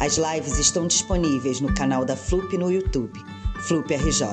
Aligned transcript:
As 0.00 0.16
lives 0.16 0.58
estão 0.58 0.86
disponíveis 0.86 1.60
no 1.60 1.72
canal 1.74 2.04
da 2.04 2.16
FLUP 2.16 2.56
no 2.58 2.70
YouTube, 2.70 3.18
FLUP 3.66 3.94
RJ. 3.94 4.26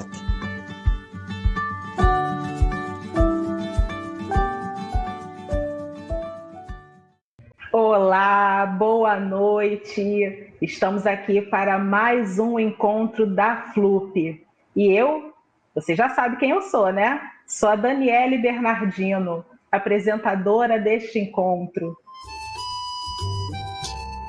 Olá, 7.71 8.65
boa 8.65 9.19
noite. 9.19 10.53
Estamos 10.61 11.05
aqui 11.05 11.41
para 11.41 11.77
mais 11.77 12.39
um 12.39 12.59
encontro 12.59 13.25
da 13.27 13.71
FLUP. 13.73 14.45
E 14.75 14.91
eu, 14.91 15.33
você 15.75 15.95
já 15.95 16.09
sabe 16.09 16.37
quem 16.37 16.49
eu 16.49 16.61
sou, 16.63 16.91
né? 16.91 17.21
Sou 17.45 17.69
a 17.69 17.75
Daniele 17.75 18.37
Bernardino, 18.37 19.45
apresentadora 19.71 20.79
deste 20.79 21.19
encontro. 21.19 21.95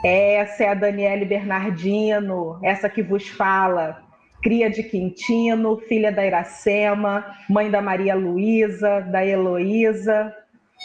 Essa 0.02 0.64
é 0.64 0.68
a 0.68 0.74
Daniele 0.74 1.26
Bernardino, 1.26 2.58
essa 2.62 2.88
que 2.88 3.02
vos 3.02 3.28
fala, 3.28 4.02
cria 4.42 4.70
de 4.70 4.82
Quintino, 4.82 5.76
filha 5.76 6.10
da 6.10 6.26
Iracema, 6.26 7.36
mãe 7.50 7.70
da 7.70 7.82
Maria 7.82 8.14
Luísa, 8.14 9.02
da 9.02 9.24
Heloísa, 9.24 10.34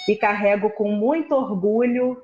e 0.09 0.17
carrego 0.17 0.69
com 0.69 0.91
muito 0.91 1.33
orgulho 1.33 2.21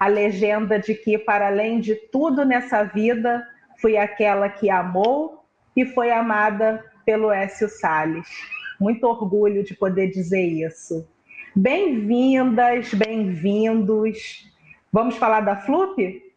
a 0.00 0.08
legenda 0.08 0.80
de 0.80 0.94
que, 0.94 1.16
para 1.16 1.46
além 1.46 1.78
de 1.78 1.94
tudo 1.94 2.44
nessa 2.44 2.82
vida, 2.82 3.46
fui 3.80 3.96
aquela 3.96 4.48
que 4.48 4.68
amou 4.68 5.44
e 5.76 5.86
foi 5.86 6.10
amada 6.10 6.84
pelo 7.06 7.30
Écio 7.30 7.68
Salles. 7.68 8.26
Muito 8.80 9.06
orgulho 9.06 9.62
de 9.62 9.74
poder 9.74 10.08
dizer 10.10 10.44
isso. 10.44 11.08
Bem-vindas, 11.54 12.92
bem-vindos. 12.92 14.50
Vamos 14.92 15.16
falar 15.16 15.42
da 15.42 15.54
FLUP? 15.54 16.31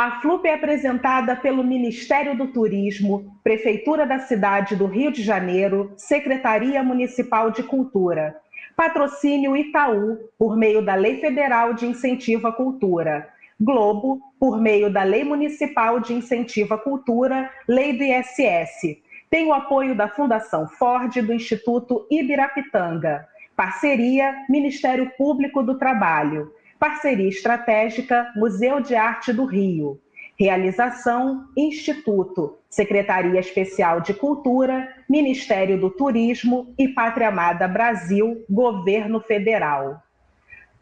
A 0.00 0.20
FLUP 0.20 0.46
é 0.46 0.54
apresentada 0.54 1.34
pelo 1.34 1.64
Ministério 1.64 2.36
do 2.36 2.46
Turismo, 2.46 3.36
Prefeitura 3.42 4.06
da 4.06 4.20
cidade 4.20 4.76
do 4.76 4.86
Rio 4.86 5.10
de 5.10 5.24
Janeiro, 5.24 5.92
Secretaria 5.96 6.84
Municipal 6.84 7.50
de 7.50 7.64
Cultura. 7.64 8.36
Patrocínio 8.76 9.56
Itaú, 9.56 10.16
por 10.38 10.56
meio 10.56 10.82
da 10.82 10.94
Lei 10.94 11.20
Federal 11.20 11.74
de 11.74 11.84
Incentivo 11.84 12.46
à 12.46 12.52
Cultura. 12.52 13.28
Globo, 13.60 14.20
por 14.38 14.60
meio 14.60 14.88
da 14.88 15.02
Lei 15.02 15.24
Municipal 15.24 15.98
de 15.98 16.14
Incentivo 16.14 16.74
à 16.74 16.78
Cultura, 16.78 17.50
Lei 17.66 17.92
do 17.92 18.04
ISS. 18.04 19.02
Tem 19.28 19.46
o 19.46 19.52
apoio 19.52 19.96
da 19.96 20.06
Fundação 20.06 20.68
Ford 20.68 21.12
do 21.20 21.32
Instituto 21.32 22.06
Ibirapitanga. 22.08 23.26
Parceria 23.56 24.32
Ministério 24.48 25.10
Público 25.18 25.60
do 25.60 25.76
Trabalho. 25.76 26.52
Parceria 26.78 27.28
estratégica 27.28 28.32
Museu 28.36 28.80
de 28.80 28.94
Arte 28.94 29.32
do 29.32 29.44
Rio. 29.44 30.00
Realização 30.38 31.48
Instituto, 31.56 32.58
Secretaria 32.70 33.40
Especial 33.40 34.00
de 34.00 34.14
Cultura, 34.14 34.88
Ministério 35.08 35.80
do 35.80 35.90
Turismo 35.90 36.72
e 36.78 36.86
Pátria 36.86 37.28
Amada 37.28 37.66
Brasil, 37.66 38.44
Governo 38.48 39.20
Federal. 39.20 40.00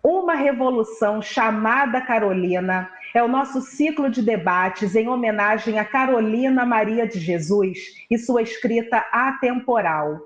Uma 0.04 0.34
revolução 0.34 1.22
chamada 1.22 2.02
Carolina 2.02 2.90
é 3.14 3.22
o 3.22 3.28
nosso 3.28 3.62
ciclo 3.62 4.10
de 4.10 4.20
debates 4.20 4.94
em 4.94 5.08
homenagem 5.08 5.78
a 5.78 5.84
Carolina 5.86 6.66
Maria 6.66 7.08
de 7.08 7.18
Jesus 7.18 7.78
e 8.10 8.18
sua 8.18 8.42
escrita 8.42 8.98
atemporal. 9.10 10.20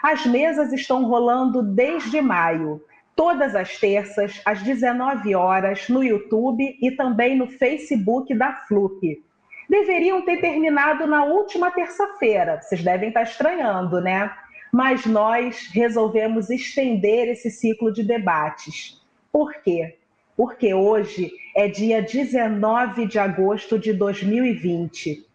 As 0.00 0.24
mesas 0.24 0.72
estão 0.72 1.04
rolando 1.04 1.64
desde 1.64 2.20
maio 2.22 2.80
todas 3.16 3.56
as 3.56 3.78
terças, 3.78 4.40
às 4.44 4.62
19 4.62 5.34
horas, 5.34 5.88
no 5.88 6.04
YouTube 6.04 6.78
e 6.80 6.90
também 6.90 7.34
no 7.34 7.48
Facebook 7.48 8.32
da 8.34 8.52
FLUP. 8.68 9.24
Deveriam 9.68 10.22
ter 10.22 10.40
terminado 10.40 11.06
na 11.06 11.24
última 11.24 11.70
terça-feira, 11.72 12.60
vocês 12.60 12.84
devem 12.84 13.08
estar 13.08 13.22
estranhando, 13.22 14.00
né? 14.00 14.30
Mas 14.70 15.06
nós 15.06 15.68
resolvemos 15.72 16.50
estender 16.50 17.28
esse 17.28 17.50
ciclo 17.50 17.90
de 17.90 18.04
debates. 18.04 19.02
Por 19.32 19.54
quê? 19.62 19.96
Porque 20.36 20.74
hoje 20.74 21.32
é 21.56 21.66
dia 21.66 22.02
19 22.02 23.06
de 23.06 23.18
agosto 23.18 23.78
de 23.78 23.94
2020. 23.94 25.26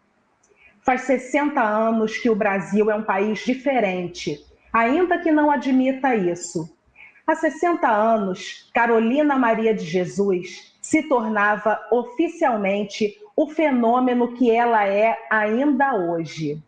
Faz 0.80 1.02
60 1.02 1.60
anos 1.60 2.16
que 2.16 2.30
o 2.30 2.36
Brasil 2.36 2.90
é 2.90 2.94
um 2.94 3.02
país 3.02 3.40
diferente, 3.40 4.40
ainda 4.72 5.18
que 5.18 5.32
não 5.32 5.50
admita 5.50 6.14
isso. 6.14 6.71
Há 7.26 7.36
60 7.36 7.88
anos, 7.88 8.68
Carolina 8.74 9.38
Maria 9.38 9.72
de 9.72 9.84
Jesus 9.84 10.76
se 10.80 11.04
tornava 11.04 11.80
oficialmente 11.90 13.16
o 13.36 13.48
fenômeno 13.48 14.34
que 14.34 14.50
ela 14.50 14.86
é 14.86 15.16
ainda 15.30 15.94
hoje. 15.94 16.60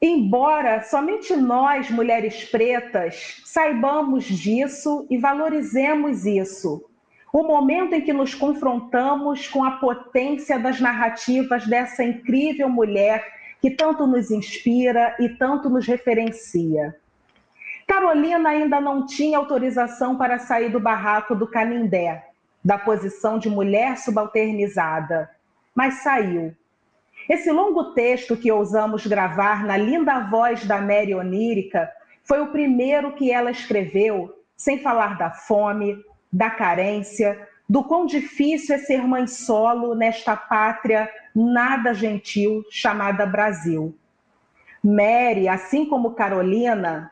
Embora 0.00 0.82
somente 0.82 1.34
nós, 1.34 1.90
mulheres 1.90 2.44
pretas, 2.44 3.42
saibamos 3.44 4.24
disso 4.24 5.06
e 5.10 5.18
valorizemos 5.18 6.24
isso, 6.24 6.84
o 7.32 7.42
momento 7.42 7.94
em 7.94 8.02
que 8.02 8.12
nos 8.12 8.34
confrontamos 8.34 9.48
com 9.48 9.64
a 9.64 9.72
potência 9.72 10.58
das 10.58 10.80
narrativas 10.80 11.66
dessa 11.66 12.04
incrível 12.04 12.68
mulher 12.68 13.24
que 13.60 13.70
tanto 13.70 14.06
nos 14.06 14.30
inspira 14.30 15.16
e 15.18 15.28
tanto 15.30 15.68
nos 15.68 15.86
referencia. 15.86 16.94
Carolina 17.86 18.50
ainda 18.50 18.80
não 18.80 19.06
tinha 19.06 19.38
autorização 19.38 20.16
para 20.16 20.38
sair 20.38 20.70
do 20.70 20.80
barraco 20.80 21.34
do 21.34 21.46
Canindé, 21.46 22.26
da 22.64 22.78
posição 22.78 23.38
de 23.38 23.48
mulher 23.48 23.98
subalternizada, 23.98 25.30
mas 25.74 26.02
saiu. 26.02 26.54
Esse 27.28 27.50
longo 27.50 27.94
texto 27.94 28.36
que 28.36 28.50
ousamos 28.50 29.06
gravar 29.06 29.64
na 29.64 29.76
linda 29.76 30.20
voz 30.20 30.64
da 30.64 30.80
Mary 30.80 31.14
onírica 31.14 31.90
foi 32.22 32.40
o 32.40 32.52
primeiro 32.52 33.12
que 33.12 33.30
ela 33.30 33.50
escreveu, 33.50 34.34
sem 34.56 34.78
falar 34.78 35.16
da 35.18 35.30
fome, 35.30 36.02
da 36.32 36.50
carência, 36.50 37.48
do 37.68 37.82
quão 37.84 38.06
difícil 38.06 38.74
é 38.74 38.78
ser 38.78 39.06
mãe 39.06 39.26
solo 39.26 39.94
nesta 39.94 40.36
pátria 40.36 41.10
nada 41.34 41.94
gentil 41.94 42.64
chamada 42.70 43.26
Brasil. 43.26 43.96
Mary, 44.82 45.48
assim 45.48 45.86
como 45.86 46.14
Carolina, 46.14 47.10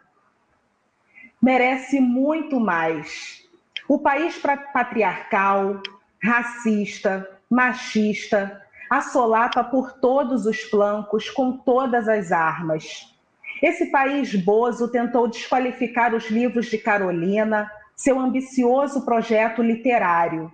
merece 1.43 2.01
muito 2.01 2.61
mais. 2.61 3.43
O 3.89 3.99
país 3.99 4.41
patriarcal, 4.73 5.83
racista, 6.23 7.29
machista, 7.51 8.63
assolapa 8.89 9.65
por 9.65 9.95
todos 9.95 10.47
os 10.47 10.61
flancos 10.63 11.29
com 11.29 11.57
todas 11.57 12.09
as 12.09 12.31
armas. 12.31 13.13
Esse 13.61 13.87
país 13.87 14.35
bozo 14.35 14.91
tentou 14.91 15.27
desqualificar 15.27 16.15
os 16.15 16.31
livros 16.31 16.67
de 16.67 16.79
Carolina, 16.79 17.71
seu 17.97 18.19
ambicioso 18.19 19.05
projeto 19.05 19.63
literário. 19.63 20.53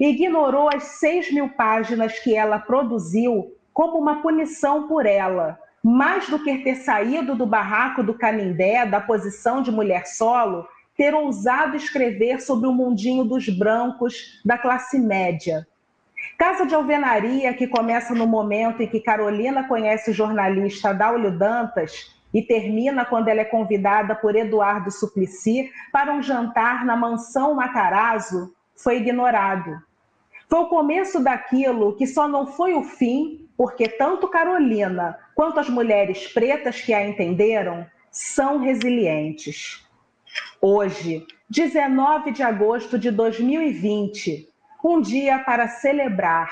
Ignorou 0.00 0.70
as 0.74 0.84
seis 0.84 1.30
mil 1.30 1.50
páginas 1.50 2.18
que 2.18 2.34
ela 2.34 2.58
produziu 2.58 3.54
como 3.72 3.98
uma 3.98 4.22
punição 4.22 4.88
por 4.88 5.04
ela, 5.04 5.58
mais 5.82 6.28
do 6.28 6.38
que 6.38 6.58
ter 6.58 6.76
saído 6.76 7.34
do 7.34 7.44
barraco 7.44 8.02
do 8.02 8.14
Canindé, 8.14 8.86
da 8.86 9.00
posição 9.00 9.62
de 9.62 9.72
mulher 9.72 10.06
solo, 10.06 10.66
ter 10.96 11.14
ousado 11.14 11.76
escrever 11.76 12.40
sobre 12.40 12.68
o 12.68 12.72
mundinho 12.72 13.24
dos 13.24 13.48
brancos 13.48 14.40
da 14.44 14.56
classe 14.56 14.98
média. 14.98 15.66
Casa 16.38 16.64
de 16.64 16.74
alvenaria 16.74 17.52
que 17.54 17.66
começa 17.66 18.14
no 18.14 18.26
momento 18.26 18.82
em 18.82 18.86
que 18.86 19.00
Carolina 19.00 19.66
conhece 19.66 20.10
o 20.10 20.14
jornalista 20.14 20.92
Daulio 20.92 21.36
Dantas 21.36 22.14
e 22.32 22.42
termina 22.42 23.04
quando 23.04 23.28
ela 23.28 23.40
é 23.40 23.44
convidada 23.44 24.14
por 24.14 24.36
Eduardo 24.36 24.90
Suplicy 24.90 25.70
para 25.92 26.12
um 26.12 26.22
jantar 26.22 26.84
na 26.84 26.96
mansão 26.96 27.54
Matarazzo, 27.54 28.54
foi 28.76 28.98
ignorado. 28.98 29.82
Foi 30.48 30.60
o 30.60 30.68
começo 30.68 31.22
daquilo 31.22 31.96
que 31.96 32.06
só 32.06 32.28
não 32.28 32.46
foi 32.46 32.74
o 32.74 32.82
fim, 32.82 33.48
porque 33.56 33.88
tanto 33.88 34.28
Carolina 34.28 35.18
quanto 35.34 35.60
as 35.60 35.68
mulheres 35.68 36.26
pretas 36.28 36.80
que 36.80 36.92
a 36.92 37.06
entenderam 37.06 37.86
são 38.10 38.58
resilientes. 38.58 39.86
Hoje, 40.60 41.26
19 41.48 42.32
de 42.32 42.42
agosto 42.42 42.98
de 42.98 43.10
2020, 43.10 44.48
um 44.84 45.00
dia 45.00 45.38
para 45.38 45.68
celebrar. 45.68 46.50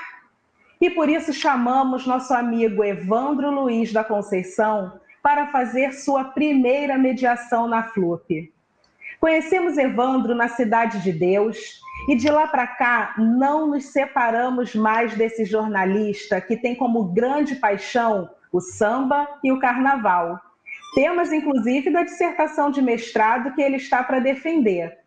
E 0.79 0.89
por 0.89 1.09
isso 1.09 1.31
chamamos 1.31 2.07
nosso 2.07 2.33
amigo 2.33 2.83
Evandro 2.83 3.51
Luiz 3.51 3.93
da 3.93 4.03
Conceição 4.03 4.99
para 5.21 5.47
fazer 5.47 5.93
sua 5.93 6.23
primeira 6.25 6.97
mediação 6.97 7.67
na 7.67 7.83
FLUP. 7.83 8.51
Conhecemos 9.19 9.77
Evandro 9.77 10.33
na 10.33 10.47
Cidade 10.47 11.03
de 11.03 11.11
Deus 11.11 11.79
e 12.09 12.15
de 12.15 12.27
lá 12.29 12.47
para 12.47 12.65
cá 12.65 13.13
não 13.17 13.67
nos 13.67 13.85
separamos 13.85 14.73
mais 14.73 15.13
desse 15.15 15.45
jornalista 15.45 16.41
que 16.41 16.57
tem 16.57 16.73
como 16.73 17.03
grande 17.03 17.55
paixão 17.55 18.27
o 18.51 18.59
samba 18.59 19.27
e 19.43 19.51
o 19.51 19.59
carnaval. 19.59 20.39
Temas, 20.93 21.31
inclusive, 21.31 21.89
da 21.89 22.03
dissertação 22.03 22.69
de 22.69 22.81
mestrado 22.81 23.53
que 23.53 23.61
ele 23.61 23.77
está 23.77 24.03
para 24.03 24.19
defender. 24.19 24.97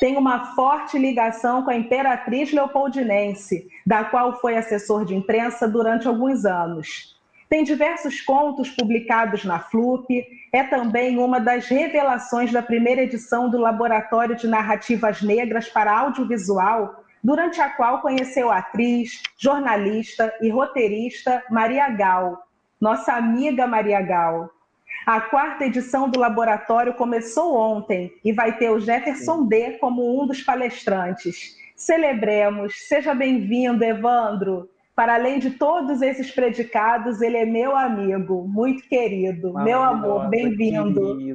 Tem 0.00 0.16
uma 0.16 0.54
forte 0.54 0.98
ligação 0.98 1.62
com 1.62 1.70
a 1.70 1.76
Imperatriz 1.76 2.52
Leopoldinense, 2.52 3.68
da 3.86 4.04
qual 4.04 4.40
foi 4.40 4.56
assessor 4.56 5.04
de 5.04 5.14
imprensa 5.14 5.68
durante 5.68 6.08
alguns 6.08 6.46
anos. 6.46 7.14
Tem 7.48 7.62
diversos 7.62 8.20
contos 8.20 8.70
publicados 8.70 9.44
na 9.44 9.60
FLUP, 9.60 10.26
é 10.52 10.64
também 10.64 11.18
uma 11.18 11.38
das 11.38 11.68
revelações 11.68 12.50
da 12.50 12.62
primeira 12.62 13.02
edição 13.02 13.48
do 13.48 13.58
Laboratório 13.58 14.34
de 14.34 14.48
Narrativas 14.48 15.22
Negras 15.22 15.68
para 15.68 15.96
Audiovisual, 15.96 17.04
durante 17.22 17.60
a 17.60 17.68
qual 17.70 18.00
conheceu 18.00 18.50
a 18.50 18.58
atriz, 18.58 19.22
jornalista 19.38 20.32
e 20.40 20.48
roteirista 20.48 21.42
Maria 21.50 21.88
Gal, 21.90 22.45
nossa 22.80 23.12
amiga 23.12 23.66
Maria 23.66 24.00
Gal. 24.00 24.50
A 25.06 25.20
quarta 25.20 25.64
edição 25.64 26.08
do 26.08 26.18
laboratório 26.18 26.94
começou 26.94 27.54
ontem 27.54 28.12
e 28.24 28.32
vai 28.32 28.56
ter 28.56 28.70
o 28.70 28.80
Jefferson 28.80 29.46
D 29.46 29.78
como 29.78 30.20
um 30.20 30.26
dos 30.26 30.42
palestrantes. 30.42 31.56
Celebremos. 31.76 32.74
Seja 32.88 33.14
bem-vindo, 33.14 33.84
Evandro. 33.84 34.68
Para 34.96 35.14
além 35.14 35.38
de 35.38 35.50
todos 35.50 36.00
esses 36.00 36.30
predicados, 36.30 37.20
ele 37.20 37.36
é 37.36 37.44
meu 37.44 37.76
amigo, 37.76 38.48
muito 38.48 38.88
querido. 38.88 39.52
Meu 39.52 39.82
amor, 39.82 40.28
bem-vindo. 40.28 41.34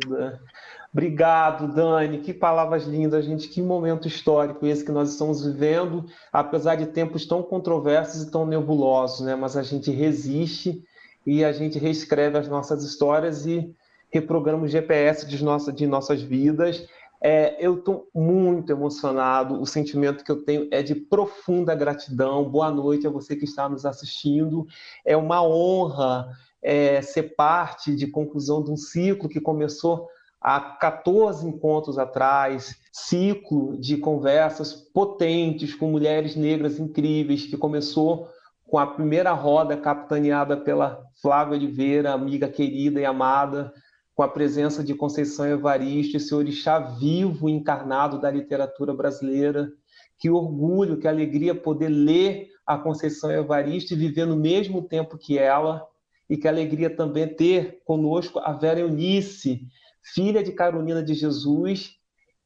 Obrigado, 0.91 1.73
Dani. 1.73 2.17
Que 2.17 2.33
palavras 2.33 2.85
lindas, 2.85 3.23
gente. 3.23 3.47
Que 3.47 3.61
momento 3.61 4.07
histórico 4.07 4.65
esse 4.65 4.83
que 4.83 4.91
nós 4.91 5.11
estamos 5.11 5.45
vivendo, 5.45 6.05
apesar 6.33 6.75
de 6.75 6.87
tempos 6.87 7.25
tão 7.25 7.43
controversos 7.43 8.23
e 8.23 8.31
tão 8.31 8.45
nebulosos, 8.45 9.25
né? 9.25 9.35
Mas 9.35 9.55
a 9.55 9.63
gente 9.63 9.91
resiste 9.91 10.83
e 11.25 11.43
a 11.43 11.51
gente 11.51 11.79
reescreve 11.79 12.37
as 12.37 12.47
nossas 12.47 12.83
histórias 12.83 13.45
e 13.45 13.73
reprograma 14.09 14.63
o 14.63 14.67
GPS 14.67 15.25
de, 15.25 15.43
nossa, 15.43 15.71
de 15.71 15.87
nossas 15.87 16.21
vidas 16.21 16.87
é, 17.23 17.55
eu 17.59 17.75
estou 17.75 18.09
muito 18.15 18.71
emocionado. 18.71 19.61
O 19.61 19.65
sentimento 19.65 20.23
que 20.23 20.31
eu 20.31 20.43
tenho 20.43 20.67
é 20.71 20.81
de 20.81 20.95
profunda 20.95 21.75
gratidão. 21.75 22.49
Boa 22.49 22.71
noite 22.71 23.05
a 23.05 23.11
você 23.11 23.35
que 23.35 23.45
está 23.45 23.69
nos 23.69 23.85
assistindo. 23.85 24.65
É 25.05 25.15
uma 25.15 25.43
honra 25.43 26.27
é, 26.63 26.99
ser 27.03 27.35
parte 27.35 27.95
de 27.95 28.07
conclusão 28.07 28.63
de 28.63 28.71
um 28.71 28.77
ciclo 28.77 29.29
que 29.29 29.39
começou 29.39 30.09
há 30.41 30.59
14 30.59 31.47
encontros 31.47 31.99
atrás 31.99 32.75
ciclo 32.91 33.77
de 33.77 33.97
conversas 33.97 34.73
potentes 34.73 35.75
com 35.75 35.91
mulheres 35.91 36.35
negras 36.35 36.79
incríveis 36.79 37.45
que 37.45 37.55
começou 37.55 38.27
com 38.71 38.77
a 38.77 38.87
primeira 38.87 39.33
roda 39.33 39.75
capitaneada 39.75 40.55
pela 40.55 41.03
Flávia 41.21 41.57
Oliveira, 41.57 42.13
amiga 42.13 42.47
querida 42.47 43.01
e 43.01 43.05
amada 43.05 43.73
com 44.15 44.23
a 44.23 44.29
presença 44.29 44.81
de 44.81 44.95
Conceição 44.95 45.45
Evaristo, 45.45 46.15
esse 46.15 46.33
orixá 46.33 46.79
vivo 46.79 47.49
e 47.49 47.51
encarnado 47.51 48.17
da 48.17 48.31
literatura 48.31 48.93
brasileira. 48.93 49.69
Que 50.17 50.29
orgulho, 50.29 50.97
que 50.97 51.05
alegria 51.05 51.53
poder 51.53 51.89
ler 51.89 52.47
a 52.65 52.77
Conceição 52.77 53.29
Evaristo 53.29 53.93
e 53.93 53.97
viver 53.97 54.25
no 54.25 54.37
mesmo 54.37 54.81
tempo 54.81 55.17
que 55.17 55.37
ela, 55.37 55.85
e 56.29 56.37
que 56.37 56.47
alegria 56.47 56.95
também 56.95 57.27
ter 57.27 57.81
conosco 57.83 58.39
a 58.39 58.53
Vera 58.53 58.79
Eunice, 58.79 59.67
filha 60.01 60.41
de 60.41 60.53
Carolina 60.53 61.03
de 61.03 61.13
Jesus, 61.13 61.97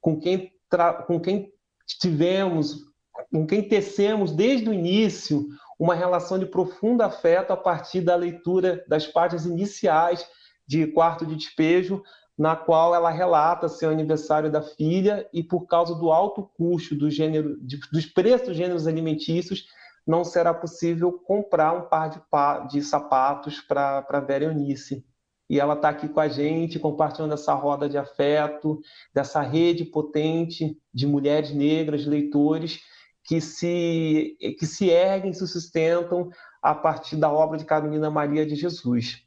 com 0.01 0.19
quem, 0.19 0.51
com 1.05 1.19
quem 1.19 1.51
tivemos, 2.01 2.79
com 3.31 3.45
quem 3.45 3.61
tecemos 3.61 4.31
desde 4.31 4.67
o 4.67 4.73
início 4.73 5.47
uma 5.79 5.93
relação 5.93 6.39
de 6.39 6.45
profundo 6.45 7.01
afeto 7.01 7.51
a 7.51 7.57
partir 7.57 8.01
da 8.01 8.15
leitura 8.15 8.83
das 8.87 9.07
páginas 9.07 9.45
iniciais 9.45 10.25
de 10.67 10.87
quarto 10.87 11.25
de 11.25 11.35
despejo, 11.35 12.01
na 12.37 12.55
qual 12.55 12.93
ela 12.93 13.09
relata 13.09 13.69
seu 13.69 13.89
aniversário 13.89 14.51
da 14.51 14.61
filha 14.61 15.27
e 15.33 15.41
por 15.41 15.65
causa 15.67 15.95
do 15.95 16.11
alto 16.11 16.49
custo 16.57 16.95
do 16.95 17.09
gênero, 17.09 17.57
de, 17.61 17.79
dos 17.91 18.05
preços 18.05 18.47
dos 18.49 18.57
gêneros 18.57 18.87
alimentícios, 18.87 19.65
não 20.05 20.23
será 20.23 20.53
possível 20.53 21.11
comprar 21.11 21.73
um 21.73 21.87
par 21.87 22.09
de, 22.09 22.77
de 22.77 22.83
sapatos 22.83 23.59
para 23.61 24.19
Vera 24.27 24.45
Eunice. 24.45 25.05
E 25.49 25.59
ela 25.59 25.75
está 25.75 25.89
aqui 25.89 26.09
com 26.09 26.19
a 26.19 26.27
gente, 26.27 26.79
compartilhando 26.79 27.33
essa 27.33 27.53
roda 27.53 27.87
de 27.87 27.97
afeto, 27.97 28.79
dessa 29.13 29.41
rede 29.41 29.85
potente 29.85 30.77
de 30.93 31.05
mulheres 31.07 31.51
negras, 31.51 32.05
leitores, 32.05 32.81
que 33.25 33.41
se, 33.41 34.37
que 34.59 34.65
se 34.65 34.89
erguem, 34.89 35.33
se 35.33 35.47
sustentam 35.47 36.29
a 36.61 36.73
partir 36.73 37.15
da 37.15 37.31
obra 37.31 37.57
de 37.57 37.65
Carolina 37.65 38.09
Maria 38.09 38.45
de 38.45 38.55
Jesus. 38.55 39.23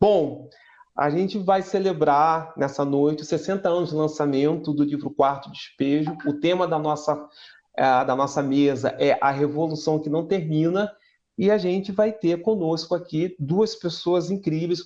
Bom, 0.00 0.48
a 0.96 1.08
gente 1.10 1.38
vai 1.38 1.62
celebrar 1.62 2.52
nessa 2.56 2.84
noite 2.84 3.22
os 3.22 3.28
60 3.28 3.68
anos 3.68 3.90
de 3.90 3.94
lançamento 3.94 4.72
do 4.72 4.82
livro 4.82 5.10
Quarto 5.10 5.50
Despejo. 5.52 6.16
O 6.26 6.32
tema 6.34 6.66
da 6.66 6.78
nossa, 6.78 7.28
é, 7.76 8.04
da 8.04 8.16
nossa 8.16 8.42
mesa 8.42 8.96
é 8.98 9.16
A 9.20 9.30
Revolução 9.30 10.00
que 10.00 10.10
Não 10.10 10.26
Termina. 10.26 10.90
E 11.36 11.52
a 11.52 11.58
gente 11.58 11.92
vai 11.92 12.10
ter 12.10 12.42
conosco 12.42 12.96
aqui 12.96 13.36
duas 13.38 13.76
pessoas 13.76 14.28
incríveis, 14.28 14.80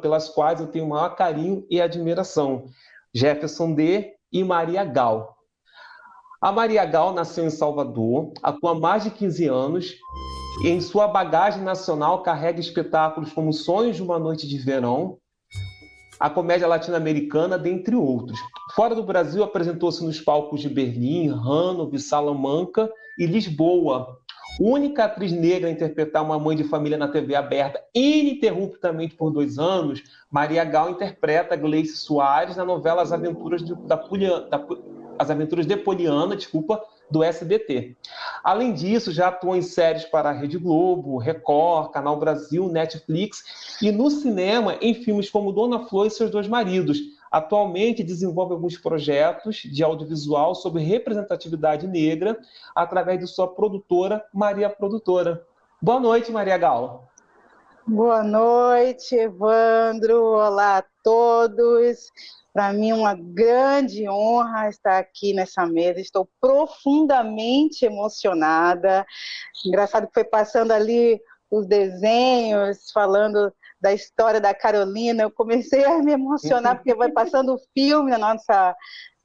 pelas 0.00 0.28
quais 0.28 0.60
eu 0.60 0.66
tenho 0.66 0.84
o 0.84 0.88
maior 0.88 1.14
carinho 1.14 1.64
e 1.70 1.80
admiração: 1.80 2.66
Jefferson 3.14 3.72
D. 3.72 4.14
e 4.32 4.42
Maria 4.42 4.84
Gal. 4.84 5.41
A 6.42 6.50
Maria 6.50 6.84
Gal 6.84 7.14
nasceu 7.14 7.46
em 7.46 7.50
Salvador, 7.50 8.32
atua 8.42 8.72
há 8.72 8.74
mais 8.74 9.04
de 9.04 9.12
15 9.12 9.46
anos 9.46 9.94
e 10.64 10.70
em 10.70 10.80
sua 10.80 11.06
bagagem 11.06 11.62
nacional 11.62 12.20
carrega 12.20 12.58
espetáculos 12.58 13.32
como 13.32 13.52
Sonhos 13.52 13.94
de 13.94 14.02
uma 14.02 14.18
Noite 14.18 14.48
de 14.48 14.58
Verão, 14.58 15.18
a 16.18 16.28
comédia 16.28 16.66
latino-americana, 16.66 17.56
dentre 17.56 17.94
outros. 17.94 18.40
Fora 18.74 18.92
do 18.92 19.04
Brasil, 19.04 19.44
apresentou-se 19.44 20.04
nos 20.04 20.20
palcos 20.20 20.60
de 20.60 20.68
Berlim, 20.68 21.30
Hanover, 21.30 22.00
Salamanca 22.00 22.90
e 23.16 23.24
Lisboa. 23.24 24.18
Única 24.60 25.04
atriz 25.04 25.30
negra 25.30 25.68
a 25.68 25.72
interpretar 25.72 26.24
uma 26.24 26.40
mãe 26.40 26.56
de 26.56 26.64
família 26.64 26.98
na 26.98 27.06
TV 27.06 27.36
aberta 27.36 27.80
ininterruptamente 27.94 29.14
por 29.14 29.30
dois 29.30 29.60
anos, 29.60 30.02
Maria 30.28 30.64
Gal 30.64 30.90
interpreta 30.90 31.54
Gleice 31.54 31.96
Soares 31.96 32.56
na 32.56 32.64
novela 32.64 33.00
As 33.00 33.12
Aventuras 33.12 33.62
da, 33.62 33.94
da, 33.94 34.58
As 35.22 35.30
Aventuras 35.30 35.66
de 35.66 35.76
Poliana, 35.76 36.34
desculpa, 36.34 36.82
do 37.08 37.22
SBT. 37.22 37.96
Além 38.42 38.74
disso, 38.74 39.12
já 39.12 39.28
atuou 39.28 39.54
em 39.54 39.62
séries 39.62 40.04
para 40.04 40.30
a 40.30 40.32
Rede 40.32 40.58
Globo, 40.58 41.16
Record, 41.16 41.92
Canal 41.92 42.18
Brasil, 42.18 42.68
Netflix 42.68 43.76
e 43.80 43.92
no 43.92 44.10
cinema 44.10 44.76
em 44.80 44.94
filmes 44.94 45.30
como 45.30 45.52
Dona 45.52 45.86
Flor 45.86 46.08
e 46.08 46.10
seus 46.10 46.28
dois 46.28 46.48
maridos. 46.48 46.98
Atualmente 47.30 48.02
desenvolve 48.02 48.54
alguns 48.54 48.76
projetos 48.76 49.58
de 49.58 49.84
audiovisual 49.84 50.56
sobre 50.56 50.82
representatividade 50.82 51.86
negra 51.86 52.36
através 52.74 53.20
de 53.20 53.28
sua 53.28 53.46
produtora 53.46 54.24
Maria 54.34 54.68
Produtora. 54.68 55.46
Boa 55.80 56.00
noite, 56.00 56.32
Maria 56.32 56.58
Gal. 56.58 57.08
Boa 57.86 58.24
noite, 58.24 59.14
Evandro. 59.14 60.20
Olá 60.20 60.78
a 60.78 60.84
todos. 61.00 62.10
Para 62.52 62.72
mim 62.72 62.90
é 62.90 62.94
uma 62.94 63.14
grande 63.14 64.08
honra 64.08 64.68
estar 64.68 64.98
aqui 64.98 65.32
nessa 65.32 65.66
mesa. 65.66 66.00
Estou 66.00 66.28
profundamente 66.40 67.84
emocionada. 67.84 69.06
Engraçado 69.64 70.06
que 70.06 70.14
foi 70.14 70.24
passando 70.24 70.72
ali 70.72 71.20
os 71.50 71.66
desenhos, 71.66 72.90
falando 72.92 73.52
da 73.80 73.92
história 73.92 74.40
da 74.40 74.54
Carolina. 74.54 75.22
Eu 75.22 75.30
comecei 75.30 75.84
a 75.84 75.98
me 76.02 76.12
emocionar 76.12 76.76
porque 76.76 76.94
vai 76.94 77.10
passando 77.10 77.54
o 77.54 77.60
filme 77.74 78.10
na 78.10 78.18
nossa 78.18 78.76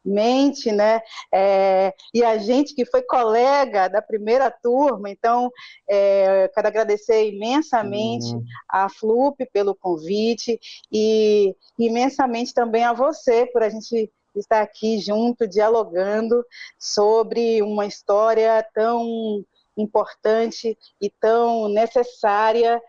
mente, 0.07 0.71
né? 0.71 1.01
É, 1.33 1.93
e 2.13 2.23
a 2.23 2.37
gente 2.37 2.73
que 2.73 2.85
foi 2.85 3.01
colega 3.01 3.87
da 3.87 4.01
primeira 4.01 4.49
turma, 4.49 5.09
então 5.09 5.51
é, 5.87 6.49
quero 6.53 6.67
agradecer 6.67 7.29
imensamente 7.29 8.33
uhum. 8.33 8.43
a 8.69 8.89
FLUP 8.89 9.45
pelo 9.51 9.75
convite 9.75 10.59
e 10.91 11.55
imensamente 11.77 12.53
também 12.53 12.83
a 12.83 12.93
você 12.93 13.45
por 13.47 13.61
a 13.61 13.69
gente 13.69 14.11
estar 14.35 14.61
aqui 14.61 14.99
junto, 14.99 15.47
dialogando 15.47 16.43
sobre 16.79 17.61
uma 17.61 17.85
história 17.85 18.65
tão 18.73 19.43
importante 19.75 20.77
e 21.01 21.09
tão 21.09 21.67
necessária 21.69 22.81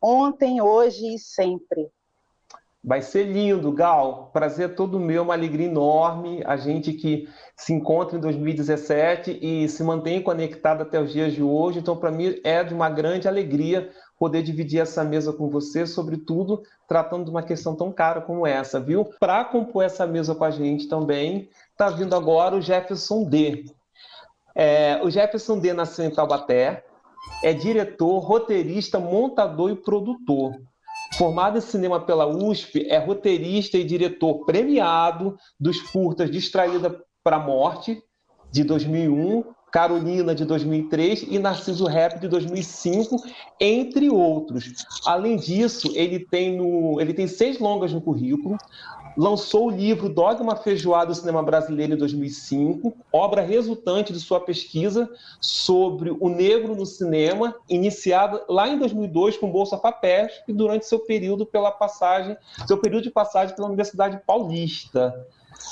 ontem, 0.00 0.60
hoje 0.60 1.14
e 1.14 1.18
sempre. 1.18 1.90
Vai 2.86 3.02
ser 3.02 3.24
lindo, 3.24 3.72
Gal. 3.72 4.30
Prazer 4.32 4.76
todo 4.76 5.00
meu, 5.00 5.24
uma 5.24 5.34
alegria 5.34 5.66
enorme. 5.66 6.40
A 6.46 6.56
gente 6.56 6.92
que 6.92 7.28
se 7.56 7.72
encontra 7.72 8.16
em 8.16 8.20
2017 8.20 9.40
e 9.42 9.68
se 9.68 9.82
mantém 9.82 10.22
conectado 10.22 10.82
até 10.82 11.00
os 11.00 11.12
dias 11.12 11.32
de 11.32 11.42
hoje. 11.42 11.80
Então, 11.80 11.96
para 11.96 12.12
mim, 12.12 12.38
é 12.44 12.62
de 12.62 12.72
uma 12.72 12.88
grande 12.88 13.26
alegria 13.26 13.90
poder 14.16 14.40
dividir 14.44 14.80
essa 14.80 15.02
mesa 15.02 15.32
com 15.32 15.50
você, 15.50 15.84
sobretudo 15.84 16.62
tratando 16.86 17.24
de 17.24 17.30
uma 17.30 17.42
questão 17.42 17.74
tão 17.74 17.90
cara 17.90 18.20
como 18.20 18.46
essa, 18.46 18.78
viu? 18.78 19.04
Para 19.18 19.44
compor 19.44 19.82
essa 19.82 20.06
mesa 20.06 20.32
com 20.32 20.44
a 20.44 20.50
gente 20.52 20.88
também, 20.88 21.48
está 21.72 21.90
vindo 21.90 22.14
agora 22.14 22.54
o 22.54 22.62
Jefferson 22.62 23.24
D. 23.24 23.64
É, 24.54 25.00
o 25.02 25.10
Jefferson 25.10 25.58
D 25.58 25.72
nasceu 25.72 26.04
em 26.04 26.14
Taubaté, 26.14 26.84
é 27.42 27.52
diretor, 27.52 28.20
roteirista, 28.20 29.00
montador 29.00 29.70
e 29.70 29.76
produtor. 29.76 30.54
Formado 31.16 31.56
em 31.56 31.62
cinema 31.62 31.98
pela 31.98 32.26
USP, 32.26 32.86
é 32.88 32.98
roteirista 32.98 33.78
e 33.78 33.84
diretor 33.84 34.44
premiado 34.44 35.38
dos 35.58 35.80
curtas 35.80 36.30
Distraída 36.30 37.02
para 37.24 37.36
a 37.36 37.40
Morte, 37.40 38.02
de 38.52 38.62
2001, 38.62 39.44
Carolina, 39.72 40.34
de 40.34 40.44
2003 40.44 41.22
e 41.22 41.38
Narciso 41.38 41.86
Rap, 41.86 42.18
de 42.20 42.28
2005, 42.28 43.16
entre 43.60 44.10
outros. 44.10 44.86
Além 45.06 45.36
disso, 45.36 45.90
ele 45.94 46.20
tem, 46.20 46.56
no, 46.56 47.00
ele 47.00 47.12
tem 47.12 47.26
seis 47.26 47.58
longas 47.58 47.92
no 47.92 48.00
currículo, 48.00 48.56
lançou 49.16 49.66
o 49.66 49.70
livro 49.70 50.08
Dogma 50.08 50.54
Feijoada 50.56 51.06
do 51.06 51.14
Cinema 51.14 51.42
Brasileiro 51.42 51.94
em 51.94 51.96
2005, 51.96 52.94
obra 53.12 53.40
resultante 53.40 54.12
de 54.12 54.20
sua 54.20 54.40
pesquisa 54.40 55.08
sobre 55.40 56.10
o 56.20 56.28
negro 56.28 56.76
no 56.76 56.84
cinema, 56.84 57.54
iniciada 57.68 58.44
lá 58.48 58.68
em 58.68 58.78
2002 58.78 59.38
com 59.38 59.50
Bolsa 59.50 59.78
Papéis 59.78 60.32
e 60.46 60.52
durante 60.52 60.86
seu 60.86 60.98
período 60.98 61.46
pela 61.46 61.70
passagem, 61.70 62.36
seu 62.66 62.76
período 62.76 63.04
de 63.04 63.10
passagem 63.10 63.54
pela 63.54 63.68
Universidade 63.68 64.20
Paulista. 64.26 65.26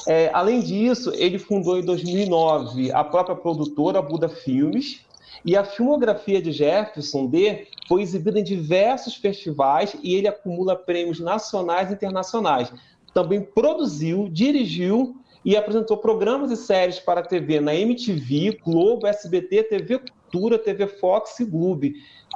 É, 0.09 0.31
além 0.33 0.61
disso, 0.61 1.13
ele 1.15 1.39
fundou 1.39 1.79
em 1.79 1.85
2009 1.85 2.91
a 2.93 3.05
própria 3.05 3.37
produtora 3.37 4.01
Buda 4.01 4.29
Filmes, 4.29 5.05
e 5.45 5.57
a 5.57 5.65
filmografia 5.65 6.41
de 6.41 6.51
Jefferson 6.51 7.27
D 7.27 7.67
foi 7.87 8.01
exibida 8.01 8.41
em 8.41 8.45
diversos 8.45 9.17
festivais 9.17 9.95
e 10.03 10.15
ele 10.15 10.27
acumula 10.27 10.75
prêmios 10.75 11.21
nacionais 11.21 11.91
e 11.91 11.93
internacionais 11.93 12.73
também 13.15 13.41
produziu, 13.41 14.29
dirigiu 14.29 15.17
e 15.45 15.57
apresentou 15.57 15.97
programas 15.97 16.51
e 16.51 16.57
séries 16.57 16.99
para 16.99 17.21
a 17.21 17.25
TV 17.25 17.61
na 17.61 17.75
MTV, 17.75 18.59
Globo, 18.65 19.07
SBT, 19.07 19.63
TV 19.65 19.99
Cultura, 19.99 20.59
TV 20.59 20.89
Fox 20.89 21.39
e 21.39 21.45
Globo. 21.45 21.87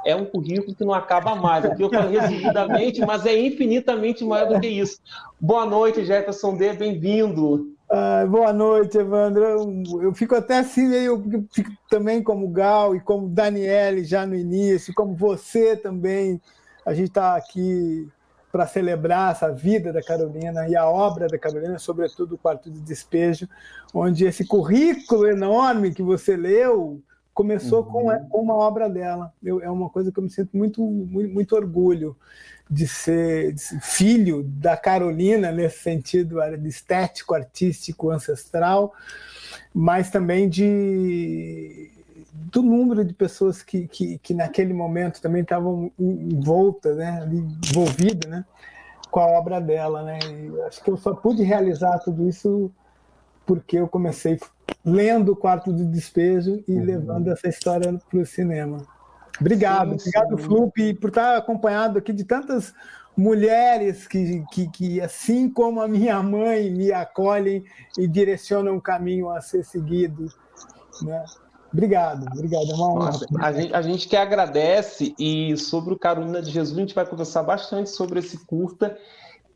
É 0.05 0.15
um 0.15 0.25
currículo 0.25 0.73
que 0.73 0.85
não 0.85 0.93
acaba 0.93 1.35
mais. 1.35 1.65
Aqui 1.65 1.83
eu 1.83 1.89
falo 1.89 2.09
resumidamente, 2.09 3.01
mas 3.01 3.25
é 3.25 3.37
infinitamente 3.37 4.23
maior 4.23 4.47
do 4.47 4.59
que 4.59 4.67
isso. 4.67 4.99
Boa 5.39 5.65
noite, 5.65 6.05
Jefferson 6.05 6.55
D, 6.55 6.71
bem-vindo. 6.73 7.75
Ah, 7.91 8.25
boa 8.29 8.53
noite, 8.53 8.97
Evandro. 8.97 9.43
Eu, 9.43 10.01
eu, 10.03 10.13
fico 10.13 10.35
até 10.35 10.59
assim, 10.59 10.93
eu 10.93 11.21
fico 11.51 11.71
também 11.89 12.23
como 12.23 12.47
Gal 12.47 12.95
e 12.95 13.01
como 13.01 13.27
Daniele 13.27 14.05
já 14.05 14.25
no 14.25 14.35
início, 14.35 14.93
como 14.93 15.15
você 15.15 15.75
também. 15.75 16.39
A 16.85 16.93
gente 16.93 17.09
está 17.09 17.35
aqui 17.35 18.07
para 18.51 18.65
celebrar 18.65 19.31
essa 19.31 19.51
vida 19.51 19.93
da 19.93 20.01
Carolina 20.01 20.67
e 20.67 20.75
a 20.75 20.87
obra 20.89 21.27
da 21.27 21.37
Carolina, 21.37 21.77
sobretudo 21.77 22.35
o 22.35 22.37
quarto 22.37 22.69
de 22.69 22.79
despejo, 22.79 23.47
onde 23.93 24.25
esse 24.25 24.45
currículo 24.45 25.27
enorme 25.27 25.93
que 25.93 26.01
você 26.01 26.35
leu 26.35 27.01
começou 27.33 27.83
uhum. 27.83 28.27
com, 28.27 28.41
uma 28.41 28.55
obra 28.55 28.89
dela. 28.89 29.31
Eu, 29.41 29.61
é 29.61 29.69
uma 29.69 29.89
coisa 29.89 30.11
que 30.11 30.19
eu 30.19 30.23
me 30.23 30.29
sinto 30.29 30.49
muito, 30.57 30.81
muito, 30.83 31.33
muito 31.33 31.55
orgulho 31.55 32.17
de 32.69 32.87
ser, 32.87 33.53
de 33.53 33.61
ser, 33.61 33.79
filho 33.81 34.43
da 34.43 34.75
Carolina, 34.75 35.51
nesse 35.51 35.79
sentido 35.79 36.41
estético, 36.65 37.33
artístico, 37.33 38.09
ancestral, 38.09 38.93
mas 39.73 40.09
também 40.09 40.49
de 40.49 41.98
do 42.51 42.61
número 42.61 43.03
de 43.03 43.13
pessoas 43.13 43.61
que, 43.61 43.87
que, 43.87 44.17
que 44.19 44.33
naquele 44.33 44.73
momento 44.73 45.21
também 45.21 45.41
estavam 45.41 45.91
envoltas, 45.99 46.97
né, 46.97 47.27
envolvidas, 47.31 48.29
né, 48.29 48.45
com 49.11 49.19
a 49.19 49.27
obra 49.27 49.59
dela, 49.59 50.03
né. 50.03 50.19
E 50.23 50.61
acho 50.63 50.83
que 50.83 50.89
eu 50.89 50.97
só 50.97 51.13
pude 51.13 51.43
realizar 51.43 51.99
tudo 51.99 52.27
isso 52.27 52.71
porque 53.45 53.77
eu 53.77 53.87
comecei 53.87 54.39
lendo 54.85 55.31
o 55.31 55.35
Quarto 55.35 55.73
de 55.73 55.83
Despejo 55.85 56.63
e 56.67 56.73
uhum. 56.73 56.83
levando 56.83 57.31
essa 57.31 57.47
história 57.47 57.99
para 58.09 58.19
o 58.19 58.25
cinema. 58.25 58.85
Obrigado, 59.39 59.97
sim, 59.99 60.09
obrigado, 60.09 60.37
sim. 60.37 60.43
Flup, 60.43 60.93
por 60.95 61.09
estar 61.09 61.37
acompanhado 61.37 61.97
aqui 61.97 62.13
de 62.13 62.23
tantas 62.23 62.73
mulheres 63.19 64.07
que, 64.07 64.43
que, 64.51 64.69
que, 64.69 65.01
assim 65.01 65.49
como 65.49 65.81
a 65.81 65.87
minha 65.87 66.21
mãe, 66.23 66.71
me 66.71 66.91
acolhem 66.91 67.63
e 67.97 68.07
direcionam 68.07 68.77
o 68.77 68.81
caminho 68.81 69.29
a 69.29 69.41
ser 69.41 69.63
seguido. 69.65 70.27
Né? 71.01 71.25
Obrigado, 71.71 72.25
obrigado. 72.33 72.71
É 72.71 72.73
uma 72.73 72.93
honra. 72.93 73.05
Nossa, 73.05 73.25
a, 73.39 73.51
gente, 73.51 73.73
a 73.73 73.81
gente 73.81 74.07
que 74.07 74.15
agradece 74.15 75.13
e 75.19 75.55
sobre 75.57 75.93
o 75.93 75.99
Carolina 75.99 76.41
de 76.41 76.51
Jesus 76.51 76.77
a 76.77 76.81
gente 76.81 76.95
vai 76.95 77.05
conversar 77.05 77.43
bastante 77.43 77.89
sobre 77.89 78.19
esse 78.19 78.37
curta 78.45 78.97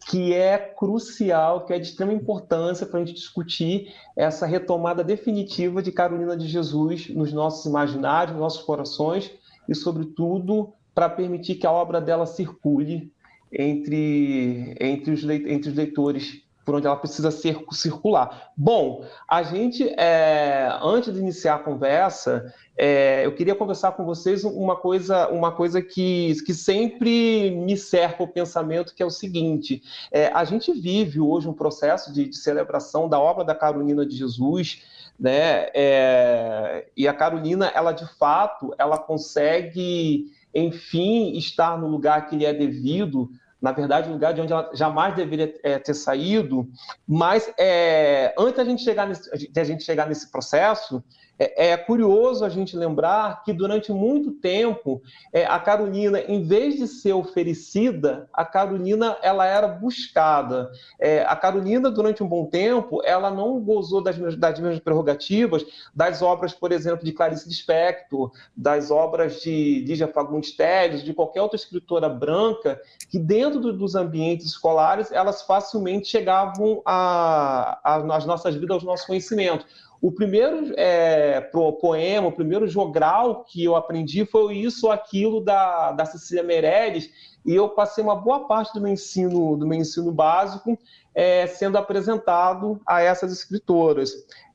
que 0.09 0.33
é 0.33 0.57
crucial, 0.57 1.65
que 1.65 1.73
é 1.73 1.79
de 1.79 1.87
extrema 1.87 2.13
importância 2.13 2.85
para 2.85 2.99
a 2.99 3.05
gente 3.05 3.15
discutir 3.15 3.93
essa 4.15 4.45
retomada 4.45 5.03
definitiva 5.03 5.81
de 5.81 5.91
Carolina 5.91 6.35
de 6.35 6.47
Jesus 6.47 7.09
nos 7.09 7.31
nossos 7.31 7.65
imaginários, 7.65 8.33
nos 8.33 8.41
nossos 8.41 8.63
corações 8.63 9.31
e, 9.67 9.73
sobretudo, 9.73 10.73
para 10.93 11.09
permitir 11.09 11.55
que 11.55 11.65
a 11.65 11.71
obra 11.71 12.01
dela 12.01 12.25
circule 12.25 13.11
entre, 13.51 14.75
entre, 14.79 15.11
os, 15.13 15.23
entre 15.23 15.69
os 15.69 15.75
leitores 15.75 16.42
por 16.65 16.75
onde 16.75 16.87
ela 16.87 16.95
precisa 16.95 17.29
ser, 17.31 17.57
circular. 17.71 18.51
Bom, 18.55 19.05
a 19.27 19.43
gente, 19.43 19.87
é, 19.97 20.69
antes 20.81 21.13
de 21.13 21.19
iniciar 21.19 21.55
a 21.55 21.59
conversa, 21.59 22.53
é, 22.77 23.25
eu 23.25 23.35
queria 23.35 23.53
conversar 23.53 23.91
com 23.91 24.05
vocês 24.05 24.43
uma 24.43 24.75
coisa, 24.75 25.27
uma 25.29 25.51
coisa 25.51 25.81
que, 25.81 26.33
que 26.45 26.53
sempre 26.53 27.51
me 27.51 27.77
cerca 27.77 28.23
o 28.23 28.27
pensamento, 28.27 28.95
que 28.95 29.03
é 29.03 29.05
o 29.05 29.11
seguinte: 29.11 29.83
é, 30.11 30.27
a 30.27 30.43
gente 30.43 30.71
vive 30.73 31.19
hoje 31.19 31.47
um 31.47 31.53
processo 31.53 32.11
de, 32.11 32.27
de, 32.27 32.37
celebração 32.37 33.07
da 33.07 33.19
obra 33.19 33.43
da 33.43 33.53
Carolina 33.53 34.05
de 34.05 34.15
Jesus, 34.15 34.83
né? 35.19 35.67
É, 35.73 36.87
e 36.95 37.07
a 37.07 37.13
Carolina, 37.13 37.71
ela 37.75 37.91
de 37.91 38.07
fato, 38.17 38.73
ela 38.77 38.97
consegue, 38.97 40.31
enfim, 40.53 41.33
estar 41.37 41.77
no 41.77 41.87
lugar 41.87 42.27
que 42.27 42.35
lhe 42.35 42.45
é 42.45 42.53
devido 42.53 43.29
na 43.63 43.71
verdade, 43.71 44.09
um 44.09 44.13
lugar 44.13 44.33
de 44.33 44.41
onde 44.41 44.51
ela 44.51 44.69
jamais 44.73 45.15
deveria 45.15 45.55
é, 45.63 45.79
ter 45.79 45.93
saído. 45.93 46.69
Mas 47.07 47.49
é, 47.57 48.35
antes 48.37 48.57
da 48.57 48.65
gente 48.65 48.83
chegar 48.83 49.07
nesse, 49.07 49.29
gente 49.63 49.85
chegar 49.85 50.05
nesse 50.05 50.29
processo, 50.29 51.01
é, 51.43 51.71
é, 51.71 51.77
curioso 51.77 52.45
a 52.45 52.49
gente 52.49 52.77
lembrar 52.77 53.43
que 53.43 53.51
durante 53.51 53.91
muito 53.91 54.31
tempo 54.31 55.01
é, 55.31 55.45
a 55.45 55.59
Carolina, 55.59 56.19
em 56.19 56.43
vez 56.43 56.75
de 56.75 56.87
ser 56.87 57.13
oferecida, 57.13 58.29
a 58.31 58.45
Carolina 58.45 59.17
ela 59.21 59.45
era 59.45 59.67
buscada. 59.67 60.71
É, 60.99 61.23
a 61.23 61.35
Carolina 61.35 61.91
durante 61.91 62.23
um 62.23 62.27
bom 62.27 62.45
tempo 62.45 63.01
ela 63.03 63.29
não 63.29 63.59
gozou 63.59 64.01
das, 64.01 64.17
das 64.37 64.59
mesmas 64.59 64.79
prerrogativas 64.79 65.65
das 65.93 66.21
obras, 66.21 66.53
por 66.53 66.71
exemplo, 66.71 67.03
de 67.03 67.11
Clarice 67.11 67.47
Lispector, 67.47 68.31
das 68.55 68.91
obras 68.91 69.41
de 69.41 69.83
Lígia 69.85 70.07
Fagundes 70.07 70.55
Telles, 70.55 71.03
de 71.03 71.13
qualquer 71.13 71.41
outra 71.41 71.57
escritora 71.57 72.07
branca 72.07 72.79
que 73.09 73.19
dentro 73.19 73.59
do, 73.59 73.73
dos 73.73 73.95
ambientes 73.95 74.45
escolares 74.45 75.11
elas 75.11 75.41
facilmente 75.41 76.07
chegavam 76.07 76.81
às 76.85 78.25
nossas 78.25 78.55
vidas, 78.55 78.75
aos 78.75 78.83
nossos 78.83 79.05
conhecimentos. 79.05 79.65
O 80.03 80.11
primeiro 80.11 80.73
é, 80.75 81.39
poema, 81.79 82.27
o 82.27 82.31
primeiro 82.33 82.67
jogral 82.67 83.45
que 83.45 83.63
eu 83.63 83.73
aprendi 83.73 84.25
foi 84.25 84.57
isso 84.57 84.87
ou 84.87 84.91
aquilo 84.91 85.39
da, 85.39 85.93
da 85.93 86.03
Cecília 86.03 86.43
Meirelles, 86.43 87.09
e 87.45 87.55
eu 87.55 87.69
passei 87.69 88.03
uma 88.03 88.17
boa 88.17 88.45
parte 88.45 88.73
do 88.73 88.81
meu 88.81 88.91
ensino, 88.91 89.55
do 89.55 89.65
meu 89.65 89.79
ensino 89.79 90.11
básico 90.11 90.77
é, 91.15 91.47
sendo 91.47 91.77
apresentado 91.77 92.81
a 92.85 93.01
essas 93.01 93.31
escritoras. 93.31 94.11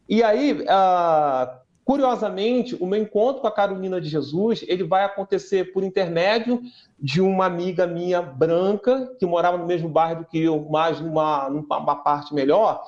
E 0.07 0.23
aí, 0.23 0.67
ah, 0.69 1.61
curiosamente, 1.83 2.77
o 2.79 2.87
meu 2.87 3.01
encontro 3.01 3.41
com 3.41 3.49
a 3.49 3.53
Carolina 3.53 3.99
de 4.03 4.09
Jesus 4.11 4.63
ele 4.69 4.85
vai 4.85 5.03
acontecer 5.03 5.73
por 5.73 5.83
intermédio 5.83 6.61
de 7.01 7.23
uma 7.23 7.47
amiga 7.47 7.87
minha 7.87 8.21
branca 8.21 9.17
que 9.19 9.25
morava 9.25 9.57
no 9.57 9.67
mesmo 9.67 9.89
bairro 9.89 10.27
que 10.31 10.43
eu, 10.43 10.67
mas 10.69 11.01
numa, 11.01 11.49
numa 11.49 11.97
parte 11.97 12.35
melhor. 12.35 12.83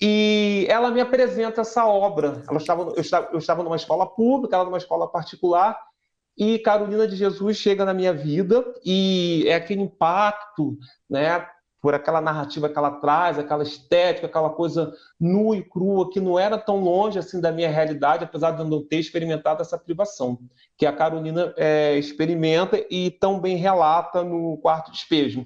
E 0.00 0.66
ela 0.68 0.90
me 0.90 1.00
apresenta 1.00 1.60
essa 1.60 1.86
obra. 1.86 2.42
Ela 2.48 2.58
estava, 2.58 2.82
eu, 2.96 3.00
estava, 3.00 3.28
eu 3.32 3.38
estava 3.38 3.62
numa 3.62 3.76
escola 3.76 4.06
pública, 4.06 4.56
ela 4.56 4.64
numa 4.64 4.78
escola 4.78 5.06
particular, 5.06 5.78
e 6.36 6.58
Carolina 6.58 7.06
de 7.06 7.16
Jesus 7.16 7.58
chega 7.58 7.84
na 7.84 7.92
minha 7.92 8.14
vida 8.14 8.64
e 8.84 9.44
é 9.46 9.54
aquele 9.54 9.82
impacto, 9.82 10.78
né, 11.08 11.46
por 11.82 11.94
aquela 11.94 12.20
narrativa 12.20 12.68
que 12.68 12.78
ela 12.78 12.92
traz, 12.92 13.38
aquela 13.38 13.62
estética, 13.62 14.26
aquela 14.26 14.50
coisa 14.50 14.92
nua 15.18 15.56
e 15.56 15.62
crua 15.62 16.10
que 16.10 16.20
não 16.20 16.38
era 16.38 16.56
tão 16.56 16.80
longe 16.80 17.18
assim 17.18 17.40
da 17.40 17.52
minha 17.52 17.70
realidade, 17.70 18.24
apesar 18.24 18.52
de 18.52 18.60
eu 18.60 18.66
não 18.66 18.82
ter 18.82 18.98
experimentado 18.98 19.60
essa 19.60 19.78
privação, 19.78 20.38
que 20.76 20.86
a 20.86 20.92
Carolina 20.92 21.52
é, 21.56 21.98
experimenta 21.98 22.82
e 22.90 23.10
tão 23.10 23.38
bem 23.40 23.56
relata 23.56 24.22
no 24.22 24.56
quarto 24.58 24.92
despejo. 24.92 25.44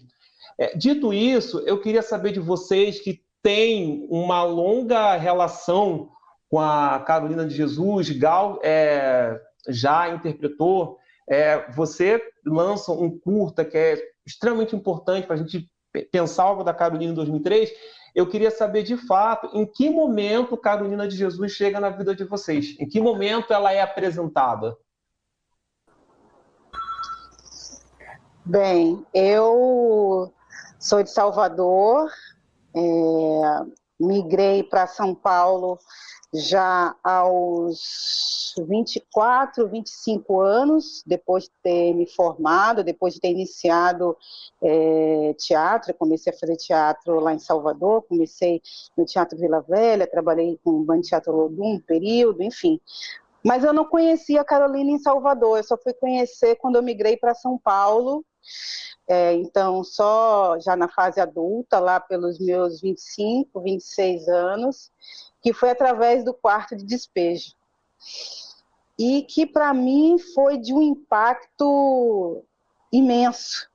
É, 0.59 0.77
dito 0.77 1.13
isso, 1.13 1.61
eu 1.67 1.81
queria 1.81 2.03
saber 2.03 2.33
de 2.33 2.41
vocês 2.41 3.01
que 3.01 3.21
têm 3.45 4.07
uma 4.11 4.43
longa 4.43 5.17
relação 5.17 6.09
com 6.49 6.59
a 6.59 6.99
Carolina 7.01 7.47
de 7.47 7.55
Jesus, 7.55 8.09
Gal 8.11 8.59
é, 8.63 9.39
já 9.69 10.09
interpretou. 10.09 10.99
É, 11.29 11.71
você 11.73 12.23
lança 12.47 12.91
um 12.91 13.19
curta 13.19 13.63
que 13.63 13.77
é 13.77 14.03
extremamente 14.27 14.75
importante 14.75 15.27
para 15.27 15.37
a 15.37 15.39
gente 15.39 15.71
pensar 16.11 16.45
algo 16.45 16.65
da 16.65 16.73
Carolina 16.73 17.13
em 17.13 17.15
2003. 17.15 17.71
Eu 18.15 18.27
queria 18.27 18.51
saber 18.51 18.83
de 18.83 18.97
fato 18.97 19.51
em 19.53 19.67
que 19.67 19.91
momento 19.91 20.57
Carolina 20.57 21.07
de 21.07 21.15
Jesus 21.15 21.53
chega 21.53 21.79
na 21.79 21.91
vida 21.91 22.15
de 22.15 22.25
vocês, 22.25 22.77
em 22.81 22.89
que 22.89 23.01
momento 23.01 23.53
ela 23.53 23.73
é 23.73 23.83
apresentada. 23.83 24.75
Bem, 28.47 29.05
eu 29.13 30.33
sou 30.79 31.03
de 31.03 31.11
Salvador, 31.11 32.11
é, 32.75 33.67
migrei 33.99 34.63
para 34.63 34.87
São 34.87 35.15
Paulo 35.15 35.79
já 36.33 36.97
aos 37.03 38.55
24, 38.67 39.69
25 39.69 40.41
anos, 40.41 41.03
depois 41.07 41.45
de 41.45 41.51
ter 41.63 41.95
me 41.95 42.07
formado, 42.07 42.83
depois 42.83 43.15
de 43.15 43.21
ter 43.21 43.31
iniciado 43.31 44.17
é, 44.61 45.35
teatro, 45.39 45.95
comecei 45.95 46.33
a 46.33 46.37
fazer 46.37 46.57
teatro 46.57 47.21
lá 47.21 47.33
em 47.33 47.39
Salvador, 47.39 48.03
comecei 48.03 48.61
no 48.97 49.05
Teatro 49.05 49.39
Vila 49.39 49.61
Velha, 49.61 50.07
trabalhei 50.07 50.59
com 50.65 50.71
o 50.71 50.85
Band 50.85 51.03
Teatro 51.03 51.33
Lodum 51.33 51.75
um 51.75 51.81
período, 51.81 52.43
enfim. 52.43 52.81
Mas 53.45 53.63
eu 53.63 53.73
não 53.73 53.85
conhecia 53.85 54.41
a 54.41 54.45
Carolina 54.45 54.91
em 54.91 54.99
Salvador, 54.99 55.59
eu 55.59 55.65
só 55.65 55.77
fui 55.77 55.93
conhecer 55.93 56.57
quando 56.57 56.77
eu 56.77 56.83
migrei 56.83 57.17
para 57.17 57.35
São 57.35 57.59
Paulo, 57.59 58.25
é, 59.07 59.35
então, 59.35 59.85
só 59.85 60.59
já 60.59 60.75
na 60.75 60.89
fase 60.89 61.21
adulta, 61.21 61.79
lá 61.79 62.01
pelos 62.01 62.39
meus 62.39 62.81
25, 62.81 63.61
26 63.61 64.29
anos, 64.29 64.91
que 65.43 65.53
foi 65.53 65.71
através 65.71 66.25
do 66.25 66.33
quarto 66.33 66.75
de 66.75 66.85
despejo. 66.85 67.55
E 68.99 69.23
que 69.23 69.45
para 69.45 69.75
mim 69.75 70.19
foi 70.35 70.57
de 70.57 70.73
um 70.73 70.81
impacto 70.81 72.43
imenso, 72.91 73.69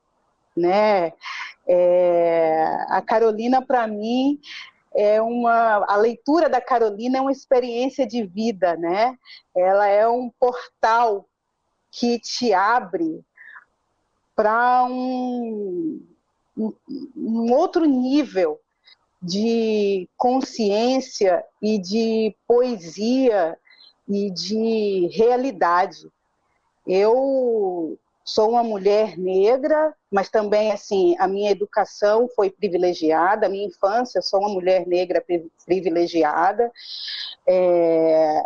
né? 0.56 1.12
É, 1.66 2.86
a 2.88 3.00
Carolina 3.00 3.64
para 3.64 3.86
mim 3.86 4.40
é 4.92 5.22
uma 5.22 5.84
a 5.86 5.96
leitura 5.96 6.48
da 6.48 6.60
Carolina 6.60 7.18
é 7.18 7.20
uma 7.20 7.30
experiência 7.30 8.04
de 8.06 8.24
vida, 8.24 8.76
né? 8.76 9.16
Ela 9.54 9.86
é 9.86 10.08
um 10.08 10.30
portal 10.40 11.28
que 11.92 12.18
te 12.18 12.52
abre 12.52 13.24
para 14.40 14.84
um, 14.84 16.00
um, 16.56 16.72
um 17.14 17.52
outro 17.52 17.84
nível 17.84 18.58
de 19.22 20.08
consciência 20.16 21.44
e 21.60 21.78
de 21.78 22.34
poesia 22.48 23.58
e 24.08 24.30
de 24.30 25.10
realidade. 25.12 26.10
Eu 26.86 27.98
sou 28.24 28.52
uma 28.52 28.64
mulher 28.64 29.18
negra, 29.18 29.94
mas 30.10 30.30
também 30.30 30.72
assim 30.72 31.14
a 31.18 31.28
minha 31.28 31.50
educação 31.50 32.26
foi 32.34 32.48
privilegiada, 32.48 33.44
a 33.44 33.50
minha 33.50 33.66
infância 33.66 34.22
sou 34.22 34.40
uma 34.40 34.48
mulher 34.48 34.86
negra 34.86 35.22
privilegiada. 35.66 36.72
É... 37.46 38.42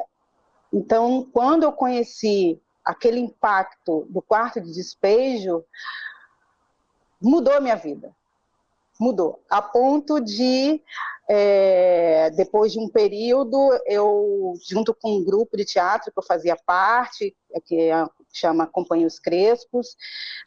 Então, 0.72 1.30
quando 1.32 1.62
eu 1.62 1.70
conheci 1.70 2.60
aquele 2.84 3.18
impacto 3.18 4.06
do 4.10 4.20
quarto 4.20 4.60
de 4.60 4.72
despejo, 4.72 5.64
mudou 7.20 7.54
a 7.54 7.60
minha 7.60 7.76
vida 7.76 8.14
mudou. 8.98 9.42
A 9.50 9.60
ponto 9.60 10.20
de, 10.20 10.80
é, 11.28 12.30
depois 12.30 12.72
de 12.72 12.78
um 12.78 12.88
período, 12.88 13.56
eu, 13.86 14.54
junto 14.68 14.94
com 14.94 15.18
um 15.18 15.24
grupo 15.24 15.56
de 15.56 15.64
teatro 15.64 16.12
que 16.12 16.18
eu 16.18 16.24
fazia 16.24 16.56
parte, 16.56 17.34
que 17.64 17.76
é, 17.76 18.06
chama 18.38 18.66
Companheiros 18.66 19.18
Crespos, 19.18 19.96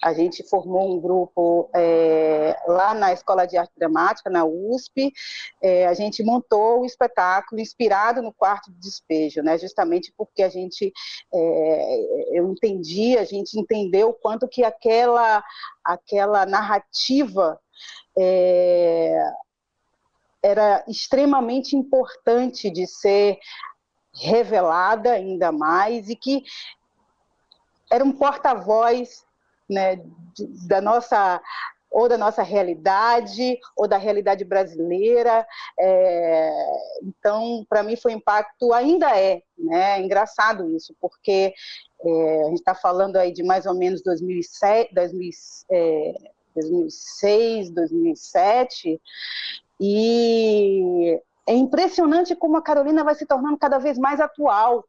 a 0.04 0.14
gente 0.14 0.44
formou 0.48 0.96
um 0.96 1.00
grupo 1.00 1.70
é, 1.76 2.56
lá 2.68 2.94
na 2.94 3.14
Escola 3.14 3.46
de 3.46 3.58
Arte 3.58 3.74
Dramática, 3.78 4.30
na 4.30 4.46
USP, 4.46 5.14
é, 5.62 5.88
a 5.88 5.94
gente 5.94 6.24
montou 6.24 6.80
o 6.80 6.82
um 6.82 6.86
espetáculo 6.86 7.62
inspirado 7.62 8.22
no 8.22 8.34
quarto 8.34 8.72
de 8.72 8.80
despejo, 8.80 9.42
né, 9.42 9.58
justamente 9.58 10.14
porque 10.18 10.44
a 10.44 10.50
gente, 10.50 10.92
é, 11.34 12.38
eu 12.38 12.52
entendi, 12.52 13.18
a 13.18 13.24
gente 13.24 13.60
entendeu 13.60 14.10
o 14.10 14.14
quanto 14.14 14.48
que 14.48 14.64
aquela, 14.64 15.44
aquela 15.84 16.46
narrativa 16.46 17.60
era 20.44 20.84
extremamente 20.88 21.76
importante 21.76 22.70
de 22.70 22.88
ser 22.88 23.38
revelada 24.14 25.12
ainda 25.12 25.52
mais 25.52 26.10
e 26.10 26.16
que 26.16 26.44
era 27.92 28.04
um 28.04 28.12
porta-voz 28.12 29.26
né, 29.70 30.02
da 30.68 30.82
nossa 30.82 31.42
ou 31.90 32.10
da 32.10 32.18
nossa 32.18 32.44
realidade 32.44 33.58
ou 33.76 33.88
da 33.88 33.98
realidade 33.98 34.44
brasileira. 34.44 35.48
É, 35.80 36.52
então, 37.02 37.66
para 37.70 37.82
mim 37.82 37.96
foi 37.96 38.14
um 38.14 38.18
impacto, 38.18 38.74
ainda 38.74 39.18
é, 39.18 39.42
né? 39.58 39.98
É 39.98 40.02
engraçado 40.02 40.70
isso, 40.76 40.94
porque 41.00 41.54
é, 42.02 42.42
a 42.44 42.50
gente 42.50 42.60
está 42.60 42.76
falando 42.76 43.16
aí 43.16 43.32
de 43.32 43.44
mais 43.44 43.66
ou 43.66 43.74
menos 43.74 44.02
2007, 44.04 44.94
2000, 44.94 45.30
é, 45.72 46.14
2006, 46.56 47.70
2007, 47.70 49.02
e 49.80 51.22
é 51.48 51.54
impressionante 51.54 52.36
como 52.36 52.58
a 52.58 52.62
Carolina 52.62 53.04
vai 53.04 53.16
se 53.16 53.26
tornando 53.26 53.58
cada 53.58 53.78
vez 53.78 53.98
mais 53.98 54.20
atual. 54.20 54.84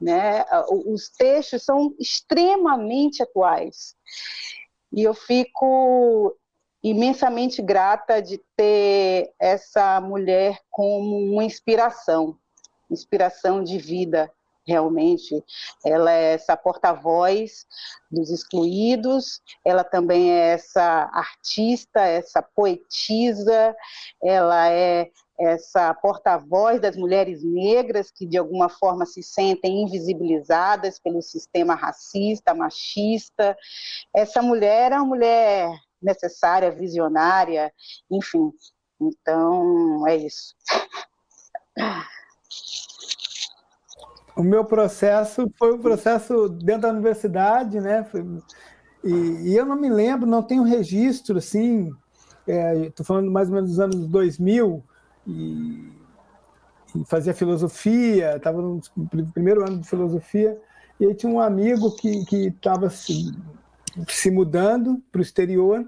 Né? 0.00 0.44
Os 0.86 1.10
textos 1.10 1.62
são 1.64 1.94
extremamente 1.98 3.22
atuais. 3.22 3.94
E 4.92 5.02
eu 5.02 5.14
fico 5.14 6.36
imensamente 6.82 7.60
grata 7.60 8.22
de 8.22 8.40
ter 8.56 9.32
essa 9.38 10.00
mulher 10.00 10.58
como 10.70 11.32
uma 11.32 11.44
inspiração, 11.44 12.36
inspiração 12.90 13.62
de 13.62 13.78
vida 13.78 14.32
realmente. 14.66 15.42
Ela 15.84 16.12
é 16.12 16.34
essa 16.34 16.56
porta-voz 16.56 17.66
dos 18.10 18.30
excluídos, 18.30 19.40
ela 19.64 19.84
também 19.84 20.30
é 20.32 20.52
essa 20.52 21.10
artista, 21.12 22.00
essa 22.00 22.42
poetisa, 22.42 23.74
ela 24.22 24.68
é 24.68 25.10
essa 25.40 25.94
porta-voz 25.94 26.80
das 26.80 26.96
mulheres 26.96 27.42
negras 27.42 28.10
que 28.10 28.26
de 28.26 28.36
alguma 28.36 28.68
forma 28.68 29.06
se 29.06 29.22
sentem 29.22 29.82
invisibilizadas 29.82 30.98
pelo 30.98 31.22
sistema 31.22 31.74
racista, 31.74 32.54
machista. 32.54 33.56
Essa 34.14 34.42
mulher 34.42 34.92
é 34.92 34.96
uma 34.96 35.06
mulher 35.06 35.70
necessária, 36.02 36.70
visionária, 36.70 37.72
enfim. 38.10 38.52
Então, 39.00 40.06
é 40.06 40.16
isso. 40.16 40.54
O 44.36 44.42
meu 44.42 44.64
processo 44.64 45.50
foi 45.58 45.72
um 45.72 45.80
processo 45.80 46.48
dentro 46.48 46.82
da 46.82 46.90
universidade, 46.90 47.80
né? 47.80 48.06
E, 49.02 49.10
e 49.50 49.56
eu 49.56 49.64
não 49.64 49.76
me 49.76 49.88
lembro, 49.88 50.28
não 50.28 50.42
tenho 50.42 50.62
registro, 50.62 51.38
assim, 51.38 51.90
estou 52.46 53.04
é, 53.04 53.06
falando 53.06 53.30
mais 53.30 53.48
ou 53.48 53.54
menos 53.54 53.70
dos 53.70 53.80
anos 53.80 54.06
2000, 54.08 54.84
e, 55.30 55.92
e 57.00 57.04
fazia 57.04 57.34
filosofia, 57.34 58.36
estava 58.36 58.60
no 58.60 58.80
primeiro 59.32 59.66
ano 59.66 59.78
de 59.78 59.88
filosofia, 59.88 60.58
e 60.98 61.06
aí 61.06 61.14
tinha 61.14 61.32
um 61.32 61.40
amigo 61.40 61.94
que 61.96 62.24
estava 62.46 62.90
se, 62.90 63.32
se 64.08 64.30
mudando 64.30 65.02
para 65.10 65.20
o 65.20 65.22
exterior, 65.22 65.86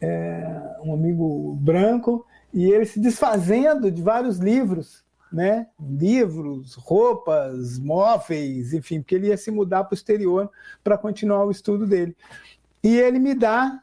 é, 0.00 0.76
um 0.82 0.94
amigo 0.94 1.54
branco, 1.60 2.26
e 2.52 2.70
ele 2.70 2.86
se 2.86 3.00
desfazendo 3.00 3.90
de 3.90 4.02
vários 4.02 4.38
livros 4.38 5.04
né? 5.32 5.66
livros, 5.78 6.74
roupas, 6.74 7.78
móveis, 7.78 8.72
enfim, 8.72 9.00
porque 9.00 9.14
ele 9.14 9.28
ia 9.28 9.36
se 9.36 9.50
mudar 9.50 9.84
para 9.84 9.92
o 9.92 9.94
exterior 9.94 10.50
para 10.82 10.96
continuar 10.96 11.44
o 11.44 11.50
estudo 11.50 11.86
dele. 11.86 12.16
E 12.82 12.96
ele 12.96 13.18
me 13.18 13.34
dá, 13.34 13.80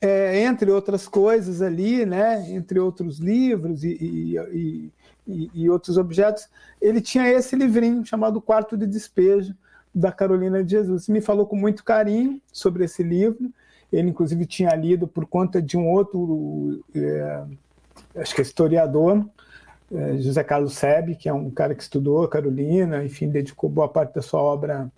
é, 0.00 0.42
entre 0.42 0.70
outras 0.70 1.08
coisas 1.08 1.62
ali, 1.62 2.04
né? 2.04 2.50
entre 2.50 2.78
outros 2.78 3.18
livros 3.18 3.82
e, 3.82 3.96
e, 4.00 4.92
e, 5.26 5.50
e, 5.54 5.70
outros 5.70 5.96
objetos, 5.96 6.48
ele 6.80 7.00
tinha 7.00 7.28
esse 7.28 7.56
livrinho 7.56 8.04
chamado 8.04 8.40
Quarto 8.40 8.76
de 8.76 8.86
Despejo, 8.86 9.54
da 9.94 10.12
Carolina 10.12 10.62
de 10.62 10.72
Jesus. 10.72 11.08
Me 11.08 11.20
falou 11.22 11.46
com 11.46 11.56
muito 11.56 11.82
carinho 11.82 12.40
sobre 12.52 12.84
esse 12.84 13.02
livro. 13.02 13.50
Ele, 13.90 14.10
inclusive, 14.10 14.44
tinha 14.44 14.74
lido 14.74 15.08
por 15.08 15.26
conta 15.26 15.62
de 15.62 15.76
um 15.76 15.88
outro, 15.88 16.84
é, 16.94 17.44
acho 18.16 18.34
que 18.34 18.42
é 18.42 18.44
historiador, 18.44 19.24
é, 19.90 20.18
José 20.18 20.44
Carlos 20.44 20.74
Sebe, 20.74 21.14
que 21.14 21.28
é 21.28 21.32
um 21.32 21.48
cara 21.50 21.74
que 21.74 21.82
estudou 21.82 22.28
Carolina, 22.28 23.04
enfim, 23.04 23.30
dedicou 23.30 23.70
boa 23.70 23.88
parte 23.88 24.14
da 24.14 24.20
sua 24.20 24.40
obra 24.40 24.90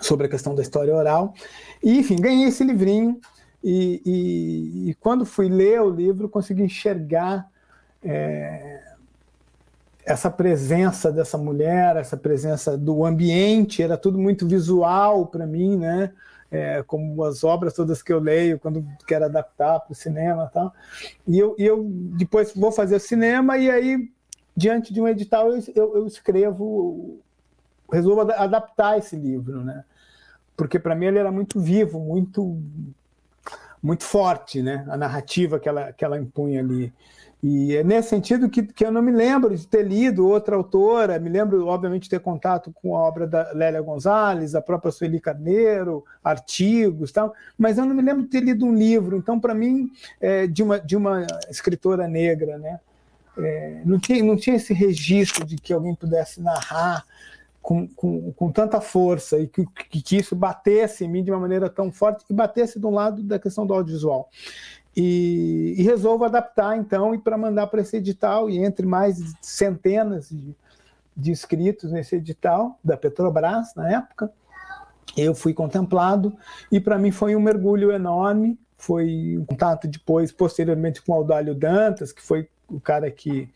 sobre 0.00 0.26
a 0.26 0.30
questão 0.30 0.54
da 0.54 0.62
história 0.62 0.94
oral. 0.94 1.34
E, 1.82 1.98
enfim, 1.98 2.16
ganhei 2.16 2.46
esse 2.48 2.62
livrinho 2.62 3.20
E, 3.62 4.02
e, 4.04 4.90
e, 4.90 4.94
quando 4.94 5.26
fui 5.26 5.48
ler 5.48 5.80
o 5.80 5.90
livro, 5.90 6.28
consegui 6.28 6.62
enxergar 6.62 7.50
é, 8.02 8.80
essa 10.04 10.30
presença 10.30 11.10
dessa 11.10 11.36
mulher, 11.36 11.96
essa 11.96 12.16
presença 12.16 12.78
do 12.78 13.04
ambiente, 13.04 13.82
era 13.82 13.96
tudo 13.96 14.18
muito 14.18 14.46
visual 14.46 15.26
para 15.26 15.46
mim, 15.46 15.76
né? 15.76 16.12
É, 16.50 16.82
como 16.82 17.22
as 17.24 17.44
obras 17.44 17.74
todas 17.74 18.02
que 18.02 18.10
eu 18.10 18.18
leio 18.18 18.58
quando 18.58 18.82
quero 19.06 19.26
adaptar 19.26 19.80
para 19.80 19.92
o 19.92 19.94
cinema 19.94 20.48
e. 20.50 20.72
E 21.26 21.38
eu, 21.38 21.54
eu 21.58 21.84
depois 22.16 22.54
vou 22.54 22.72
fazer 22.72 22.98
cinema 23.00 23.58
e 23.58 23.70
aí, 23.70 24.10
diante 24.56 24.94
de 24.94 25.00
um 25.00 25.06
edital, 25.06 25.50
eu, 25.50 25.62
eu, 25.74 25.96
eu 25.96 26.06
escrevo, 26.06 27.20
resolvo 27.92 28.32
adaptar 28.32 28.96
esse 28.96 29.14
livro, 29.14 29.62
né? 29.62 29.84
Porque 30.56 30.78
para 30.78 30.94
mim 30.94 31.06
ele 31.06 31.18
era 31.18 31.30
muito 31.30 31.60
vivo, 31.60 32.00
muito 32.00 32.58
muito 33.82 34.04
forte, 34.04 34.62
né? 34.62 34.84
A 34.88 34.96
narrativa 34.96 35.58
que 35.58 35.68
ela, 35.68 35.92
que 35.92 36.04
ela 36.04 36.18
impunha 36.18 36.60
ali. 36.60 36.92
E 37.40 37.76
é 37.76 37.84
nesse 37.84 38.08
sentido 38.08 38.50
que, 38.50 38.64
que 38.64 38.84
eu 38.84 38.90
não 38.90 39.00
me 39.00 39.12
lembro 39.12 39.56
de 39.56 39.64
ter 39.64 39.86
lido 39.86 40.26
outra 40.26 40.56
autora, 40.56 41.20
me 41.20 41.30
lembro, 41.30 41.66
obviamente, 41.66 42.04
de 42.04 42.10
ter 42.10 42.20
contato 42.20 42.72
com 42.82 42.96
a 42.96 43.00
obra 43.00 43.28
da 43.28 43.52
Lélia 43.52 43.80
Gonzalez, 43.80 44.56
a 44.56 44.60
própria 44.60 44.90
Sueli 44.90 45.20
Carneiro, 45.20 46.04
artigos 46.22 47.12
tal, 47.12 47.32
mas 47.56 47.78
eu 47.78 47.86
não 47.86 47.94
me 47.94 48.02
lembro 48.02 48.22
de 48.22 48.28
ter 48.28 48.40
lido 48.40 48.66
um 48.66 48.74
livro. 48.74 49.16
Então, 49.16 49.38
para 49.38 49.54
mim, 49.54 49.88
é, 50.20 50.48
de, 50.48 50.64
uma, 50.64 50.80
de 50.80 50.96
uma 50.96 51.24
escritora 51.48 52.08
negra, 52.08 52.58
né? 52.58 52.80
É, 53.38 53.82
não, 53.84 54.00
tinha, 54.00 54.20
não 54.24 54.36
tinha 54.36 54.56
esse 54.56 54.74
registro 54.74 55.46
de 55.46 55.56
que 55.56 55.72
alguém 55.72 55.94
pudesse 55.94 56.42
narrar 56.42 57.04
com, 57.68 57.86
com, 57.86 58.32
com 58.32 58.50
tanta 58.50 58.80
força 58.80 59.38
e 59.38 59.46
que, 59.46 59.66
que, 59.90 60.00
que 60.00 60.16
isso 60.16 60.34
batesse 60.34 61.04
em 61.04 61.08
mim 61.08 61.22
de 61.22 61.30
uma 61.30 61.38
maneira 61.38 61.68
tão 61.68 61.92
forte 61.92 62.24
e 62.30 62.32
batesse 62.32 62.80
de 62.80 62.86
um 62.86 62.94
lado 62.94 63.22
da 63.22 63.38
questão 63.38 63.66
do 63.66 63.74
audiovisual. 63.74 64.30
E, 64.96 65.74
e 65.76 65.82
resolvo 65.82 66.24
adaptar, 66.24 66.78
então, 66.78 67.14
e 67.14 67.18
para 67.18 67.36
mandar 67.36 67.66
para 67.66 67.82
esse 67.82 67.98
edital, 67.98 68.48
e 68.48 68.56
entre 68.56 68.86
mais 68.86 69.18
centenas 69.42 70.30
de, 70.30 70.56
de 71.14 71.30
inscritos 71.30 71.92
nesse 71.92 72.16
edital 72.16 72.78
da 72.82 72.96
Petrobras, 72.96 73.74
na 73.76 73.96
época, 73.96 74.32
eu 75.14 75.34
fui 75.34 75.52
contemplado, 75.52 76.34
e 76.72 76.80
para 76.80 76.96
mim 76.96 77.10
foi 77.10 77.36
um 77.36 77.40
mergulho 77.40 77.92
enorme, 77.92 78.58
foi 78.78 79.36
um 79.38 79.44
contato 79.44 79.86
depois, 79.86 80.32
posteriormente, 80.32 81.02
com 81.02 81.12
o 81.12 81.16
Audálio 81.16 81.54
Dantas, 81.54 82.12
que 82.12 82.22
foi 82.22 82.48
o 82.66 82.80
cara 82.80 83.10
que, 83.10 83.46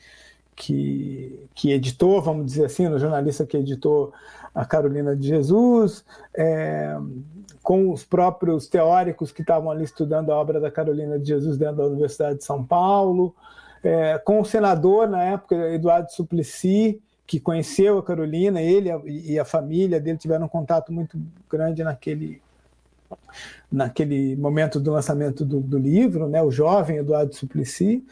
que, 0.55 1.49
que 1.55 1.73
editou, 1.73 2.21
vamos 2.21 2.47
dizer 2.47 2.67
assim, 2.67 2.87
o 2.89 2.99
jornalista 2.99 3.47
que 3.47 3.57
editou 3.57 4.13
a 4.55 4.65
Carolina 4.65 5.17
de 5.17 5.29
Jesus, 5.29 6.05
é, 6.35 6.97
com 7.63 7.91
os 7.91 8.05
próprios 8.05 8.67
teóricos 8.67 9.33
que 9.33 9.41
estavam 9.41 9.71
ali 9.71 9.85
estudando 9.85 10.31
a 10.31 10.37
obra 10.37 10.61
da 10.61 10.71
Carolina 10.71 11.19
de 11.19 11.29
Jesus 11.29 11.57
dentro 11.57 11.77
da 11.77 11.87
Universidade 11.87 12.39
de 12.39 12.45
São 12.45 12.63
Paulo, 12.63 13.35
é, 13.83 14.19
com 14.19 14.41
o 14.41 14.45
senador 14.45 15.09
na 15.09 15.23
época, 15.23 15.55
Eduardo 15.73 16.13
Suplicy, 16.13 17.01
que 17.27 17.41
conheceu 17.41 17.99
a 17.99 18.03
Carolina, 18.03 18.61
ele 18.61 18.91
e 19.07 19.39
a 19.39 19.45
família 19.45 19.99
dele 19.99 20.19
tiveram 20.19 20.47
um 20.47 20.49
contato 20.49 20.93
muito 20.93 21.19
grande 21.51 21.83
naquele 21.83 22.43
naquele 23.71 24.37
momento 24.37 24.81
do 24.81 24.91
lançamento 24.91 25.45
do, 25.45 25.61
do 25.61 25.79
livro, 25.79 26.29
né, 26.29 26.43
o 26.43 26.51
jovem 26.51 26.99
Eduardo 26.99 27.35
Suplicy, 27.35 28.05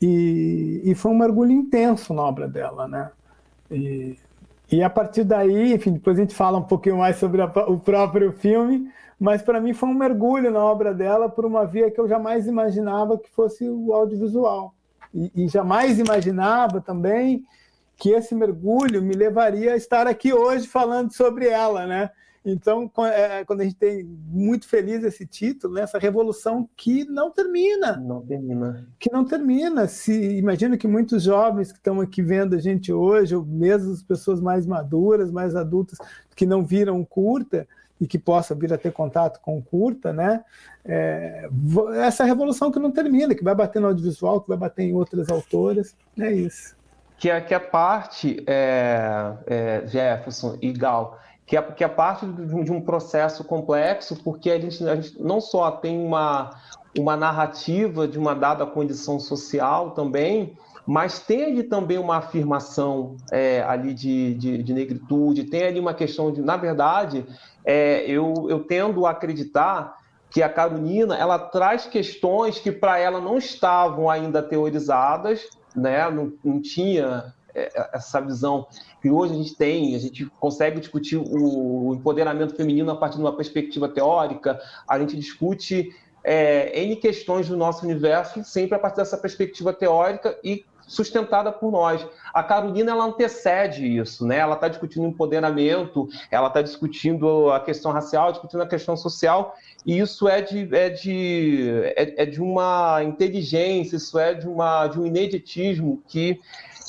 e, 0.00 0.80
e, 0.84 0.94
foi 0.94 1.10
um 1.10 1.18
mergulho 1.18 1.52
intenso 1.52 2.14
na 2.14 2.22
obra 2.22 2.48
dela, 2.48 2.88
né? 2.88 3.10
E, 3.70 4.16
e 4.72 4.82
a 4.82 4.88
partir 4.88 5.24
daí, 5.24 5.74
enfim, 5.74 5.92
depois 5.92 6.16
a 6.16 6.22
gente 6.22 6.34
fala 6.34 6.58
um 6.58 6.62
pouquinho 6.62 6.98
mais 6.98 7.16
sobre 7.16 7.42
a, 7.42 7.46
o 7.68 7.78
próprio 7.78 8.32
filme, 8.32 8.90
mas 9.18 9.42
para 9.42 9.60
mim 9.60 9.74
foi 9.74 9.88
um 9.90 9.94
mergulho 9.94 10.50
na 10.50 10.64
obra 10.64 10.94
dela 10.94 11.28
por 11.28 11.44
uma 11.44 11.66
via 11.66 11.90
que 11.90 12.00
eu 12.00 12.08
jamais 12.08 12.46
imaginava 12.46 13.18
que 13.18 13.28
fosse 13.30 13.68
o 13.68 13.92
audiovisual. 13.92 14.74
E, 15.14 15.30
e 15.34 15.48
jamais 15.48 15.98
imaginava 15.98 16.80
também 16.80 17.44
que 17.96 18.10
esse 18.10 18.34
mergulho 18.34 19.02
me 19.02 19.14
levaria 19.14 19.74
a 19.74 19.76
estar 19.76 20.06
aqui 20.06 20.32
hoje 20.32 20.66
falando 20.66 21.12
sobre 21.12 21.46
ela, 21.46 21.86
né? 21.86 22.10
Então, 22.44 22.90
é, 23.06 23.44
quando 23.44 23.60
a 23.60 23.64
gente 23.64 23.76
tem 23.76 24.02
muito 24.02 24.66
feliz 24.66 25.04
esse 25.04 25.26
título, 25.26 25.74
né, 25.74 25.82
essa 25.82 25.98
revolução 25.98 26.68
que 26.74 27.04
não 27.04 27.30
termina. 27.30 27.96
Não 27.98 28.22
termina. 28.22 28.86
Que 28.98 29.12
não 29.12 29.24
termina. 29.24 29.86
Se 29.86 30.38
imagino 30.38 30.78
que 30.78 30.88
muitos 30.88 31.22
jovens 31.22 31.70
que 31.70 31.78
estão 31.78 32.00
aqui 32.00 32.22
vendo 32.22 32.56
a 32.56 32.58
gente 32.58 32.92
hoje, 32.92 33.36
ou 33.36 33.44
mesmo 33.44 33.92
as 33.92 34.02
pessoas 34.02 34.40
mais 34.40 34.66
maduras, 34.66 35.30
mais 35.30 35.54
adultas, 35.54 35.98
que 36.34 36.46
não 36.46 36.64
viram 36.64 37.04
curta 37.04 37.68
e 38.00 38.06
que 38.06 38.18
possam 38.18 38.56
vir 38.56 38.72
a 38.72 38.78
ter 38.78 38.92
contato 38.92 39.40
com 39.40 39.60
curta, 39.60 40.10
né? 40.10 40.42
É, 40.82 41.46
essa 41.96 42.24
revolução 42.24 42.70
que 42.70 42.78
não 42.78 42.90
termina, 42.90 43.34
que 43.34 43.44
vai 43.44 43.54
bater 43.54 43.80
no 43.80 43.88
audiovisual, 43.88 44.40
que 44.40 44.48
vai 44.48 44.56
bater 44.56 44.84
em 44.84 44.94
outras 44.94 45.28
autoras, 45.28 45.94
é 46.18 46.32
isso. 46.32 46.74
Que 47.18 47.28
é, 47.28 47.38
que 47.42 47.52
é 47.52 47.58
parte, 47.58 48.42
é, 48.46 49.34
é, 49.46 49.86
Jefferson 49.86 50.56
e 50.62 50.72
Gal, 50.72 51.18
que 51.50 51.56
é, 51.56 51.62
que 51.62 51.82
é 51.82 51.88
parte 51.88 52.24
de 52.24 52.70
um, 52.70 52.80
processo 52.80 53.42
complexo, 53.42 54.14
porque 54.22 54.52
a 54.52 54.60
gente, 54.60 54.88
a 54.88 54.94
gente 54.94 55.20
não 55.20 55.40
só 55.40 55.68
tem 55.72 55.98
uma, 55.98 56.50
uma 56.96 57.16
narrativa 57.16 58.06
de 58.06 58.16
uma 58.16 58.36
dada 58.36 58.64
condição 58.64 59.18
social 59.18 59.90
também, 59.90 60.56
mas 60.86 61.18
tem 61.18 61.46
ali 61.46 61.64
também 61.64 61.98
uma 61.98 62.18
afirmação 62.18 63.16
é, 63.32 63.64
ali 63.64 63.92
de, 63.92 64.34
de, 64.34 64.62
de, 64.62 64.72
negritude, 64.72 65.42
tem 65.42 65.64
ali 65.64 65.80
uma 65.80 65.92
questão 65.92 66.30
de, 66.32 66.40
na 66.40 66.56
verdade, 66.56 67.26
é, 67.64 68.08
eu, 68.08 68.46
eu 68.48 68.60
tendo 68.62 69.04
a 69.04 69.10
acreditar 69.10 69.96
que 70.30 70.44
a 70.44 70.48
Carolina 70.48 71.16
ela 71.16 71.36
traz 71.36 71.84
questões 71.84 72.60
que 72.60 72.70
para 72.70 73.00
ela 73.00 73.20
não 73.20 73.38
estavam 73.38 74.08
ainda 74.08 74.40
teorizadas, 74.40 75.48
né? 75.74 76.08
não, 76.10 76.32
não 76.44 76.62
tinha 76.62 77.34
essa 77.54 78.20
visão 78.20 78.66
que 79.00 79.10
hoje 79.10 79.34
a 79.34 79.36
gente 79.36 79.54
tem, 79.54 79.94
a 79.94 79.98
gente 79.98 80.26
consegue 80.38 80.80
discutir 80.80 81.16
o 81.16 81.94
empoderamento 81.94 82.54
feminino 82.54 82.90
a 82.90 82.96
partir 82.96 83.16
de 83.16 83.22
uma 83.22 83.36
perspectiva 83.36 83.88
teórica, 83.88 84.60
a 84.88 84.98
gente 84.98 85.16
discute 85.16 85.94
é, 86.22 86.82
N 86.82 86.96
questões 86.96 87.48
do 87.48 87.56
nosso 87.56 87.84
universo 87.84 88.44
sempre 88.44 88.76
a 88.76 88.78
partir 88.78 88.96
dessa 88.96 89.16
perspectiva 89.16 89.72
teórica 89.72 90.38
e 90.44 90.64
sustentada 90.90 91.52
por 91.52 91.70
nós. 91.70 92.04
A 92.34 92.42
Carolina 92.42 92.90
ela 92.90 93.04
antecede 93.04 93.86
isso, 93.86 94.26
né? 94.26 94.38
Ela 94.38 94.56
está 94.56 94.66
discutindo 94.66 95.06
empoderamento, 95.06 96.08
ela 96.32 96.48
está 96.48 96.60
discutindo 96.60 97.48
a 97.52 97.60
questão 97.60 97.92
racial, 97.92 98.32
discutindo 98.32 98.62
a 98.62 98.66
questão 98.66 98.96
social, 98.96 99.54
e 99.86 100.00
isso 100.00 100.28
é 100.28 100.42
de, 100.42 100.68
é 100.74 100.90
de, 100.90 101.92
é, 101.96 102.22
é 102.22 102.26
de 102.26 102.42
uma 102.42 103.04
inteligência, 103.04 103.96
isso 103.96 104.18
é 104.18 104.34
de, 104.34 104.48
uma, 104.48 104.88
de 104.88 104.98
um 104.98 105.06
ineditismo 105.06 106.02
que 106.08 106.40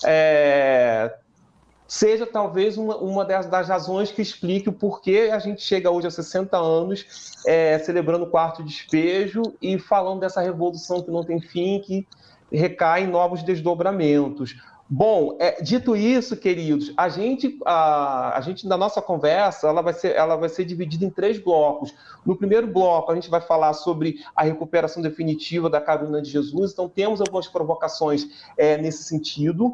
é, 0.05 1.13
seja 1.87 2.25
talvez 2.25 2.77
uma, 2.77 2.95
uma 2.97 3.25
das, 3.25 3.47
das, 3.47 3.67
razões 3.67 4.11
que 4.11 4.21
explique 4.21 4.69
o 4.69 4.73
porquê 4.73 5.29
a 5.31 5.39
gente 5.39 5.61
chega 5.61 5.91
hoje 5.91 6.07
a 6.07 6.11
60 6.11 6.57
anos 6.57 7.05
é, 7.45 7.77
celebrando 7.79 8.25
o 8.25 8.29
quarto 8.29 8.63
despejo 8.63 9.41
e 9.61 9.77
falando 9.77 10.21
dessa 10.21 10.41
revolução 10.41 11.01
que 11.01 11.11
não 11.11 11.23
tem 11.23 11.41
fim, 11.41 11.79
que 11.79 12.07
recai 12.51 13.03
em 13.03 13.07
novos 13.07 13.43
desdobramentos. 13.43 14.55
Bom, 14.93 15.37
é, 15.39 15.61
dito 15.61 15.95
isso, 15.95 16.35
queridos, 16.35 16.91
a 16.97 17.07
gente, 17.07 17.57
a, 17.65 18.37
a 18.37 18.41
gente 18.41 18.67
na 18.67 18.75
nossa 18.75 19.01
conversa, 19.01 19.69
ela 19.69 19.81
vai, 19.81 19.93
ser, 19.93 20.13
ela 20.17 20.35
vai 20.35 20.49
ser 20.49 20.65
dividida 20.65 21.05
em 21.05 21.09
três 21.09 21.39
blocos. 21.39 21.93
No 22.25 22.35
primeiro 22.35 22.67
bloco, 22.67 23.09
a 23.09 23.15
gente 23.15 23.29
vai 23.29 23.39
falar 23.39 23.71
sobre 23.71 24.19
a 24.35 24.43
recuperação 24.43 25.01
definitiva 25.01 25.69
da 25.69 25.79
Carolina 25.79 26.21
de 26.21 26.29
Jesus, 26.29 26.73
então 26.73 26.89
temos 26.89 27.21
algumas 27.21 27.47
provocações 27.47 28.27
é, 28.57 28.75
nesse 28.75 29.05
sentido. 29.05 29.67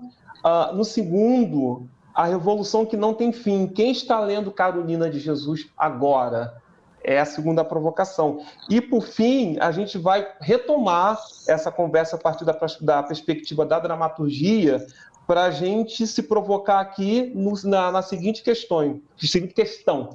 Uh, 0.46 0.76
no 0.76 0.86
segundo, 0.86 1.90
a 2.14 2.26
revolução 2.26 2.86
que 2.86 2.96
não 2.96 3.16
tem 3.16 3.32
fim. 3.32 3.66
Quem 3.66 3.90
está 3.90 4.20
lendo 4.20 4.52
Carolina 4.52 5.10
de 5.10 5.20
Jesus 5.20 5.68
agora? 5.76 6.62
É 7.10 7.22
a 7.22 7.26
segunda 7.26 7.64
provocação. 7.64 8.46
E, 8.70 8.82
por 8.82 9.02
fim, 9.02 9.56
a 9.62 9.72
gente 9.72 9.98
vai 9.98 10.28
retomar 10.42 11.18
essa 11.48 11.72
conversa 11.72 12.18
a 12.18 12.20
partir 12.20 12.44
da, 12.44 12.54
da 12.82 13.02
perspectiva 13.02 13.66
da 13.66 13.80
dramaturgia, 13.80 14.86
para 15.26 15.46
a 15.46 15.52
gente 15.52 16.06
se 16.06 16.24
provocar 16.24 16.82
aqui 16.82 17.32
no, 17.34 17.54
na, 17.64 17.92
na, 17.92 18.02
seguinte 18.02 18.44
questão, 18.44 19.02
seguinte 19.18 19.54
questão: 19.54 20.10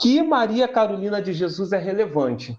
que 0.00 0.20
Maria 0.20 0.66
Carolina 0.66 1.22
de 1.22 1.32
Jesus 1.32 1.72
é 1.72 1.78
relevante? 1.78 2.58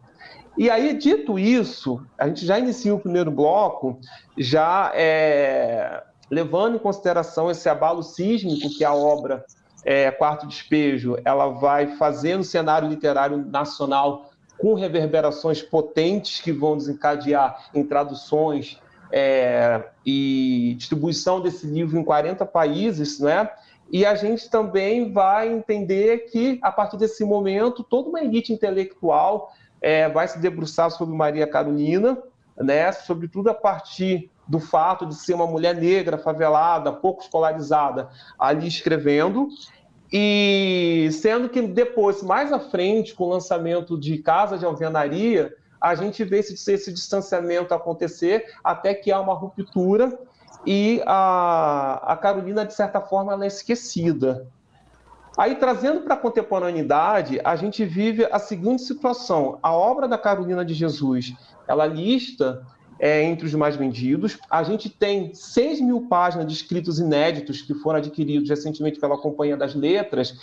E 0.58 0.70
aí, 0.70 0.94
dito 0.98 1.38
isso, 1.38 2.02
a 2.18 2.28
gente 2.28 2.46
já 2.46 2.58
inicia 2.58 2.96
o 2.96 3.00
primeiro 3.00 3.32
bloco, 3.32 4.00
já 4.38 4.92
é, 4.94 6.04
levando 6.30 6.76
em 6.76 6.80
consideração 6.80 7.52
esse 7.52 7.68
abalo 7.68 8.02
sísmico 8.02 8.70
que 8.78 8.86
a 8.86 8.94
obra 8.94 9.44
é, 9.86 10.10
Quarto 10.12 10.48
Despejo 10.48 11.18
ela 11.26 11.48
vai 11.48 11.96
fazer 11.98 12.38
no 12.38 12.44
cenário 12.44 12.88
literário 12.88 13.38
nacional 13.38 14.32
com 14.58 14.74
reverberações 14.74 15.62
potentes 15.62 16.40
que 16.40 16.52
vão 16.52 16.78
desencadear 16.78 17.70
em 17.74 17.84
traduções 17.84 18.80
é, 19.12 19.84
e 20.06 20.76
distribuição 20.78 21.42
desse 21.42 21.68
livro 21.68 22.00
em 22.00 22.04
40 22.04 22.46
países, 22.46 23.20
né? 23.20 23.50
E 23.92 24.06
a 24.06 24.16
gente 24.16 24.50
também 24.50 25.12
vai 25.12 25.54
entender 25.54 26.30
que, 26.32 26.58
a 26.64 26.72
partir 26.72 26.98
desse 26.98 27.24
momento, 27.24 27.84
toda 27.84 28.10
uma 28.10 28.22
elite 28.22 28.52
intelectual 28.52 29.54
é, 29.80 30.10
vai 30.10 30.28
se 30.28 30.40
debruçar 30.40 30.90
sobre 30.90 31.16
Maria 31.16 31.46
Carolina, 31.46 32.18
né, 32.58 32.92
sobretudo 32.92 33.50
a 33.50 33.54
partir 33.54 34.32
do 34.48 34.60
fato 34.60 35.06
de 35.06 35.16
ser 35.16 35.34
uma 35.34 35.48
mulher 35.48 35.76
negra, 35.76 36.18
favelada, 36.18 36.92
pouco 36.92 37.22
escolarizada, 37.24 38.10
ali 38.38 38.68
escrevendo, 38.68 39.48
e 40.12 41.10
sendo 41.12 41.50
que 41.50 41.62
depois, 41.62 42.22
mais 42.22 42.54
à 42.54 42.60
frente, 42.60 43.16
com 43.16 43.26
o 43.26 43.30
lançamento 43.30 43.98
de 43.98 44.20
Casa 44.20 44.58
de 44.58 44.66
Alvenaria, 44.66 45.56
a 45.82 45.96
gente 45.96 46.24
vê 46.24 46.40
esse, 46.40 46.72
esse 46.72 46.94
distanciamento 46.94 47.74
acontecer 47.74 48.46
até 48.64 48.94
que 48.94 49.12
há 49.12 49.20
uma 49.20 49.34
ruptura 49.34 50.18
e 50.66 51.02
a, 51.06 52.14
a 52.14 52.16
Carolina, 52.16 52.66
de 52.66 52.74
certa 52.74 53.02
forma, 53.02 53.34
ela 53.34 53.44
é 53.44 53.48
esquecida. 53.48 54.48
Aí, 55.38 55.56
trazendo 55.56 56.02
para 56.02 56.14
a 56.14 56.18
contemporaneidade, 56.18 57.42
a 57.44 57.56
gente 57.56 57.84
vive 57.84 58.28
a 58.32 58.38
seguinte 58.38 58.84
situação. 58.84 59.58
A 59.64 59.74
obra 59.74 60.08
da 60.08 60.18
Carolina 60.18 60.64
de 60.64 60.76
Jesus, 60.76 61.34
ela 61.68 61.88
lista 61.88 62.66
é, 63.00 63.24
entre 63.24 63.46
os 63.46 63.54
mais 63.54 63.76
vendidos. 63.76 64.38
A 64.50 64.64
gente 64.64 64.90
tem 64.90 65.34
6 65.34 65.82
mil 65.82 66.08
páginas 66.08 66.48
de 66.48 66.54
escritos 66.54 67.00
inéditos 67.00 67.62
que 67.62 67.74
foram 67.74 68.00
adquiridos 68.00 68.50
recentemente 68.50 69.00
pela 69.00 69.18
Companhia 69.18 69.58
das 69.58 69.76
Letras, 69.76 70.36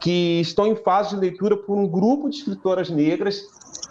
que 0.00 0.40
estão 0.40 0.66
em 0.66 0.76
fase 0.76 1.10
de 1.10 1.20
leitura 1.20 1.56
por 1.56 1.76
um 1.78 1.86
grupo 1.86 2.28
de 2.28 2.38
escritoras 2.38 2.90
negras, 2.90 3.42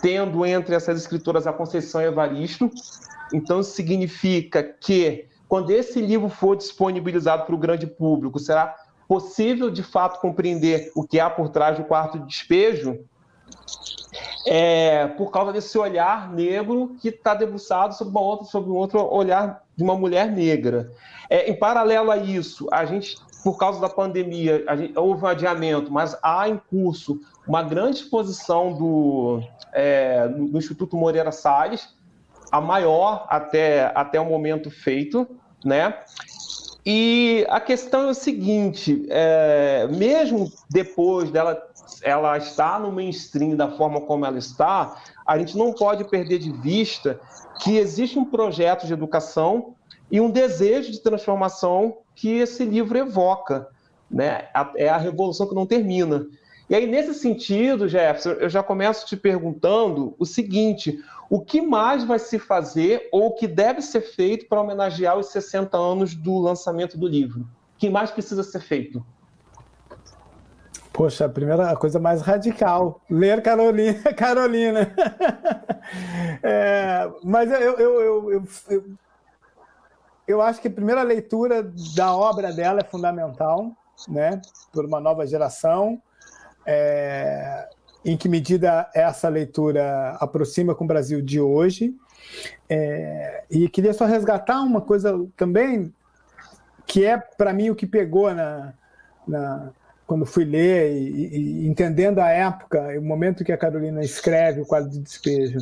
tendo 0.02 0.46
entre 0.46 0.76
essas 0.76 1.00
escritoras 1.00 1.48
a 1.48 1.54
Conceição 1.54 2.02
Evaristo. 2.02 2.70
Então, 3.34 3.62
significa 3.62 4.64
que, 4.64 5.26
quando 5.48 5.72
esse 5.72 6.02
livro 6.02 6.30
for 6.30 6.56
disponibilizado 6.56 7.46
para 7.46 7.56
o 7.56 7.58
grande 7.58 7.86
público, 7.86 8.40
será 8.40 8.76
possível 9.08 9.72
de 9.72 9.82
fato 9.82 10.20
compreender 10.20 10.92
o 10.96 11.04
que 11.04 11.20
há 11.20 11.30
por 11.30 11.50
trás 11.50 11.78
do 11.78 11.84
quarto 11.84 12.20
despejo 12.20 13.00
é, 14.46 15.08
por 15.08 15.32
causa 15.32 15.52
desse 15.52 15.78
olhar 15.78 16.32
negro 16.32 16.96
que 17.02 17.10
está 17.10 17.34
debruçado 17.34 17.94
sobre, 17.94 18.12
uma 18.12 18.22
outra, 18.22 18.46
sobre 18.46 18.70
um 18.70 18.76
outro 18.76 19.00
olhar 19.14 19.64
de 19.76 19.84
uma 19.84 19.96
mulher 19.96 20.32
negra. 20.32 20.92
É, 21.30 21.50
em 21.50 21.56
paralelo 21.56 22.12
a 22.12 22.18
isso, 22.18 22.68
a 22.72 22.86
gente, 22.86 23.18
por 23.44 23.58
causa 23.58 23.80
da 23.80 23.90
pandemia, 23.90 24.64
gente, 24.78 24.98
houve 24.98 25.24
um 25.24 25.28
adiamento, 25.28 25.92
mas 25.92 26.18
há 26.24 26.50
em 26.50 26.60
curso 26.70 27.20
uma 27.48 27.64
grande 27.64 27.98
exposição 27.98 28.74
do, 28.74 29.42
é, 29.74 30.28
do 30.28 30.58
Instituto 30.58 30.96
Moreira 30.96 31.32
Salles, 31.32 31.96
a 32.52 32.60
maior 32.60 33.26
até, 33.30 33.92
até 33.94 34.20
o 34.20 34.26
momento 34.26 34.72
feito, 34.72 35.28
né? 35.64 35.96
E 36.86 37.46
a 37.50 37.60
questão 37.60 38.08
é 38.08 38.12
o 38.12 38.14
seguinte: 38.14 39.06
é, 39.10 39.88
mesmo 39.92 40.52
depois 40.70 41.30
dela 41.30 41.69
ela 42.02 42.38
está 42.38 42.80
no 42.80 42.92
mainstream 42.92 43.56
da 43.56 43.70
forma 43.70 44.02
como 44.02 44.26
ela 44.26 44.38
está, 44.38 44.96
a 45.26 45.38
gente 45.38 45.58
não 45.58 45.74
pode 45.74 46.04
perder 46.06 46.40
de 46.40 46.52
vista 46.52 47.20
que 47.60 47.78
existe 47.78 48.18
um 48.18 48.26
projeto 48.26 48.88
de 48.88 48.94
educação 48.94 49.76
e 50.12 50.20
um 50.20 50.30
desejo 50.30 50.92
de 50.92 51.02
transformação 51.02 51.98
que 52.16 52.38
esse 52.38 52.66
livro 52.66 52.98
evoca. 52.98 53.68
Né? 54.10 54.48
É 54.76 54.90
a 54.90 54.98
revolução 54.98 55.48
que 55.48 55.56
não 55.56 55.66
termina. 55.66 56.26
E 56.70 56.76
aí, 56.76 56.86
nesse 56.86 57.14
sentido, 57.16 57.88
Jefferson, 57.88 58.32
eu 58.32 58.50
já 58.50 58.62
começo 58.62 59.06
te 59.06 59.18
perguntando 59.18 60.16
o 60.20 60.26
seguinte: 60.26 61.04
o 61.30 61.40
que 61.40 61.62
mais 61.62 62.04
vai 62.04 62.20
se 62.20 62.38
fazer 62.38 63.08
ou 63.12 63.28
o 63.28 63.36
que 63.36 63.48
deve 63.48 63.82
ser 63.82 64.02
feito 64.02 64.48
para 64.48 64.62
homenagear 64.62 65.18
os 65.18 65.28
60 65.28 65.78
anos 65.78 66.16
do 66.16 66.38
lançamento 66.40 66.98
do 66.98 67.08
livro? 67.08 67.42
O 67.42 67.80
que 67.80 67.90
mais 67.90 68.12
precisa 68.12 68.44
ser 68.44 68.62
feito? 68.62 69.04
Poxa, 71.00 71.28
a 71.28 71.30
primeira 71.30 71.72
a 71.72 71.78
coisa 71.78 71.98
mais 71.98 72.22
radical, 72.22 73.00
ler 73.10 73.42
Carolina. 73.42 74.04
Carolina. 74.18 74.94
É, 76.44 77.10
mas 77.24 77.50
eu, 77.50 77.78
eu, 77.78 78.02
eu, 78.02 78.44
eu, 78.70 78.84
eu 80.28 80.42
acho 80.42 80.60
que 80.60 80.68
a 80.68 80.72
primeira 80.72 81.02
leitura 81.02 81.64
da 81.96 82.14
obra 82.14 82.52
dela 82.52 82.82
é 82.82 82.84
fundamental, 82.84 83.72
né, 84.10 84.42
por 84.74 84.84
uma 84.84 85.00
nova 85.00 85.26
geração. 85.26 86.02
É, 86.66 87.70
em 88.04 88.18
que 88.18 88.28
medida 88.28 88.92
essa 88.94 89.30
leitura 89.30 90.18
aproxima 90.20 90.76
com 90.76 90.84
o 90.84 90.88
Brasil 90.88 91.22
de 91.22 91.40
hoje? 91.40 91.96
É, 92.70 93.46
e 93.50 93.70
queria 93.70 93.94
só 93.94 94.04
resgatar 94.04 94.60
uma 94.60 94.82
coisa 94.82 95.26
também 95.38 95.94
que 96.86 97.06
é 97.06 97.18
para 97.18 97.54
mim 97.54 97.70
o 97.70 97.76
que 97.76 97.88
pegou 97.88 98.36
na, 98.36 98.74
na 99.26 99.72
quando 100.10 100.26
fui 100.26 100.44
ler 100.44 100.92
e, 100.92 101.38
e, 101.38 101.68
entendendo 101.68 102.18
a 102.18 102.30
época, 102.30 102.98
o 102.98 103.02
momento 103.04 103.44
que 103.44 103.52
a 103.52 103.58
Carolina 103.58 104.02
escreve 104.02 104.60
o 104.60 104.66
quadro 104.66 104.90
de 104.90 104.98
despejo, 104.98 105.60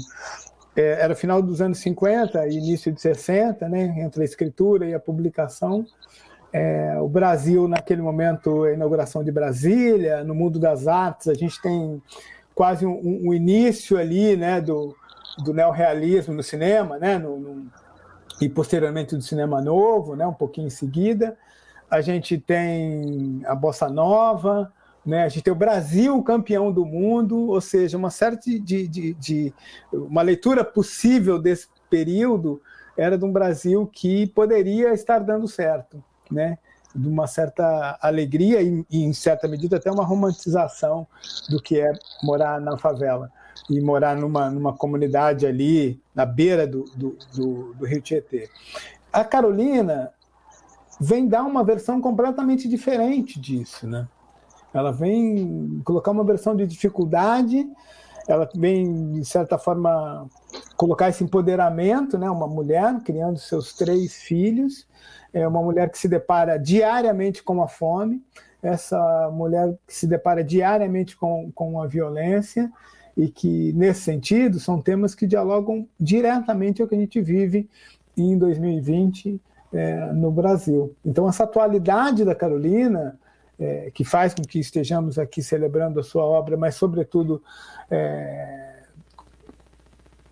é, 0.73 1.01
era 1.01 1.13
final 1.15 1.41
dos 1.41 1.59
anos 1.61 1.79
50 1.79 2.47
e 2.47 2.53
início 2.53 2.89
de 2.89 3.01
60, 3.01 3.67
né, 3.67 3.93
entre 3.99 4.21
a 4.21 4.23
escritura 4.23 4.85
e 4.85 4.93
a 4.93 5.01
publicação. 5.01 5.85
É, 6.53 6.97
o 6.97 7.09
Brasil, 7.09 7.67
naquele 7.67 8.01
momento, 8.01 8.63
a 8.63 8.71
inauguração 8.71 9.21
de 9.21 9.33
Brasília, 9.33 10.23
no 10.23 10.33
mundo 10.33 10.57
das 10.57 10.87
artes, 10.87 11.27
a 11.27 11.33
gente 11.33 11.61
tem 11.61 12.01
quase 12.55 12.85
um, 12.85 13.27
um 13.27 13.33
início 13.33 13.97
ali 13.97 14.37
né, 14.37 14.61
do, 14.61 14.95
do 15.43 15.53
neorrealismo 15.53 16.33
no 16.33 16.41
cinema, 16.41 16.97
né, 16.97 17.17
no, 17.17 17.37
no, 17.37 17.65
e 18.39 18.47
posteriormente 18.47 19.13
do 19.13 19.21
cinema 19.21 19.61
novo, 19.61 20.15
né, 20.15 20.25
um 20.25 20.33
pouquinho 20.33 20.67
em 20.67 20.69
seguida 20.69 21.37
a 21.89 22.01
gente 22.01 22.37
tem 22.37 23.41
a 23.45 23.55
Bossa 23.55 23.87
Nova, 23.89 24.71
né? 25.05 25.23
a 25.23 25.29
gente 25.29 25.43
tem 25.43 25.53
o 25.53 25.57
Brasil 25.57 26.21
campeão 26.23 26.71
do 26.71 26.85
mundo, 26.85 27.49
ou 27.49 27.61
seja, 27.61 27.97
uma 27.97 28.09
série 28.09 28.37
de, 28.37 28.87
de, 28.87 29.13
de, 29.13 29.53
uma 29.91 30.21
leitura 30.21 30.63
possível 30.65 31.39
desse 31.39 31.67
período 31.89 32.61
era 32.97 33.17
de 33.17 33.23
um 33.23 33.31
Brasil 33.31 33.87
que 33.87 34.27
poderia 34.27 34.93
estar 34.93 35.19
dando 35.19 35.47
certo, 35.47 36.03
né? 36.29 36.57
de 36.93 37.07
uma 37.07 37.27
certa 37.27 37.97
alegria 38.01 38.61
e, 38.61 38.85
e, 38.89 39.03
em 39.03 39.13
certa 39.13 39.47
medida, 39.47 39.77
até 39.77 39.91
uma 39.91 40.03
romantização 40.03 41.07
do 41.49 41.61
que 41.61 41.79
é 41.79 41.93
morar 42.23 42.59
na 42.59 42.77
favela 42.77 43.31
e 43.69 43.79
morar 43.79 44.15
numa, 44.15 44.49
numa 44.49 44.73
comunidade 44.73 45.45
ali 45.45 46.01
na 46.13 46.25
beira 46.25 46.65
do, 46.65 46.85
do, 46.95 47.17
do, 47.35 47.73
do 47.73 47.85
Rio 47.85 48.01
Tietê. 48.01 48.49
A 49.11 49.23
Carolina, 49.23 50.11
vem 50.99 51.27
dar 51.27 51.43
uma 51.43 51.63
versão 51.63 52.01
completamente 52.01 52.67
diferente 52.67 53.39
disso, 53.39 53.87
né? 53.87 54.07
Ela 54.73 54.91
vem 54.91 55.81
colocar 55.83 56.11
uma 56.11 56.23
versão 56.23 56.55
de 56.55 56.67
dificuldade, 56.67 57.67
ela 58.27 58.49
vem, 58.53 59.13
de 59.13 59.25
certa 59.25 59.57
forma, 59.57 60.27
colocar 60.75 61.09
esse 61.09 61.23
empoderamento, 61.23 62.17
né? 62.17 62.29
Uma 62.29 62.47
mulher 62.47 62.99
criando 63.03 63.39
seus 63.39 63.73
três 63.73 64.15
filhos, 64.15 64.87
é 65.33 65.47
uma 65.47 65.61
mulher 65.61 65.89
que 65.89 65.97
se 65.97 66.07
depara 66.07 66.57
diariamente 66.57 67.41
com 67.41 67.61
a 67.61 67.67
fome, 67.67 68.23
essa 68.61 69.29
mulher 69.31 69.77
que 69.87 69.95
se 69.95 70.07
depara 70.07 70.43
diariamente 70.43 71.15
com, 71.15 71.51
com 71.53 71.81
a 71.81 71.87
violência, 71.87 72.71
e 73.15 73.29
que, 73.29 73.73
nesse 73.73 74.01
sentido, 74.01 74.59
são 74.59 74.79
temas 74.79 75.15
que 75.15 75.25
dialogam 75.25 75.87
diretamente 75.99 76.81
ao 76.81 76.87
que 76.87 76.93
a 76.93 76.99
gente 76.99 77.19
vive 77.19 77.67
em 78.15 78.37
2020 78.37 79.41
é, 79.73 80.11
no 80.13 80.31
Brasil. 80.31 80.95
Então, 81.05 81.27
essa 81.27 81.43
atualidade 81.43 82.23
da 82.23 82.35
Carolina, 82.35 83.19
é, 83.59 83.91
que 83.91 84.03
faz 84.03 84.33
com 84.33 84.43
que 84.43 84.59
estejamos 84.59 85.17
aqui 85.17 85.41
celebrando 85.41 85.99
a 85.99 86.03
sua 86.03 86.23
obra, 86.23 86.55
mas, 86.55 86.75
sobretudo, 86.75 87.41
é, 87.89 88.83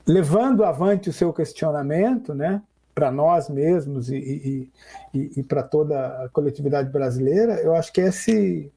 levando 0.08 0.64
avante 0.64 1.10
o 1.10 1.14
seu 1.14 1.34
questionamento, 1.34 2.34
né, 2.34 2.62
para 2.94 3.12
nós 3.12 3.50
mesmos 3.50 4.10
e, 4.10 4.16
e, 4.16 4.70
e, 5.14 5.32
e 5.38 5.44
para 5.44 5.64
toda 5.64 6.24
a 6.24 6.30
coletividade 6.30 6.90
brasileira, 6.90 7.56
eu 7.56 7.76
acho 7.76 7.92
que 7.92 8.00
esse, 8.00 8.72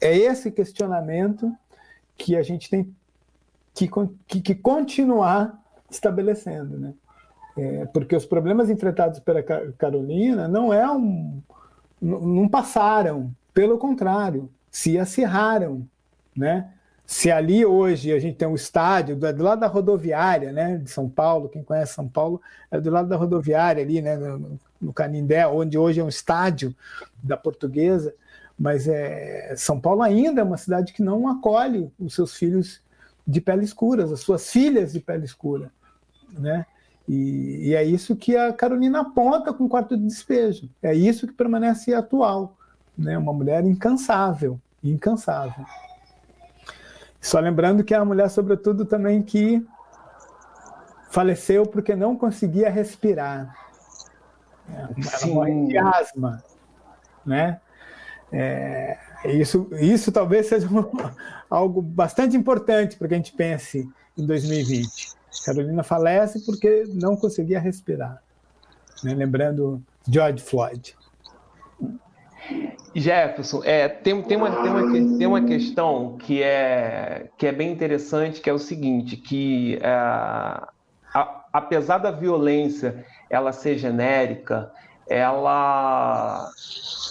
é 0.00 0.14
esse 0.14 0.50
questionamento 0.50 1.50
que 2.16 2.36
a 2.36 2.42
gente 2.42 2.68
tem 2.68 2.94
que, 3.74 3.88
que, 4.26 4.40
que 4.42 4.54
continuar 4.54 5.58
estabelecendo, 5.90 6.78
né? 6.78 6.94
É, 7.56 7.86
porque 7.86 8.16
os 8.16 8.24
problemas 8.24 8.70
enfrentados 8.70 9.18
pela 9.20 9.42
Carolina 9.42 10.48
não 10.48 10.72
é 10.72 10.90
um, 10.90 11.42
não 12.00 12.48
passaram, 12.48 13.30
pelo 13.52 13.78
contrário, 13.78 14.50
se 14.70 14.98
acirraram, 14.98 15.86
né? 16.34 16.72
Se 17.04 17.30
ali 17.30 17.64
hoje 17.64 18.12
a 18.12 18.18
gente 18.18 18.36
tem 18.36 18.48
um 18.48 18.54
estádio 18.54 19.16
do, 19.16 19.30
do, 19.32 19.42
lado 19.42 19.60
da 19.60 19.66
rodoviária, 19.66 20.50
né, 20.50 20.78
de 20.78 20.88
São 20.90 21.08
Paulo, 21.10 21.48
quem 21.48 21.62
conhece 21.62 21.92
São 21.92 22.08
Paulo 22.08 22.40
é 22.70 22.80
do 22.80 22.90
lado 22.90 23.08
da 23.08 23.16
rodoviária 23.16 23.82
ali, 23.82 24.00
né, 24.00 24.16
no, 24.16 24.58
no 24.80 24.92
Canindé, 24.94 25.46
onde 25.46 25.76
hoje 25.76 26.00
é 26.00 26.04
um 26.04 26.08
estádio 26.08 26.74
da 27.22 27.36
Portuguesa, 27.36 28.14
mas 28.58 28.88
é, 28.88 29.52
São 29.56 29.78
Paulo 29.78 30.00
ainda 30.00 30.40
é 30.40 30.44
uma 30.44 30.56
cidade 30.56 30.92
que 30.92 31.02
não 31.02 31.28
acolhe 31.28 31.92
os 31.98 32.14
seus 32.14 32.34
filhos 32.34 32.80
de 33.26 33.40
pele 33.40 33.64
escura, 33.64 34.04
as 34.04 34.20
suas 34.20 34.50
filhas 34.50 34.92
de 34.92 35.00
pele 35.00 35.24
escura, 35.24 35.70
né? 36.32 36.64
E, 37.08 37.68
e, 37.68 37.74
é 37.74 37.84
isso 37.84 38.14
que 38.14 38.36
a 38.36 38.52
Carolina 38.52 39.00
aponta 39.00 39.52
com 39.52 39.64
o 39.64 39.68
quarto 39.68 39.96
de 39.96 40.06
despejo. 40.06 40.68
É 40.82 40.94
isso 40.94 41.26
que 41.26 41.32
permanece 41.32 41.92
atual. 41.94 42.56
Né? 42.96 43.18
Uma 43.18 43.32
mulher 43.32 43.64
incansável, 43.64 44.60
incansável. 44.82 45.64
Só 47.20 47.38
lembrando 47.40 47.84
que 47.84 47.94
é 47.94 47.98
uma 47.98 48.04
mulher, 48.04 48.28
sobretudo, 48.28 48.84
também 48.84 49.22
que 49.22 49.64
faleceu 51.10 51.66
porque 51.66 51.94
não 51.94 52.16
conseguia 52.16 52.70
respirar. 52.70 53.54
Ela 54.68 55.26
morre 55.26 55.66
de 55.66 55.78
asma, 55.78 56.42
né? 57.24 57.60
É, 58.32 58.98
isso, 59.26 59.68
isso 59.72 60.10
talvez 60.10 60.46
seja 60.46 60.66
um, 60.66 60.90
algo 61.50 61.82
bastante 61.82 62.36
importante 62.36 62.96
para 62.96 63.08
que 63.08 63.14
a 63.14 63.16
gente 63.18 63.32
pense 63.32 63.86
em 64.16 64.26
2020. 64.26 65.21
Carolina 65.44 65.82
falece 65.82 66.44
porque 66.44 66.84
não 66.92 67.16
conseguia 67.16 67.58
respirar. 67.58 68.22
Né? 69.02 69.14
Lembrando 69.14 69.82
George 70.08 70.42
Floyd. 70.42 70.96
Jefferson, 72.94 73.62
é, 73.64 73.88
tem, 73.88 74.20
tem, 74.22 74.36
uma, 74.36 74.62
tem, 74.62 74.70
uma, 74.70 75.18
tem 75.18 75.26
uma 75.26 75.42
questão 75.42 76.18
que 76.18 76.42
é, 76.42 77.28
que 77.38 77.46
é 77.46 77.52
bem 77.52 77.72
interessante, 77.72 78.40
que 78.40 78.50
é 78.50 78.52
o 78.52 78.58
seguinte, 78.58 79.16
que 79.16 79.78
é, 79.80 79.88
a, 79.88 81.44
apesar 81.52 81.98
da 81.98 82.10
violência 82.10 83.06
ela 83.30 83.52
ser 83.52 83.78
genérica, 83.78 84.70
ela, 85.08 86.50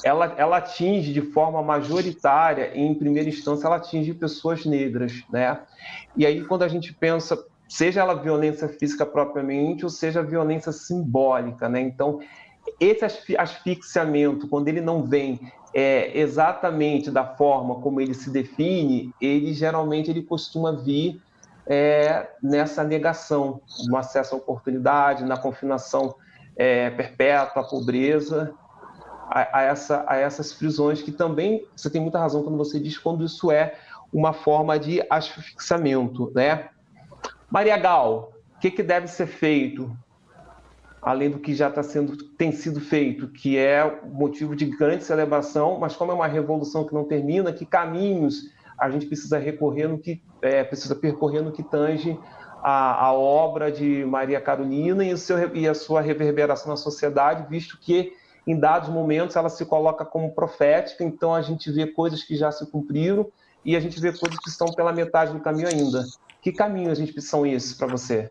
ela, 0.03 0.33
ela 0.37 0.57
atinge 0.57 1.13
de 1.13 1.21
forma 1.21 1.61
majoritária, 1.61 2.71
em 2.75 2.93
primeira 2.93 3.29
instância, 3.29 3.67
ela 3.67 3.77
atinge 3.77 4.13
pessoas 4.13 4.65
negras, 4.65 5.23
né? 5.31 5.59
E 6.15 6.25
aí, 6.25 6.43
quando 6.43 6.63
a 6.63 6.67
gente 6.67 6.93
pensa, 6.93 7.43
seja 7.71 8.01
ela 8.01 8.15
violência 8.15 8.67
física 8.67 9.05
propriamente, 9.05 9.85
ou 9.85 9.89
seja 9.89 10.21
violência 10.21 10.73
simbólica, 10.73 11.69
né? 11.69 11.79
Então, 11.79 12.19
esse 12.77 13.05
asfixiamento, 13.37 14.45
quando 14.49 14.67
ele 14.67 14.81
não 14.81 15.03
vem 15.03 15.39
é, 15.73 16.19
exatamente 16.19 17.09
da 17.09 17.23
forma 17.23 17.75
como 17.75 18.01
ele 18.01 18.13
se 18.13 18.29
define, 18.29 19.13
ele 19.21 19.53
geralmente 19.53 20.11
ele 20.11 20.21
costuma 20.21 20.73
vir 20.73 21.21
é, 21.65 22.29
nessa 22.43 22.83
negação 22.83 23.61
no 23.87 23.95
acesso 23.95 24.35
à 24.35 24.37
oportunidade, 24.37 25.23
na 25.23 25.37
confinação 25.37 26.13
é, 26.57 26.89
perpétua, 26.89 27.61
à 27.61 27.65
pobreza, 27.65 28.53
a, 29.29 29.59
a, 29.59 29.61
essa, 29.61 30.03
a 30.05 30.17
essas 30.17 30.51
prisões 30.51 31.01
que 31.01 31.13
também, 31.13 31.65
você 31.73 31.89
tem 31.89 32.01
muita 32.01 32.19
razão 32.19 32.43
quando 32.43 32.57
você 32.57 32.81
diz 32.81 32.97
quando 32.97 33.23
isso 33.23 33.49
é 33.49 33.75
uma 34.11 34.33
forma 34.33 34.77
de 34.77 35.01
asfixiamento, 35.09 36.29
né? 36.35 36.67
Maria 37.51 37.77
Gal, 37.77 38.31
o 38.55 38.59
que, 38.59 38.71
que 38.71 38.81
deve 38.81 39.07
ser 39.07 39.27
feito 39.27 39.91
além 41.01 41.31
do 41.31 41.39
que 41.39 41.55
já 41.55 41.67
está 41.67 41.81
sendo 41.81 42.15
tem 42.15 42.51
sido 42.51 42.79
feito, 42.79 43.27
que 43.27 43.57
é 43.57 43.99
motivo 44.05 44.55
de 44.55 44.65
grande 44.65 45.03
celebração, 45.03 45.79
mas 45.79 45.95
como 45.95 46.11
é 46.11 46.15
uma 46.15 46.27
revolução 46.27 46.85
que 46.85 46.93
não 46.93 47.05
termina, 47.05 47.51
que 47.51 47.65
caminhos 47.65 48.43
a 48.77 48.89
gente 48.89 49.07
precisa 49.07 49.37
recorrer 49.37 49.87
no 49.87 49.97
que 49.97 50.21
é, 50.41 50.63
precisa 50.63 50.95
percorrer 50.95 51.41
no 51.41 51.51
que 51.51 51.63
tange 51.63 52.17
a, 52.63 53.05
a 53.05 53.13
obra 53.13 53.71
de 53.71 54.05
Maria 54.05 54.39
Carolina 54.39 55.03
e, 55.03 55.17
seu, 55.17 55.55
e 55.55 55.67
a 55.67 55.73
sua 55.73 56.01
reverberação 56.01 56.69
na 56.69 56.77
sociedade, 56.77 57.47
visto 57.49 57.79
que 57.79 58.13
em 58.45 58.59
dados 58.59 58.89
momentos 58.89 59.35
ela 59.35 59.49
se 59.49 59.65
coloca 59.65 60.05
como 60.05 60.33
profética, 60.33 61.03
então 61.03 61.33
a 61.33 61.41
gente 61.41 61.71
vê 61.71 61.87
coisas 61.87 62.23
que 62.23 62.35
já 62.35 62.51
se 62.51 62.69
cumpriram 62.71 63.27
e 63.63 63.75
a 63.75 63.79
gente 63.79 63.99
vê 63.99 64.11
coisas 64.11 64.39
que 64.39 64.49
estão 64.49 64.67
pela 64.67 64.91
metade 64.91 65.33
do 65.33 65.39
caminho 65.39 65.67
ainda. 65.67 66.03
Que 66.41 66.51
caminhos 66.51 66.97
gente 66.97 67.19
são 67.21 67.45
esses 67.45 67.73
para 67.73 67.87
você? 67.87 68.29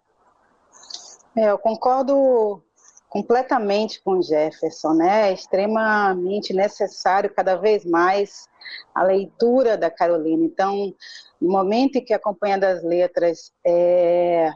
É, 1.37 1.51
eu 1.51 1.59
concordo 1.59 2.63
completamente 3.09 4.01
com 4.03 4.23
Jefferson, 4.23 4.95
né? 4.95 5.31
É 5.31 5.33
extremamente 5.33 6.53
necessário 6.53 7.33
cada 7.35 7.57
vez 7.57 7.85
mais 7.85 8.49
a 8.95 9.03
leitura 9.03 9.77
da 9.77 9.91
Carolina. 9.91 10.45
Então, 10.45 10.95
no 11.41 11.51
momento 11.51 11.97
em 11.97 12.05
que 12.05 12.15
a 12.15 12.19
Companhia 12.19 12.59
das 12.59 12.83
Letras 12.83 13.53
é, 13.67 14.53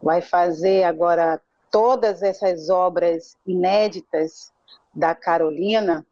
vai 0.00 0.20
fazer 0.20 0.84
agora 0.84 1.40
todas 1.70 2.22
essas 2.22 2.68
obras 2.68 3.36
inéditas 3.46 4.52
da 4.94 5.14
Carolina, 5.14 6.06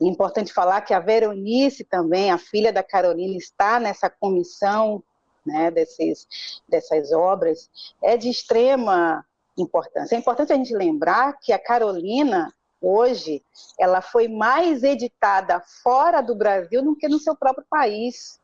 é 0.00 0.06
importante 0.06 0.52
falar 0.52 0.80
que 0.80 0.94
a 0.94 1.00
Veronice 1.00 1.84
também, 1.84 2.30
a 2.30 2.38
filha 2.38 2.72
da 2.72 2.82
Carolina, 2.82 3.36
está 3.36 3.78
nessa 3.78 4.08
comissão 4.08 5.02
né, 5.44 5.70
desses, 5.70 6.26
dessas 6.68 7.12
obras, 7.12 7.70
é 8.02 8.16
de 8.16 8.28
extrema 8.28 9.24
importância. 9.56 10.14
É 10.14 10.18
importante 10.18 10.52
a 10.52 10.56
gente 10.56 10.74
lembrar 10.74 11.38
que 11.38 11.52
a 11.52 11.58
Carolina, 11.58 12.52
hoje, 12.80 13.42
ela 13.78 14.00
foi 14.00 14.28
mais 14.28 14.82
editada 14.82 15.60
fora 15.82 16.20
do 16.20 16.34
Brasil 16.34 16.82
do 16.82 16.96
que 16.96 17.08
no 17.08 17.18
seu 17.18 17.36
próprio 17.36 17.64
país. 17.68 18.40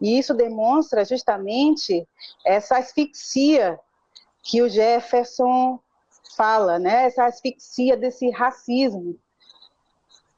E 0.00 0.18
isso 0.18 0.34
demonstra 0.34 1.04
justamente 1.04 2.06
essa 2.44 2.78
asfixia 2.78 3.78
que 4.42 4.62
o 4.62 4.68
Jefferson 4.68 5.78
fala, 6.36 6.78
né? 6.78 7.04
essa 7.04 7.24
asfixia 7.26 7.96
desse 7.96 8.30
racismo 8.30 9.18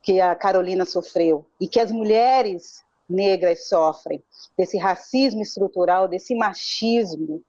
que 0.02 0.20
a 0.20 0.34
Carolina 0.34 0.84
sofreu 0.84 1.46
e 1.58 1.66
que 1.66 1.80
as 1.80 1.90
mulheres 1.90 2.83
negras 3.08 3.68
sofrem, 3.68 4.22
desse 4.56 4.78
racismo 4.78 5.42
estrutural, 5.42 6.08
desse 6.08 6.34
machismo, 6.34 7.42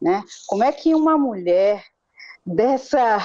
né? 0.00 0.22
Como 0.46 0.62
é 0.62 0.72
que 0.72 0.94
uma 0.94 1.16
mulher 1.18 1.84
dessa 2.46 3.18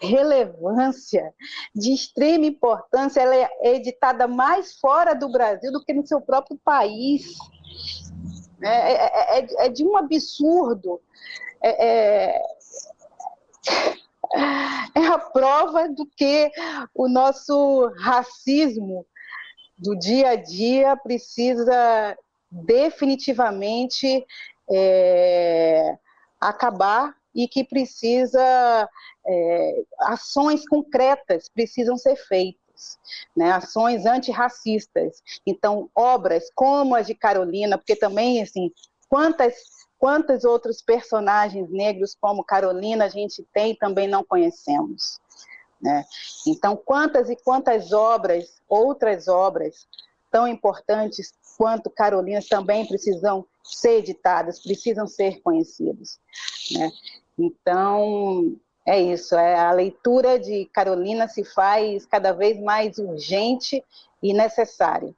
relevância, 0.00 1.34
de 1.74 1.92
extrema 1.92 2.46
importância, 2.46 3.20
ela 3.20 3.34
é 3.34 3.74
editada 3.74 4.28
mais 4.28 4.78
fora 4.78 5.14
do 5.14 5.30
Brasil 5.30 5.72
do 5.72 5.84
que 5.84 5.92
no 5.92 6.06
seu 6.06 6.20
próprio 6.20 6.58
país? 6.64 7.36
É, 8.62 8.92
é, 8.92 9.40
é, 9.40 9.66
é 9.66 9.68
de 9.68 9.84
um 9.84 9.96
absurdo. 9.96 11.00
É, 11.60 11.86
é, 11.86 12.42
é 14.94 15.06
a 15.06 15.18
prova 15.18 15.88
do 15.88 16.06
que 16.16 16.50
o 16.94 17.08
nosso 17.08 17.92
racismo 17.98 19.04
do 19.82 19.98
dia 19.98 20.30
a 20.30 20.36
dia 20.36 20.96
precisa 20.96 22.16
definitivamente 22.50 24.24
é, 24.70 25.98
acabar 26.40 27.16
e 27.34 27.48
que 27.48 27.64
precisa 27.64 28.88
é, 29.26 29.82
ações 30.00 30.66
concretas 30.68 31.48
precisam 31.48 31.96
ser 31.96 32.14
feitas, 32.16 32.98
né? 33.36 33.50
Ações 33.52 34.06
antirracistas. 34.06 35.22
Então, 35.46 35.90
obras 35.94 36.50
como 36.54 36.94
as 36.94 37.06
de 37.06 37.14
Carolina, 37.14 37.76
porque 37.76 37.96
também 37.96 38.40
assim, 38.40 38.70
quantas 39.08 39.82
quantos 39.98 40.44
outros 40.44 40.82
personagens 40.82 41.70
negros 41.70 42.16
como 42.20 42.44
Carolina 42.44 43.04
a 43.04 43.08
gente 43.08 43.46
tem 43.52 43.74
também 43.74 44.08
não 44.08 44.24
conhecemos. 44.24 45.20
Né? 45.82 46.04
Então, 46.46 46.76
quantas 46.76 47.28
e 47.28 47.36
quantas 47.36 47.92
obras, 47.92 48.62
outras 48.68 49.26
obras 49.26 49.88
tão 50.30 50.46
importantes 50.46 51.34
quanto 51.58 51.90
Carolina 51.90 52.40
também 52.48 52.86
precisam 52.86 53.44
ser 53.62 53.98
editadas, 53.98 54.60
precisam 54.60 55.06
ser 55.06 55.40
conhecidas. 55.42 56.18
Né? 56.70 56.90
Então, 57.38 58.56
é 58.86 59.00
isso, 59.00 59.34
é, 59.34 59.56
a 59.56 59.72
leitura 59.72 60.38
de 60.38 60.66
Carolina 60.72 61.28
se 61.28 61.44
faz 61.44 62.06
cada 62.06 62.32
vez 62.32 62.60
mais 62.60 62.98
urgente 62.98 63.84
e 64.22 64.32
necessária. 64.32 65.14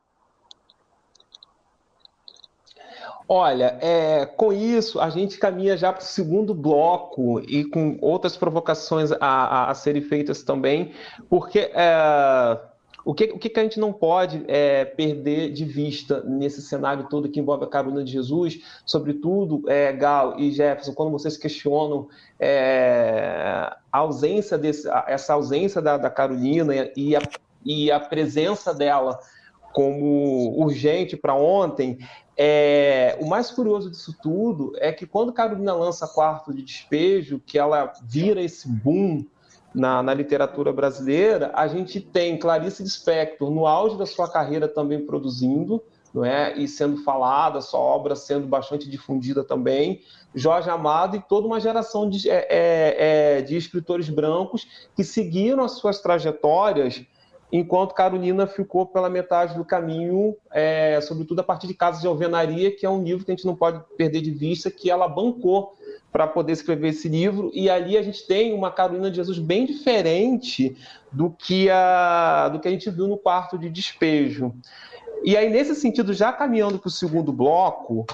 Olha, 3.27 3.79
é, 3.81 4.27
com 4.27 4.53
isso 4.53 5.01
a 5.01 5.09
gente 5.09 5.39
caminha 5.39 5.77
já 5.77 5.91
para 5.93 6.03
o 6.03 6.05
segundo 6.05 6.55
bloco 6.55 7.41
e 7.41 7.65
com 7.65 7.97
outras 8.03 8.37
provocações 8.37 9.13
a, 9.13 9.17
a, 9.19 9.71
a 9.71 9.75
serem 9.75 10.03
feitas 10.03 10.43
também, 10.43 10.93
porque 11.31 11.71
é, 11.73 12.59
o 13.05 13.15
que, 13.15 13.25
o 13.25 13.39
que 13.39 13.59
a 13.59 13.63
gente 13.63 13.79
não 13.79 13.93
pode 13.93 14.45
é, 14.49 14.85
perder 14.85 15.53
de 15.53 15.65
vista 15.65 16.23
nesse 16.23 16.61
cenário 16.63 17.07
todo 17.09 17.29
que 17.29 17.39
envolve 17.39 17.65
a 17.65 17.69
Carolina 17.69 18.03
de 18.03 18.13
Jesus, 18.13 18.61
sobretudo, 18.85 19.63
é, 19.69 19.93
Gal 19.93 20.39
e 20.39 20.51
Jefferson, 20.51 20.93
quando 20.95 21.11
vocês 21.11 21.37
questionam 21.37 22.09
é, 22.41 23.71
a 23.93 23.99
ausência 23.99 24.59
desse, 24.59 24.89
essa 25.07 25.35
ausência 25.35 25.83
da, 25.83 25.99
da 25.99 26.11
Carolina 26.11 26.75
e 26.97 27.17
a, 27.17 27.21
e 27.65 27.91
a 27.91 28.01
presença 28.01 28.73
dela 28.73 29.19
como 29.75 30.55
urgente 30.57 31.17
para 31.17 31.35
ontem, 31.35 31.99
é, 32.37 33.17
o 33.21 33.27
mais 33.27 33.51
curioso 33.51 33.91
disso 33.91 34.17
tudo 34.21 34.73
é 34.77 34.93
que 34.93 35.07
quando 35.07 35.33
Carolina 35.33 35.73
lança 35.75 36.09
Quarto 36.09 36.53
de 36.53 36.63
Despejo, 36.63 37.41
que 37.45 37.59
ela 37.59 37.93
vira 38.03 38.41
esse 38.41 38.69
boom 38.69 39.25
na, 39.73 40.03
na, 40.03 40.13
literatura 40.13 40.73
brasileira, 40.73 41.53
a 41.55 41.69
gente 41.69 42.01
tem 42.01 42.39
Clarice 42.39 42.83
Lispector 42.83 43.51
no 43.51 43.67
auge 43.67 43.97
da 43.97 44.07
sua 44.07 44.31
carreira 44.31 44.67
também 44.67 45.05
produzindo, 45.05 45.83
não 46.13 46.25
é? 46.25 46.57
E 46.57 46.67
sendo 46.67 47.03
falada, 47.03 47.61
sua 47.61 47.81
obra 47.81 48.15
sendo 48.15 48.47
bastante 48.47 48.89
difundida 48.89 49.43
também. 49.45 50.01
Jorge 50.35 50.71
Amado 50.71 51.17
e 51.17 51.23
toda 51.23 51.47
uma 51.47 51.61
geração 51.61 52.09
de, 52.09 52.29
é, 52.29 52.47
é, 52.49 53.39
é 53.39 53.43
de 53.43 53.57
escritores 53.57 54.09
brancos 54.09 54.67
que 54.97 55.05
seguiram 55.05 55.65
as 55.65 55.73
suas 55.73 56.01
trajetórias 56.01 57.05
enquanto 57.53 57.95
Carolina 57.95 58.47
ficou 58.47 58.87
pela 58.87 59.09
metade 59.09 59.55
do 59.55 59.65
caminho, 59.65 60.37
é, 60.51 61.01
sobretudo 61.01 61.41
a 61.41 61.45
partir 61.45 61.67
de 61.67 61.75
Casos 61.75 62.01
de 62.01 62.07
Alvenaria, 62.07 62.75
que 62.75 62.85
é 62.85 62.91
um 62.91 63.03
livro 63.03 63.25
que 63.25 63.31
a 63.31 63.35
gente 63.35 63.47
não 63.47 63.55
pode 63.55 63.81
perder 63.97 64.21
de 64.21 64.31
vista, 64.31 64.71
que 64.71 64.91
ela 64.91 65.09
bancou 65.09 65.75
para 66.13 66.27
poder 66.27 66.53
escrever 66.53 66.89
esse 66.89 67.09
livro, 67.09 67.51
e 67.53 67.69
ali 67.69 67.99
a 67.99 68.03
gente 68.03 68.25
tem 68.27 68.55
uma 68.55 68.71
Carolina 68.71 69.11
de 69.11 69.17
Jesus 69.17 69.39
bem 69.39 69.67
diferente 69.67 70.77
do 71.11 71.29
que 71.31 71.69
a, 71.71 72.49
do 72.51 72.61
que 72.61 72.69
a 72.69 72.71
gente 72.71 72.89
viu 72.89 73.09
no 73.09 73.19
quarto 73.19 73.59
de 73.59 73.69
despejo. 73.69 74.55
E 75.25 75.37
aí, 75.37 75.51
nesse 75.51 75.75
sentido, 75.75 76.13
já 76.13 76.33
caminhando 76.33 76.79
para 76.79 76.89
o 76.89 76.91
segundo 76.91 77.33
bloco, 77.33 78.05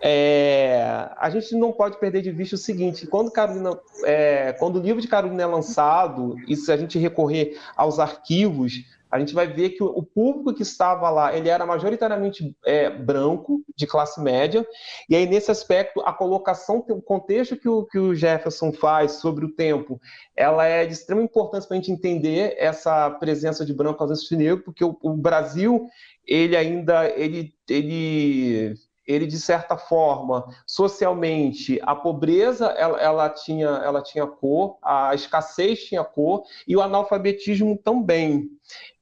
é, 0.00 1.10
a 1.16 1.30
gente 1.30 1.54
não 1.54 1.72
pode 1.72 1.98
perder 1.98 2.22
de 2.22 2.30
vista 2.30 2.54
o 2.54 2.58
seguinte: 2.58 3.06
quando, 3.06 3.30
Carolina, 3.30 3.78
é, 4.04 4.52
quando 4.52 4.76
o 4.76 4.82
livro 4.82 5.00
de 5.00 5.08
Carolina 5.08 5.42
é 5.42 5.46
lançado, 5.46 6.36
e 6.46 6.56
se 6.56 6.70
a 6.70 6.76
gente 6.76 6.98
recorrer 6.98 7.58
aos 7.76 7.98
arquivos, 7.98 8.84
a 9.10 9.18
gente 9.18 9.32
vai 9.32 9.46
ver 9.46 9.70
que 9.70 9.82
o 9.82 10.02
público 10.02 10.52
que 10.52 10.62
estava 10.62 11.08
lá 11.10 11.34
ele 11.34 11.48
era 11.48 11.64
majoritariamente 11.64 12.54
é, 12.64 12.90
branco, 12.90 13.62
de 13.74 13.86
classe 13.86 14.20
média, 14.20 14.66
e 15.08 15.14
aí 15.14 15.26
nesse 15.26 15.50
aspecto 15.50 16.00
a 16.00 16.12
colocação, 16.12 16.84
o 16.88 17.00
contexto 17.00 17.56
que 17.56 17.68
o, 17.68 17.84
que 17.84 17.98
o 17.98 18.14
Jefferson 18.14 18.72
faz 18.72 19.12
sobre 19.12 19.44
o 19.44 19.52
tempo, 19.52 20.00
ela 20.34 20.66
é 20.66 20.84
de 20.84 20.92
extrema 20.92 21.22
importância 21.22 21.68
para 21.68 21.76
a 21.76 21.80
gente 21.80 21.92
entender 21.92 22.54
essa 22.58 23.08
presença 23.10 23.64
de 23.64 23.72
branco 23.72 24.02
aos 24.02 24.22
de 24.22 24.36
negro, 24.36 24.64
porque 24.64 24.84
o, 24.84 24.96
o 25.00 25.16
Brasil 25.16 25.88
ele 26.26 26.56
ainda 26.56 27.08
ele, 27.08 27.54
ele 27.68 28.74
ele 29.06 29.26
de 29.26 29.38
certa 29.38 29.76
forma, 29.76 30.44
socialmente, 30.66 31.78
a 31.82 31.94
pobreza 31.94 32.66
ela, 32.66 33.00
ela, 33.00 33.30
tinha, 33.30 33.68
ela 33.68 34.02
tinha 34.02 34.26
cor, 34.26 34.78
a 34.82 35.14
escassez 35.14 35.84
tinha 35.84 36.02
cor 36.02 36.42
e 36.66 36.76
o 36.76 36.82
analfabetismo 36.82 37.78
também. 37.78 38.50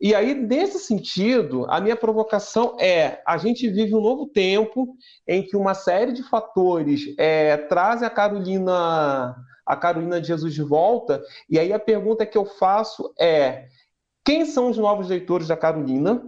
E 0.01 0.15
aí, 0.15 0.35
nesse 0.35 0.79
sentido, 0.79 1.65
a 1.69 1.81
minha 1.81 1.97
provocação 1.97 2.77
é: 2.79 3.23
a 3.27 3.39
gente 3.39 3.69
vive 3.69 3.95
um 3.95 4.01
novo 4.01 4.27
tempo 4.27 4.97
em 5.27 5.43
que 5.43 5.57
uma 5.57 5.75
série 5.75 6.13
de 6.13 6.23
fatores 6.23 7.15
é, 7.17 7.57
trazem 7.57 8.07
a 8.07 8.11
Carolina, 8.11 9.35
a 9.65 9.77
Carolina 9.77 10.21
de 10.21 10.29
Jesus 10.29 10.53
de 10.53 10.63
volta, 10.63 11.23
e 11.49 11.59
aí 11.59 11.73
a 11.73 11.79
pergunta 11.79 12.27
que 12.27 12.37
eu 12.37 12.45
faço 12.45 13.15
é: 13.19 13.69
quem 14.25 14.45
são 14.45 14.69
os 14.69 14.77
novos 14.77 15.09
leitores 15.09 15.49
da 15.49 15.57
Carolina? 15.57 16.23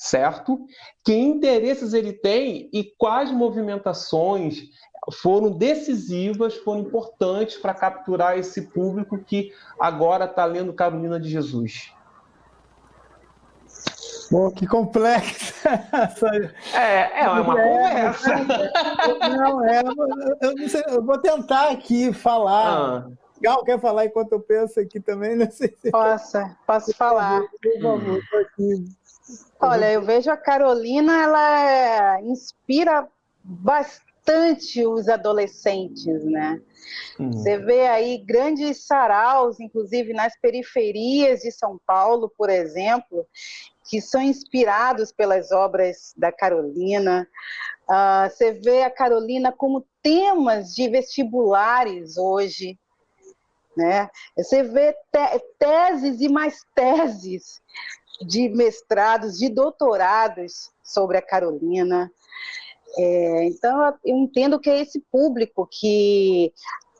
Certo? 0.00 0.66
Que 1.04 1.14
interesses 1.14 1.92
ele 1.92 2.14
tem 2.14 2.70
e 2.72 2.84
quais 2.96 3.30
movimentações 3.30 4.62
foram 5.12 5.50
decisivas, 5.50 6.56
foram 6.56 6.80
importantes 6.80 7.58
para 7.58 7.74
capturar 7.74 8.38
esse 8.38 8.62
público 8.62 9.18
que 9.18 9.52
agora 9.78 10.24
está 10.24 10.46
lendo 10.46 10.72
Carolina 10.72 11.20
de 11.20 11.28
Jesus. 11.28 11.92
Bom, 14.30 14.50
que 14.50 14.66
complexo. 14.66 15.52
É, 16.72 17.24
é 17.24 17.28
uma 17.28 17.60
é, 17.60 18.14
conversa. 18.14 18.36
Não, 19.36 19.64
é, 19.64 19.80
eu, 20.40 20.54
não 20.54 20.68
sei, 20.68 20.82
eu 20.88 21.04
vou 21.04 21.18
tentar 21.18 21.70
aqui 21.70 22.10
falar. 22.12 23.06
Ah. 23.06 23.10
Gal, 23.42 23.64
quer 23.64 23.78
falar 23.80 24.06
enquanto 24.06 24.32
eu 24.32 24.40
penso 24.40 24.80
aqui 24.80 25.00
também? 25.00 25.36
Não 25.36 25.50
sei 25.50 25.74
se... 25.80 25.90
Posso, 25.90 26.38
posso 26.66 26.94
falar. 26.94 27.42
Por 27.62 27.82
favor, 27.82 28.18
estou 28.18 28.40
aqui 28.40 28.99
Olha, 29.60 29.92
eu 29.92 30.02
vejo 30.02 30.30
a 30.30 30.36
Carolina, 30.36 31.22
ela 31.22 32.20
inspira 32.22 33.06
bastante 33.44 34.86
os 34.86 35.06
adolescentes, 35.06 36.24
né? 36.24 36.60
Uhum. 37.18 37.32
Você 37.32 37.58
vê 37.58 37.86
aí 37.86 38.18
grandes 38.18 38.86
saraus, 38.86 39.60
inclusive 39.60 40.14
nas 40.14 40.38
periferias 40.40 41.40
de 41.40 41.52
São 41.52 41.78
Paulo, 41.86 42.32
por 42.38 42.48
exemplo, 42.48 43.26
que 43.88 44.00
são 44.00 44.22
inspirados 44.22 45.12
pelas 45.12 45.50
obras 45.52 46.14
da 46.16 46.32
Carolina. 46.32 47.28
Uh, 47.88 48.30
você 48.30 48.52
vê 48.52 48.82
a 48.82 48.90
Carolina 48.90 49.52
como 49.52 49.86
temas 50.02 50.72
de 50.74 50.88
vestibulares 50.88 52.16
hoje, 52.16 52.78
né? 53.76 54.08
Você 54.36 54.62
vê 54.62 54.92
te 54.92 55.44
teses 55.58 56.20
e 56.20 56.28
mais 56.28 56.64
teses 56.74 57.60
de 58.20 58.48
mestrados, 58.48 59.38
de 59.38 59.48
doutorados 59.48 60.70
sobre 60.82 61.16
a 61.16 61.22
Carolina. 61.22 62.10
É, 62.98 63.44
então, 63.44 63.98
eu 64.04 64.16
entendo 64.16 64.58
que 64.58 64.68
é 64.68 64.80
esse 64.80 65.00
público 65.10 65.66
que 65.70 66.52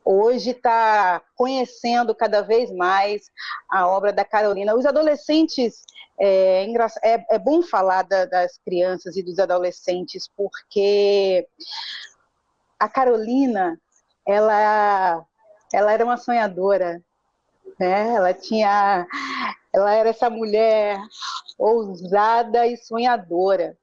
hoje 0.03 0.51
está 0.51 1.21
conhecendo 1.35 2.15
cada 2.15 2.41
vez 2.41 2.71
mais 2.71 3.29
a 3.69 3.87
obra 3.87 4.11
da 4.11 4.25
Carolina. 4.25 4.75
Os 4.75 4.85
adolescentes, 4.85 5.83
é, 6.19 6.65
é, 7.03 7.25
é 7.29 7.39
bom 7.39 7.61
falar 7.61 8.03
da, 8.03 8.25
das 8.25 8.57
crianças 8.65 9.15
e 9.15 9.23
dos 9.23 9.37
adolescentes, 9.37 10.29
porque 10.35 11.47
a 12.79 12.89
Carolina, 12.89 13.79
ela, 14.25 15.23
ela 15.71 15.91
era 15.91 16.03
uma 16.03 16.17
sonhadora, 16.17 17.01
né? 17.79 18.15
ela 18.15 18.33
tinha 18.33 19.05
ela 19.73 19.93
era 19.93 20.09
essa 20.09 20.29
mulher 20.29 20.99
ousada 21.57 22.67
e 22.67 22.77
sonhadora. 22.77 23.77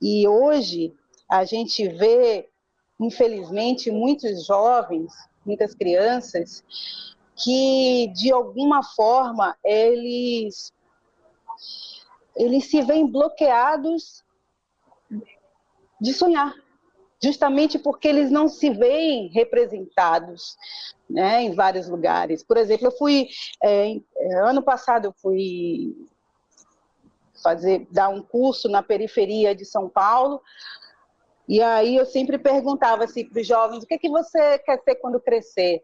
E 0.00 0.26
hoje 0.26 0.94
a 1.28 1.44
gente 1.44 1.86
vê, 1.88 2.48
infelizmente, 2.98 3.90
muitos 3.90 4.46
jovens, 4.46 5.12
muitas 5.44 5.74
crianças, 5.74 6.64
que 7.36 8.08
de 8.14 8.32
alguma 8.32 8.82
forma 8.82 9.56
eles 9.64 10.72
eles 12.36 12.70
se 12.70 12.80
veem 12.82 13.10
bloqueados 13.10 14.24
de 16.00 16.14
sonhar 16.14 16.54
justamente 17.22 17.78
porque 17.78 18.08
eles 18.08 18.30
não 18.30 18.48
se 18.48 18.70
veem 18.70 19.28
representados 19.28 20.56
né, 21.08 21.42
em 21.42 21.54
vários 21.54 21.88
lugares. 21.88 22.42
Por 22.42 22.56
exemplo, 22.56 22.86
eu 22.86 22.92
fui 22.92 23.28
é, 23.62 23.96
é, 24.16 24.34
ano 24.40 24.62
passado 24.62 25.06
eu 25.06 25.14
fui 25.20 25.94
fazer 27.42 27.86
dar 27.90 28.08
um 28.08 28.22
curso 28.22 28.68
na 28.68 28.82
periferia 28.82 29.54
de 29.54 29.64
São 29.64 29.88
Paulo 29.88 30.40
e 31.48 31.60
aí 31.60 31.96
eu 31.96 32.06
sempre 32.06 32.38
perguntava 32.38 33.04
assim 33.04 33.24
para 33.24 33.40
os 33.40 33.46
jovens 33.46 33.82
o 33.82 33.86
que, 33.86 33.94
é 33.94 33.98
que 33.98 34.08
você 34.08 34.58
quer 34.58 34.80
ser 34.82 34.94
quando 34.96 35.20
crescer. 35.20 35.82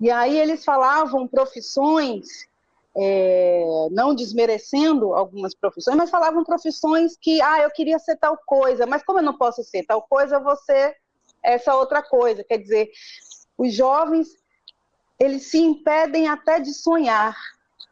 E 0.00 0.10
aí 0.10 0.38
eles 0.38 0.64
falavam 0.64 1.26
profissões 1.26 2.47
é, 3.00 3.64
não 3.92 4.14
desmerecendo 4.14 5.14
algumas 5.14 5.54
profissões, 5.54 5.96
mas 5.96 6.10
falavam 6.10 6.42
profissões 6.42 7.16
que, 7.20 7.40
ah, 7.40 7.62
eu 7.62 7.70
queria 7.70 7.98
ser 7.98 8.16
tal 8.16 8.36
coisa, 8.44 8.86
mas 8.86 9.04
como 9.04 9.20
eu 9.20 9.22
não 9.22 9.38
posso 9.38 9.62
ser 9.62 9.84
tal 9.84 10.02
coisa, 10.02 10.40
você 10.40 10.94
essa 11.42 11.74
outra 11.76 12.02
coisa. 12.02 12.42
Quer 12.42 12.58
dizer, 12.58 12.90
os 13.56 13.72
jovens, 13.72 14.28
eles 15.18 15.44
se 15.44 15.58
impedem 15.58 16.28
até 16.28 16.58
de 16.58 16.72
sonhar, 16.72 17.36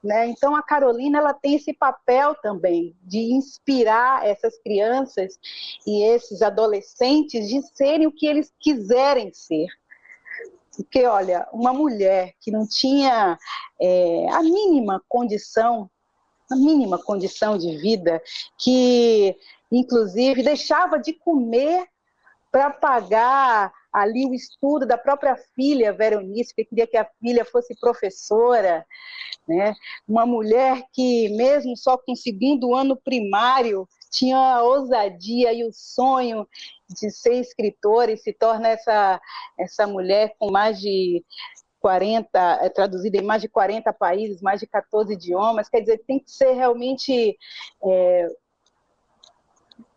né? 0.02 0.26
Então 0.26 0.54
a 0.56 0.62
Carolina 0.62 1.18
ela 1.18 1.32
tem 1.34 1.54
esse 1.54 1.72
papel 1.72 2.34
também 2.36 2.96
de 3.02 3.18
inspirar 3.32 4.26
essas 4.26 4.58
crianças 4.58 5.38
e 5.86 6.02
esses 6.04 6.42
adolescentes 6.42 7.48
de 7.48 7.62
serem 7.74 8.06
o 8.06 8.12
que 8.12 8.26
eles 8.26 8.52
quiserem 8.60 9.32
ser. 9.32 9.68
Porque, 10.76 11.06
olha, 11.06 11.48
uma 11.52 11.72
mulher 11.72 12.34
que 12.40 12.50
não 12.50 12.66
tinha 12.66 13.38
é, 13.80 14.28
a 14.30 14.42
mínima 14.42 15.02
condição, 15.08 15.90
a 16.50 16.56
mínima 16.56 16.98
condição 16.98 17.56
de 17.56 17.76
vida, 17.78 18.22
que 18.58 19.36
inclusive 19.72 20.42
deixava 20.42 20.98
de 20.98 21.12
comer 21.12 21.86
para 22.52 22.70
pagar 22.70 23.72
ali 23.92 24.26
o 24.26 24.34
estudo 24.34 24.86
da 24.86 24.98
própria 24.98 25.36
filha 25.54 25.92
Veronice, 25.92 26.54
que 26.54 26.64
queria 26.64 26.86
que 26.86 26.96
a 26.96 27.08
filha 27.20 27.44
fosse 27.44 27.74
professora, 27.80 28.86
né? 29.48 29.74
Uma 30.06 30.26
mulher 30.26 30.84
que 30.92 31.30
mesmo 31.30 31.76
só 31.76 31.96
conseguindo 31.96 32.68
o 32.68 32.74
ano 32.74 32.96
primário 32.96 33.88
tinha 34.10 34.36
a 34.38 34.62
ousadia 34.62 35.52
e 35.52 35.64
o 35.64 35.72
sonho 35.72 36.46
de 36.88 37.10
ser 37.10 37.34
escritora 37.34 38.12
e 38.12 38.16
se 38.16 38.32
torna 38.32 38.68
essa, 38.68 39.20
essa 39.58 39.86
mulher 39.86 40.34
com 40.38 40.50
mais 40.50 40.80
de 40.80 41.24
40, 41.80 42.58
é 42.62 42.68
traduzida 42.68 43.18
em 43.18 43.22
mais 43.22 43.42
de 43.42 43.48
40 43.48 43.92
países, 43.92 44.42
mais 44.42 44.60
de 44.60 44.66
14 44.66 45.12
idiomas, 45.12 45.68
quer 45.68 45.80
dizer, 45.80 46.02
tem 46.06 46.18
que 46.18 46.30
ser 46.30 46.52
realmente 46.52 47.36
é, 47.84 48.28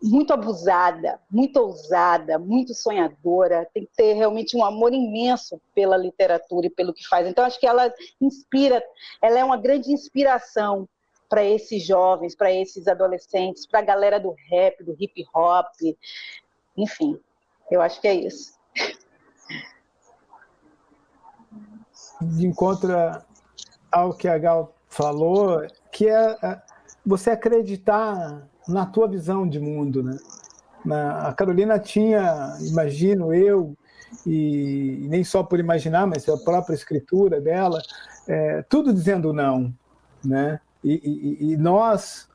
muito 0.01 0.33
abusada, 0.33 1.19
muito 1.29 1.57
ousada, 1.57 2.37
muito 2.37 2.73
sonhadora, 2.73 3.67
tem 3.73 3.85
que 3.85 3.91
ter 3.95 4.13
realmente 4.13 4.55
um 4.55 4.63
amor 4.63 4.93
imenso 4.93 5.61
pela 5.73 5.97
literatura 5.97 6.67
e 6.67 6.69
pelo 6.69 6.93
que 6.93 7.07
faz. 7.07 7.27
Então, 7.27 7.43
acho 7.43 7.59
que 7.59 7.67
ela 7.67 7.93
inspira, 8.21 8.83
ela 9.21 9.39
é 9.39 9.43
uma 9.43 9.57
grande 9.57 9.91
inspiração 9.91 10.87
para 11.27 11.43
esses 11.43 11.85
jovens, 11.85 12.35
para 12.35 12.51
esses 12.51 12.87
adolescentes, 12.87 13.67
para 13.67 13.79
a 13.79 13.83
galera 13.83 14.19
do 14.19 14.35
rap, 14.49 14.83
do 14.83 14.95
hip 14.99 15.25
hop, 15.33 15.67
enfim, 16.81 17.19
eu 17.69 17.81
acho 17.81 17.99
que 18.01 18.07
é 18.07 18.15
isso. 18.15 18.53
De 22.21 22.45
encontro 22.45 22.93
ao 23.91 24.13
que 24.13 24.27
a 24.27 24.37
Gal 24.37 24.75
falou, 24.87 25.65
que 25.91 26.07
é 26.07 26.61
você 27.05 27.31
acreditar 27.31 28.47
na 28.67 28.85
tua 28.85 29.07
visão 29.07 29.47
de 29.47 29.59
mundo, 29.59 30.03
né? 30.03 30.17
A 31.21 31.33
Carolina 31.33 31.77
tinha, 31.77 32.57
imagino 32.61 33.33
eu, 33.33 33.75
e, 34.25 35.01
e, 35.03 35.07
nem 35.07 35.23
só 35.23 35.43
por 35.43 35.59
imaginar, 35.59 36.07
mas 36.07 36.27
a 36.27 36.37
própria 36.37 36.73
escritura 36.73 37.41
dela, 37.41 37.81
é, 38.27 38.61
tudo 38.63 38.93
dizendo 38.93 39.33
não, 39.33 39.73
né? 40.23 40.59
E, 40.83 40.93
e, 41.41 41.51
e 41.51 41.57
nós, 41.57 42.28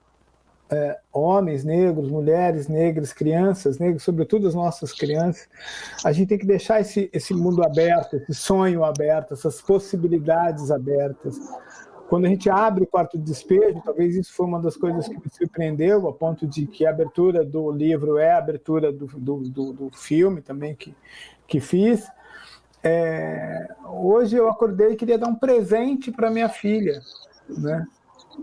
é, 0.75 0.99
homens 1.13 1.65
negros, 1.65 2.11
mulheres 2.11 2.67
negras, 2.67 3.13
crianças 3.13 3.79
negras, 3.79 4.03
sobretudo 4.03 4.49
as 4.49 4.55
nossas 4.55 4.93
crianças, 4.93 5.49
a 6.05 6.11
gente 6.11 6.29
tem 6.29 6.39
que 6.39 6.47
deixar 6.47 6.81
esse, 6.81 7.09
esse 7.13 7.33
mundo 7.33 7.65
aberto, 7.65 8.17
esse 8.17 8.35
sonho 8.35 8.83
aberto, 8.85 9.35
essas 9.35 9.63
possibilidades 9.63 10.73
abertas. 10.73 11.39
Quando 12.09 12.27
a 12.27 12.29
gente 12.29 12.51
abre 12.51 12.85
o 12.85 12.87
quarto 12.87 13.17
de 13.17 13.25
despejo, 13.25 13.81
talvez 13.85 14.17
isso 14.17 14.35
foi 14.35 14.47
uma 14.47 14.61
das 14.61 14.77
coisas 14.77 15.09
que 15.09 15.15
me 15.15 15.31
surpreendeu, 15.31 16.09
a 16.09 16.13
ponto 16.13 16.47
de 16.47 16.67
que 16.67 16.85
a 16.85 16.91
abertura 16.91 17.45
do 17.45 17.71
livro 17.71 18.19
é 18.19 18.33
a 18.33 18.39
abertura 18.39 18.93
do, 18.93 19.07
do, 19.07 19.41
do, 19.43 19.73
do 19.73 19.91
filme 19.97 20.43
também 20.43 20.75
que, 20.75 20.95
que 21.47 21.61
fiz. 21.61 22.07
É, 22.83 23.67
hoje 23.87 24.37
eu 24.37 24.49
acordei 24.49 24.93
e 24.93 24.97
queria 24.97 25.19
dar 25.19 25.29
um 25.29 25.35
presente 25.35 26.11
para 26.11 26.31
minha 26.31 26.49
filha, 26.49 27.01
né? 27.49 27.87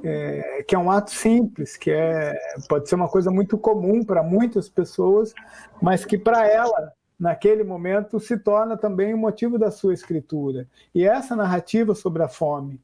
É, 0.03 0.63
que 0.67 0.75
é 0.75 0.79
um 0.79 0.89
ato 0.89 1.11
simples, 1.11 1.75
que 1.75 1.91
é, 1.91 2.33
pode 2.69 2.87
ser 2.87 2.95
uma 2.95 3.09
coisa 3.09 3.29
muito 3.29 3.57
comum 3.57 4.03
para 4.03 4.23
muitas 4.23 4.69
pessoas, 4.69 5.33
mas 5.81 6.05
que 6.05 6.17
para 6.17 6.47
ela, 6.47 6.93
naquele 7.19 7.63
momento, 7.63 8.19
se 8.19 8.37
torna 8.37 8.77
também 8.77 9.13
o 9.13 9.17
motivo 9.17 9.57
da 9.57 9.69
sua 9.69 9.93
escritura. 9.93 10.67
E 10.93 11.05
essa 11.05 11.35
narrativa 11.35 11.93
sobre 11.93 12.23
a 12.23 12.27
fome, 12.27 12.79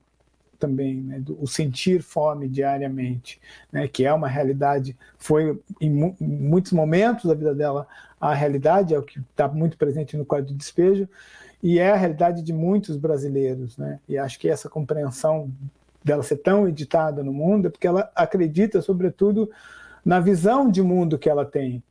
também, 0.58 1.02
né, 1.02 1.20
do, 1.20 1.42
o 1.42 1.48
sentir 1.48 2.02
fome 2.02 2.48
diariamente, 2.48 3.40
né, 3.72 3.88
que 3.88 4.06
é 4.06 4.14
uma 4.14 4.28
realidade, 4.28 4.98
foi 5.18 5.60
em, 5.80 5.90
mu 5.90 6.16
em, 6.20 6.28
muitos 6.28 6.72
momentos 6.72 7.26
da 7.26 7.34
vida 7.34 7.54
dela 7.54 7.88
a 8.20 8.34
realidade, 8.34 8.94
é 8.94 9.00
o 9.00 9.04
que 9.04 9.20
está 9.20 9.48
muito 9.48 9.78
presente 9.78 10.18
no 10.18 10.26
quadro 10.26 10.48
de 10.48 10.56
despejo, 10.56 11.08
e 11.62 11.80
é 11.80 11.92
a 11.92 11.96
realidade 11.96 12.42
de 12.42 12.54
muitos 12.54 12.98
brasileiros. 12.98 13.78
Né, 13.78 14.00
e 14.08 14.18
acho 14.18 14.40
que 14.40 14.50
essa 14.50 14.70
compreensão 14.70 15.52
dela 16.08 16.24
ser 16.24 16.38
tão 16.38 16.68
editada 16.68 17.22
no 17.22 17.34
mundo 17.34 17.68
é 17.68 17.70
porque 17.70 17.86
ela 17.86 18.10
acredita, 18.16 18.82
sobretudo, 18.82 19.52
na 20.04 20.20
visão 20.20 20.72
de 20.72 20.82
mundo 20.82 21.20
que 21.20 21.30
ela 21.30 21.46
tem, 21.46 21.84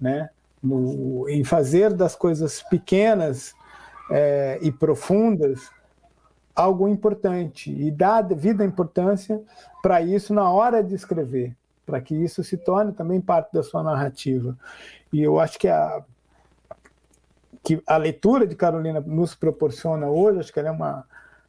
né, 0.00 0.30
no, 0.62 1.28
em 1.28 1.42
fazer 1.42 1.92
das 1.92 2.14
coisas 2.14 2.62
pequenas 2.62 3.52
é, 4.10 4.58
e 4.62 4.70
profundas 4.70 5.70
algo 6.54 6.88
importante 6.88 7.70
e 7.70 7.90
dar 7.90 8.22
devida 8.22 8.64
importância 8.64 9.40
para 9.82 10.00
isso 10.00 10.32
na 10.32 10.50
hora 10.50 10.82
de 10.82 10.94
escrever, 10.94 11.56
para 11.84 12.00
que 12.00 12.14
isso 12.14 12.42
se 12.42 12.56
torne 12.56 12.92
também 12.92 13.20
parte 13.20 13.52
da 13.52 13.62
sua 13.62 13.82
narrativa. 13.82 14.56
E 15.12 15.22
eu 15.22 15.38
acho 15.38 15.58
que 15.58 15.68
a, 15.68 16.02
que 17.62 17.82
a 17.86 17.96
leitura 17.96 18.46
de 18.46 18.56
Carolina 18.56 19.00
nos 19.00 19.34
proporciona 19.34 20.08
hoje, 20.08 20.40
acho 20.40 20.52
que 20.52 20.58
ela 20.58 20.68
é 20.68 20.72
uma, 20.72 21.04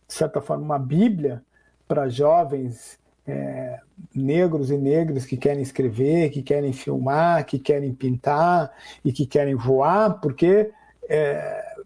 de 0.08 0.14
certa 0.14 0.42
forma, 0.42 0.64
uma 0.64 0.80
bíblia 0.80 1.44
para 1.90 2.08
jovens 2.08 3.00
é, 3.28 3.80
negros 4.14 4.70
e 4.70 4.78
negras 4.78 5.26
que 5.26 5.36
querem 5.36 5.64
escrever, 5.64 6.30
que 6.30 6.44
querem 6.44 6.72
filmar, 6.72 7.44
que 7.48 7.58
querem 7.58 7.94
pintar 7.94 8.72
e 9.04 9.12
que 9.12 9.26
querem 9.26 9.56
voar, 9.56 10.22
porque 10.22 10.72
é, 11.10 11.78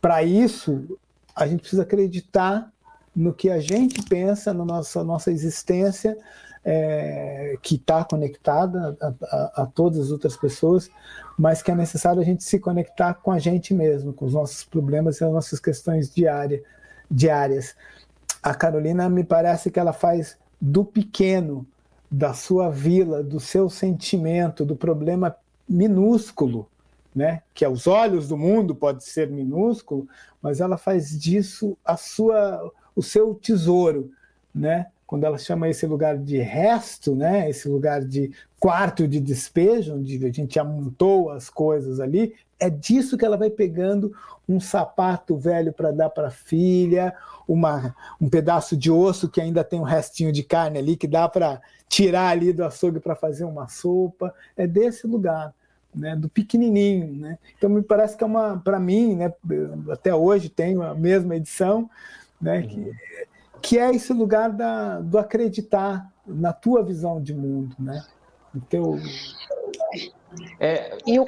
para 0.00 0.24
isso 0.24 0.98
a 1.34 1.46
gente 1.46 1.60
precisa 1.60 1.82
acreditar 1.82 2.72
no 3.14 3.32
que 3.32 3.48
a 3.48 3.60
gente 3.60 4.02
pensa, 4.02 4.52
na 4.52 4.64
nossa, 4.64 5.04
nossa 5.04 5.30
existência, 5.30 6.18
é, 6.64 7.56
que 7.62 7.76
está 7.76 8.04
conectada 8.04 8.96
a, 9.00 9.06
a, 9.06 9.62
a, 9.62 9.66
todas 9.66 10.00
as 10.00 10.10
outras 10.10 10.36
pessoas, 10.36 10.90
mas 11.38 11.62
que 11.62 11.70
é 11.70 11.74
necessário 11.76 12.20
a 12.20 12.24
gente 12.24 12.42
se 12.42 12.58
conectar 12.58 13.14
com 13.14 13.30
a 13.30 13.38
gente 13.38 13.72
mesmo, 13.72 14.12
com 14.12 14.24
os 14.24 14.34
nossos 14.34 14.64
problemas 14.64 15.20
e 15.20 15.24
as 15.24 15.32
nossas 15.32 15.60
questões 15.60 16.12
diária, 16.12 16.60
diárias. 17.08 17.76
A 18.46 18.54
Carolina 18.54 19.08
me 19.08 19.24
parece 19.24 19.72
que 19.72 19.80
ela 19.80 19.92
faz 19.92 20.38
do 20.60 20.84
pequeno, 20.84 21.66
da 22.08 22.32
sua 22.32 22.70
vila, 22.70 23.20
do 23.20 23.40
seu 23.40 23.68
sentimento, 23.68 24.64
do 24.64 24.76
problema 24.76 25.34
minúsculo, 25.68 26.68
né, 27.12 27.42
que 27.52 27.64
aos 27.64 27.88
olhos 27.88 28.28
do 28.28 28.36
mundo 28.36 28.72
pode 28.72 29.02
ser 29.02 29.28
minúsculo, 29.28 30.06
mas 30.40 30.60
ela 30.60 30.78
faz 30.78 31.10
disso 31.18 31.76
a 31.84 31.96
sua, 31.96 32.72
o 32.94 33.02
seu 33.02 33.34
tesouro, 33.34 34.12
né? 34.54 34.86
Quando 35.06 35.24
ela 35.24 35.38
chama 35.38 35.68
esse 35.68 35.86
lugar 35.86 36.18
de 36.18 36.38
resto, 36.38 37.14
né, 37.14 37.48
esse 37.48 37.68
lugar 37.68 38.04
de 38.04 38.32
quarto 38.58 39.06
de 39.06 39.20
despejo, 39.20 39.94
onde 39.94 40.24
a 40.26 40.32
gente 40.32 40.58
amontou 40.58 41.30
as 41.30 41.48
coisas 41.48 42.00
ali, 42.00 42.34
é 42.58 42.68
disso 42.68 43.16
que 43.16 43.24
ela 43.24 43.36
vai 43.36 43.50
pegando 43.50 44.12
um 44.48 44.58
sapato 44.58 45.36
velho 45.36 45.72
para 45.72 45.92
dar 45.92 46.10
para 46.10 46.28
a 46.28 46.30
filha, 46.30 47.14
uma, 47.46 47.94
um 48.20 48.28
pedaço 48.28 48.76
de 48.76 48.90
osso 48.90 49.28
que 49.28 49.40
ainda 49.40 49.62
tem 49.62 49.78
um 49.78 49.84
restinho 49.84 50.32
de 50.32 50.42
carne 50.42 50.78
ali 50.78 50.96
que 50.96 51.06
dá 51.06 51.28
para 51.28 51.60
tirar 51.88 52.28
ali 52.28 52.52
do 52.52 52.64
açougue 52.64 52.98
para 52.98 53.14
fazer 53.14 53.44
uma 53.44 53.68
sopa. 53.68 54.34
É 54.56 54.66
desse 54.66 55.06
lugar 55.06 55.54
né, 55.94 56.14
do 56.14 56.28
pequenininho, 56.28 57.14
né? 57.14 57.38
Então 57.56 57.70
me 57.70 57.82
parece 57.82 58.16
que 58.16 58.22
é 58.22 58.26
uma, 58.26 58.58
para 58.58 58.78
mim, 58.78 59.16
né, 59.16 59.32
até 59.90 60.14
hoje 60.14 60.48
tenho 60.48 60.82
a 60.82 60.94
mesma 60.94 61.36
edição, 61.36 61.88
né, 62.40 62.58
uhum. 62.58 62.68
que, 62.68 62.92
que 63.62 63.78
é 63.78 63.90
esse 63.90 64.12
lugar 64.12 64.50
da, 64.50 65.00
do 65.00 65.18
acreditar 65.18 66.10
na 66.26 66.52
tua 66.52 66.82
visão 66.82 67.22
de 67.22 67.34
mundo, 67.34 67.74
né? 67.78 68.04
No 68.52 68.60
teu... 68.60 68.98
É... 70.60 70.96
E 71.06 71.18
o 71.18 71.26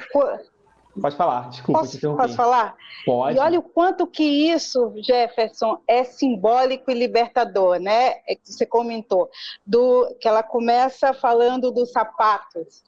Pode 0.99 1.15
falar, 1.15 1.49
desculpa. 1.49 1.81
Posso, 1.81 1.99
posso 1.99 2.35
falar? 2.35 2.75
Pode. 3.05 3.37
E 3.37 3.39
olha 3.39 3.59
o 3.59 3.63
quanto 3.63 4.07
que 4.07 4.23
isso, 4.23 4.93
Jefferson, 4.97 5.79
é 5.87 6.03
simbólico 6.03 6.91
e 6.91 6.93
libertador, 6.93 7.79
né? 7.79 8.15
É 8.27 8.35
que 8.35 8.51
você 8.51 8.65
comentou, 8.65 9.29
do 9.65 10.13
que 10.19 10.27
ela 10.27 10.43
começa 10.43 11.13
falando 11.13 11.71
dos 11.71 11.91
sapatos. 11.91 12.83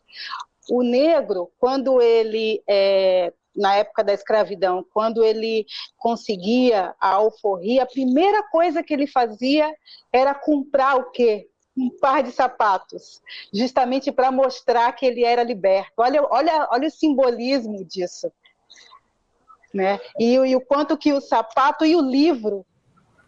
O 0.70 0.84
negro, 0.84 1.52
quando 1.60 2.02
ele, 2.02 2.62
é, 2.68 3.34
na 3.56 3.76
época 3.76 4.04
da 4.04 4.14
escravidão, 4.14 4.86
quando 4.94 5.24
ele 5.24 5.66
conseguia 5.98 6.96
a 7.00 7.10
alforria, 7.10 7.84
a 7.84 7.88
primeira 7.88 8.44
coisa 8.44 8.82
que 8.82 8.94
ele 8.94 9.08
fazia 9.08 9.74
era 10.12 10.34
comprar 10.34 10.98
o 10.98 11.12
quê? 11.12 11.48
um 11.76 11.90
par 11.90 12.22
de 12.22 12.32
sapatos, 12.32 13.22
justamente 13.54 14.12
para 14.12 14.32
mostrar 14.32 14.92
que 14.92 15.06
ele 15.06 15.24
era 15.24 15.42
liberto. 15.42 15.94
Olha, 15.98 16.22
olha, 16.30 16.68
olha 16.70 16.88
o 16.88 16.92
simbolismo 16.92 17.84
disso. 17.86 18.32
Né? 19.74 20.00
E, 20.20 20.34
e 20.34 20.56
o 20.56 20.62
quanto 20.62 20.98
que 20.98 21.14
o 21.14 21.22
sapato 21.22 21.86
e 21.86 21.96
o 21.96 22.02
livro 22.02 22.66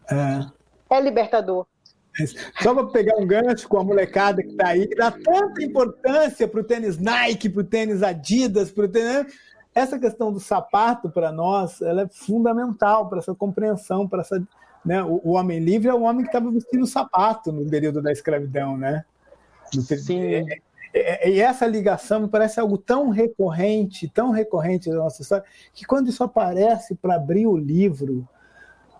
é, 0.09 0.97
é 0.97 1.01
libertador. 1.01 1.65
Só 2.61 2.75
para 2.75 2.87
pegar 2.87 3.15
um 3.17 3.25
gancho 3.25 3.67
com 3.67 3.79
a 3.79 3.83
molecada 3.83 4.43
que 4.43 4.49
está 4.49 4.67
aí, 4.67 4.87
que 4.87 4.95
dá 4.95 5.09
tanta 5.09 5.63
importância 5.63 6.47
para 6.47 6.59
o 6.59 6.63
tênis 6.63 6.97
Nike, 6.97 7.49
para 7.49 7.61
o 7.61 7.65
tênis 7.65 8.03
Adidas, 8.03 8.71
para 8.71 8.85
o 8.85 8.87
tênis... 8.87 9.33
Essa 9.75 9.97
questão 9.97 10.31
do 10.31 10.39
sapato, 10.39 11.09
para 11.09 11.31
nós, 11.31 11.81
ela 11.81 12.03
é 12.03 12.07
fundamental 12.07 13.09
para 13.09 13.19
essa 13.19 13.33
compreensão, 13.33 14.07
para 14.07 14.21
essa... 14.21 14.41
Né? 14.85 15.01
O, 15.03 15.21
o, 15.23 15.31
homem 15.31 15.59
livre 15.59 15.89
é 15.89 15.93
o 15.93 16.01
homem 16.01 16.23
que 16.23 16.29
estava 16.29 16.51
vestindo 16.51 16.85
sapato 16.85 17.51
no 17.51 17.69
período 17.69 18.01
da 18.01 18.11
escravidão, 18.11 18.77
né? 18.77 19.05
Sim. 19.71 20.21
É, 20.21 20.61
é, 20.93 21.27
é, 21.27 21.31
e 21.31 21.41
essa 21.41 21.65
ligação 21.65 22.21
me 22.21 22.27
parece 22.27 22.59
algo 22.59 22.77
tão 22.77 23.09
recorrente, 23.09 24.07
tão 24.07 24.29
recorrente 24.29 24.89
da 24.89 24.97
nossa 24.97 25.21
história, 25.21 25.45
que 25.73 25.85
quando 25.85 26.09
isso 26.09 26.23
aparece 26.23 26.93
para 26.95 27.15
abrir 27.15 27.47
o 27.47 27.57
livro, 27.57 28.27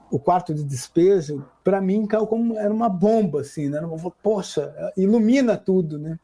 o 0.10 0.18
quarto 0.18 0.54
de 0.54 0.64
despejo, 0.64 1.46
para 1.64 1.80
mim 1.80 2.08
caiu 2.08 2.26
como 2.26 2.58
era 2.58 2.74
uma 2.74 2.90
bomba, 2.90 3.42
assim, 3.42 3.70
né? 3.70 3.80
Poxa, 4.24 4.74
ilumina 4.98 5.56
tudo, 5.56 6.00
né? 6.00 6.20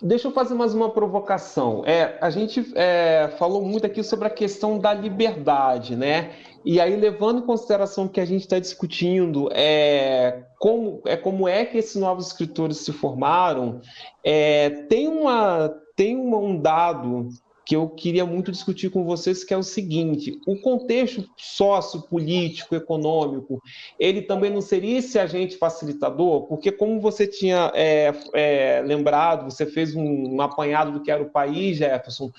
Deixa 0.00 0.28
eu 0.28 0.32
fazer 0.32 0.54
mais 0.54 0.74
uma 0.74 0.90
provocação. 0.90 1.82
É, 1.84 2.16
a 2.20 2.30
gente 2.30 2.72
é, 2.74 3.34
falou 3.38 3.62
muito 3.62 3.86
aqui 3.86 4.02
sobre 4.02 4.26
a 4.26 4.30
questão 4.30 4.78
da 4.78 4.94
liberdade, 4.94 5.96
né? 5.96 6.30
E 6.64 6.80
aí, 6.80 6.96
levando 6.96 7.40
em 7.40 7.46
consideração 7.46 8.08
que 8.08 8.20
a 8.20 8.24
gente 8.24 8.42
está 8.42 8.58
discutindo 8.58 9.48
é, 9.52 10.44
como, 10.58 11.00
é, 11.06 11.16
como 11.16 11.48
é 11.48 11.64
que 11.64 11.78
esses 11.78 11.96
novos 11.96 12.28
escritores 12.28 12.78
se 12.78 12.92
formaram, 12.92 13.80
é, 14.24 14.70
tem, 14.88 15.08
uma, 15.08 15.72
tem 15.96 16.16
uma, 16.16 16.38
um 16.38 16.60
dado 16.60 17.28
que 17.68 17.76
eu 17.76 17.86
queria 17.86 18.24
muito 18.24 18.50
discutir 18.50 18.88
com 18.88 19.04
vocês, 19.04 19.44
que 19.44 19.52
é 19.52 19.56
o 19.56 19.62
seguinte: 19.62 20.40
o 20.46 20.56
contexto 20.56 21.28
sociopolítico, 21.36 22.74
econômico, 22.74 23.62
ele 24.00 24.22
também 24.22 24.50
não 24.50 24.62
seria 24.62 25.00
esse 25.00 25.18
agente 25.18 25.58
facilitador? 25.58 26.46
Porque, 26.46 26.72
como 26.72 26.98
você 26.98 27.26
tinha 27.26 27.70
é, 27.74 28.14
é, 28.32 28.82
lembrado, 28.82 29.50
você 29.50 29.66
fez 29.66 29.94
um, 29.94 30.36
um 30.36 30.40
apanhado 30.40 30.92
do 30.92 31.02
que 31.02 31.10
era 31.10 31.22
o 31.22 31.28
país, 31.28 31.76
Jefferson, 31.76 32.32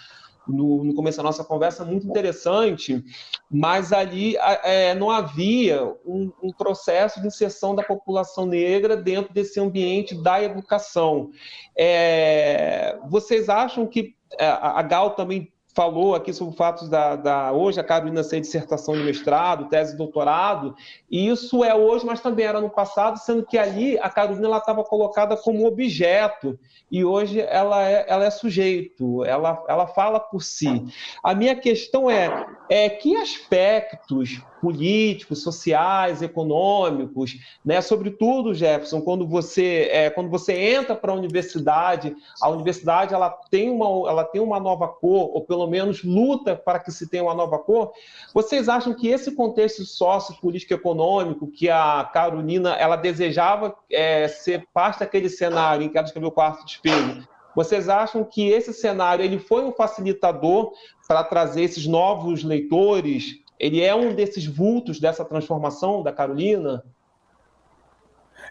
no, 0.47 0.83
no 0.83 0.93
começo 0.93 1.17
da 1.17 1.23
nossa 1.23 1.43
conversa, 1.43 1.85
muito 1.85 2.07
interessante, 2.07 3.03
mas 3.49 3.93
ali 3.93 4.35
é, 4.37 4.95
não 4.95 5.09
havia 5.09 5.83
um, 6.05 6.31
um, 6.41 6.51
processo 6.51 7.21
de 7.21 7.27
inserção 7.27 7.75
da 7.75 7.83
população 7.83 8.45
negra 8.45 8.97
dentro 8.97 9.33
desse 9.33 9.59
ambiente 9.59 10.15
da 10.15 10.43
educação. 10.43 11.29
É, 11.77 12.97
vocês 13.09 13.49
acham 13.49 13.85
que 13.85 14.15
é, 14.37 14.47
a 14.47 14.81
Gal 14.81 15.11
também 15.11 15.51
falou 15.73 16.15
aqui 16.15 16.33
sobre 16.33 16.53
o 16.53 16.57
fato 16.57 16.87
da, 16.89 17.15
da, 17.15 17.51
hoje 17.51 17.79
a 17.79 17.83
Carolina 17.83 18.23
ser 18.23 18.41
dissertação 18.41 18.95
de 18.95 19.03
mestrado, 19.03 19.69
tese 19.69 19.91
de 19.91 19.97
doutorado, 19.97 20.75
e 21.09 21.27
isso 21.29 21.63
é 21.63 21.73
hoje, 21.75 22.05
mas 22.05 22.21
também 22.21 22.45
era 22.45 22.59
no 22.59 22.69
passado, 22.69 23.17
sendo 23.17 23.45
que 23.45 23.57
ali 23.57 23.97
a 23.99 24.09
Carolina 24.09 24.57
estava 24.57 24.83
colocada 24.83 25.37
como 25.37 25.65
objeto 25.65 26.57
e 26.91 27.05
hoje 27.05 27.39
ela 27.39 27.87
é, 27.87 28.05
ela 28.07 28.25
é 28.25 28.31
sujeito, 28.31 29.23
ela, 29.23 29.63
ela 29.67 29.87
fala 29.87 30.19
por 30.19 30.41
si. 30.41 30.85
A 31.23 31.35
minha 31.35 31.55
questão 31.55 32.09
é, 32.09 32.45
é 32.67 32.89
que 32.89 33.15
aspectos 33.15 34.41
políticos, 34.61 35.41
sociais, 35.41 36.21
econômicos, 36.21 37.37
né? 37.63 37.81
Sobretudo, 37.81 38.53
Jefferson, 38.53 39.01
quando 39.01 39.27
você 39.27 39.89
é, 39.91 40.09
quando 40.09 40.29
você 40.29 40.53
entra 40.53 40.95
para 40.95 41.11
a 41.11 41.15
universidade, 41.15 42.15
a 42.41 42.49
universidade 42.49 43.13
ela 43.13 43.29
tem 43.29 43.69
uma 43.69 44.09
ela 44.09 44.23
tem 44.23 44.41
uma 44.41 44.59
nova 44.59 44.87
cor 44.87 45.31
ou 45.33 45.41
pelo 45.41 45.67
menos 45.67 46.03
luta 46.03 46.55
para 46.55 46.79
que 46.79 46.91
se 46.91 47.07
tenha 47.07 47.23
uma 47.23 47.33
nova 47.33 47.57
cor. 47.59 47.91
Vocês 48.33 48.69
acham 48.69 48.93
que 48.93 49.07
esse 49.07 49.31
contexto 49.35 49.83
sociopolítico 49.85 50.73
econômico 50.73 51.47
que 51.47 51.69
a 51.69 52.09
Carolina 52.13 52.75
ela 52.75 52.95
desejava 52.95 53.75
é, 53.91 54.27
ser 54.27 54.67
parte 54.73 54.99
daquele 54.99 55.29
cenário 55.29 55.85
em 55.85 55.89
que 55.89 55.97
ela 55.97 56.07
escreveu 56.07 56.29
o 56.29 56.33
quarto 56.33 56.65
de 56.65 56.73
espelho? 56.73 57.27
Vocês 57.55 57.89
acham 57.89 58.23
que 58.23 58.47
esse 58.47 58.73
cenário 58.73 59.25
ele 59.25 59.39
foi 59.39 59.63
um 59.65 59.71
facilitador 59.71 60.71
para 61.07 61.23
trazer 61.23 61.63
esses 61.63 61.85
novos 61.87 62.43
leitores 62.43 63.41
ele 63.59 63.81
é 63.81 63.93
um 63.93 64.15
desses 64.15 64.45
vultos 64.45 64.99
dessa 64.99 65.25
transformação 65.25 66.01
da 66.01 66.13
Carolina? 66.13 66.83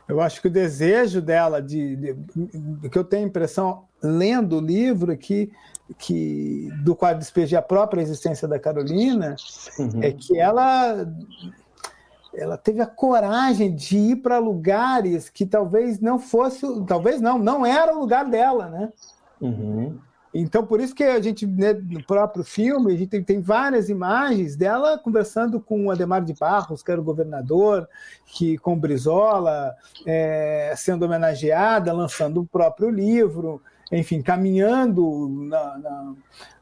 Eu 0.07 0.21
acho 0.21 0.41
que 0.41 0.49
o 0.49 0.51
desejo 0.51 1.21
dela, 1.21 1.61
de, 1.61 1.97
de, 1.97 2.89
que 2.91 2.99
eu 2.99 3.05
tenho 3.05 3.25
a 3.25 3.29
impressão, 3.29 3.85
lendo 4.03 4.57
o 4.57 4.61
livro, 4.61 5.17
que, 5.17 5.51
que 5.99 6.71
do 6.83 6.95
quadro 6.97 7.19
despejar 7.19 7.61
a 7.61 7.63
própria 7.63 8.01
existência 8.01 8.49
da 8.49 8.59
Carolina, 8.59 9.37
uhum. 9.79 10.03
é 10.03 10.13
que 10.13 10.39
ela, 10.39 11.07
ela 12.35 12.57
teve 12.57 12.81
a 12.81 12.87
coragem 12.87 13.75
de 13.75 13.99
ir 13.99 14.17
para 14.17 14.39
lugares 14.39 15.29
que 15.29 15.45
talvez 15.45 16.01
não 16.01 16.19
fosse, 16.19 16.67
talvez 16.87 17.21
não, 17.21 17.39
não 17.39 17.67
era 17.67 17.95
o 17.95 18.01
lugar 18.01 18.25
dela, 18.25 18.69
né? 18.69 18.93
Uhum. 19.41 19.99
Então, 20.33 20.65
por 20.67 20.81
isso 20.81 20.95
que 20.95 21.05
a 21.05 21.21
gente, 21.21 21.47
né, 21.47 21.73
no 21.73 22.05
próprio 22.05 22.45
filme, 22.45 22.93
a 22.93 22.97
gente 22.97 23.09
tem, 23.09 23.23
tem, 23.23 23.41
várias 23.41 23.89
imagens 23.89 24.57
dela 24.57 24.99
conversando 24.99 25.61
com 25.61 25.87
o 25.87 25.91
Ademar 25.91 26.23
de 26.23 26.35
Barros, 26.35 26.83
que 26.83 26.91
era 26.91 27.01
o 27.01 27.05
governador, 27.05 27.89
que 28.27 28.59
com 28.59 28.79
Brizola, 28.79 29.75
é, 30.07 30.75
sendo 30.77 31.05
homenageada, 31.05 31.93
lançando 31.93 32.41
o 32.41 32.47
próprio 32.47 32.91
livro, 32.91 33.63
enfim, 33.91 34.21
caminhando 34.21 35.29
na, 35.49 35.79
na, 35.79 36.15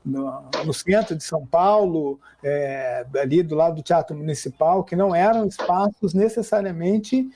no, 0.04 0.42
no, 0.64 0.72
centro 0.72 1.16
de 1.16 1.24
São 1.24 1.44
Paulo, 1.44 2.20
é, 2.42 3.04
ali 3.20 3.42
do 3.42 3.56
lado 3.56 3.76
do 3.76 3.82
Teatro 3.82 4.16
Municipal, 4.16 4.84
que 4.84 4.94
não 4.94 5.12
eram 5.12 5.44
espaços 5.44 6.14
necessariamente 6.14 7.28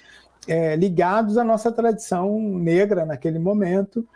é, 0.46 0.76
ligados 0.76 1.36
à 1.36 1.42
nossa 1.42 1.72
tradição 1.72 2.38
negra 2.38 3.04
naquele 3.04 3.40
momento 3.40 4.06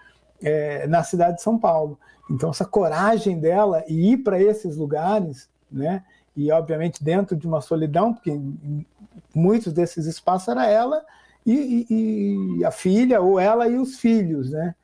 é, 0.45 0.87
na 0.87 1.03
cidade 1.03 1.37
de 1.37 1.43
São 1.43 1.59
Paulo. 1.59 1.99
Então, 2.31 2.51
essa 2.51 2.65
coragem 2.65 3.41
dela 3.41 3.83
e 3.89 4.13
ir 4.13 4.19
para 4.19 4.41
esses 4.41 4.77
lugares, 4.77 5.49
né? 5.71 6.05
E, 6.37 6.51
obviamente, 6.53 7.03
dentro 7.03 7.37
de 7.37 7.47
uma 7.47 7.61
solidão, 7.61 8.13
porque 8.13 8.39
muitos 9.35 9.73
desses 9.73 10.07
espaços 10.07 10.49
era 10.49 10.67
ela 10.67 11.05
e, 11.47 11.87
e, 11.89 12.59
e 12.59 12.65
a 12.65 12.71
filha, 12.71 13.21
ou 13.21 13.39
ela 13.39 13.69
e 13.69 13.79
os 13.79 13.99
filhos, 13.99 14.51
né? 14.51 14.75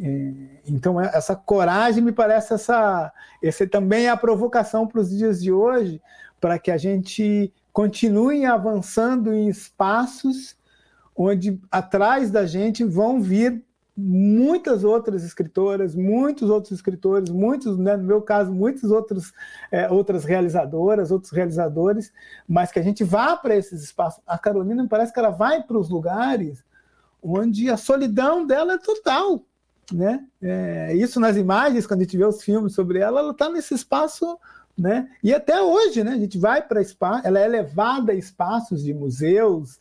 É, 0.00 0.32
então, 0.66 1.00
é, 1.00 1.10
essa 1.14 1.34
coragem 1.34 2.02
me 2.02 2.12
parece 2.12 2.54
essa. 2.54 3.12
Esse 3.42 3.66
também 3.66 4.06
é 4.06 4.10
a 4.10 4.16
provocação 4.16 4.86
para 4.86 5.00
os 5.00 5.10
dias 5.10 5.42
de 5.42 5.52
hoje, 5.52 6.00
para 6.40 6.58
que 6.58 6.70
a 6.70 6.76
gente 6.76 7.52
continue 7.72 8.44
avançando 8.44 9.32
em 9.34 9.48
espaços 9.48 10.56
onde 11.14 11.58
atrás 11.70 12.30
da 12.30 12.46
gente 12.46 12.84
vão 12.84 13.20
vir 13.20 13.62
muitas 13.96 14.84
outras 14.84 15.24
escritoras, 15.24 15.94
muitos 15.94 16.50
outros 16.50 16.72
escritores, 16.72 17.30
muitos, 17.30 17.78
né, 17.78 17.96
no 17.96 18.04
meu 18.04 18.20
caso, 18.20 18.52
muitas 18.52 18.90
outros, 18.90 19.32
é, 19.72 19.90
outras 19.90 20.24
realizadoras, 20.24 21.10
outros 21.10 21.32
realizadores, 21.32 22.12
mas 22.46 22.70
que 22.70 22.78
a 22.78 22.82
gente 22.82 23.02
vá 23.02 23.36
para 23.36 23.56
esses 23.56 23.82
espaços. 23.82 24.22
A 24.26 24.36
Carolina 24.36 24.82
me 24.82 24.88
parece 24.88 25.12
que 25.12 25.18
ela 25.18 25.30
vai 25.30 25.62
para 25.62 25.78
os 25.78 25.88
lugares 25.88 26.62
onde 27.22 27.70
a 27.70 27.76
solidão 27.76 28.46
dela 28.46 28.74
é 28.74 28.78
total. 28.78 29.42
Né? 29.92 30.24
É, 30.42 30.94
isso 30.94 31.18
nas 31.18 31.36
imagens, 31.36 31.86
quando 31.86 32.00
a 32.00 32.02
gente 32.04 32.16
vê 32.16 32.24
os 32.24 32.42
filmes 32.42 32.74
sobre 32.74 32.98
ela, 32.98 33.20
ela 33.20 33.30
está 33.30 33.48
nesse 33.48 33.72
espaço 33.72 34.38
né? 34.76 35.08
E 35.22 35.32
até 35.32 35.62
hoje, 35.62 36.04
né? 36.04 36.12
A 36.12 36.18
gente 36.18 36.36
vai 36.36 36.60
para 36.60 36.82
espaço, 36.82 37.26
ela 37.26 37.38
é 37.38 37.48
levada 37.48 38.12
a 38.12 38.14
espaços 38.14 38.84
de 38.84 38.92
museus 38.92 39.78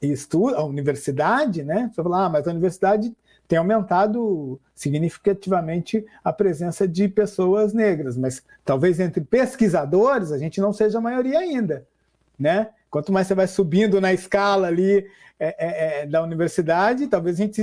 e 0.00 0.10
estuda, 0.10 0.56
a 0.56 0.64
universidade, 0.64 1.62
né? 1.62 1.88
Você 1.92 2.02
fala, 2.02 2.26
ah, 2.26 2.28
mas 2.28 2.48
a 2.48 2.50
universidade 2.50 3.14
tem 3.52 3.58
aumentado 3.58 4.58
significativamente 4.74 6.06
a 6.24 6.32
presença 6.32 6.88
de 6.88 7.06
pessoas 7.06 7.74
negras, 7.74 8.16
mas 8.16 8.42
talvez 8.64 8.98
entre 8.98 9.20
pesquisadores 9.20 10.32
a 10.32 10.38
gente 10.38 10.58
não 10.58 10.72
seja 10.72 10.96
a 10.96 11.02
maioria 11.02 11.38
ainda, 11.38 11.86
né? 12.38 12.70
Quanto 12.90 13.12
mais 13.12 13.26
você 13.26 13.34
vai 13.34 13.46
subindo 13.46 14.00
na 14.00 14.10
escala 14.10 14.68
ali 14.68 15.06
é, 15.38 15.48
é, 15.98 16.00
é 16.00 16.06
da 16.06 16.22
universidade, 16.22 17.08
talvez 17.08 17.38
a 17.38 17.42
gente 17.42 17.60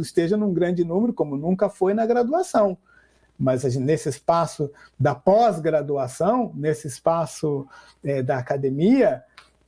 esteja 0.00 0.36
num 0.36 0.52
grande 0.52 0.82
número, 0.82 1.12
como 1.12 1.36
nunca 1.36 1.68
foi 1.68 1.94
na 1.94 2.04
graduação. 2.04 2.76
Mas 3.38 3.62
gente, 3.62 3.78
nesse 3.78 4.08
espaço 4.08 4.72
da 4.98 5.14
pós-graduação, 5.14 6.50
nesse 6.52 6.88
espaço 6.88 7.64
é, 8.02 8.24
da 8.24 8.38
academia, 8.38 9.22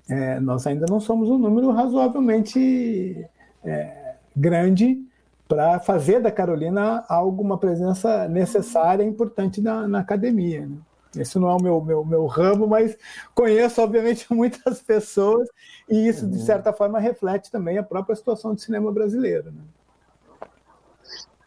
é, 0.09 0.41
nós 0.41 0.67
ainda 0.67 0.87
não 0.91 0.99
somos 0.99 1.31
um 1.31 1.39
número 1.39 1.71
razoavelmente 1.71 3.25
é, 3.63 4.15
grande 4.35 5.09
para 5.51 5.81
fazer 5.81 6.21
da 6.21 6.31
Carolina 6.31 7.05
algo, 7.09 7.43
uma 7.43 7.59
presença 7.59 8.29
necessária 8.29 9.03
e 9.03 9.07
importante 9.07 9.61
na, 9.61 9.89
na 9.89 9.99
academia. 9.99 10.65
Né? 10.65 10.77
Esse 11.17 11.41
não 11.41 11.51
é 11.51 11.55
o 11.55 11.61
meu, 11.61 11.81
meu, 11.81 12.05
meu 12.05 12.27
ramo, 12.27 12.69
mas 12.69 12.97
conheço, 13.35 13.83
obviamente, 13.83 14.27
muitas 14.33 14.81
pessoas, 14.81 15.49
e 15.89 16.07
isso, 16.07 16.25
de 16.25 16.39
uhum. 16.39 16.45
certa 16.47 16.73
forma, 16.73 17.01
reflete 17.01 17.51
também 17.51 17.79
a 17.79 17.83
própria 17.83 18.15
situação 18.15 18.55
do 18.55 18.61
cinema 18.61 18.93
brasileiro. 18.93 19.51
Né? 19.51 19.63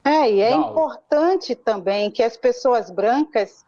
É, 0.04 0.30
e 0.30 0.42
é 0.42 0.52
não. 0.52 0.72
importante 0.72 1.56
também 1.56 2.12
que 2.12 2.22
as 2.22 2.36
pessoas 2.36 2.92
brancas 2.92 3.66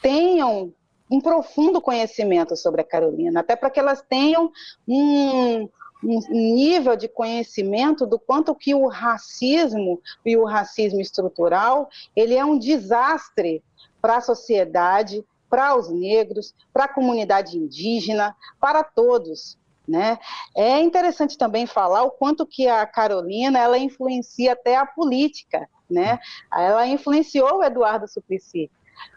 tenham 0.00 0.72
um 1.10 1.20
profundo 1.20 1.78
conhecimento 1.78 2.56
sobre 2.56 2.80
a 2.80 2.84
Carolina, 2.84 3.40
até 3.40 3.54
para 3.54 3.68
que 3.68 3.78
elas 3.78 4.00
tenham 4.00 4.50
um, 4.88 5.68
um 6.04 6.20
nível 6.30 6.96
de 6.96 7.08
conhecimento 7.08 8.06
do 8.06 8.18
quanto 8.18 8.54
que 8.54 8.74
o 8.74 8.86
racismo 8.86 10.00
e 10.24 10.36
o 10.36 10.44
racismo 10.44 11.00
estrutural 11.00 11.88
ele 12.14 12.34
é 12.34 12.44
um 12.44 12.58
desastre 12.58 13.62
para 14.00 14.18
a 14.18 14.20
sociedade, 14.20 15.24
para 15.48 15.76
os 15.76 15.88
negros, 15.90 16.54
para 16.72 16.84
a 16.84 16.92
comunidade 16.92 17.56
indígena, 17.56 18.36
para 18.60 18.84
todos. 18.84 19.58
Né? 19.86 20.18
É 20.56 20.80
interessante 20.80 21.36
também 21.36 21.66
falar 21.66 22.04
o 22.04 22.10
quanto 22.10 22.46
que 22.46 22.66
a 22.66 22.86
Carolina 22.86 23.58
ela 23.58 23.78
influencia 23.78 24.54
até 24.54 24.76
a 24.76 24.86
política, 24.86 25.68
né? 25.90 26.18
Ela 26.50 26.86
influenciou 26.86 27.58
o 27.58 27.62
Eduardo 27.62 28.08
Suplicy. 28.08 28.70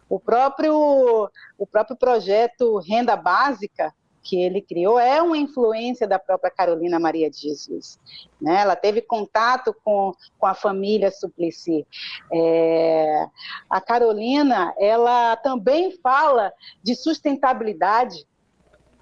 O 0.09 0.19
próprio, 0.19 1.29
o 1.57 1.67
próprio 1.67 1.95
projeto 1.95 2.79
Renda 2.79 3.15
Básica, 3.15 3.93
que 4.27 4.41
ele 4.41 4.61
criou 4.61 4.99
é 4.99 5.21
uma 5.21 5.37
influência 5.37 6.05
da 6.05 6.19
própria 6.19 6.51
Carolina 6.51 6.99
Maria 6.99 7.29
de 7.29 7.39
Jesus. 7.39 7.97
Né? 8.41 8.61
Ela 8.61 8.75
teve 8.75 9.01
contato 9.01 9.73
com, 9.85 10.13
com 10.37 10.45
a 10.45 10.53
família 10.53 11.09
Suplicy. 11.09 11.87
É, 12.33 13.25
a 13.69 13.79
Carolina, 13.79 14.73
ela 14.77 15.37
também 15.37 15.97
fala 16.03 16.51
de 16.83 16.93
sustentabilidade, 16.93 18.27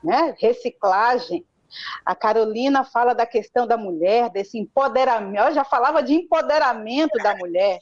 né? 0.03 0.36
reciclagem, 0.39 1.43
a 2.05 2.15
Carolina 2.15 2.84
fala 2.84 3.13
da 3.13 3.26
questão 3.26 3.67
da 3.67 3.78
mulher, 3.78 4.30
desse 4.30 4.57
empoderamento. 4.57 5.43
Eu 5.43 5.53
já 5.53 5.63
falava 5.63 6.01
de 6.01 6.13
empoderamento 6.13 7.17
da 7.17 7.36
mulher, 7.36 7.80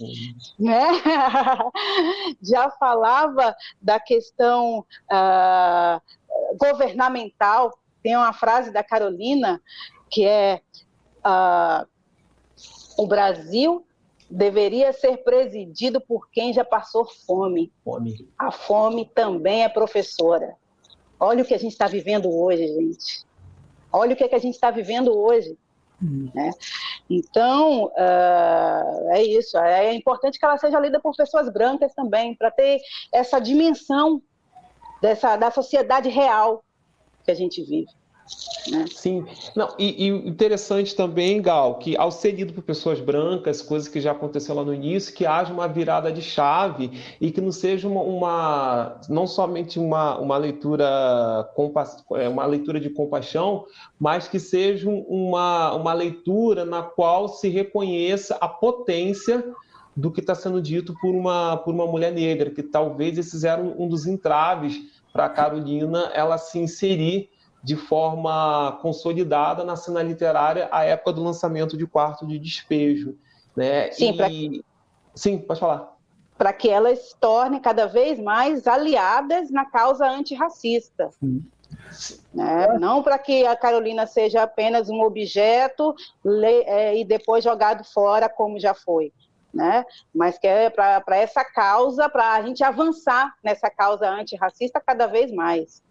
né? 0.60 0.88
já 2.42 2.70
falava 2.72 3.56
da 3.82 4.00
questão 4.00 4.80
uh, 4.80 6.02
governamental. 6.58 7.78
Tem 8.02 8.16
uma 8.16 8.34
frase 8.34 8.72
da 8.72 8.84
Carolina 8.84 9.62
que 10.10 10.26
é 10.26 10.62
uh, 11.26 11.88
o 12.98 13.08
Brasil 13.08 13.86
deveria 14.30 14.92
ser 14.94 15.18
presidido 15.18 16.02
por 16.02 16.30
quem 16.30 16.54
já 16.54 16.66
passou 16.66 17.06
fome. 17.06 17.72
Fome. 17.84 18.28
A 18.38 18.52
fome 18.52 19.10
também 19.14 19.64
é 19.64 19.70
professora. 19.70 20.56
Olha 21.20 21.44
o 21.44 21.46
que 21.46 21.54
a 21.54 21.60
gente 21.60 21.72
está 21.72 21.88
vivendo 21.88 22.30
hoje, 22.30 22.68
gente. 22.68 23.26
Olha 23.92 24.14
o 24.14 24.16
que, 24.16 24.24
é 24.24 24.28
que 24.28 24.36
a 24.36 24.40
gente 24.40 24.56
está 24.56 24.72
vivendo 24.72 25.16
hoje. 25.16 25.58
Hum. 26.02 26.30
Né? 26.34 26.52
Então, 27.10 27.86
uh, 27.86 29.12
é 29.12 29.24
isso. 29.24 29.58
É 29.58 29.94
importante 29.94 30.40
que 30.40 30.46
ela 30.46 30.58
seja 30.58 30.80
lida 30.80 31.00
por 31.00 31.16
pessoas 31.16 31.52
brancas 31.52 31.94
também, 31.94 32.36
para 32.36 32.50
ter 32.50 32.82
essa 33.12 33.40
dimensão 33.40 34.22
dessa, 35.04 35.36
da 35.36 35.52
sociedade 35.52 36.08
real 36.08 36.64
que 37.26 37.32
a 37.32 37.36
gente 37.36 37.62
vive. 37.62 37.92
Né? 38.72 38.86
Sim, 38.90 39.26
não, 39.54 39.68
e, 39.78 40.06
e, 40.06 40.08
interessante 40.08 40.96
também, 40.96 41.42
Gal, 41.42 41.78
que 41.78 41.98
ao 41.98 42.10
ser 42.10 42.32
lido 42.32 42.54
por 42.54 42.64
pessoas 42.64 43.02
brancas, 43.02 43.62
coisas 43.62 43.90
que 43.90 44.00
já 44.00 44.14
aconteceu 44.14 44.56
lá 44.56 44.64
no 44.64 44.74
início, 44.74 45.14
que 45.14 45.26
haja 45.26 45.52
uma 45.52 45.68
virada 45.68 46.10
de 46.10 46.22
chave 46.22 46.90
e 47.20 47.32
que 47.32 47.42
não 47.42 47.52
seja 47.52 47.86
uma, 47.86 48.02
uma 48.02 49.02
não 49.10 49.28
somente 49.28 49.78
uma, 49.78 50.18
uma 50.20 50.38
leitura 50.38 51.50
é, 52.16 52.30
uma 52.30 52.46
leitura 52.46 52.80
de 52.80 52.90
compaixão, 52.90 53.66
mas 54.00 54.30
que 54.30 54.40
seja 54.40 54.90
uma, 54.90 55.74
uma 55.74 55.92
leitura 55.92 56.64
na 56.64 56.82
qual 56.82 57.28
se 57.28 57.50
reconheça 57.50 58.38
a 58.40 58.48
potência 58.48 59.44
do 59.96 60.12
que 60.12 60.22
está 60.22 60.34
sendo 60.34 60.62
dito 60.62 60.94
por 61.00 61.14
uma, 61.14 61.58
por 61.58 61.74
uma 61.74 61.86
mulher 61.86 62.12
negra, 62.12 62.50
que 62.50 62.64
talvez 62.64 63.18
esses 63.18 63.44
eram 63.44 63.76
um 63.78 63.88
dos 63.88 64.08
entraves 64.08 64.93
para 65.14 65.26
a 65.26 65.30
Carolina 65.30 66.12
ela 66.16 66.40
se 66.40 66.58
inserir 66.58 67.30
de 67.64 67.78
forma 67.78 68.78
consolidada 68.82 69.64
na 69.64 69.76
cena 69.78 70.02
literária 70.02 70.68
à 70.72 70.84
época 70.84 71.14
do 71.14 71.24
lançamento 71.24 71.78
de 71.78 71.88
Quarto 71.88 72.28
de 72.28 72.38
Despejo. 72.40 73.16
Né? 73.56 73.92
Sim, 73.92 74.10
e... 74.10 74.18
pra... 74.18 74.28
Sim, 75.16 75.38
pode 75.38 75.60
falar. 75.60 75.94
Para 76.36 76.52
que 76.52 76.68
elas 76.68 77.00
se 77.00 77.16
tornem 77.18 77.62
cada 77.62 77.86
vez 77.86 78.20
mais 78.20 78.68
aliadas 78.68 79.52
na 79.52 79.66
causa 79.66 80.10
antirracista. 80.10 81.12
Né? 82.34 82.80
Não 82.80 83.04
para 83.04 83.18
que 83.20 83.46
a 83.46 83.56
Carolina 83.56 84.08
seja 84.08 84.44
apenas 84.44 84.90
um 84.90 85.02
objeto 85.02 85.96
é, 86.66 86.98
e 86.98 87.06
depois 87.06 87.44
jogado 87.44 87.84
fora, 87.84 88.28
como 88.28 88.60
já 88.60 88.74
foi. 88.74 89.14
Né? 89.54 89.86
Mas 90.14 90.40
que 90.40 90.48
é 90.48 90.70
para 90.70 91.18
essa 91.18 91.46
causa, 91.46 92.10
para 92.10 92.34
a 92.34 92.42
gente 92.42 92.64
avançar 92.64 93.34
nessa 93.44 93.70
causa 93.70 94.10
antirracista 94.10 94.82
cada 94.84 95.06
vez 95.06 95.32
mais. 95.32 95.84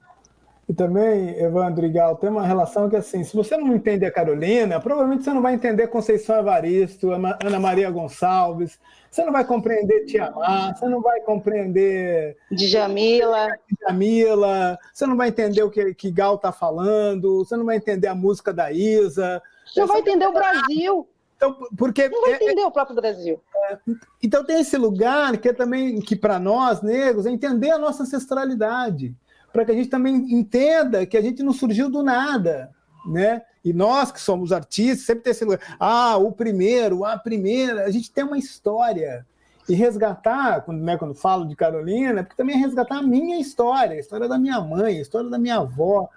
E 0.68 0.72
também, 0.72 1.38
Evandro 1.38 1.84
e 1.84 1.90
Gal, 1.90 2.16
tem 2.16 2.30
uma 2.30 2.46
relação 2.46 2.88
que, 2.88 2.96
assim, 2.96 3.24
se 3.24 3.34
você 3.34 3.56
não 3.56 3.74
entender 3.74 4.06
a 4.06 4.12
Carolina, 4.12 4.80
provavelmente 4.80 5.24
você 5.24 5.32
não 5.32 5.42
vai 5.42 5.54
entender 5.54 5.88
Conceição 5.88 6.38
Evaristo, 6.38 7.10
Ana 7.10 7.60
Maria 7.60 7.90
Gonçalves, 7.90 8.78
você 9.10 9.24
não 9.24 9.32
vai 9.32 9.44
compreender 9.44 10.06
Tiamá, 10.06 10.72
você 10.72 10.86
não 10.86 11.02
vai 11.02 11.20
compreender... 11.20 12.36
Djamila. 12.50 13.48
Djamila, 13.80 14.78
você 14.94 15.04
não 15.04 15.16
vai 15.16 15.28
entender 15.28 15.62
o 15.62 15.70
que, 15.70 15.94
que 15.94 16.10
Gal 16.10 16.36
está 16.36 16.52
falando, 16.52 17.44
você 17.44 17.56
não 17.56 17.66
vai 17.66 17.76
entender 17.76 18.06
a 18.06 18.14
música 18.14 18.52
da 18.52 18.72
Isa. 18.72 19.42
Você 19.66 19.80
não 19.80 19.88
vai 19.88 20.00
entender 20.00 20.26
o 20.26 20.32
Brasil. 20.32 21.08
Então, 21.42 21.56
porque 21.76 22.08
não 22.08 22.20
vai 22.20 22.32
é, 22.32 22.36
entender 22.36 22.60
é, 22.60 22.66
o 22.66 22.70
próprio 22.70 22.94
Brasil. 22.94 23.40
É, 23.68 23.78
então 24.22 24.44
tem 24.44 24.60
esse 24.60 24.76
lugar 24.76 25.36
que 25.38 25.48
é 25.48 25.52
também 25.52 26.00
que 26.00 26.14
para 26.14 26.38
nós 26.38 26.82
negros 26.82 27.26
é 27.26 27.30
entender 27.30 27.72
a 27.72 27.78
nossa 27.78 28.04
ancestralidade 28.04 29.14
para 29.52 29.64
que 29.64 29.72
a 29.72 29.74
gente 29.74 29.88
também 29.88 30.14
entenda 30.32 31.04
que 31.04 31.16
a 31.16 31.20
gente 31.20 31.42
não 31.42 31.52
surgiu 31.52 31.90
do 31.90 32.02
nada, 32.02 32.70
né? 33.04 33.42
E 33.64 33.72
nós 33.72 34.10
que 34.10 34.20
somos 34.20 34.52
artistas, 34.52 35.04
sempre 35.04 35.24
tem 35.24 35.32
esse 35.32 35.44
lugar, 35.44 35.60
ah, 35.78 36.16
o 36.16 36.32
primeiro, 36.32 37.04
a 37.04 37.18
primeira, 37.18 37.84
a 37.84 37.90
gente 37.90 38.10
tem 38.10 38.24
uma 38.24 38.38
história. 38.38 39.26
E 39.68 39.74
resgatar, 39.74 40.62
quando, 40.62 40.82
né, 40.82 40.96
quando 40.96 41.14
falo 41.14 41.46
de 41.46 41.54
Carolina, 41.54 42.24
porque 42.24 42.36
também 42.36 42.56
é 42.56 42.58
resgatar 42.58 42.96
a 42.98 43.02
minha 43.02 43.40
história, 43.40 43.96
a 43.96 44.00
história 44.00 44.28
da 44.28 44.36
minha 44.36 44.60
mãe, 44.60 44.98
a 44.98 45.00
história 45.00 45.30
da 45.30 45.38
minha 45.38 45.58
avó, 45.58 46.08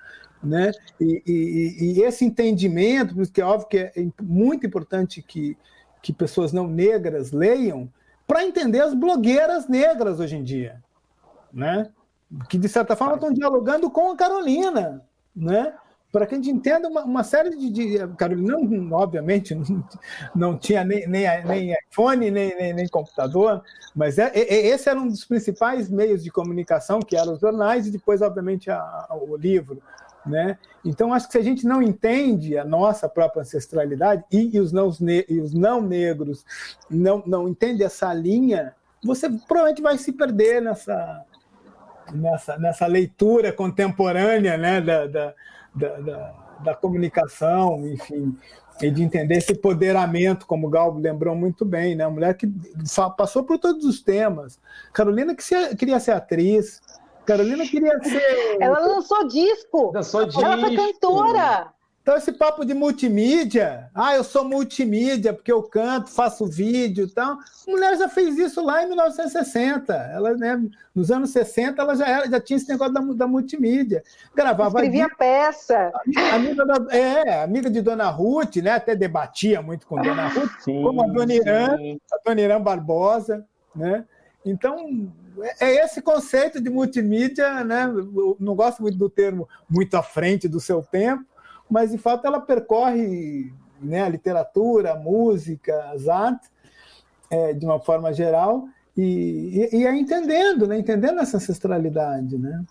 né? 0.43 0.71
E, 0.99 1.23
e, 1.25 1.93
e 1.97 2.03
esse 2.03 2.25
entendimento, 2.25 3.15
porque 3.15 3.41
é 3.41 3.45
óbvio 3.45 3.67
que 3.67 3.77
é 3.77 3.93
muito 4.21 4.65
importante 4.65 5.21
que, 5.21 5.57
que 6.01 6.13
pessoas 6.13 6.53
não 6.53 6.67
negras 6.67 7.31
leiam, 7.31 7.91
para 8.27 8.43
entender 8.43 8.81
as 8.81 8.93
blogueiras 8.93 9.67
negras 9.67 10.19
hoje 10.19 10.35
em 10.35 10.43
dia, 10.43 10.81
né? 11.53 11.91
que 12.49 12.57
de 12.57 12.67
certa 12.67 12.95
forma 12.95 13.15
estão 13.15 13.31
dialogando 13.31 13.89
com 13.89 14.11
a 14.11 14.15
Carolina, 14.15 15.01
né? 15.35 15.73
Para 16.11 16.25
que 16.25 16.33
a 16.33 16.37
gente 16.37 16.49
entenda 16.49 16.87
uma, 16.87 17.03
uma 17.03 17.23
série 17.25 17.49
de, 17.57 17.69
de, 17.69 18.07
Carolina, 18.15 18.57
não, 18.57 18.91
obviamente, 18.93 19.53
não, 19.53 19.89
não 20.33 20.57
tinha 20.57 20.83
nem, 20.83 21.05
nem, 21.07 21.25
nem 21.43 21.75
iPhone, 21.91 22.31
nem, 22.31 22.55
nem, 22.55 22.73
nem 22.73 22.87
computador, 22.87 23.61
mas 23.93 24.17
é, 24.17 24.31
é, 24.33 24.67
esse 24.67 24.89
era 24.89 24.99
um 24.99 25.07
dos 25.07 25.25
principais 25.25 25.89
meios 25.89 26.23
de 26.23 26.31
comunicação, 26.31 27.01
que 27.01 27.17
eram 27.17 27.33
os 27.33 27.41
jornais, 27.41 27.87
e 27.87 27.91
depois, 27.91 28.21
obviamente, 28.21 28.71
a, 28.71 28.77
a, 28.77 29.15
o 29.15 29.35
livro. 29.35 29.81
Né? 30.25 30.57
Então, 30.83 31.13
acho 31.13 31.27
que 31.27 31.33
se 31.33 31.37
a 31.37 31.43
gente 31.43 31.65
não 31.65 31.83
entende 31.83 32.57
a 32.57 32.65
nossa 32.65 33.07
própria 33.07 33.41
ancestralidade 33.41 34.23
e, 34.31 34.55
e 34.55 34.59
os, 34.59 34.71
não, 34.71 34.91
e 35.29 35.39
os 35.39 35.53
não 35.53 35.81
negros 35.81 36.43
não, 36.89 37.21
não 37.27 37.47
entende 37.47 37.83
essa 37.83 38.11
linha, 38.11 38.73
você 39.03 39.29
provavelmente 39.29 39.83
vai 39.83 39.97
se 39.99 40.11
perder 40.11 40.61
nessa, 40.61 41.23
nessa, 42.11 42.57
nessa 42.57 42.87
leitura 42.87 43.53
contemporânea 43.53 44.57
né, 44.57 44.81
da, 44.81 45.05
da, 45.05 45.33
da, 45.75 46.33
da, 46.63 46.75
comunicação, 46.75 47.85
enfim, 47.87 48.35
e 48.81 48.89
de 48.89 49.03
entender 49.03 49.37
esse 49.37 49.53
empoderamento, 49.53 50.47
como 50.47 50.67
o 50.67 50.69
Gal 50.69 50.93
lembrou 50.97 51.35
muito 51.35 51.63
bem, 51.63 51.95
né? 51.95 52.05
Uma 52.05 52.13
mulher 52.13 52.35
que 52.35 52.51
passou 53.15 53.43
por 53.43 53.57
todos 53.57 53.85
os 53.85 54.01
temas. 54.01 54.59
Carolina 54.91 55.35
que 55.35 55.43
se, 55.43 55.75
queria 55.75 55.99
ser 55.99 56.11
atriz, 56.11 56.81
Carolina 57.25 57.67
queria 57.67 57.97
ser. 58.03 58.57
Ela 58.59 58.79
lançou 58.79 59.27
disco. 59.27 59.91
Lançou 59.93 60.25
disco. 60.25 60.43
Ela 60.43 60.57
foi 60.57 60.75
cantora. 60.75 61.75
Então, 62.05 62.15
esse 62.15 62.31
papo 62.33 62.63
de 62.63 62.75
multimídia, 62.75 63.89
ah, 63.95 64.13
eu 64.13 64.23
sou 64.23 64.43
multimídia 64.43 65.33
porque 65.33 65.51
eu 65.51 65.63
canto, 65.63 66.11
faço 66.11 66.45
vídeo 66.45 67.05
e 67.05 67.09
tal. 67.09 67.31
A 67.31 67.71
mulher 67.71 67.97
já 67.97 68.07
fez 68.07 68.37
isso 68.37 68.63
lá 68.63 68.83
em 68.83 68.89
1960. 68.89 69.91
Ela, 69.91 70.35
né, 70.35 70.63
nos 70.93 71.09
anos 71.09 71.31
60, 71.31 71.81
ela 71.81 71.95
já, 71.95 72.07
era, 72.07 72.29
já 72.29 72.39
tinha 72.39 72.57
esse 72.57 72.69
negócio 72.69 72.93
da, 72.93 73.01
da 73.01 73.27
multimídia. 73.27 74.03
Gravava. 74.35 74.77
Escrevia 74.77 75.05
vídeo, 75.05 75.17
peça. 75.17 75.91
Amiga 76.31 76.63
da, 76.63 76.95
é, 76.95 77.43
amiga 77.43 77.71
de 77.71 77.81
Dona 77.81 78.11
Ruth, 78.11 78.57
né? 78.57 78.73
Até 78.73 78.95
debatia 78.95 79.63
muito 79.63 79.87
com 79.87 79.99
Dona 79.99 80.27
Ruth, 80.27 80.51
sim, 80.59 80.83
como 80.83 81.01
a 81.01 81.07
Dona 81.07 81.33
Irã, 81.33 81.75
a 82.13 82.17
Dona 82.23 82.41
Irã 82.41 82.61
Barbosa, 82.61 83.43
né? 83.75 84.05
Então, 84.45 85.11
é, 85.43 85.55
é 85.59 85.85
esse 85.85 86.01
conceito 86.01 86.61
de 86.61 86.69
multimídia, 86.69 87.63
né? 87.63 87.85
Eu 87.85 88.37
não 88.39 88.55
gosto 88.55 88.81
muito 88.81 88.97
do 88.97 89.09
termo 89.09 89.47
muito 89.69 89.95
à 89.95 90.03
frente 90.03 90.47
do 90.47 90.59
seu 90.59 90.81
tempo, 90.81 91.25
mas 91.69 91.91
de 91.91 91.97
fato 91.97 92.25
ela 92.25 92.39
percorre 92.39 93.51
né, 93.81 94.03
a 94.03 94.09
literatura, 94.09 94.93
a 94.93 94.95
música, 94.95 95.91
as 95.91 96.07
artes, 96.07 96.49
é, 97.29 97.53
de 97.53 97.65
uma 97.65 97.79
forma 97.79 98.13
geral, 98.13 98.67
e, 98.95 99.69
e, 99.71 99.79
e, 99.79 99.85
é 99.85 99.95
entendendo, 99.95 100.67
né, 100.67 100.77
entendendo 100.77 101.19
essa 101.19 101.37
ancestralidade. 101.37 102.37
Né? 102.37 102.63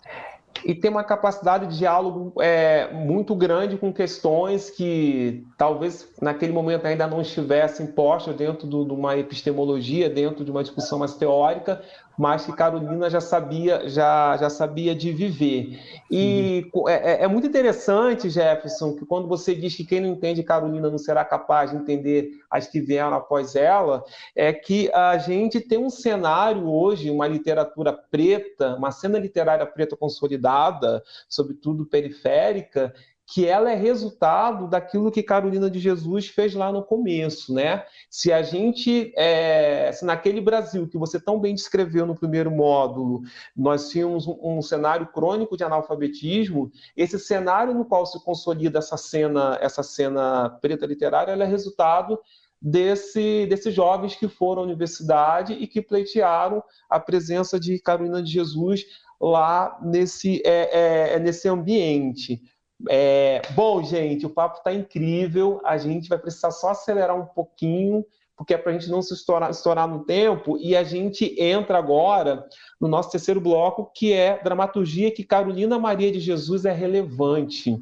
E 0.63 0.73
tem 0.73 0.89
uma 0.89 1.03
capacidade 1.03 1.67
de 1.67 1.77
diálogo 1.77 2.33
é, 2.41 2.91
muito 2.91 3.35
grande 3.35 3.77
com 3.77 3.93
questões 3.93 4.69
que 4.69 5.45
talvez 5.57 6.07
naquele 6.19 6.51
momento 6.51 6.85
ainda 6.85 7.05
não 7.05 7.21
estivessem 7.21 7.85
postas 7.87 8.35
dentro 8.35 8.67
de 8.67 8.75
uma 8.75 9.15
epistemologia, 9.17 10.09
dentro 10.09 10.43
de 10.43 10.49
uma 10.49 10.63
discussão 10.63 10.97
mais 10.97 11.13
teórica, 11.13 11.83
mas 12.17 12.45
que 12.45 12.53
Carolina 12.53 13.09
já 13.09 13.19
sabia, 13.21 13.87
já, 13.89 14.37
já 14.37 14.49
sabia 14.49 14.95
de 14.95 15.11
viver. 15.11 15.79
E 16.09 16.69
é, 16.87 16.93
é, 16.93 17.23
é, 17.23 17.27
muito 17.27 17.47
interessante, 17.47 18.29
Jefferson, 18.29 18.95
que 18.95 19.05
quando 19.05 19.27
você 19.27 19.53
diz 19.53 19.75
que 19.75 19.85
quem 19.85 19.99
não 19.99 20.09
entende 20.09 20.43
Carolina 20.43 20.89
não 20.89 20.97
será 20.97 21.25
capaz 21.25 21.71
de 21.71 21.77
entender 21.77 22.31
as 22.49 22.67
que 22.67 22.79
vieram 22.79 23.13
após 23.13 23.55
ela, 23.55 24.03
é 24.35 24.53
que 24.53 24.91
a 24.93 25.17
gente 25.17 25.59
tem 25.59 25.77
um 25.77 25.89
cenário 25.89 26.69
hoje, 26.69 27.09
uma 27.09 27.27
literatura 27.27 27.91
preta, 27.93 28.75
uma 28.75 28.91
cena 28.91 29.19
literária 29.19 29.65
preta 29.65 29.97
consolidada, 29.97 31.03
sobretudo 31.27 31.85
periférica, 31.85 32.93
que 33.27 33.45
ela 33.47 33.71
é 33.71 33.75
resultado 33.75 34.67
daquilo 34.67 35.11
que 35.11 35.23
Carolina 35.23 35.69
de 35.69 35.79
Jesus 35.79 36.27
fez 36.27 36.53
lá 36.53 36.71
no 36.71 36.83
começo, 36.83 37.53
né? 37.53 37.83
Se 38.09 38.31
a 38.31 38.43
gente, 38.43 39.11
é, 39.17 39.91
se 39.91 40.05
naquele 40.05 40.39
Brasil 40.39 40.87
que 40.87 40.97
você 40.97 41.19
tão 41.19 41.39
bem 41.39 41.55
descreveu 41.55 42.05
no 42.05 42.15
primeiro 42.15 42.51
módulo, 42.51 43.21
nós 43.55 43.89
tínhamos 43.89 44.27
um, 44.27 44.37
um, 44.41 44.61
cenário 44.61 45.07
crônico 45.07 45.57
de 45.57 45.63
analfabetismo, 45.63 46.71
esse 46.95 47.17
cenário 47.17 47.73
no 47.73 47.85
qual 47.85 48.05
se 48.05 48.23
consolida 48.23 48.77
essa 48.77 48.97
cena, 48.97 49.57
essa 49.59 49.81
cena 49.81 50.49
preta 50.61 50.85
literária, 50.85 51.31
ela 51.31 51.43
é 51.43 51.47
resultado 51.47 52.19
desse, 52.61 53.47
desses 53.47 53.73
jovens 53.73 54.15
que 54.15 54.27
foram 54.27 54.61
à 54.61 54.65
universidade 54.65 55.53
e 55.53 55.65
que 55.65 55.81
pleitearam 55.81 56.63
a 56.87 56.99
presença 56.99 57.59
de 57.59 57.79
Carolina 57.79 58.21
de 58.21 58.31
Jesus 58.31 58.85
lá 59.19 59.79
nesse, 59.81 60.41
é, 60.45 60.77
é, 60.77 61.13
é 61.15 61.19
nesse 61.19 61.47
ambiente. 61.47 62.41
É, 62.89 63.41
bom, 63.51 63.83
gente, 63.83 64.25
o 64.25 64.29
papo 64.29 64.57
está 64.57 64.73
incrível. 64.73 65.61
A 65.63 65.77
gente 65.77 66.09
vai 66.09 66.17
precisar 66.17 66.51
só 66.51 66.69
acelerar 66.69 67.15
um 67.15 67.25
pouquinho 67.25 68.05
porque 68.37 68.53
é 68.53 68.57
para 68.57 68.71
a 68.71 68.73
gente 68.73 68.89
não 68.89 69.01
se 69.01 69.13
estourar, 69.13 69.49
estourar 69.49 69.87
no 69.87 70.03
tempo, 70.03 70.57
e 70.57 70.75
a 70.75 70.83
gente 70.83 71.35
entra 71.41 71.77
agora 71.77 72.45
no 72.79 72.87
nosso 72.87 73.09
terceiro 73.09 73.39
bloco, 73.39 73.89
que 73.93 74.11
é 74.11 74.41
dramaturgia 74.43 75.11
que 75.11 75.23
Carolina 75.23 75.79
Maria 75.79 76.11
de 76.11 76.19
Jesus 76.19 76.65
é 76.65 76.71
relevante. 76.71 77.81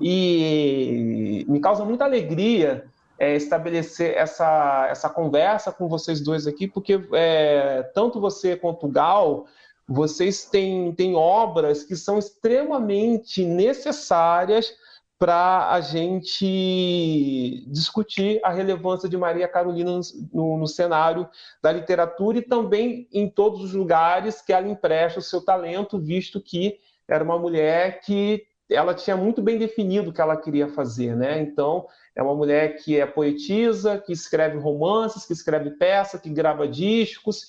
E 0.00 1.44
me 1.48 1.58
causa 1.58 1.84
muita 1.84 2.04
alegria 2.04 2.84
é, 3.18 3.34
estabelecer 3.34 4.16
essa, 4.16 4.86
essa 4.88 5.10
conversa 5.10 5.72
com 5.72 5.88
vocês 5.88 6.20
dois 6.20 6.46
aqui, 6.46 6.68
porque 6.68 7.00
é, 7.12 7.82
tanto 7.92 8.20
você 8.20 8.56
quanto 8.56 8.86
o 8.86 8.90
Gal, 8.90 9.46
vocês 9.88 10.44
têm, 10.44 10.92
têm 10.92 11.14
obras 11.14 11.82
que 11.82 11.96
são 11.96 12.18
extremamente 12.18 13.42
necessárias 13.44 14.74
para 15.18 15.72
a 15.72 15.80
gente 15.80 17.64
discutir 17.66 18.38
a 18.44 18.50
relevância 18.50 19.08
de 19.08 19.16
Maria 19.16 19.48
Carolina 19.48 19.98
no, 20.32 20.58
no, 20.58 20.66
cenário 20.66 21.28
da 21.60 21.72
literatura 21.72 22.38
e 22.38 22.42
também 22.42 23.08
em 23.12 23.28
todos 23.28 23.64
os 23.64 23.72
lugares 23.72 24.40
que 24.40 24.52
ela 24.52 24.68
empresta 24.68 25.18
o 25.18 25.22
seu 25.22 25.44
talento, 25.44 25.98
visto 25.98 26.40
que 26.40 26.78
era 27.08 27.24
uma 27.24 27.38
mulher 27.38 28.00
que 28.00 28.46
ela 28.70 28.94
tinha 28.94 29.16
muito 29.16 29.40
bem 29.40 29.58
definido 29.58 30.10
o 30.10 30.12
que 30.12 30.20
ela 30.20 30.36
queria 30.36 30.68
fazer, 30.68 31.16
né? 31.16 31.40
Então, 31.40 31.86
é 32.14 32.22
uma 32.22 32.34
mulher 32.34 32.76
que 32.76 33.00
é 33.00 33.06
poetisa, 33.06 33.98
que 33.98 34.12
escreve 34.12 34.58
romances, 34.58 35.24
que 35.24 35.32
escreve 35.32 35.70
peças, 35.70 36.20
que 36.20 36.28
grava 36.28 36.68
discos, 36.68 37.46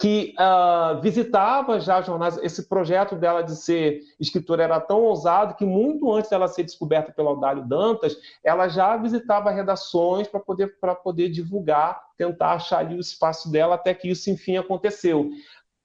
que 0.00 0.34
uh, 0.38 0.98
visitava 1.02 1.78
já 1.78 2.00
jornais. 2.00 2.38
Esse 2.38 2.66
projeto 2.66 3.14
dela 3.16 3.42
de 3.42 3.54
ser 3.54 4.00
escritora 4.18 4.64
era 4.64 4.80
tão 4.80 5.02
ousado 5.02 5.54
que, 5.54 5.64
muito 5.66 6.10
antes 6.10 6.30
dela 6.30 6.48
ser 6.48 6.62
descoberta 6.62 7.12
pelo 7.12 7.28
Audálio 7.28 7.68
Dantas, 7.68 8.16
ela 8.42 8.66
já 8.66 8.96
visitava 8.96 9.50
redações 9.50 10.26
para 10.26 10.40
poder, 10.40 10.74
poder 11.04 11.28
divulgar, 11.28 12.00
tentar 12.16 12.52
achar 12.52 12.78
ali 12.78 12.96
o 12.96 13.00
espaço 13.00 13.52
dela, 13.52 13.74
até 13.74 13.92
que 13.92 14.08
isso, 14.08 14.30
enfim, 14.30 14.56
aconteceu. 14.56 15.30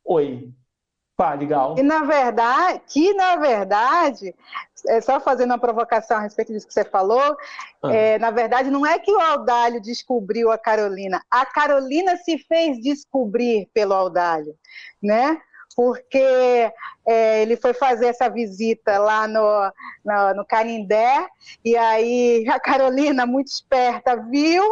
Oi, 0.05 0.49
Fale, 1.17 1.45
Gal. 1.45 1.75
E 1.77 1.83
na 1.83 2.03
verdade, 2.03 2.81
que 2.87 3.13
na 3.13 3.37
verdade, 3.37 4.35
é 4.87 4.99
só 4.99 5.19
fazendo 5.19 5.51
uma 5.51 5.57
provocação 5.57 6.17
a 6.17 6.21
respeito 6.21 6.51
disso 6.51 6.67
que 6.67 6.73
você 6.73 6.83
falou, 6.83 7.37
ah. 7.81 7.93
é, 7.93 8.19
na 8.19 8.31
verdade, 8.31 8.69
não 8.69 8.85
é 8.85 8.99
que 8.99 9.11
o 9.11 9.19
Audálio 9.19 9.81
descobriu 9.81 10.51
a 10.51 10.57
Carolina, 10.57 11.23
a 11.31 11.45
Carolina 11.45 12.17
se 12.17 12.37
fez 12.37 12.81
descobrir 12.81 13.69
pelo 13.73 13.93
Audálio, 13.93 14.55
né? 15.01 15.39
Porque 15.73 16.71
é, 17.07 17.43
ele 17.43 17.55
foi 17.55 17.73
fazer 17.73 18.07
essa 18.07 18.27
visita 18.27 18.97
lá 18.97 19.27
no, 19.27 19.71
no, 20.03 20.33
no, 20.35 20.45
Canindé, 20.45 21.27
e 21.63 21.77
aí 21.77 22.45
a 22.49 22.59
Carolina, 22.59 23.25
muito 23.25 23.47
esperta, 23.47 24.15
viu, 24.15 24.63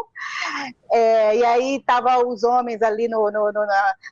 é, 0.92 1.36
e 1.36 1.46
aí 1.46 1.76
estavam 1.78 2.30
os 2.30 2.44
homens 2.44 2.82
ali 2.82 3.08
no, 3.08 3.30
no, 3.32 3.52
no, 3.52 3.66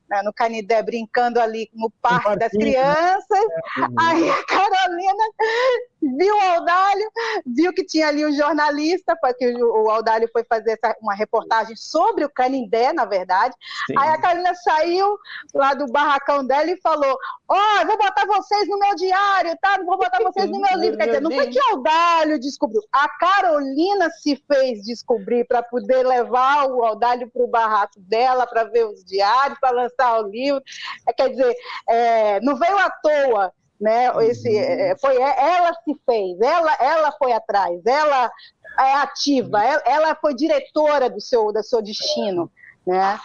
na, 0.09 0.24
no 0.24 0.34
Canindé 0.34 0.84
brincando 0.84 1.39
ali 1.39 1.69
no 1.74 1.89
parque 2.01 2.36
das 2.38 2.53
né? 2.53 2.59
crianças, 2.59 3.39
é, 3.78 3.86
aí 3.99 4.30
a 4.30 4.45
Carolina 4.45 5.24
viu 6.17 6.36
o 6.36 6.41
Audálio, 6.55 7.11
viu 7.45 7.74
que 7.74 7.86
tinha 7.86 8.07
ali 8.07 8.24
o 8.24 8.30
um 8.30 8.34
jornalista, 8.34 9.15
porque 9.19 9.51
o 9.55 9.89
Audálio 9.89 10.30
foi 10.32 10.43
fazer 10.43 10.80
essa, 10.82 10.95
uma 11.01 11.15
reportagem 11.15 11.76
sobre 11.76 12.24
o 12.24 12.30
Canindé, 12.30 12.93
na 12.93 13.05
verdade, 13.05 13.55
Sim. 13.88 13.97
aí 13.97 14.09
a 14.09 14.22
Carolina 14.22 14.53
saiu 14.55 15.17
lá 15.53 15.74
do 15.74 15.88
barracão 15.88 16.45
dela 16.45 16.69
e 16.69 16.82
falou, 16.82 17.17
ó, 17.47 17.55
oh, 17.55 17.86
vou 17.86 17.97
botar 17.97 18.11
vocês 18.28 18.68
no 18.68 18.78
meu 18.80 18.95
diário, 18.95 19.57
tá? 19.62 19.78
Não 19.78 19.86
vou 19.86 19.97
botar 19.97 20.20
vocês 20.24 20.49
no 20.49 20.59
meu 20.59 20.78
livro. 20.80 20.97
Quer 20.97 21.07
dizer, 21.07 21.22
não 21.22 21.32
foi 21.32 21.47
que 21.47 21.59
o 21.59 21.72
Audálio 21.72 22.39
descobriu. 22.39 22.82
A 22.91 23.07
Carolina 23.18 24.09
se 24.09 24.36
fez 24.51 24.84
descobrir 24.84 25.45
para 25.45 25.64
poder 25.64 26.05
levar 26.05 26.68
o 26.68 26.84
Audálio 26.84 27.30
para 27.32 27.43
o 27.43 27.47
barraco 27.47 27.99
dela, 27.99 28.47
para 28.47 28.66
ver 28.66 28.86
os 28.86 29.03
diários, 29.03 29.59
para 29.59 29.72
lançar 29.72 30.22
o 30.22 30.30
livro. 30.30 30.62
É, 31.07 31.14
quer 31.14 31.30
dizer, 31.30 31.55
é, 31.89 32.39
não 32.41 32.55
veio 32.57 32.78
à 32.78 32.89
toa. 32.89 33.53
Né? 33.80 34.12
Esse, 34.30 34.47
uhum. 34.47 34.59
é, 34.59 34.95
foi, 35.01 35.16
ela 35.16 35.74
se 35.84 35.99
fez, 36.05 36.39
ela, 36.39 36.76
ela 36.80 37.12
foi 37.14 37.34
atrás, 37.34 37.84
ela 37.84 38.32
é 38.80 38.93
ativa, 38.93 39.59
ela, 39.64 39.82
ela 39.88 40.16
foi 40.16 40.36
diretora 40.36 41.09
do 41.09 41.20
seu, 41.20 41.51
do 41.51 41.64
seu 41.64 41.82
destino. 41.82 42.51
Né? 42.86 43.20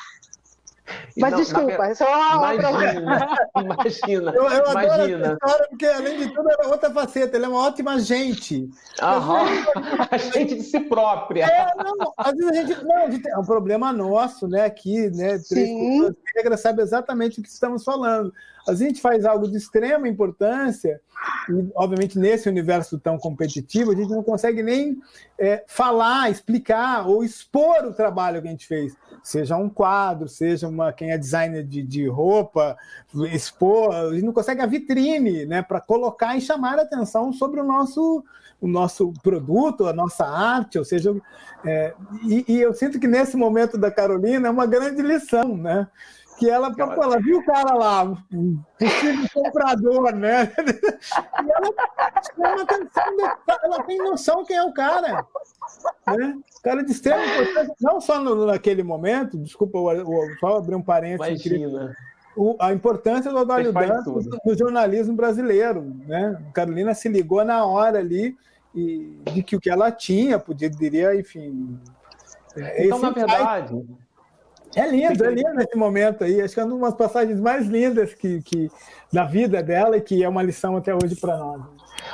Mas 1.17 1.33
não, 1.33 1.41
desculpa, 1.41 1.89
na... 1.89 1.95
só 1.95 2.39
uma 2.39 2.55
Imagina, 2.55 3.29
imagina. 3.57 4.33
Eu, 4.35 4.49
eu 4.49 4.71
imagina. 4.71 5.33
História, 5.33 5.67
porque, 5.69 5.87
além 5.87 6.19
de 6.19 6.35
tudo, 6.35 6.51
era 6.51 6.69
outra 6.69 6.91
faceta. 6.91 7.37
Ele 7.37 7.47
é 7.47 7.49
uma 7.49 7.67
ótima 7.67 7.99
gente. 7.99 8.69
Aham. 9.03 9.47
A 10.11 10.17
gente 10.19 10.57
de 10.57 10.63
si 10.63 10.81
própria. 10.81 11.45
É, 11.45 11.73
não, 11.77 12.13
às 12.17 12.33
vezes 12.33 12.51
a 12.51 12.55
gente. 12.55 12.85
Não, 12.85 12.97
a 12.97 13.11
gente, 13.11 13.29
é 13.29 13.39
um 13.39 13.45
problema 13.45 13.93
nosso, 13.93 14.47
né? 14.47 14.65
Aqui, 14.65 15.11
né? 15.11 15.39
Três 15.39 16.15
regras 16.37 16.61
sabe 16.61 16.83
exatamente 16.83 17.41
o 17.41 17.43
que 17.43 17.49
estamos 17.49 17.83
falando. 17.83 18.33
A 18.69 18.75
gente 18.75 19.01
faz 19.01 19.25
algo 19.25 19.49
de 19.49 19.57
extrema 19.57 20.09
importância, 20.09 21.01
e, 21.49 21.71
obviamente, 21.75 22.19
nesse 22.19 22.49
universo 22.49 22.99
tão 22.99 23.17
competitivo, 23.17 23.93
a 23.93 23.95
gente 23.95 24.11
não 24.11 24.23
consegue 24.23 24.63
nem 24.63 25.01
é, 25.39 25.65
falar, 25.69 26.31
explicar 26.31 27.07
ou 27.07 27.23
expor 27.23 27.85
o 27.85 27.95
trabalho 27.95 28.43
que 28.43 28.49
a 28.49 28.51
gente 28.51 28.67
fez. 28.67 28.95
Seja 29.27 29.57
um 29.57 29.69
quadro, 29.69 30.29
seja 30.29 30.69
uma 30.69 30.93
quem 30.93 31.11
é 31.11 31.19
designer 31.19 31.65
de, 31.65 31.83
de 31.83 32.07
roupa, 32.07 32.77
expor, 33.33 33.93
gente 34.13 34.25
não 34.25 34.33
consegue 34.33 34.63
a 34.63 34.67
vitrine 34.67 35.45
né, 35.45 35.63
para 35.63 35.81
colocar 35.81 36.37
e 36.37 36.41
chamar 36.41 36.79
a 36.79 36.83
atenção 36.83 37.33
sobre 37.33 37.61
o 37.61 37.65
nosso, 37.65 38.23
o 38.61 38.69
nosso 38.69 39.13
produto, 39.25 39.89
a 39.89 39.93
nossa 39.93 40.25
arte, 40.25 40.79
ou 40.79 40.85
seja, 40.85 41.13
é, 41.65 41.93
e, 42.23 42.45
e 42.47 42.61
eu 42.61 42.73
sinto 42.73 43.01
que 43.01 43.09
nesse 43.09 43.37
momento 43.37 43.77
da 43.77 43.91
Carolina 43.91 44.47
é 44.47 44.51
uma 44.51 44.65
grande 44.65 45.03
lição, 45.03 45.57
né? 45.57 45.89
Que 46.39 46.49
ela, 46.49 46.73
ela... 46.79 46.95
ela 46.95 47.21
viu 47.21 47.39
o 47.39 47.45
cara 47.45 47.75
lá, 47.75 48.07
possível 48.79 49.29
comprador, 49.33 50.15
né? 50.15 50.53
E 52.37 52.43
ela 52.43 52.63
atenção, 52.63 53.05
ela 53.63 53.83
tem 53.85 53.99
noção 53.99 54.45
quem 54.45 54.57
é 54.57 54.63
o 54.63 54.73
cara. 54.73 55.27
Né? 56.07 56.39
O 56.59 56.63
cara 56.63 56.83
de 56.83 56.93
extrema 56.93 57.25
importância, 57.25 57.75
não 57.81 58.01
só 58.01 58.21
no, 58.21 58.47
naquele 58.47 58.83
momento, 58.83 59.39
desculpa, 59.39 59.79
só 60.41 60.59
abrir 60.59 60.75
um 60.75 60.83
parênteses. 60.83 61.47
Imagina. 61.47 61.97
O, 62.37 62.55
a 62.61 62.73
importância 62.73 63.31
do 63.31 63.39
Adólio 63.39 63.73
Dantas 63.73 64.27
no 64.45 64.57
jornalismo 64.57 65.17
brasileiro. 65.17 65.83
Né? 66.07 66.39
Carolina 66.53 66.95
se 66.95 67.09
ligou 67.09 67.43
na 67.45 67.65
hora 67.65 67.99
ali 67.99 68.37
e 68.75 69.19
de 69.33 69.43
que 69.43 69.57
o 69.57 69.61
que 69.61 69.71
ela 69.71 69.91
tinha, 69.91 70.39
poderia, 70.39 71.19
enfim. 71.19 71.79
Então, 72.79 72.99
na 72.99 73.11
verdade, 73.11 73.87
é 74.77 74.87
lindo, 74.87 75.25
é 75.25 75.31
lindo 75.31 75.61
esse 75.61 75.77
momento 75.77 76.23
aí. 76.23 76.41
Acho 76.41 76.55
que 76.55 76.61
é 76.61 76.65
uma 76.65 76.89
das 76.89 76.99
passagens 76.99 77.41
mais 77.41 77.67
lindas 77.67 78.13
que, 78.15 78.43
que, 78.43 78.71
da 79.13 79.25
vida 79.25 79.63
dela 79.63 79.97
e 79.97 80.01
que 80.01 80.23
é 80.23 80.29
uma 80.29 80.43
lição 80.43 80.77
até 80.77 80.95
hoje 80.95 81.17
para 81.17 81.37
nós. 81.37 81.63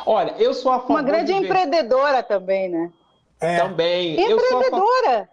Olha, 0.06 0.34
eu 0.38 0.54
sou 0.54 0.70
a 0.70 0.78
favor. 0.78 0.92
Uma 0.92 1.02
grande 1.02 1.32
empreendedora 1.32 2.22
também, 2.22 2.68
né? 2.68 2.92
É. 3.40 3.58
Também. 3.58 4.12
Empreendedora! 4.12 5.28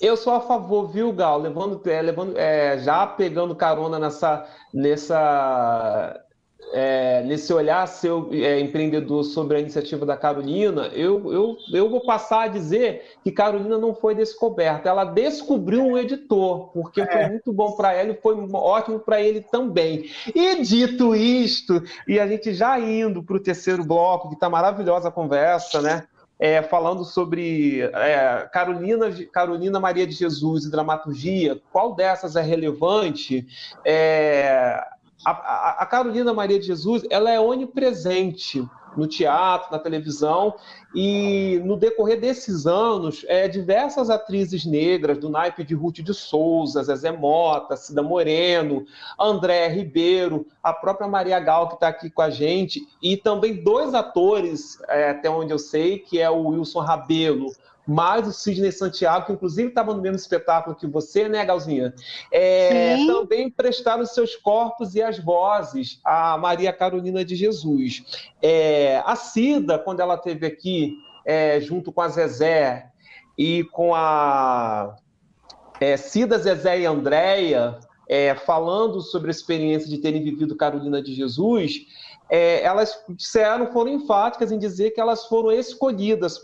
Eu 0.00 0.16
sou 0.16 0.34
a 0.34 0.40
favor, 0.40 0.90
viu, 0.90 1.12
Gal? 1.12 1.38
Levando, 1.38 1.80
é, 1.88 2.02
levando, 2.02 2.36
é, 2.36 2.78
já 2.78 3.06
pegando 3.06 3.54
carona 3.54 3.98
nessa, 3.98 4.46
nessa 4.72 6.23
é, 6.72 7.22
nesse 7.22 7.52
olhar 7.52 7.86
seu 7.86 8.28
é, 8.32 8.58
empreendedor 8.60 9.24
sobre 9.24 9.56
a 9.56 9.60
iniciativa 9.60 10.04
da 10.04 10.16
Carolina, 10.16 10.88
eu, 10.88 11.32
eu, 11.32 11.56
eu 11.72 11.88
vou 11.88 12.00
passar 12.00 12.42
a 12.42 12.48
dizer 12.48 13.04
que 13.22 13.30
Carolina 13.30 13.78
não 13.78 13.94
foi 13.94 14.14
descoberta, 14.14 14.88
ela 14.88 15.04
descobriu 15.04 15.82
um 15.82 15.96
editor, 15.96 16.70
porque 16.72 17.00
é. 17.00 17.06
foi 17.06 17.28
muito 17.28 17.52
bom 17.52 17.72
para 17.72 17.92
ela 17.92 18.10
e 18.10 18.20
foi 18.20 18.34
ótimo 18.52 18.98
para 18.98 19.20
ele 19.20 19.40
também. 19.40 20.10
E 20.34 20.62
dito 20.62 21.14
isto, 21.14 21.82
e 22.08 22.18
a 22.18 22.26
gente 22.26 22.52
já 22.52 22.78
indo 22.78 23.22
para 23.22 23.36
o 23.36 23.40
terceiro 23.40 23.84
bloco, 23.84 24.28
que 24.28 24.34
está 24.34 24.48
maravilhosa 24.50 25.08
a 25.08 25.12
conversa, 25.12 25.80
né? 25.80 26.04
É, 26.36 26.60
falando 26.60 27.04
sobre 27.04 27.80
é, 27.80 28.48
Carolina, 28.52 29.06
Carolina 29.32 29.78
Maria 29.78 30.04
de 30.04 30.12
Jesus 30.12 30.64
e 30.64 30.70
dramaturgia, 30.70 31.60
qual 31.72 31.94
dessas 31.94 32.34
é 32.34 32.42
relevante? 32.42 33.46
É, 33.84 34.84
a, 35.24 35.82
a, 35.82 35.86
Carolina 35.86 36.32
Maria 36.32 36.58
de 36.58 36.66
Jesus 36.66 37.04
ela 37.10 37.30
é 37.30 37.40
onipresente 37.40 38.66
no 38.96 39.06
teatro, 39.06 39.72
na 39.72 39.78
televisão, 39.78 40.54
e 40.94 41.60
no 41.64 41.76
decorrer 41.76 42.20
desses 42.20 42.66
anos, 42.66 43.24
é, 43.28 43.48
diversas 43.48 44.08
atrizes 44.08 44.64
negras, 44.64 45.18
do 45.18 45.28
naipe 45.28 45.64
de 45.64 45.74
Ruth 45.74 45.96
de 45.96 46.14
Souza, 46.14 46.82
Zezé 46.82 47.10
Mota, 47.10 47.76
Cida 47.76 48.02
Moreno, 48.02 48.84
André 49.18 49.66
Ribeiro, 49.68 50.46
a 50.62 50.72
própria 50.72 51.08
Maria 51.08 51.40
Gal, 51.40 51.68
que 51.68 51.74
está 51.74 51.88
aqui 51.88 52.08
com 52.08 52.22
a 52.22 52.30
gente, 52.30 52.86
e 53.02 53.16
também 53.16 53.62
dois 53.62 53.94
atores, 53.94 54.78
é, 54.88 55.10
até 55.10 55.28
onde 55.28 55.52
eu 55.52 55.58
sei, 55.58 55.98
que 55.98 56.20
é 56.20 56.30
o 56.30 56.48
Wilson 56.48 56.80
Rabelo, 56.80 57.50
mais 57.86 58.26
o 58.26 58.32
Sidney 58.32 58.72
Santiago, 58.72 59.26
que 59.26 59.32
inclusive 59.32 59.68
estava 59.68 59.94
no 59.94 60.00
mesmo 60.00 60.16
espetáculo 60.16 60.76
que 60.76 60.86
você, 60.86 61.28
né, 61.28 61.44
Galzinha? 61.44 61.94
É, 62.32 62.96
também 63.06 63.50
prestaram 63.50 64.04
seus 64.06 64.34
corpos 64.36 64.94
e 64.94 65.02
as 65.02 65.18
vozes 65.18 66.00
a 66.04 66.38
Maria 66.38 66.72
Carolina 66.72 67.24
de 67.24 67.36
Jesus. 67.36 68.24
É, 68.42 69.02
a 69.04 69.14
Cida, 69.16 69.78
quando 69.78 70.00
ela 70.00 70.14
esteve 70.14 70.46
aqui, 70.46 70.96
é, 71.24 71.60
junto 71.60 71.92
com 71.92 72.00
a 72.00 72.08
Zezé 72.08 72.90
e 73.36 73.64
com 73.64 73.94
a 73.94 74.96
é, 75.80 75.96
Cida, 75.96 76.38
Zezé 76.38 76.80
e 76.80 76.86
Andréia, 76.86 77.78
é, 78.08 78.34
falando 78.34 79.00
sobre 79.00 79.28
a 79.28 79.30
experiência 79.30 79.88
de 79.88 79.98
terem 79.98 80.22
vivido 80.22 80.56
Carolina 80.56 81.02
de 81.02 81.14
Jesus, 81.14 81.86
é, 82.30 82.62
elas 82.62 82.98
disseram, 83.10 83.72
foram 83.72 83.90
enfáticas 83.90 84.50
em 84.50 84.58
dizer 84.58 84.90
que 84.90 85.00
elas 85.00 85.26
foram 85.26 85.52
escolhidas 85.52 86.38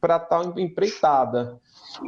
para 0.00 0.18
tal 0.18 0.58
empreitada. 0.58 1.60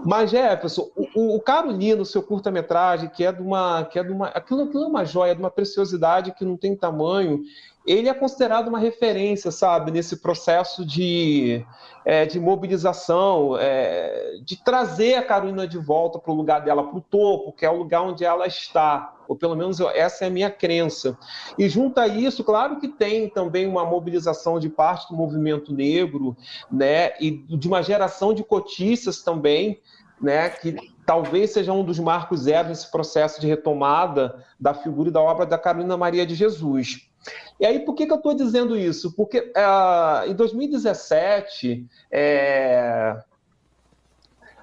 Mas, 0.05 0.31
Jefferson, 0.31 0.91
o, 1.15 1.37
o 1.37 1.41
Carolino, 1.41 2.05
seu 2.05 2.23
curta-metragem, 2.23 3.09
que 3.09 3.25
é 3.25 3.33
de 3.33 3.43
uma. 3.43 3.85
Que 3.85 3.99
é 3.99 4.05
de 4.05 4.13
uma 4.13 4.29
aquilo, 4.29 4.63
aquilo 4.63 4.85
é 4.85 4.87
uma 4.87 5.05
joia, 5.05 5.35
de 5.35 5.41
uma 5.41 5.51
preciosidade 5.51 6.33
que 6.33 6.45
não 6.45 6.57
tem 6.57 6.77
tamanho, 6.77 7.43
ele 7.87 8.09
é 8.09 8.15
considerado 8.15 8.69
uma 8.69 8.79
referência, 8.79 9.51
sabe, 9.51 9.91
nesse 9.91 10.19
processo 10.19 10.87
de, 10.87 11.65
é, 12.05 12.25
de 12.25 12.39
mobilização, 12.39 13.57
é, 13.59 14.39
de 14.45 14.57
trazer 14.63 15.15
a 15.15 15.23
Carolina 15.23 15.67
de 15.67 15.79
volta 15.79 16.19
para 16.19 16.33
o 16.33 16.37
lugar 16.37 16.61
dela, 16.61 16.85
para 16.85 16.97
o 16.97 17.01
topo, 17.01 17.53
que 17.53 17.67
é 17.67 17.71
o 17.71 17.77
lugar 17.77 18.03
onde 18.03 18.25
ela 18.25 18.47
está, 18.47 19.15
ou 19.27 19.35
pelo 19.35 19.57
menos 19.57 19.81
essa 19.81 20.25
é 20.25 20.29
a 20.29 20.31
minha 20.31 20.51
crença. 20.51 21.19
E 21.59 21.69
junto 21.69 21.99
a 21.99 22.07
isso, 22.07 22.45
claro 22.45 22.79
que 22.79 22.87
tem 22.87 23.29
também 23.29 23.67
uma 23.67 23.85
mobilização 23.85 24.61
de 24.61 24.69
parte 24.69 25.09
do 25.09 25.17
movimento 25.17 25.75
negro, 25.75 26.37
né, 26.71 27.13
e 27.21 27.31
de 27.31 27.67
uma 27.67 27.83
geração 27.83 28.33
de 28.33 28.45
cotistas 28.45 29.23
também, 29.23 29.81
né, 30.21 30.51
que 30.51 30.77
talvez 31.05 31.51
seja 31.51 31.73
um 31.73 31.85
dos 31.85 31.99
marcos 31.99 32.43
zero 32.43 32.69
nesse 32.69 32.89
processo 32.89 33.41
de 33.41 33.49
retomada 33.49 34.45
da 34.59 34.73
figura 34.73 35.09
e 35.09 35.13
da 35.13 35.21
obra 35.21 35.45
da 35.45 35.59
Carolina 35.59 35.97
Maria 35.97 36.25
de 36.25 36.37
Jesus. 36.37 37.12
E 37.61 37.67
aí, 37.67 37.81
por 37.81 37.95
que, 37.95 38.07
que 38.07 38.13
eu 38.13 38.17
estou 38.17 38.35
dizendo 38.35 38.77
isso? 38.77 39.15
Porque 39.15 39.53
uh, 39.57 40.29
em 40.29 40.35
2017, 40.35 41.87
é, 42.11 43.17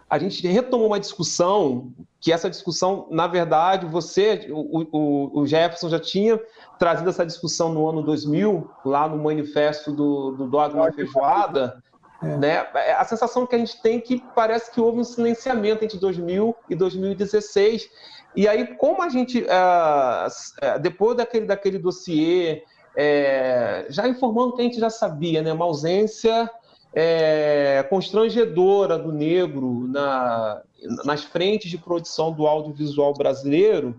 a 0.10 0.18
gente 0.18 0.45
retomou 0.47 0.88
uma 0.88 0.99
discussão, 0.99 1.93
que 2.20 2.34
essa 2.34 2.49
discussão, 2.49 3.07
na 3.10 3.28
verdade, 3.28 3.86
você, 3.86 4.47
o, 4.51 4.86
o, 4.91 5.41
o 5.41 5.47
Jefferson 5.47 5.89
já 5.89 5.99
tinha 5.99 6.39
trazido 6.78 7.10
essa 7.10 7.26
discussão 7.26 7.72
no 7.74 7.88
ano 7.88 8.01
2000, 8.01 8.70
lá 8.84 9.07
no 9.07 9.24
manifesto 9.24 9.91
do, 9.91 10.32
do 10.32 10.47
Dogma 10.47 10.91
Feijoada, 10.91 11.82
é. 12.22 12.38
Né? 12.38 12.57
A 12.97 13.05
sensação 13.05 13.45
que 13.45 13.55
a 13.55 13.60
gente 13.60 13.82
tem 13.82 13.97
é 13.97 14.01
que 14.01 14.24
parece 14.36 14.72
que 14.72 14.82
houve 14.82 14.99
um 14.99 15.03
silenciamento 15.03 15.84
entre 15.84 15.97
2000 15.97 16.55
e 16.70 16.76
2016. 16.76 17.89
E 18.36 18.47
aí, 18.47 18.75
como 18.75 19.01
a 19.01 19.09
gente, 19.09 19.41
uh, 19.41 20.80
depois 20.80 21.17
daquele, 21.17 21.45
daquele 21.45 21.80
dossiê 21.80 22.63
é, 22.95 23.86
já 23.89 24.07
informando 24.07 24.55
que 24.55 24.61
a 24.61 24.65
gente 24.65 24.80
já 24.80 24.89
sabia, 24.89 25.41
né? 25.41 25.53
Uma 25.53 25.65
ausência 25.65 26.49
é, 26.93 27.86
constrangedora 27.89 28.97
do 28.97 29.11
negro 29.11 29.88
na, 29.88 30.61
nas 31.05 31.23
frentes 31.23 31.69
de 31.69 31.77
produção 31.77 32.32
do 32.32 32.47
audiovisual 32.47 33.13
brasileiro. 33.13 33.95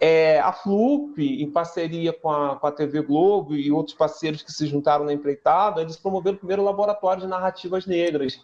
É, 0.00 0.40
a 0.40 0.52
FLUP, 0.52 1.18
em 1.18 1.48
parceria 1.48 2.12
com 2.12 2.28
a, 2.28 2.56
com 2.56 2.66
a 2.66 2.72
TV 2.72 3.02
Globo 3.02 3.54
e 3.54 3.70
outros 3.70 3.96
parceiros 3.96 4.42
que 4.42 4.52
se 4.52 4.66
juntaram 4.66 5.04
na 5.04 5.12
empreitada, 5.12 5.80
eles 5.80 5.96
promoveram 5.96 6.36
o 6.36 6.40
primeiro 6.40 6.64
laboratório 6.64 7.22
de 7.22 7.28
narrativas 7.28 7.86
negras 7.86 8.40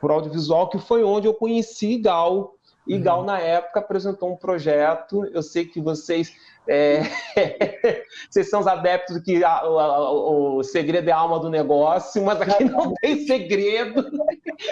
por 0.00 0.10
audiovisual, 0.10 0.70
que 0.70 0.78
foi 0.78 1.04
onde 1.04 1.28
eu 1.28 1.34
conheci 1.34 1.98
Gal. 1.98 2.54
E 2.86 2.98
Gal, 2.98 3.20
uhum. 3.20 3.26
na 3.26 3.38
época, 3.38 3.80
apresentou 3.80 4.32
um 4.32 4.36
projeto. 4.36 5.24
Eu 5.26 5.42
sei 5.42 5.64
que 5.64 5.80
vocês 5.80 6.32
é, 6.66 7.02
vocês 8.30 8.48
são 8.48 8.60
os 8.60 8.66
adeptos 8.68 9.18
que 9.18 9.42
a, 9.42 9.66
o, 9.66 10.58
o, 10.58 10.62
segredo 10.62 11.08
é 11.08 11.12
a 11.12 11.16
alma 11.16 11.40
do 11.40 11.50
negócio, 11.50 12.24
mas 12.24 12.40
aqui 12.40 12.64
não 12.70 12.94
tem 12.94 13.26
segredo. 13.26 14.08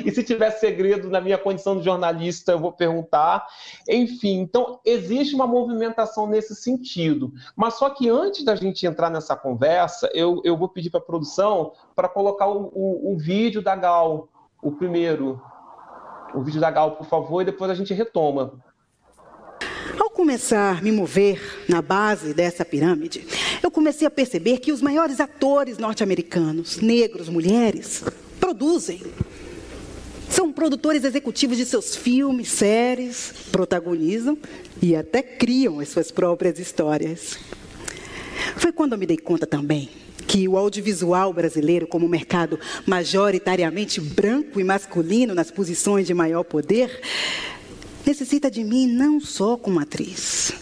E 0.05 0.11
se 0.11 0.23
tiver 0.23 0.51
segredo 0.53 1.11
na 1.11 1.21
minha 1.21 1.37
condição 1.37 1.77
de 1.77 1.85
jornalista, 1.85 2.53
eu 2.53 2.61
vou 2.61 2.73
perguntar. 2.73 3.45
Enfim, 3.89 4.41
então 4.41 4.81
existe 4.85 5.35
uma 5.35 5.47
movimentação 5.47 6.27
nesse 6.27 6.55
sentido. 6.55 7.33
Mas 7.57 7.75
só 7.75 7.91
que 7.91 8.09
antes 8.09 8.45
da 8.45 8.55
gente 8.55 8.87
entrar 8.87 9.11
nessa 9.11 9.35
conversa, 9.35 10.09
eu, 10.15 10.41
eu 10.45 10.57
vou 10.57 10.69
pedir 10.69 10.91
para 10.91 11.01
a 11.01 11.05
produção 11.05 11.73
para 11.97 12.09
colocar 12.09 12.49
o, 12.49 12.71
o, 12.73 13.13
o 13.15 13.19
vídeo 13.19 13.61
da 13.61 13.75
Gal, 13.75 14.29
o 14.63 14.71
primeiro. 14.71 15.43
O 16.35 16.43
vídeo 16.43 16.61
da 16.61 16.71
Gal, 16.71 16.97
por 16.97 17.07
favor, 17.07 17.43
e 17.43 17.45
depois 17.45 17.71
a 17.71 17.75
gente 17.75 17.93
retoma. 17.93 18.53
Ao 19.99 20.11
começar 20.11 20.79
a 20.79 20.81
me 20.81 20.93
mover 20.93 21.65
na 21.69 21.83
base 21.83 22.33
dessa 22.33 22.65
pirâmide, 22.65 23.27
eu 23.63 23.71
comecei 23.71 24.07
a 24.07 24.11
perceber 24.11 24.59
que 24.59 24.73
os 24.73 24.81
maiores 24.81 25.21
atores 25.21 25.79
norte-americanos, 25.79 26.79
negros, 26.79 27.29
mulheres, 27.29 28.05
produzem. 28.39 29.03
São 30.29 30.53
produtores 30.53 31.05
executivos 31.05 31.57
de 31.57 31.67
seus 31.67 31.97
filmes, 31.97 32.49
séries, 32.49 33.33
protagonizam 33.51 34.39
e 34.81 34.95
até 34.95 35.23
criam 35.23 35.81
as 35.81 35.89
suas 35.89 36.11
próprias 36.11 36.59
histórias. 36.59 37.37
Foi 38.57 38.73
quando 38.73 38.93
eu 38.93 38.99
me 38.99 39.07
dei 39.07 39.19
conta 39.19 39.47
também 39.47 39.89
que 40.27 40.47
o 40.47 40.57
audiovisual 40.57 41.33
brasileiro, 41.33 41.87
como 41.87 42.09
mercado 42.09 42.59
majoritariamente 42.87 44.01
branco 44.01 44.61
e 44.61 44.65
masculino 44.65 45.35
nas 45.35 45.51
posições 45.51 46.07
de 46.07 46.15
maior 46.15 46.45
poder, 46.45 47.01
necessita 48.07 48.51
de 48.51 48.63
mim 48.63 48.87
não 48.87 49.21
só 49.21 49.57
como 49.57 49.81
atriz, 49.81 50.53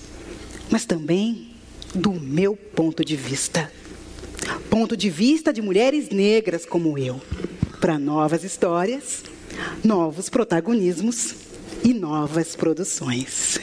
mas 0.70 0.87
também 0.87 1.51
do 1.95 2.12
meu 2.12 2.57
ponto 2.57 3.05
de 3.05 3.16
vista. 3.16 3.70
Ponto 4.70 4.97
de 4.97 5.11
vista 5.11 5.53
de 5.53 5.61
mulheres 5.61 6.09
negras 6.11 6.64
como 6.64 6.97
eu, 6.97 7.20
para 7.81 7.99
novas 7.99 8.45
histórias, 8.45 9.24
novos 9.85 10.29
protagonismos 10.29 11.35
e 11.85 11.93
novas 11.93 12.57
produções. 12.57 13.59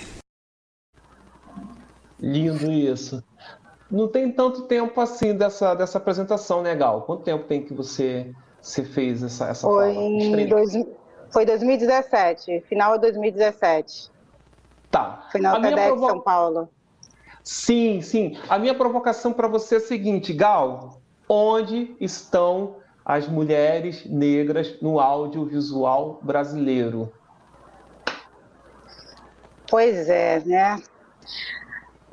Lindo 2.20 2.72
isso. 2.72 3.24
Não 3.90 4.08
tem 4.08 4.32
tanto 4.32 4.64
tempo 4.64 5.00
assim 5.00 5.36
dessa, 5.36 5.76
dessa 5.76 5.98
apresentação, 5.98 6.62
né, 6.62 6.76
Gal? 6.76 7.04
Quanto 7.04 7.24
tempo 7.24 7.46
tem 7.46 7.64
que 7.64 7.74
você, 7.74 8.34
você 8.62 8.84
fez 8.84 9.22
essa, 9.22 9.48
essa 9.48 9.68
Foi 9.68 9.94
fala? 9.94 10.06
Em 10.06 10.48
dois, 10.48 10.74
foi 11.32 11.46
2017, 11.46 12.62
final 12.68 12.96
de 12.96 13.02
2017. 13.02 14.12
Tá. 14.90 15.28
Foi 15.32 15.42
na 15.42 15.60
TEDx 15.60 15.88
provo... 15.88 16.08
São 16.08 16.22
Paulo. 16.22 16.70
Sim, 17.44 18.02
sim. 18.02 18.38
A 18.50 18.58
minha 18.58 18.74
provocação 18.74 19.32
para 19.32 19.48
você 19.48 19.76
é 19.76 19.78
a 19.78 19.82
seguinte, 19.82 20.34
Gal: 20.34 21.00
onde 21.30 21.96
estão 22.00 22.78
as 23.06 23.28
mulheres 23.28 24.04
negras 24.06 24.82
no 24.82 25.00
audiovisual 25.00 26.20
brasileiro? 26.24 27.12
Pois 29.70 30.10
é, 30.10 30.42
né? 30.44 30.82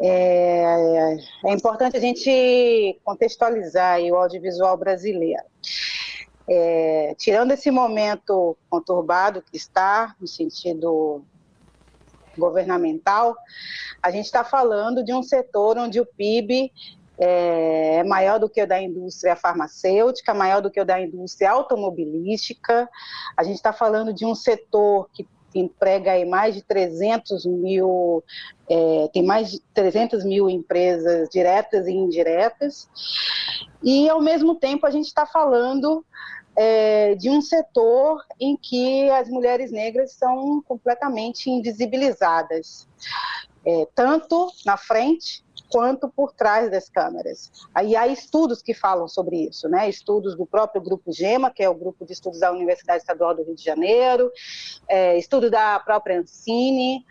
É, 0.04 1.16
é 1.46 1.52
importante 1.52 1.96
a 1.96 2.00
gente 2.00 2.98
contextualizar 3.04 4.00
o 4.00 4.16
audiovisual 4.16 4.76
brasileiro. 4.76 5.44
É, 6.50 7.14
tirando 7.16 7.52
esse 7.52 7.70
momento 7.70 8.56
conturbado 8.68 9.42
que 9.42 9.56
está, 9.56 10.16
no 10.20 10.26
sentido 10.26 11.24
governamental, 12.36 13.36
a 14.02 14.10
gente 14.10 14.24
está 14.24 14.42
falando 14.42 15.04
de 15.04 15.14
um 15.14 15.22
setor 15.22 15.78
onde 15.78 16.00
o 16.00 16.06
PIB 16.06 16.72
é, 17.16 17.96
é 17.98 18.04
maior 18.04 18.40
do 18.40 18.50
que 18.50 18.60
o 18.60 18.66
da 18.66 18.82
indústria 18.82 19.36
farmacêutica, 19.36 20.34
maior 20.34 20.60
do 20.60 20.70
que 20.70 20.80
o 20.80 20.84
da 20.84 21.00
indústria 21.00 21.52
automobilística. 21.52 22.88
A 23.36 23.44
gente 23.44 23.56
está 23.56 23.72
falando 23.72 24.12
de 24.12 24.26
um 24.26 24.34
setor 24.34 25.08
que 25.12 25.28
emprega 25.58 26.12
aí 26.12 26.24
mais 26.24 26.54
de 26.54 26.62
300 26.62 27.44
mil, 27.46 28.22
é, 28.68 29.08
tem 29.12 29.22
mais 29.22 29.50
de 29.50 29.60
300 29.74 30.24
mil 30.24 30.48
empresas 30.48 31.28
diretas 31.28 31.86
e 31.86 31.92
indiretas. 31.92 32.88
E, 33.82 34.08
ao 34.08 34.20
mesmo 34.20 34.54
tempo, 34.54 34.86
a 34.86 34.90
gente 34.90 35.06
está 35.06 35.26
falando 35.26 36.04
é, 36.56 37.14
de 37.14 37.30
um 37.30 37.40
setor 37.40 38.22
em 38.38 38.56
que 38.56 39.08
as 39.10 39.28
mulheres 39.28 39.70
negras 39.70 40.12
são 40.12 40.62
completamente 40.62 41.50
invisibilizadas, 41.50 42.88
é, 43.64 43.86
tanto 43.94 44.50
na 44.66 44.76
frente 44.76 45.44
quanto 45.72 46.08
por 46.08 46.32
trás 46.32 46.70
das 46.70 46.90
câmeras. 46.90 47.50
Aí 47.74 47.96
há 47.96 48.06
estudos 48.06 48.60
que 48.60 48.74
falam 48.74 49.08
sobre 49.08 49.48
isso, 49.48 49.66
né? 49.68 49.88
Estudos 49.88 50.36
do 50.36 50.44
próprio 50.44 50.82
grupo 50.82 51.10
GEMA, 51.10 51.50
que 51.50 51.62
é 51.62 51.68
o 51.68 51.74
grupo 51.74 52.04
de 52.04 52.12
estudos 52.12 52.40
da 52.40 52.52
Universidade 52.52 52.98
Estadual 52.98 53.34
do 53.34 53.42
Rio 53.42 53.54
de 53.54 53.64
Janeiro, 53.64 54.30
é, 54.86 55.16
estudo 55.16 55.50
da 55.50 55.80
própria 55.80 56.20
Ancine, 56.20 57.02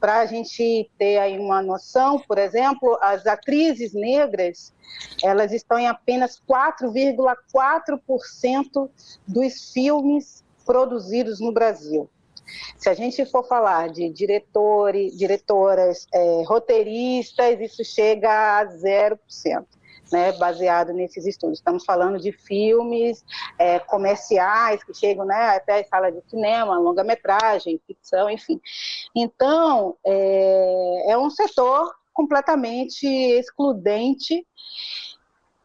para 0.00 0.18
a 0.20 0.26
gente 0.26 0.90
ter 0.98 1.18
aí 1.18 1.38
uma 1.38 1.62
noção, 1.62 2.18
por 2.18 2.38
exemplo, 2.38 2.98
as 3.00 3.24
atrizes 3.26 3.92
negras, 3.92 4.74
elas 5.22 5.52
estão 5.52 5.78
em 5.78 5.86
apenas 5.86 6.42
4,4% 6.50 8.90
dos 9.28 9.72
filmes 9.72 10.42
produzidos 10.64 11.38
no 11.38 11.52
Brasil. 11.52 12.10
Se 12.76 12.88
a 12.88 12.94
gente 12.94 13.24
for 13.26 13.44
falar 13.44 13.88
de 13.90 14.08
diretores, 14.10 15.16
diretoras, 15.16 16.06
é, 16.12 16.42
roteiristas, 16.46 17.60
isso 17.60 17.84
chega 17.84 18.60
a 18.60 18.66
0%. 18.66 19.18
né, 20.12 20.32
baseado 20.32 20.92
nesses 20.92 21.24
estudos. 21.24 21.58
Estamos 21.58 21.84
falando 21.84 22.18
de 22.18 22.32
filmes 22.32 23.24
é, 23.56 23.78
comerciais 23.78 24.82
que 24.82 24.92
chegam 24.92 25.24
né, 25.24 25.56
até 25.56 25.80
a 25.80 25.84
sala 25.84 26.10
de 26.10 26.20
cinema, 26.28 26.78
longa-metragem, 26.80 27.80
ficção, 27.86 28.28
enfim. 28.28 28.60
Então, 29.14 29.96
é, 30.04 31.12
é 31.12 31.16
um 31.18 31.30
setor 31.30 31.94
completamente 32.12 33.06
excludente 33.06 34.44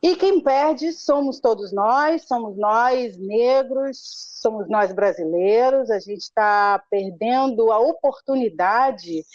e 0.05 0.15
quem 0.15 0.39
perde 0.39 0.93
somos 0.93 1.39
todos 1.39 1.73
nós, 1.73 2.27
somos 2.27 2.55
nós 2.55 3.17
negros, 3.17 3.97
somos 4.39 4.69
nós 4.69 4.93
brasileiros. 4.93 5.89
A 5.89 5.97
gente 5.97 6.19
está 6.19 6.77
perdendo 6.91 7.71
a 7.71 7.79
oportunidade 7.79 9.25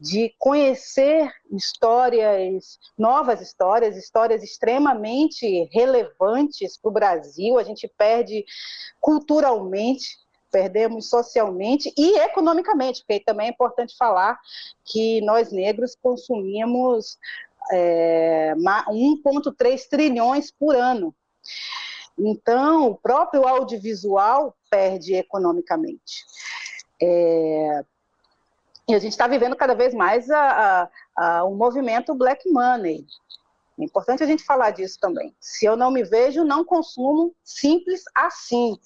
de 0.00 0.34
conhecer 0.38 1.30
histórias, 1.52 2.78
novas 2.96 3.42
histórias, 3.42 3.98
histórias 3.98 4.42
extremamente 4.42 5.68
relevantes 5.70 6.78
para 6.78 6.88
o 6.88 6.94
Brasil. 6.94 7.58
A 7.58 7.62
gente 7.62 7.86
perde 7.86 8.46
culturalmente, 9.02 10.16
perdemos 10.50 11.10
socialmente 11.10 11.92
e 11.98 12.16
economicamente, 12.20 13.04
porque 13.06 13.22
também 13.22 13.48
é 13.48 13.50
importante 13.50 13.94
falar 13.94 14.40
que 14.86 15.20
nós 15.20 15.52
negros 15.52 15.94
consumimos 16.00 17.18
é, 17.72 18.54
1,3 18.56 19.88
trilhões 19.88 20.50
por 20.50 20.74
ano. 20.74 21.14
Então, 22.18 22.90
o 22.90 22.96
próprio 22.96 23.46
audiovisual 23.46 24.56
perde 24.70 25.14
economicamente. 25.14 26.24
É, 27.02 27.84
e 28.88 28.94
a 28.94 28.98
gente 28.98 29.12
está 29.12 29.26
vivendo 29.26 29.56
cada 29.56 29.74
vez 29.74 29.94
mais 29.94 30.30
a, 30.30 30.88
a, 31.16 31.38
a, 31.38 31.44
um 31.44 31.56
movimento 31.56 32.14
black 32.14 32.48
money, 32.50 33.06
é 33.78 33.84
importante 33.84 34.22
a 34.22 34.26
gente 34.26 34.44
falar 34.44 34.70
disso 34.70 34.98
também. 35.00 35.34
Se 35.40 35.66
eu 35.66 35.76
não 35.76 35.90
me 35.90 36.04
vejo, 36.04 36.44
não 36.44 36.64
consumo, 36.64 37.34
simples 37.42 38.04
assim. 38.14 38.78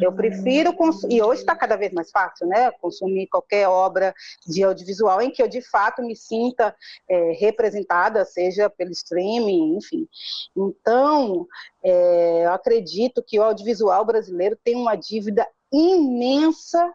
Eu 0.00 0.12
prefiro 0.12 0.74
consumir, 0.74 1.16
e 1.16 1.22
hoje 1.22 1.40
está 1.40 1.56
cada 1.56 1.74
vez 1.74 1.92
mais 1.92 2.10
fácil, 2.10 2.46
né? 2.46 2.70
Consumir 2.72 3.28
qualquer 3.28 3.66
obra 3.66 4.14
de 4.46 4.62
audiovisual 4.62 5.22
em 5.22 5.30
que 5.30 5.42
eu 5.42 5.48
de 5.48 5.62
fato 5.62 6.02
me 6.02 6.14
sinta 6.14 6.76
é, 7.08 7.32
representada, 7.32 8.24
seja 8.26 8.68
pelo 8.68 8.90
streaming, 8.90 9.76
enfim. 9.76 10.06
Então, 10.54 11.46
é, 11.82 12.44
eu 12.44 12.52
acredito 12.52 13.22
que 13.22 13.38
o 13.38 13.42
audiovisual 13.42 14.04
brasileiro 14.04 14.58
tem 14.62 14.76
uma 14.76 14.96
dívida 14.96 15.48
imensa, 15.72 16.92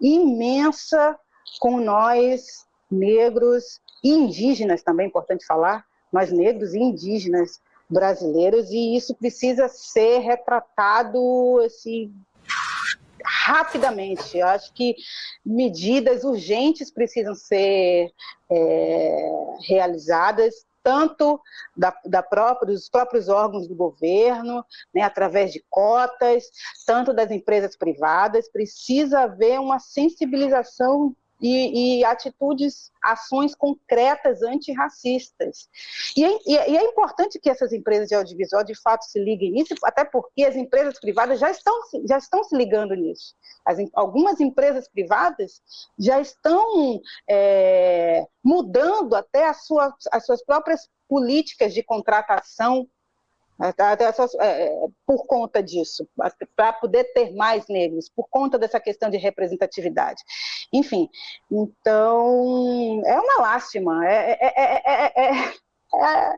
imensa 0.00 1.18
com 1.58 1.80
nós 1.80 2.64
negros 2.88 3.80
e 4.04 4.10
indígenas 4.10 4.82
também, 4.84 5.06
é 5.06 5.08
importante 5.08 5.44
falar, 5.44 5.84
nós 6.12 6.30
negros 6.30 6.74
e 6.74 6.78
indígenas 6.78 7.60
brasileiros, 7.88 8.70
e 8.70 8.96
isso 8.96 9.14
precisa 9.14 9.68
ser 9.68 10.18
retratado 10.18 11.60
assim, 11.64 12.12
rapidamente. 13.24 14.38
Eu 14.38 14.46
acho 14.46 14.72
que 14.72 14.96
medidas 15.44 16.24
urgentes 16.24 16.90
precisam 16.90 17.34
ser 17.34 18.12
é, 18.50 19.30
realizadas, 19.68 20.66
tanto 20.82 21.40
da, 21.76 21.96
da 22.04 22.22
própria, 22.22 22.72
dos 22.72 22.88
próprios 22.88 23.28
órgãos 23.28 23.66
do 23.66 23.74
governo, 23.74 24.64
né, 24.94 25.02
através 25.02 25.52
de 25.52 25.64
cotas, 25.68 26.44
tanto 26.86 27.12
das 27.12 27.30
empresas 27.30 27.76
privadas. 27.76 28.48
Precisa 28.48 29.20
haver 29.20 29.58
uma 29.60 29.80
sensibilização 29.80 31.14
e, 31.40 31.98
e, 31.98 32.04
atitudes, 32.04 32.90
ações 33.02 33.54
concretas 33.54 34.42
antirracistas. 34.42 35.68
E 36.16 36.24
é, 36.24 36.38
e 36.46 36.76
é, 36.76 36.84
importante 36.84 37.38
que 37.38 37.50
essas 37.50 37.72
empresas 37.72 38.08
de 38.08 38.14
audiovisual 38.14 38.64
de 38.64 38.74
fato 38.74 39.04
se 39.04 39.18
liguem 39.18 39.52
nisso, 39.52 39.74
até 39.84 40.04
porque 40.04 40.44
as 40.44 40.56
empresas 40.56 40.98
privadas 40.98 41.38
já 41.38 41.50
estão, 41.50 41.74
já 42.08 42.18
estão 42.18 42.42
se 42.44 42.56
ligando 42.56 42.94
nisso. 42.94 43.34
As, 43.64 43.78
algumas 43.94 44.40
empresas 44.40 44.88
privadas 44.88 45.60
já 45.98 46.20
estão 46.20 47.00
é, 47.28 48.26
mudando 48.42 49.14
até 49.14 49.46
as 49.48 49.66
suas, 49.66 49.92
as 50.10 50.24
suas 50.24 50.42
próprias 50.44 50.88
políticas 51.08 51.72
de 51.72 51.82
contratação 51.82 52.88
é, 54.40 54.86
por 55.06 55.26
conta 55.26 55.62
disso, 55.62 56.06
para 56.54 56.72
poder 56.74 57.04
ter 57.14 57.34
mais 57.34 57.66
negros, 57.68 58.08
por 58.08 58.28
conta 58.28 58.58
dessa 58.58 58.78
questão 58.78 59.08
de 59.08 59.16
representatividade. 59.16 60.22
Enfim, 60.72 61.08
então 61.50 63.02
é 63.06 63.18
uma 63.18 63.40
lástima. 63.40 64.06
É, 64.06 64.38
é, 64.40 64.82
é, 65.16 66.36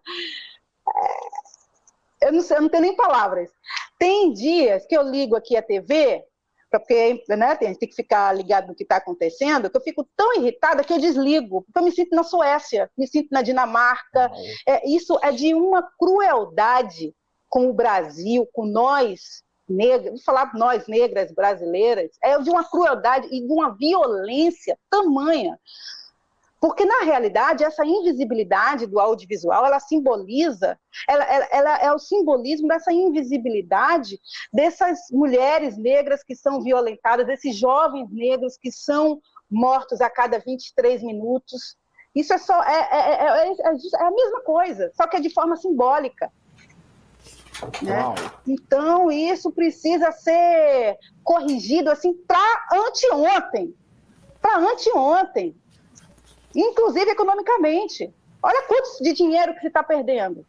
eu, 2.23 2.33
não 2.33 2.41
sei, 2.41 2.57
eu 2.57 2.63
não 2.63 2.69
tenho 2.69 2.83
nem 2.83 2.97
palavras. 2.97 3.51
Tem 3.99 4.33
dias 4.33 4.87
que 4.87 4.97
eu 4.97 5.03
ligo 5.03 5.35
aqui 5.37 5.57
a 5.57 5.63
TV, 5.63 6.25
porque 6.71 7.25
né, 7.29 7.57
tem, 7.57 7.75
tem 7.75 7.89
que 7.89 7.95
ficar 7.95 8.35
ligado 8.35 8.69
no 8.69 8.75
que 8.75 8.83
está 8.83 8.97
acontecendo, 8.97 9.71
que 9.71 9.77
eu 9.77 9.83
fico 9.83 10.07
tão 10.17 10.35
irritada 10.37 10.85
que 10.85 10.93
eu 10.93 11.01
desligo, 11.01 11.63
porque 11.63 11.79
eu 11.79 11.85
me 11.85 11.93
sinto 11.93 12.15
na 12.15 12.23
Suécia, 12.23 12.91
me 12.97 13.07
sinto 13.07 13.29
na 13.31 13.43
Dinamarca. 13.43 14.31
É, 14.67 14.89
isso 14.89 15.19
é 15.23 15.33
de 15.33 15.55
uma 15.55 15.83
crueldade 15.99 17.15
com 17.49 17.71
o 17.71 17.73
Brasil, 17.73 18.47
com 18.53 18.67
nós, 18.67 19.43
negras, 19.69 20.13
vou 20.13 20.23
falar 20.23 20.53
nós, 20.55 20.87
negras 20.87 21.33
brasileiras, 21.33 22.11
é 22.23 22.39
de 22.39 22.51
uma 22.51 22.65
crueldade 22.69 23.29
e 23.31 23.47
de 23.47 23.53
uma 23.53 23.75
violência 23.75 24.79
tamanha. 24.91 25.59
Porque, 26.61 26.85
na 26.85 27.03
realidade, 27.05 27.63
essa 27.63 27.85
invisibilidade 27.87 28.87
do 28.87 28.99
audiovisual, 28.99 29.65
ela 29.65 29.79
simboliza, 29.79 30.79
ela, 31.09 31.25
ela, 31.25 31.49
ela, 31.53 31.77
é 31.79 31.93
o 31.93 31.99
simbolismo 31.99 32.67
dessa 32.67 32.93
invisibilidade 32.93 34.19
dessas 34.53 34.99
mulheres 35.13 35.77
negras 35.79 36.25
que 36.25 36.35
são 36.35 36.61
violentadas, 36.61 37.27
desses 37.27 37.57
jovens 37.57 38.11
negros 38.11 38.57
que 38.57 38.73
são 38.73 39.21
mortos 39.49 40.01
a 40.01 40.11
cada 40.11 40.39
23 40.41 41.03
minutos. 41.03 41.77
Isso 42.15 42.33
é 42.33 42.39
só 42.39 42.61
é, 42.65 42.89
é, 42.91 43.27
é, 43.27 43.53
é 43.53 44.03
a 44.03 44.11
mesma 44.11 44.41
coisa, 44.43 44.91
só 44.95 45.07
que 45.07 45.17
é 45.17 45.21
de 45.21 45.31
forma 45.31 45.57
simbólica. 45.57 46.33
Né? 47.83 48.03
Então, 48.47 49.11
isso 49.11 49.51
precisa 49.53 50.13
ser 50.13 50.97
corrigido 51.23 51.91
assim 51.91 52.15
para 52.15 52.67
anteontem. 52.73 53.75
Para 54.41 54.59
anteontem. 54.59 55.57
Inclusive 56.55 57.11
economicamente. 57.11 58.13
Olha 58.43 58.63
quanto 58.63 59.03
de 59.03 59.13
dinheiro 59.13 59.55
que 59.55 59.61
se 59.61 59.67
está 59.67 59.83
perdendo. 59.83 60.45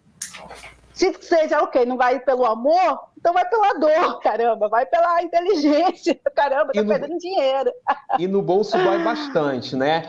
Se 0.94 1.14
seja, 1.22 1.62
ok, 1.62 1.86
não 1.86 1.98
vai 1.98 2.20
pelo 2.20 2.46
amor, 2.46 3.00
então 3.18 3.34
vai 3.34 3.48
pela 3.48 3.74
dor, 3.74 4.20
caramba, 4.22 4.68
vai 4.68 4.86
pela 4.86 5.22
inteligência, 5.24 6.20
caramba, 6.36 6.72
está 6.76 6.86
perdendo 6.86 7.18
dinheiro. 7.18 7.72
E 8.18 8.28
no 8.28 8.42
bolso 8.42 8.78
vai 8.78 9.02
bastante, 9.04 9.76
né? 9.76 10.04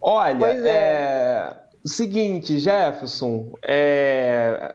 Olha, 0.00 0.46
é. 0.46 0.68
é. 0.68 1.56
seguinte, 1.86 2.58
Jefferson, 2.58 3.52
é 3.62 4.74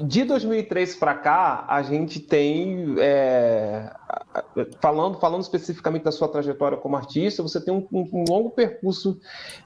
de 0.00 0.24
2003 0.24 0.96
para 0.96 1.14
cá, 1.14 1.64
a 1.68 1.82
gente 1.82 2.18
tem, 2.18 2.94
é, 2.98 3.92
falando, 4.80 5.18
falando 5.18 5.42
especificamente 5.42 6.02
da 6.02 6.12
sua 6.12 6.28
trajetória 6.28 6.78
como 6.78 6.96
artista, 6.96 7.42
você 7.42 7.60
tem 7.60 7.74
um, 7.74 7.86
um 7.92 8.24
longo 8.28 8.50
percurso 8.50 9.20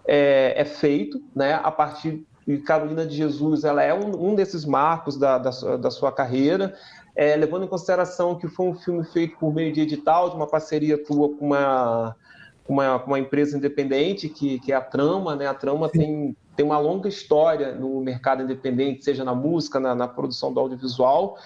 é, 0.07 0.55
é, 0.57 0.64
feito, 0.64 1.22
né, 1.35 1.55
a 1.55 1.70
partir 1.70 2.27
de 2.47 2.59
Carolina 2.59 3.07
de 3.07 3.16
Jesus, 3.16 3.64
ela 3.64 3.83
é 3.83 3.95
um, 3.95 4.31
um 4.31 4.35
desses 4.35 4.64
marcos 4.64 5.16
da, 5.16 5.39
da, 5.39 5.53
sua, 5.53 5.79
da 5.79 5.91
sua 5.91 6.12
carreira, 6.12 6.74
é, 7.14 7.35
levando 7.35 7.65
em 7.65 7.69
consideração 7.69 8.36
que 8.36 8.47
foi 8.47 8.66
um 8.66 8.74
filme 8.74 9.05
feito 9.05 9.36
por 9.39 9.55
meio 9.55 9.73
de 9.73 9.81
edital, 9.81 10.31
de 10.31 10.36
uma 10.36 10.47
parceria 10.47 11.03
tua 11.03 11.28
com 11.36 11.47
uma, 11.47 12.15
uma, 12.68 12.97
uma 13.05 13.18
empresa 13.18 13.56
independente, 13.56 14.28
que, 14.28 14.59
que 14.60 14.72
é 14.72 14.76
a 14.76 14.80
Trama, 14.80 15.36
né, 15.36 15.47
a 15.47 15.55
Trama 15.55 15.88
tem 15.88 16.36
tem 16.56 16.64
uma 16.64 16.78
longa 16.78 17.06
história 17.06 17.72
no 17.72 18.01
mercado 18.01 18.43
independente, 18.43 19.05
seja 19.05 19.22
na 19.22 19.34
música, 19.34 19.78
na, 19.78 19.94
na 19.94 20.09
produção 20.09 20.52
do 20.52 20.59
audiovisual. 20.59 21.36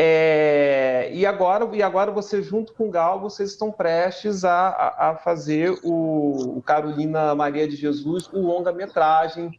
É, 0.00 1.10
e, 1.12 1.26
agora, 1.26 1.68
e 1.76 1.82
agora 1.82 2.10
você, 2.10 2.40
junto 2.40 2.72
com 2.72 2.88
o 2.88 2.90
Gal, 2.90 3.20
vocês 3.20 3.50
estão 3.50 3.70
prestes 3.70 4.44
a, 4.44 4.68
a, 4.68 5.10
a 5.10 5.16
fazer 5.16 5.78
o, 5.82 6.56
o, 6.56 6.62
Carolina 6.62 7.34
Maria 7.34 7.68
de 7.68 7.76
Jesus, 7.76 8.28
o 8.32 8.38
longa-metragem, 8.38 9.50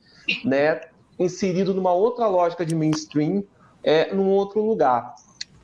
né, 0.44 0.82
inserido 1.20 1.74
numa 1.74 1.92
outra 1.94 2.26
lógica 2.26 2.66
de 2.66 2.74
mainstream, 2.74 3.44
é, 3.84 4.14
num 4.14 4.30
outro 4.30 4.62
lugar. 4.62 5.14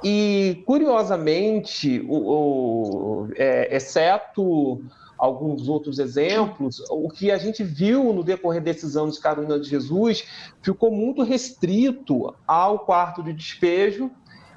E, 0.04 0.62
curiosamente, 0.66 2.06
o, 2.08 2.18
o 2.18 3.28
é, 3.38 3.74
exceto 3.76 4.84
alguns 5.18 5.68
outros 5.68 6.00
exemplos, 6.00 6.84
o 6.90 7.10
que 7.10 7.32
a 7.32 7.38
gente 7.38 7.64
viu 7.64 8.14
no 8.14 8.24
decorrer 8.24 8.62
desses 8.62 8.96
anos 8.96 9.16
de 9.16 9.22
Carolina 9.22 9.60
de 9.60 9.70
Jesus 9.70 10.28
ficou 10.62 10.92
muito 10.92 11.24
restrito 11.24 12.34
ao 12.46 12.80
quarto 12.80 13.24
de 13.24 13.34
despejo. 13.34 14.12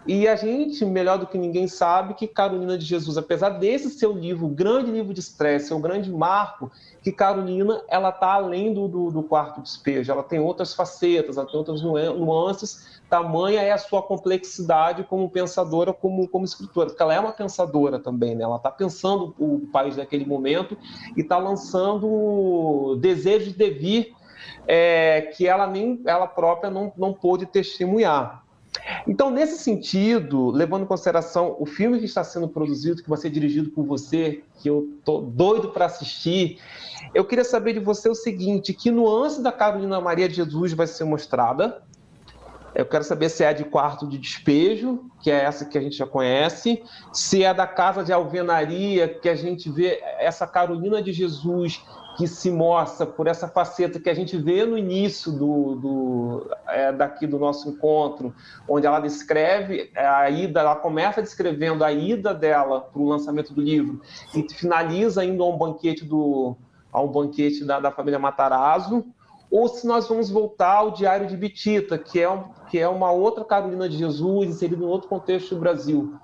E 0.07 0.27
a 0.27 0.37
gente, 0.37 0.87
melhor 0.87 1.19
do 1.19 1.27
que 1.27 1.37
ninguém, 1.37 1.69
sabe 1.69 2.15
que 2.15 2.27
Carolina 2.27 2.79
de 2.79 2.85
Jesus, 2.85 3.19
apesar 3.19 3.51
desse 3.51 3.91
seu 3.91 4.13
livro, 4.13 4.49
grande 4.49 4.91
livro 4.91 5.13
de 5.13 5.21
estresse, 5.21 5.69
seu 5.69 5.79
grande 5.79 6.11
marco, 6.11 6.73
que 7.03 7.13
Carolina 7.13 7.83
ela 7.89 8.09
está 8.09 8.33
além 8.33 8.73
do, 8.73 8.89
do, 8.89 9.11
do, 9.11 9.23
quarto 9.23 9.61
despejo, 9.61 10.11
ela 10.11 10.23
tem 10.23 10.39
outras 10.39 10.73
facetas, 10.73 11.37
ela 11.37 11.47
tem 11.47 11.59
outras 11.59 11.83
nuances, 11.83 12.98
tamanha 13.09 13.63
é 13.63 13.73
a 13.73 13.79
sua 13.79 14.03
complexidade 14.03 15.05
como 15.05 15.31
pensadora, 15.31 15.93
como, 15.93 16.29
como 16.29 16.45
escritora, 16.45 16.89
porque 16.89 17.03
ela 17.03 17.15
é 17.15 17.21
uma 17.21 17.33
pensadora 17.33 17.99
também, 17.99 18.35
né? 18.35 18.45
ela 18.45 18.57
está 18.57 18.71
pensando 18.71 19.35
o 19.39 19.67
país 19.73 19.97
naquele 19.97 20.27
momento 20.27 20.77
e 21.17 21.21
está 21.21 21.39
lançando 21.39 22.97
desejos 23.01 23.55
de 23.55 23.71
vir 23.71 24.15
é, 24.67 25.33
que 25.37 25.47
ela 25.47 25.67
nem 25.67 26.01
ela 26.05 26.27
própria 26.27 26.71
não, 26.71 26.93
não 26.97 27.13
pôde 27.13 27.47
testemunhar. 27.47 28.45
Então, 29.07 29.31
nesse 29.31 29.59
sentido, 29.59 30.51
levando 30.51 30.83
em 30.83 30.87
consideração 30.87 31.57
o 31.59 31.67
filme 31.67 31.99
que 31.99 32.05
está 32.05 32.23
sendo 32.23 32.49
produzido, 32.49 33.03
que 33.03 33.09
vai 33.09 33.19
ser 33.19 33.31
dirigido 33.31 33.71
por 33.71 33.85
você, 33.85 34.43
que 34.59 34.69
eu 34.69 34.89
tô 35.05 35.21
doido 35.21 35.71
para 35.71 35.87
assistir, 35.87 36.61
eu 37.15 37.25
queria 37.25 37.45
saber 37.45 37.73
de 37.73 37.81
você 37.81 38.09
o 38.09 38.15
seguinte: 38.15 38.75
que 38.75 38.91
nuance 38.91 39.43
da 39.43 39.51
Carolina 39.51 40.01
Maria 40.01 40.29
de 40.29 40.35
Jesus 40.37 40.73
vai 40.75 40.87
ser 40.87 41.05
mostrada? 41.05 41.83
Eu 42.79 42.87
quero 42.87 43.03
saber 43.03 43.29
se 43.29 43.43
é 43.43 43.53
de 43.53 43.65
quarto 43.65 44.07
de 44.07 44.17
despejo, 44.17 45.11
que 45.21 45.33
é 45.33 45.43
essa 45.43 45.65
que 45.65 45.77
a 45.77 45.81
gente 45.81 45.97
já 45.97 46.07
conhece, 46.07 46.81
se 47.13 47.43
é 47.43 47.53
da 47.53 47.67
casa 47.67 48.05
de 48.05 48.13
alvenaria, 48.13 49.09
que 49.09 49.29
a 49.29 49.35
gente 49.35 49.69
vê 49.69 50.01
essa 50.21 50.47
Carolina 50.47 51.03
de 51.03 51.13
Jesus 51.13 51.85
que 52.17 52.29
se 52.29 52.53
mostra 52.53 53.05
por 53.05 53.27
essa 53.27 53.49
faceta 53.49 53.99
que 53.99 54.09
a 54.09 54.15
gente 54.15 54.37
vê 54.37 54.65
no 54.65 54.79
início 54.79 55.33
do, 55.33 55.75
do 55.75 56.51
é, 56.69 56.93
daqui 56.93 57.27
do 57.27 57.37
nosso 57.37 57.69
encontro, 57.69 58.33
onde 58.69 58.87
ela 58.87 59.01
descreve 59.01 59.91
a 59.97 60.31
ida, 60.31 60.61
ela 60.61 60.77
começa 60.77 61.21
descrevendo 61.21 61.83
a 61.83 61.91
ida 61.91 62.33
dela 62.33 62.81
para 62.81 63.03
o 63.03 63.09
lançamento 63.09 63.53
do 63.53 63.61
livro 63.61 64.01
e 64.33 64.47
finaliza 64.55 65.25
indo 65.25 65.43
a 65.43 65.49
um 65.49 65.59
banquete 65.59 66.05
do 66.05 66.57
a 66.93 67.01
um 67.01 67.09
banquete 67.09 67.65
da, 67.65 67.81
da 67.81 67.91
família 67.91 68.21
Matarazzo, 68.21 69.05
ou 69.51 69.69
se 69.69 69.87
nós 69.87 70.07
vamos 70.09 70.31
voltar 70.31 70.77
ao 70.77 70.91
Diário 70.91 71.27
de 71.27 71.37
Bitita, 71.37 71.97
que 71.97 72.21
é, 72.21 72.31
um, 72.31 72.45
que 72.71 72.79
é 72.79 72.89
uma 72.89 73.11
outra 73.11 73.45
Carolina 73.45 73.89
de 73.89 73.97
Jesus 73.97 74.51
inserida 74.51 74.83
em 74.83 74.87
outro 74.87 75.09
contexto 75.09 75.55
do 75.55 75.61
Brasil 75.61 76.19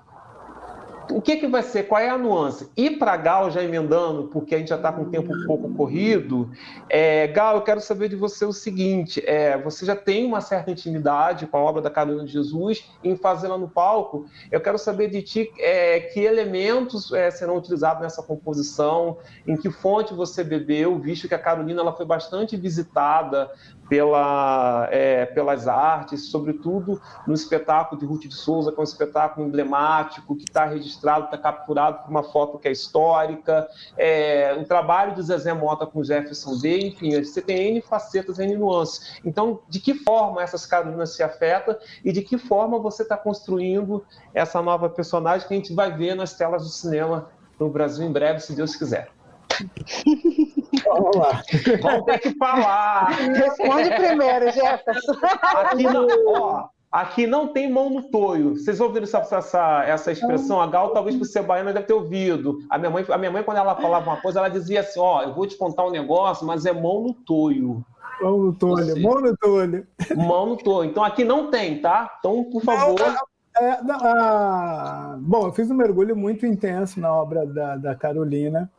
o 1.11 1.21
que, 1.21 1.37
que 1.37 1.47
vai 1.47 1.63
ser? 1.63 1.83
Qual 1.83 1.99
é 1.99 2.09
a 2.09 2.17
nuance? 2.17 2.69
Ir 2.75 2.97
para 2.97 3.15
Gal, 3.17 3.51
já 3.51 3.63
emendando, 3.63 4.23
porque 4.29 4.55
a 4.55 4.57
gente 4.57 4.69
já 4.69 4.75
está 4.75 4.91
com 4.91 5.03
o 5.03 5.09
tempo 5.09 5.33
um 5.33 5.45
pouco 5.45 5.69
corrido. 5.73 6.49
É, 6.89 7.27
Gal, 7.27 7.55
eu 7.55 7.61
quero 7.61 7.81
saber 7.81 8.09
de 8.09 8.15
você 8.15 8.45
o 8.45 8.53
seguinte: 8.53 9.23
é, 9.25 9.57
você 9.57 9.85
já 9.85 9.95
tem 9.95 10.25
uma 10.25 10.41
certa 10.41 10.71
intimidade 10.71 11.47
com 11.47 11.57
a 11.57 11.61
obra 11.61 11.81
da 11.81 11.89
Carolina 11.89 12.25
de 12.25 12.31
Jesus 12.31 12.89
em 13.03 13.15
fazê-la 13.15 13.57
no 13.57 13.67
palco. 13.67 14.25
Eu 14.51 14.61
quero 14.61 14.77
saber 14.77 15.09
de 15.09 15.21
ti 15.21 15.51
é, 15.59 15.99
que 15.99 16.19
elementos 16.19 17.11
é, 17.11 17.29
serão 17.31 17.57
utilizados 17.57 18.01
nessa 18.01 18.23
composição, 18.23 19.17
em 19.47 19.55
que 19.55 19.69
fonte 19.69 20.13
você 20.13 20.43
bebeu, 20.43 20.97
visto 20.97 21.27
que 21.27 21.35
a 21.35 21.39
Carolina 21.39 21.81
ela 21.81 21.93
foi 21.93 22.05
bastante 22.05 22.57
visitada 22.57 23.51
pela, 23.87 24.87
é, 24.91 25.25
pelas 25.25 25.67
artes, 25.67 26.29
sobretudo 26.29 27.01
no 27.27 27.33
espetáculo 27.33 27.99
de 27.99 28.05
Ruth 28.05 28.23
de 28.23 28.35
Souza, 28.35 28.71
que 28.71 28.77
é 28.77 28.81
um 28.81 28.83
espetáculo 28.83 29.47
emblemático, 29.47 30.35
que 30.35 30.43
está 30.43 30.65
registrado, 30.65 31.25
está 31.25 31.37
capturado 31.37 32.03
por 32.03 32.09
uma 32.09 32.23
foto 32.23 32.57
que 32.57 32.67
é 32.67 32.71
histórica, 32.71 33.67
é, 33.97 34.53
o 34.59 34.65
trabalho 34.65 35.15
de 35.15 35.21
Zezé 35.21 35.53
Mota 35.53 35.85
com 35.85 36.03
Jefferson 36.03 36.57
D, 36.57 36.87
enfim, 36.87 37.23
você 37.23 37.41
tem 37.41 37.69
N 37.69 37.81
facetas, 37.81 38.39
N 38.39 38.55
nuances. 38.55 39.19
Então, 39.23 39.59
de 39.69 39.79
que 39.79 39.93
forma 39.93 40.41
essas 40.41 40.65
Carolinas 40.65 41.15
se 41.15 41.23
afetam 41.23 41.75
e 42.03 42.11
de 42.11 42.21
que 42.21 42.37
forma 42.37 42.79
você 42.79 43.03
está 43.03 43.17
construindo 43.17 44.03
essa 44.33 44.61
nova 44.61 44.89
personagem 44.89 45.47
que 45.47 45.53
a 45.53 45.57
gente 45.57 45.73
vai 45.73 45.95
ver 45.95 46.15
nas 46.15 46.33
telas 46.33 46.63
do 46.63 46.69
cinema 46.69 47.29
no 47.59 47.69
Brasil 47.69 48.05
em 48.05 48.11
breve, 48.11 48.39
se 48.39 48.55
Deus 48.55 48.75
quiser. 48.75 49.09
Vamos 50.83 51.15
lá. 51.15 51.43
Vamos 51.81 52.05
ter 52.05 52.19
que 52.19 52.35
falar. 52.35 53.07
Responde 53.09 53.89
primeiro, 53.95 54.51
Jefferson. 54.51 55.13
Aqui 55.41 55.83
não, 55.83 56.07
ó, 56.27 56.67
aqui 56.91 57.27
não 57.27 57.47
tem 57.49 57.71
mão 57.71 57.89
no 57.89 58.03
toio. 58.03 58.55
Vocês 58.55 58.79
ouviram 58.79 59.03
essa, 59.03 59.19
essa, 59.19 59.83
essa 59.85 60.11
expressão? 60.11 60.61
A 60.61 60.67
Gal, 60.67 60.89
talvez 60.91 61.15
por 61.15 61.25
ser 61.25 61.43
baiana, 61.43 61.73
deve 61.73 61.87
ter 61.87 61.93
ouvido. 61.93 62.59
A 62.69 62.77
minha, 62.77 62.89
mãe, 62.89 63.05
a 63.07 63.17
minha 63.17 63.31
mãe, 63.31 63.43
quando 63.43 63.57
ela 63.57 63.75
falava 63.75 64.09
uma 64.09 64.21
coisa, 64.21 64.39
ela 64.39 64.49
dizia 64.49 64.81
assim: 64.81 64.99
Ó, 64.99 65.21
eu 65.21 65.33
vou 65.33 65.47
te 65.47 65.57
contar 65.57 65.85
um 65.85 65.91
negócio, 65.91 66.45
mas 66.45 66.65
é 66.65 66.73
mão 66.73 67.01
no 67.01 67.13
toio. 67.13 67.83
Mão 68.21 68.37
no 68.37 68.53
toio, 68.53 69.01
mão 69.01 69.21
no 69.21 69.37
toio. 69.37 69.87
Mão 70.15 70.45
no 70.45 70.57
toio. 70.57 70.89
Então 70.89 71.03
aqui 71.03 71.23
não 71.23 71.51
tem, 71.51 71.81
tá? 71.81 72.15
Então, 72.19 72.43
por 72.45 72.61
favor. 72.61 72.97
Não, 72.97 73.15
é, 73.57 73.81
não, 73.83 73.97
ah, 74.01 75.15
bom, 75.19 75.47
eu 75.47 75.53
fiz 75.53 75.71
um 75.71 75.75
mergulho 75.75 76.15
muito 76.15 76.45
intenso 76.45 76.99
na 76.99 77.13
obra 77.13 77.45
da, 77.45 77.77
da 77.77 77.95
Carolina 77.95 78.69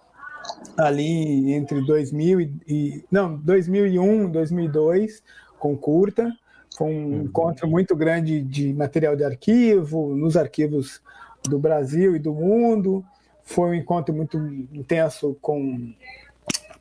ali 0.76 1.52
entre 1.52 1.84
2000 1.84 2.40
e 2.66 3.04
não 3.10 3.36
2001 3.36 4.30
2002 4.30 5.22
com 5.58 5.76
curta 5.76 6.30
foi 6.76 6.88
um 6.88 7.06
uhum. 7.06 7.22
encontro 7.22 7.68
muito 7.68 7.96
grande 7.96 8.42
de 8.42 8.72
material 8.74 9.16
de 9.16 9.24
arquivo 9.24 10.14
nos 10.14 10.36
arquivos 10.36 11.00
do 11.44 11.58
Brasil 11.58 12.14
e 12.14 12.18
do 12.18 12.34
mundo 12.34 13.04
foi 13.42 13.70
um 13.70 13.74
encontro 13.74 14.14
muito 14.14 14.36
intenso 14.72 15.36
com 15.40 15.92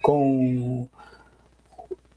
com 0.02 0.88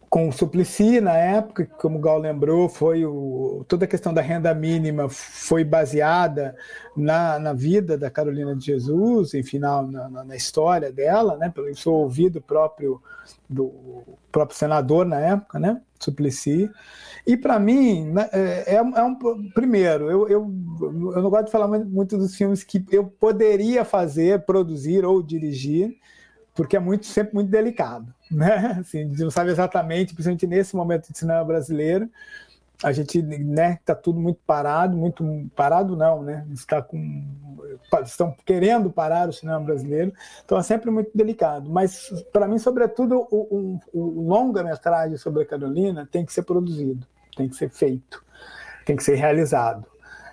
com 0.09 0.28
o 0.28 0.32
Suplicy 0.32 1.01
na 1.01 1.16
época, 1.16 1.66
como 1.78 1.98
o 1.98 2.01
Gal 2.01 2.18
lembrou, 2.18 2.68
foi 2.68 3.05
o, 3.05 3.64
toda 3.68 3.85
a 3.85 3.89
questão 3.89 4.12
da 4.14 4.22
renda 4.22 4.55
mínima 4.55 5.09
foi 5.09 5.64
baseada 5.64 6.56
na, 6.97 7.39
na 7.39 7.52
vida 7.52 7.98
da 7.98 8.10
Carolina 8.10 8.56
de 8.56 8.64
Jesus, 8.64 9.35
enfim, 9.35 9.59
na, 9.59 9.82
na, 9.82 10.24
na 10.24 10.36
história 10.36 10.90
dela, 10.90 11.36
né, 11.36 11.51
pelo 11.51 11.74
seu 11.76 11.93
ouvido 11.93 12.40
próprio 12.40 13.02
do 13.48 13.72
próprio 14.32 14.56
senador 14.56 15.05
na 15.05 15.20
época, 15.20 15.59
né, 15.59 15.80
Suplicy. 15.98 16.70
E 17.26 17.36
para 17.36 17.59
mim, 17.59 18.06
né, 18.06 18.28
é, 18.32 18.74
é, 18.74 18.76
é, 18.76 19.02
um 19.02 19.14
primeiro, 19.51 20.10
eu, 20.10 20.28
eu, 20.28 20.51
eu 20.80 21.22
não 21.22 21.28
gosto 21.28 21.47
de 21.47 21.52
falar 21.52 21.68
muito 21.68 22.16
dos 22.16 22.35
filmes 22.35 22.64
que 22.64 22.82
eu 22.90 23.05
poderia 23.05 23.85
fazer, 23.85 24.44
produzir 24.47 25.05
ou 25.05 25.22
dirigir, 25.22 25.94
porque 26.59 26.76
é 26.76 26.80
muito 26.80 27.06
sempre 27.06 27.35
muito 27.36 27.48
delicado, 27.48 28.12
né? 28.28 28.78
Assim, 28.80 29.02
a 29.02 29.05
gente 29.05 29.22
não 29.22 29.30
sabe 29.30 29.51
exatamente, 29.52 30.12
principalmente 30.12 30.44
nesse 30.44 30.74
momento 30.74 31.12
de 31.12 31.16
cinema 31.16 31.44
brasileiro, 31.44 32.10
a 32.82 32.90
gente, 32.90 33.22
né, 33.22 33.74
está 33.80 33.94
tudo 33.94 34.18
muito 34.18 34.40
parado, 34.44 34.97
muito 34.97 35.24
parado 35.55 35.97
não, 35.97 36.24
né? 36.24 36.44
Está 36.52 36.82
com 36.82 37.24
estão 38.02 38.35
querendo 38.44 38.90
parar 38.90 39.28
o 39.28 39.32
cinema 39.32 39.60
brasileiro, 39.60 40.12
então 40.44 40.59
é 40.59 40.62
sempre 40.64 40.90
muito 40.90 41.12
delicado. 41.14 41.70
Mas 41.70 42.10
para 42.32 42.48
mim, 42.48 42.59
sobretudo, 42.59 43.28
o, 43.30 43.80
o, 43.93 44.01
o 44.01 44.28
longa-metragem 44.28 45.16
sobre 45.16 45.44
a 45.44 45.47
Carolina 45.47 46.09
tem 46.10 46.26
que 46.26 46.32
ser 46.32 46.43
produzido, 46.43 47.06
tem 47.36 47.48
que 47.48 47.55
ser 47.55 47.70
feito, 47.70 48.24
tem 48.85 48.97
que 48.97 49.05
ser 49.05 49.14
realizado. 49.14 49.86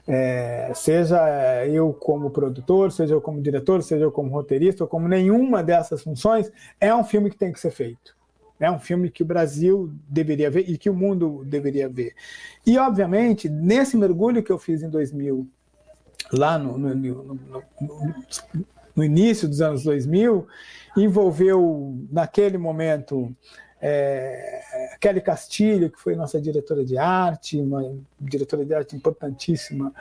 É, 0.07 0.71
seja 0.75 1.65
eu 1.65 1.91
como 1.91 2.29
produtor, 2.29 2.91
seja 2.91 3.15
eu 3.15 3.21
como 3.21 3.41
diretor, 3.41 3.81
seja 3.81 4.03
eu 4.03 4.11
como 4.11 4.29
roteirista, 4.29 4.83
ou 4.83 4.87
como 4.87 5.07
nenhuma 5.07 5.63
dessas 5.63 6.03
funções, 6.03 6.51
é 6.79 6.93
um 6.93 7.03
filme 7.03 7.29
que 7.29 7.37
tem 7.37 7.51
que 7.51 7.59
ser 7.59 7.71
feito. 7.71 8.15
É 8.59 8.71
um 8.71 8.79
filme 8.79 9.09
que 9.09 9.23
o 9.23 9.25
Brasil 9.25 9.91
deveria 10.07 10.49
ver 10.49 10.69
e 10.69 10.77
que 10.77 10.89
o 10.89 10.93
mundo 10.93 11.43
deveria 11.45 11.89
ver. 11.89 12.13
E, 12.65 12.77
obviamente, 12.77 13.49
nesse 13.49 13.97
mergulho 13.97 14.41
que 14.41 14.51
eu 14.51 14.57
fiz 14.57 14.81
em 14.81 14.89
2000, 14.89 15.45
lá 16.31 16.57
no, 16.57 16.77
no, 16.77 16.95
no, 16.95 17.65
no 18.95 19.03
início 19.03 19.47
dos 19.47 19.59
anos 19.59 19.83
2000, 19.83 20.47
envolveu, 20.95 21.97
naquele 22.09 22.57
momento, 22.57 23.35
é, 23.81 24.61
Kelly 24.99 25.21
Castilho, 25.21 25.89
que 25.89 25.99
foi 25.99 26.15
nossa 26.15 26.39
diretora 26.39 26.83
de 26.83 26.97
arte, 26.97 27.59
uma 27.59 27.95
diretora 28.19 28.65
de 28.65 28.73
arte 28.73 28.95
importantíssima 28.95 29.93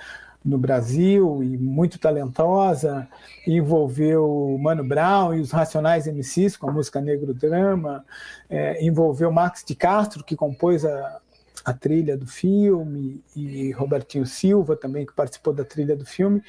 no 0.44 0.58
Brasil 0.58 1.42
e 1.42 1.56
muito 1.56 1.98
talentosa, 1.98 3.08
envolveu 3.46 4.58
Mano 4.60 4.84
Brown 4.84 5.34
e 5.34 5.40
os 5.40 5.50
Racionais 5.50 6.06
MCs 6.06 6.56
com 6.56 6.68
a 6.68 6.72
música 6.72 7.00
Negro 7.00 7.32
Drama, 7.32 8.04
é, 8.50 8.84
envolveu 8.84 9.32
Max 9.32 9.64
de 9.66 9.74
Castro, 9.74 10.22
que 10.22 10.36
compôs 10.36 10.84
a, 10.84 11.20
a 11.64 11.72
trilha 11.72 12.14
do 12.14 12.26
filme, 12.26 13.22
e 13.34 13.72
Robertinho 13.72 14.26
Silva 14.26 14.76
também, 14.76 15.06
que 15.06 15.14
participou 15.14 15.54
da 15.54 15.64
trilha 15.64 15.96
do 15.96 16.04
filme, 16.04 16.42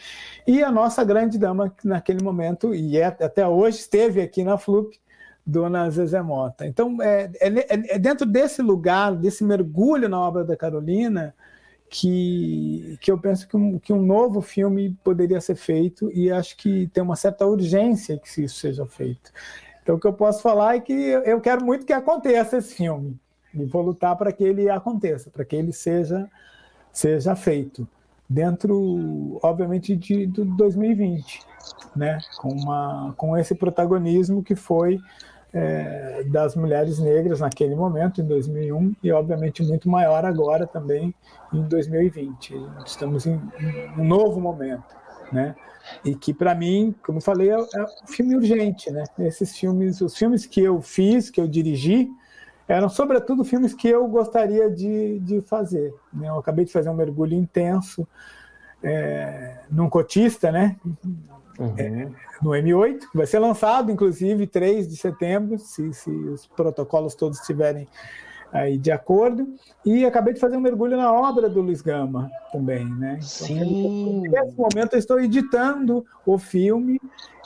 e 0.45 0.61
a 0.61 0.69
nossa 0.69 1.01
grande 1.05 1.37
dama 1.37 1.73
naquele 1.81 2.21
momento, 2.21 2.75
e 2.75 2.97
é, 2.97 3.05
até 3.05 3.47
hoje 3.47 3.77
esteve 3.77 4.21
aqui 4.21 4.43
na 4.43 4.57
FLUP, 4.57 4.99
Dona 5.45 5.89
Zezé 5.89 6.21
Mota. 6.21 6.65
Então, 6.65 7.01
é, 7.01 7.29
é, 7.39 7.95
é, 7.95 7.99
dentro 7.99 8.25
desse 8.25 8.61
lugar, 8.61 9.15
desse 9.15 9.43
mergulho 9.43 10.09
na 10.09 10.19
obra 10.19 10.43
da 10.43 10.57
Carolina, 10.57 11.35
que, 11.89 12.97
que 12.99 13.11
eu 13.11 13.17
penso 13.17 13.47
que 13.47 13.55
um, 13.55 13.77
que 13.77 13.93
um 13.93 14.01
novo 14.01 14.41
filme 14.41 14.97
poderia 15.03 15.39
ser 15.39 15.55
feito 15.55 16.11
e 16.11 16.31
acho 16.31 16.57
que 16.57 16.87
tem 16.87 17.03
uma 17.03 17.15
certa 17.15 17.45
urgência 17.45 18.17
que 18.17 18.41
isso 18.41 18.55
seja 18.55 18.85
feito. 18.85 19.31
Então, 19.83 19.95
o 19.95 19.99
que 19.99 20.07
eu 20.07 20.13
posso 20.13 20.41
falar 20.41 20.75
é 20.75 20.79
que 20.79 20.91
eu 20.91 21.39
quero 21.39 21.63
muito 21.63 21.85
que 21.85 21.93
aconteça 21.93 22.57
esse 22.57 22.73
filme 22.73 23.19
e 23.53 23.65
vou 23.65 23.83
lutar 23.83 24.15
para 24.15 24.31
que 24.31 24.43
ele 24.43 24.67
aconteça, 24.67 25.29
para 25.29 25.45
que 25.45 25.55
ele 25.55 25.71
seja, 25.71 26.27
seja 26.91 27.35
feito. 27.35 27.87
dentro, 28.27 29.39
obviamente, 29.43 29.95
de, 29.95 30.25
de 30.25 30.43
2020, 30.43 31.41
né? 31.95 32.17
com, 32.37 32.49
uma, 32.49 33.13
com 33.15 33.37
esse 33.37 33.53
protagonismo 33.53 34.43
que 34.43 34.55
foi 34.55 34.99
é, 35.55 36.21
das 36.25 36.53
mulheres 36.53 36.99
negras 36.99 37.39
naquele 37.39 37.75
momento, 37.75 38.19
em 38.19 38.25
2001, 38.25 38.93
e 39.01 39.09
obviamente 39.13 39.63
muito 39.63 39.89
maior 39.89 40.25
agora 40.25 40.67
também 40.67 41.15
em 41.53 41.61
2020. 41.61 42.53
Estamos 42.85 43.25
em, 43.25 43.41
um 43.97 44.03
novo 44.03 44.41
momento, 44.41 44.93
né? 45.31 45.55
E 46.03 46.13
que 46.13 46.33
para 46.33 46.53
mim, 46.53 46.93
como 47.01 47.21
falei, 47.21 47.51
é, 47.51 47.53
é 47.53 47.83
um 48.03 48.07
filme 48.07 48.35
urgente, 48.35 48.91
né? 48.91 49.05
Esses 49.19 49.57
filmes, 49.57 50.01
os 50.01 50.17
filmes 50.17 50.45
que 50.45 50.61
eu 50.61 50.81
fiz, 50.81 51.29
que 51.29 51.39
eu 51.39 51.47
dirigi, 51.47 52.09
eram 52.67 52.89
sobretudo 52.89 53.45
filmes 53.45 53.73
que 53.73 53.87
eu 53.87 54.05
gostaria 54.09 54.69
de, 54.69 55.19
de 55.19 55.39
fazer. 55.41 55.93
Né? 56.11 56.27
Eu 56.27 56.37
acabei 56.37 56.65
de 56.65 56.71
fazer 56.73 56.89
um 56.89 56.95
mergulho 56.95 57.33
intenso 57.33 58.05
é, 58.83 59.59
num 59.69 59.89
cotista, 59.89 60.51
né? 60.51 60.75
Uhum. 61.59 61.73
É, 61.77 62.09
no 62.41 62.51
M8, 62.51 62.99
que 63.11 63.17
vai 63.17 63.25
ser 63.25 63.39
lançado, 63.39 63.91
inclusive, 63.91 64.45
3 64.45 64.87
de 64.87 64.97
setembro, 64.97 65.57
se, 65.57 65.93
se 65.93 66.09
os 66.09 66.45
protocolos 66.47 67.15
todos 67.15 67.39
estiverem 67.39 67.87
aí 68.51 68.77
de 68.77 68.91
acordo. 68.91 69.47
E 69.85 70.05
acabei 70.05 70.33
de 70.33 70.39
fazer 70.39 70.57
um 70.57 70.61
mergulho 70.61 70.97
na 70.97 71.11
obra 71.11 71.49
do 71.49 71.61
Luiz 71.61 71.81
Gama 71.81 72.29
também, 72.51 72.85
né? 72.85 73.13
Então, 73.13 73.27
Sim. 73.27 74.21
Nesse 74.27 74.57
momento 74.57 74.93
eu 74.93 74.99
estou 74.99 75.19
editando 75.19 76.05
o 76.25 76.37
filme, 76.37 76.99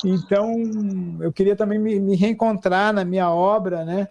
então 0.03 0.53
eu 1.19 1.31
queria 1.31 1.55
também 1.55 1.77
me, 1.77 1.99
me 1.99 2.15
reencontrar 2.15 2.93
na 2.93 3.05
minha 3.05 3.29
obra, 3.29 3.85
né? 3.85 4.07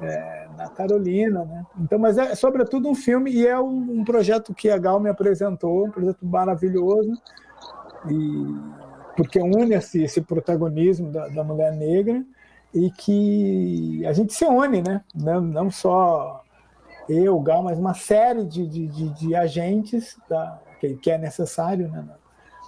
é, 0.00 0.48
na 0.56 0.68
Carolina, 0.68 1.44
né? 1.44 1.66
Então, 1.78 1.98
mas 1.98 2.16
é 2.18 2.34
sobretudo 2.34 2.88
um 2.88 2.94
filme 2.94 3.30
e 3.30 3.46
é 3.46 3.58
um, 3.58 4.00
um, 4.00 4.04
projeto 4.04 4.54
que 4.54 4.70
a 4.70 4.78
Gal 4.78 4.98
me 4.98 5.10
apresentou, 5.10 5.86
um 5.86 5.90
projeto 5.90 6.24
maravilhoso 6.24 7.12
e 8.08 8.54
porque 9.22 9.38
une 9.40 9.74
esse, 9.74 10.02
esse 10.02 10.20
protagonismo 10.20 11.10
da, 11.10 11.28
da, 11.28 11.44
mulher 11.44 11.72
negra 11.72 12.24
e 12.74 12.90
que 12.90 14.04
a 14.06 14.12
gente 14.12 14.32
se 14.32 14.44
une, 14.44 14.82
né? 14.82 15.02
Não, 15.14 15.40
não 15.40 15.70
só 15.70 16.42
eu, 17.08 17.38
Gal, 17.40 17.62
mas 17.62 17.78
uma 17.78 17.94
série 17.94 18.44
de, 18.44 18.66
de, 18.66 18.86
de, 18.86 19.08
de 19.10 19.34
agentes 19.34 20.16
da, 20.28 20.60
que, 20.80 20.94
que, 20.94 21.10
é 21.10 21.18
necessário, 21.18 21.88
né? 21.88 22.04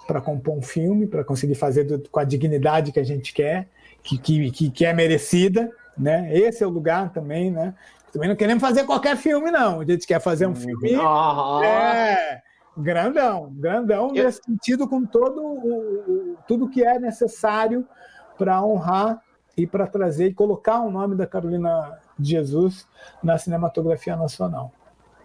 Para 0.07 0.21
compor 0.21 0.57
um 0.57 0.63
filme, 0.63 1.07
para 1.07 1.23
conseguir 1.23 1.55
fazer 1.55 1.85
do, 1.85 2.09
com 2.09 2.19
a 2.19 2.25
dignidade 2.25 2.93
que 2.93 2.99
a 3.01 3.05
gente 3.05 3.33
quer, 3.33 3.69
que, 4.03 4.19
que, 4.19 4.71
que 4.71 4.85
é 4.85 4.93
merecida 4.93 5.71
né? 5.97 6.29
Esse 6.37 6.63
é 6.63 6.67
o 6.67 6.71
lugar 6.71 7.13
também, 7.13 7.51
né? 7.51 7.75
Também 8.13 8.29
não 8.29 8.37
queremos 8.37 8.61
fazer 8.61 8.85
qualquer 8.85 9.17
filme, 9.17 9.51
não. 9.51 9.81
A 9.81 9.85
gente 9.85 10.07
quer 10.07 10.21
fazer 10.21 10.47
um 10.47 10.55
filme 10.55 10.97
uhum. 10.97 11.63
é, 11.63 12.43
grandão, 12.77 13.53
grandão 13.55 14.09
Eu... 14.15 14.25
nesse 14.25 14.43
sentido, 14.43 14.89
com 14.89 15.05
todo 15.05 15.41
o, 15.41 16.32
o, 16.32 16.32
tudo 16.47 16.69
que 16.69 16.85
é 16.85 16.99
necessário 16.99 17.87
para 18.39 18.63
honrar 18.65 19.23
e 19.57 19.67
para 19.67 19.87
trazer 19.87 20.29
e 20.29 20.35
colocar 20.35 20.81
o 20.81 20.91
nome 20.91 21.15
da 21.15 21.27
Carolina 21.27 21.99
de 22.19 22.31
Jesus 22.31 22.87
na 23.23 23.37
cinematografia 23.39 24.17
nacional 24.17 24.73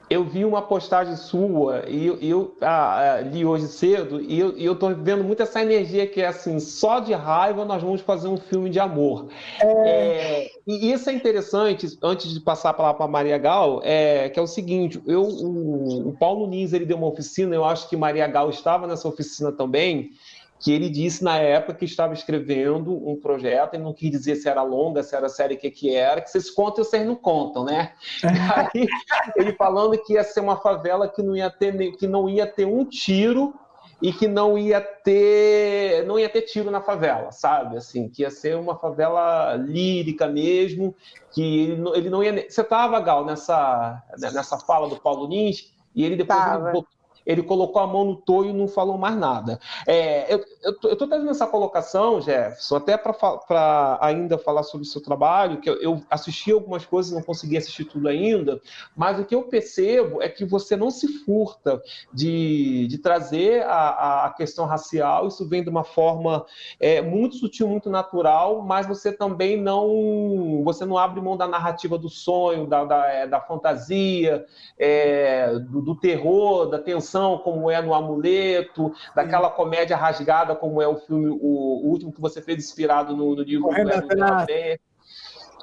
eu 0.09 0.23
vi 0.23 0.45
uma 0.45 0.61
postagem 0.61 1.15
sua 1.15 1.83
e 1.87 2.07
eu, 2.07 2.17
eu 2.21 2.57
ah, 2.61 3.15
ah, 3.17 3.21
li 3.21 3.45
hoje 3.45 3.67
cedo 3.67 4.21
e 4.21 4.39
eu, 4.39 4.75
tô 4.75 4.89
vendo 4.95 5.23
muito 5.23 5.43
essa 5.43 5.61
energia 5.61 6.07
que 6.07 6.21
é 6.21 6.27
assim, 6.27 6.59
só 6.59 6.99
de 6.99 7.13
raiva 7.13 7.65
nós 7.65 7.83
vamos 7.83 8.01
fazer 8.01 8.27
um 8.27 8.37
filme 8.37 8.69
de 8.69 8.79
amor. 8.79 9.27
É... 9.61 9.67
É, 9.67 10.49
e 10.65 10.91
isso 10.91 11.09
é 11.09 11.13
interessante, 11.13 11.87
antes 12.01 12.33
de 12.33 12.39
passar 12.39 12.69
a 12.69 12.73
palavra 12.73 12.97
para 12.97 13.07
Maria 13.07 13.37
Gal, 13.37 13.81
é, 13.83 14.29
que 14.29 14.39
é 14.39 14.41
o 14.41 14.47
seguinte, 14.47 15.01
eu, 15.05 15.23
o, 15.23 16.09
o 16.09 16.17
Paulo 16.17 16.47
Nins, 16.47 16.73
ele 16.73 16.85
deu 16.85 16.97
uma 16.97 17.07
oficina, 17.07 17.53
eu 17.53 17.65
acho 17.65 17.89
que 17.89 17.97
Maria 17.97 18.27
Gal 18.27 18.49
estava 18.49 18.87
nessa 18.87 19.07
oficina 19.07 19.51
também, 19.51 20.11
que 20.59 20.71
ele 20.71 20.89
disse 20.89 21.23
na 21.23 21.37
época 21.37 21.75
que 21.75 21.85
estava 21.85 22.13
escrevendo 22.13 22.91
um 23.07 23.15
projeto, 23.15 23.75
e 23.75 23.77
não 23.77 23.93
quis 23.93 24.09
dizer 24.09 24.35
se 24.35 24.49
era 24.49 24.63
longa, 24.63 25.03
se 25.03 25.15
era 25.15 25.29
série, 25.29 25.55
o 25.55 25.57
que, 25.57 25.69
que 25.69 25.95
era, 25.95 26.21
que 26.21 26.29
vocês 26.29 26.49
contam 26.49 26.83
e 26.83 26.85
vocês 26.85 27.05
não 27.05 27.15
contam, 27.15 27.63
né? 27.63 27.93
Aí, 28.73 28.87
ele 29.35 29.53
falando 29.53 29.97
que 30.03 30.13
ia 30.13 30.23
ser 30.23 30.39
uma 30.39 30.57
favela 30.57 31.07
que 31.07 31.21
não 31.21 31.35
ia 31.35 31.49
ter, 31.49 31.91
que 31.97 32.07
não 32.07 32.27
ia 32.27 32.47
ter 32.47 32.65
um 32.65 32.83
tiro 32.83 33.53
e 34.01 34.13
que 34.13 34.27
não 34.27 34.57
ia 34.57 34.79
ter 34.79 36.05
não 36.05 36.19
ia 36.19 36.29
ter 36.29 36.41
tiro 36.43 36.69
na 36.69 36.81
favela, 36.81 37.31
sabe? 37.31 37.77
Assim, 37.77 38.09
que 38.09 38.21
ia 38.21 38.31
ser 38.31 38.55
uma 38.55 38.77
favela 38.77 39.55
lírica 39.55 40.27
mesmo, 40.27 40.95
que 41.31 41.41
ele 41.41 41.77
não, 41.77 41.95
ele 41.95 42.09
não 42.09 42.23
ia. 42.23 42.49
Você 42.49 42.61
estava, 42.61 42.99
Gal, 42.99 43.25
nessa, 43.25 44.03
nessa 44.17 44.57
fala 44.59 44.87
do 44.87 44.99
Paulo 44.99 45.27
Nins, 45.27 45.73
e 45.95 46.03
ele 46.03 46.15
depois 46.15 46.39
ele 46.75 46.85
ele 47.27 47.43
colocou 47.43 47.81
a 47.81 47.85
mão 47.85 48.05
no 48.05 48.15
toio 48.15 48.51
e 48.51 48.53
não 48.53 48.69
falou 48.69 48.97
mais 48.97 49.17
nada. 49.17 49.59
É, 49.85 50.33
eu 50.33 50.71
estou 50.91 51.07
trazendo 51.07 51.29
essa 51.29 51.45
colocação, 51.45 52.21
Jefferson, 52.21 52.77
até 52.77 52.97
para 52.97 53.97
ainda 53.99 54.37
falar 54.37 54.63
sobre 54.63 54.87
o 54.87 54.89
seu 54.89 55.01
trabalho, 55.01 55.59
que 55.59 55.69
eu, 55.69 55.75
eu 55.81 56.01
assisti 56.09 56.53
algumas 56.53 56.85
coisas, 56.85 57.11
não 57.11 57.21
consegui 57.21 57.57
assistir 57.57 57.83
tudo 57.83 58.07
ainda, 58.07 58.61
mas 58.95 59.19
o 59.19 59.25
que 59.25 59.35
eu 59.35 59.43
percebo 59.43 60.21
é 60.21 60.29
que 60.29 60.45
você 60.45 60.77
não 60.77 60.89
se 60.89 61.07
furta 61.25 61.81
de, 62.13 62.87
de 62.87 62.97
trazer 62.97 63.63
a, 63.63 64.27
a 64.27 64.29
questão 64.29 64.65
racial, 64.65 65.27
isso 65.27 65.45
vem 65.47 65.61
de 65.61 65.69
uma 65.69 65.83
forma 65.83 66.45
é, 66.79 67.01
muito 67.01 67.35
sutil, 67.35 67.67
muito 67.67 67.89
natural, 67.89 68.61
mas 68.61 68.87
você 68.87 69.11
também 69.11 69.61
não, 69.61 70.63
você 70.63 70.85
não 70.85 70.97
abre 70.97 71.19
mão 71.19 71.35
da 71.35 71.47
narrativa 71.47 71.97
do 71.97 72.07
sonho, 72.07 72.65
da, 72.65 72.85
da, 72.85 73.05
é, 73.07 73.27
da 73.27 73.41
fantasia, 73.41 74.45
é, 74.79 75.59
do, 75.59 75.81
do 75.81 75.95
terror, 75.95 76.67
da 76.67 76.79
tensão 76.79 77.16
como 77.39 77.69
é 77.69 77.81
no 77.81 77.93
Amuleto, 77.93 78.93
daquela 79.15 79.49
comédia 79.49 79.95
rasgada, 79.95 80.55
como 80.55 80.81
é 80.81 80.87
o 80.87 80.97
filme, 80.97 81.29
o, 81.29 81.85
o 81.85 81.89
último 81.89 82.11
que 82.11 82.21
você 82.21 82.41
fez 82.41 82.57
inspirado 82.59 83.15
no, 83.15 83.35
no 83.35 83.43
livro 83.43 83.69
do 83.69 83.75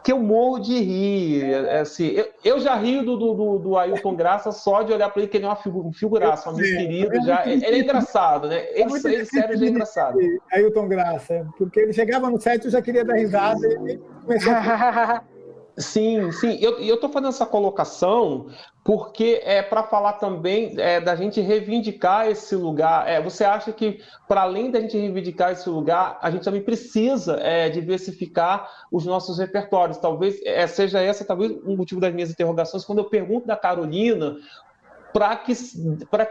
que 0.04 0.12
eu 0.12 0.18
morro 0.18 0.58
de 0.58 0.78
rir. 0.78 1.44
É, 1.44 1.80
assim, 1.80 2.08
eu, 2.08 2.28
eu 2.44 2.60
já 2.60 2.74
rio 2.76 3.02
do, 3.02 3.16
do, 3.16 3.58
do, 3.58 3.78
Ailton 3.78 4.14
Graça 4.14 4.52
só 4.52 4.82
de 4.82 4.92
olhar 4.92 5.08
para 5.08 5.22
ele, 5.22 5.30
que 5.30 5.38
ele 5.38 5.46
é 5.46 5.48
uma 5.48 5.92
figuraça, 5.92 6.50
um 6.50 6.52
amigo 6.52 6.76
querido. 6.76 7.24
Já, 7.24 7.46
ele 7.46 7.64
é 7.64 7.78
engraçado, 7.78 8.46
né? 8.46 8.66
Ele, 8.72 8.92
ele 9.06 9.24
sério, 9.24 9.56
já 9.56 9.64
é 9.64 9.68
engraçado. 9.68 10.18
Ailton 10.52 10.88
Graça, 10.88 11.46
porque 11.56 11.80
ele 11.80 11.94
chegava 11.94 12.28
no 12.28 12.38
set 12.38 12.66
e 12.66 12.70
já 12.70 12.82
queria 12.82 13.02
dar 13.02 13.14
risada 13.14 13.66
e 13.66 13.96
começou 14.22 14.52
a... 14.52 15.24
Sim, 15.76 16.30
sim. 16.30 16.56
Eu 16.60 16.94
estou 16.94 17.10
fazendo 17.10 17.30
essa 17.30 17.44
colocação 17.44 18.46
porque 18.84 19.40
é 19.42 19.60
para 19.60 19.82
falar 19.82 20.14
também 20.14 20.74
é, 20.78 21.00
da 21.00 21.16
gente 21.16 21.40
reivindicar 21.40 22.28
esse 22.28 22.54
lugar. 22.54 23.08
É, 23.08 23.20
você 23.20 23.42
acha 23.42 23.72
que, 23.72 24.00
para 24.28 24.42
além 24.42 24.70
da 24.70 24.80
gente 24.80 24.96
reivindicar 24.96 25.50
esse 25.50 25.68
lugar, 25.68 26.18
a 26.22 26.30
gente 26.30 26.44
também 26.44 26.62
precisa 26.62 27.40
é, 27.40 27.68
diversificar 27.70 28.70
os 28.92 29.04
nossos 29.04 29.38
repertórios. 29.38 29.98
Talvez 29.98 30.40
é, 30.44 30.64
seja 30.68 31.00
essa 31.00 31.24
talvez 31.24 31.50
um 31.64 31.76
motivo 31.76 32.00
das 32.00 32.14
minhas 32.14 32.30
interrogações 32.30 32.84
quando 32.84 32.98
eu 32.98 33.06
pergunto 33.06 33.46
da 33.46 33.56
Carolina 33.56 34.36
para 35.12 35.36
que, 35.36 35.54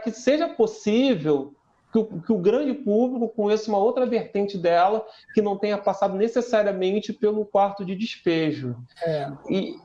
que 0.04 0.10
seja 0.10 0.48
possível 0.48 1.54
que 1.94 1.98
o, 1.98 2.04
que 2.04 2.32
o, 2.32 2.38
grande 2.38 2.74
público 2.74 3.28
conheça 3.28 3.70
uma 3.70 3.78
outra 3.78 4.04
vertente 4.04 4.58
dela 4.58 5.06
que 5.32 5.40
não 5.40 5.56
tenha 5.56 5.78
passado 5.78 6.16
necessariamente 6.16 7.12
pelo 7.12 7.44
quarto 7.44 7.84
de 7.84 7.94
despejo. 7.94 8.74
É. 9.06 9.30
E... 9.48 9.76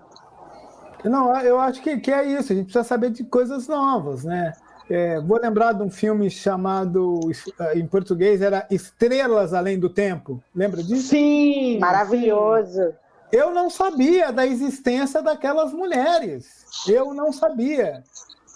Não, 1.03 1.39
eu 1.41 1.59
acho 1.59 1.83
que, 1.83 1.99
que 1.99 2.11
é 2.11 2.25
isso, 2.25 2.51
a 2.51 2.55
gente 2.55 2.65
precisa 2.65 2.83
saber 2.83 3.11
de 3.11 3.23
coisas 3.23 3.67
novas, 3.67 4.23
né? 4.23 4.53
É, 4.89 5.21
vou 5.21 5.39
lembrar 5.39 5.73
de 5.73 5.83
um 5.83 5.89
filme 5.91 6.31
chamado, 6.31 7.19
em 7.75 7.85
português, 7.85 8.41
era 8.41 8.65
Estrelas 8.71 9.53
Além 9.53 9.79
do 9.79 9.87
Tempo. 9.87 10.43
Lembra 10.53 10.81
disso? 10.81 11.09
Sim! 11.09 11.77
Maravilhoso! 11.77 12.91
Eu 13.31 13.51
não 13.51 13.69
sabia 13.69 14.31
da 14.31 14.47
existência 14.47 15.21
daquelas 15.21 15.71
mulheres. 15.71 16.65
Eu 16.87 17.13
não 17.13 17.31
sabia 17.31 18.03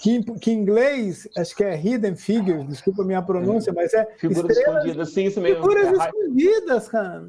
que, 0.03 0.21
que 0.21 0.51
em 0.51 0.59
inglês, 0.59 1.29
acho 1.37 1.55
que 1.55 1.63
é 1.63 1.79
hidden 1.79 2.17
figures, 2.17 2.67
desculpa 2.67 3.03
a 3.03 3.05
minha 3.05 3.21
pronúncia, 3.21 3.71
é. 3.71 3.73
mas 3.73 3.93
é. 3.93 4.05
Figuras 4.17 4.57
escondidas, 4.57 5.13
sim, 5.13 5.23
isso 5.23 5.39
mesmo. 5.39 5.61
Figuras 5.61 5.87
é 5.87 5.91
escondidas, 5.93 6.89
cara. 6.89 7.27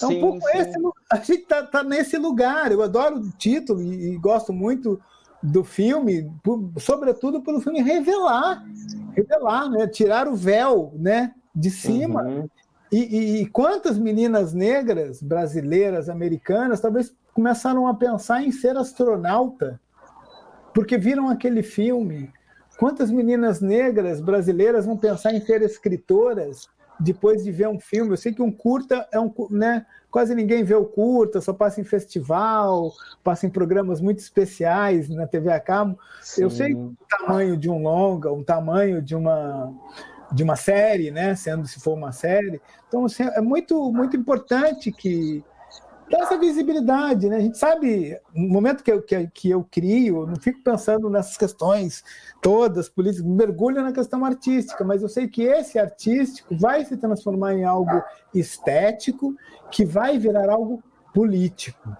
É 0.00 0.06
um 0.06 0.20
pouco 0.20 0.40
sim. 0.40 0.58
esse. 0.58 0.78
A 1.12 1.16
gente 1.16 1.42
tá, 1.42 1.62
tá, 1.62 1.84
nesse 1.84 2.16
lugar. 2.16 2.72
Eu 2.72 2.82
adoro 2.82 3.16
o 3.16 3.30
título 3.32 3.82
e, 3.82 4.14
e 4.14 4.16
gosto 4.16 4.50
muito 4.50 4.98
do 5.42 5.62
filme, 5.62 6.32
por, 6.42 6.72
sobretudo 6.78 7.42
pelo 7.42 7.60
filme 7.60 7.82
revelar, 7.82 8.64
revelar, 9.14 9.68
né? 9.68 9.86
Tirar 9.86 10.26
o 10.26 10.34
véu, 10.34 10.94
né? 10.96 11.34
De 11.54 11.70
cima. 11.70 12.22
Uhum. 12.22 12.48
E, 12.90 12.98
e, 12.98 13.42
e, 13.42 13.46
quantas 13.46 13.98
meninas 13.98 14.54
negras, 14.54 15.20
brasileiras, 15.20 16.08
americanas, 16.08 16.80
talvez 16.80 17.14
começaram 17.34 17.86
a 17.86 17.92
pensar 17.92 18.42
em 18.42 18.50
ser 18.50 18.74
astronauta 18.74 19.78
porque 20.76 20.98
viram 20.98 21.30
aquele 21.30 21.62
filme. 21.62 22.30
Quantas 22.78 23.10
meninas 23.10 23.62
negras 23.62 24.20
brasileiras 24.20 24.84
vão 24.84 24.94
pensar 24.94 25.32
em 25.32 25.40
ser 25.40 25.62
escritoras 25.62 26.68
depois 27.00 27.42
de 27.42 27.50
ver 27.50 27.66
um 27.66 27.80
filme. 27.80 28.10
Eu 28.10 28.16
sei 28.18 28.34
que 28.34 28.42
um 28.42 28.52
curta 28.52 29.08
é 29.10 29.18
um, 29.18 29.32
né? 29.50 29.86
Quase 30.10 30.34
ninguém 30.34 30.62
vê 30.64 30.74
o 30.74 30.84
curta, 30.84 31.40
só 31.40 31.54
passa 31.54 31.80
em 31.80 31.84
festival, 31.84 32.92
passa 33.24 33.46
em 33.46 33.50
programas 33.50 34.02
muito 34.02 34.18
especiais 34.18 35.08
na 35.08 35.26
TV 35.26 35.50
a 35.50 35.58
cabo. 35.58 35.98
Sim. 36.20 36.42
Eu 36.42 36.50
sei 36.50 36.74
o 36.74 36.94
tamanho 37.08 37.56
de 37.56 37.70
um 37.70 37.82
longa, 37.82 38.30
o 38.30 38.44
tamanho 38.44 39.00
de 39.00 39.16
uma 39.16 39.72
de 40.30 40.42
uma 40.42 40.56
série, 40.56 41.10
né? 41.10 41.34
Sendo 41.34 41.66
se 41.66 41.80
for 41.80 41.94
uma 41.94 42.12
série. 42.12 42.60
Então 42.86 43.06
assim, 43.06 43.22
é 43.22 43.40
muito 43.40 43.90
muito 43.90 44.14
importante 44.14 44.92
que 44.92 45.42
dá 46.10 46.20
essa 46.20 46.38
visibilidade, 46.38 47.28
né? 47.28 47.36
A 47.36 47.40
gente 47.40 47.58
sabe, 47.58 48.18
no 48.34 48.48
momento 48.48 48.82
que 48.82 48.92
eu, 48.92 49.02
que, 49.02 49.26
que 49.28 49.50
eu 49.50 49.66
crio, 49.70 50.22
eu 50.22 50.26
não 50.26 50.36
fico 50.36 50.62
pensando 50.62 51.10
nessas 51.10 51.36
questões 51.36 52.04
todas 52.40 52.88
políticas, 52.88 53.26
mergulho 53.26 53.82
na 53.82 53.92
questão 53.92 54.24
artística, 54.24 54.84
mas 54.84 55.02
eu 55.02 55.08
sei 55.08 55.26
que 55.26 55.42
esse 55.42 55.78
artístico 55.78 56.56
vai 56.56 56.84
se 56.84 56.96
transformar 56.96 57.54
em 57.54 57.64
algo 57.64 58.02
estético, 58.34 59.34
que 59.70 59.84
vai 59.84 60.18
virar 60.18 60.50
algo 60.50 60.82
político, 61.12 61.96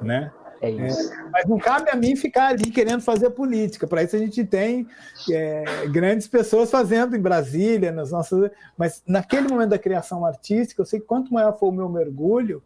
né? 0.00 0.32
É 0.62 0.70
isso. 0.70 1.12
É, 1.12 1.24
mas 1.32 1.44
não 1.46 1.58
cabe 1.58 1.90
a 1.90 1.96
mim 1.96 2.14
ficar 2.14 2.50
ali 2.50 2.70
querendo 2.70 3.00
fazer 3.00 3.30
política. 3.30 3.84
Para 3.84 4.04
isso 4.04 4.14
a 4.14 4.18
gente 4.20 4.44
tem 4.44 4.86
é, 5.28 5.88
grandes 5.88 6.28
pessoas 6.28 6.70
fazendo 6.70 7.16
em 7.16 7.20
Brasília, 7.20 7.90
nas 7.90 8.12
nossas. 8.12 8.48
Mas 8.78 9.02
naquele 9.04 9.48
momento 9.48 9.70
da 9.70 9.78
criação 9.78 10.24
artística, 10.24 10.80
eu 10.80 10.86
sei 10.86 11.00
que 11.00 11.06
quanto 11.06 11.34
maior 11.34 11.58
for 11.58 11.68
o 11.68 11.72
meu 11.72 11.88
mergulho, 11.88 12.62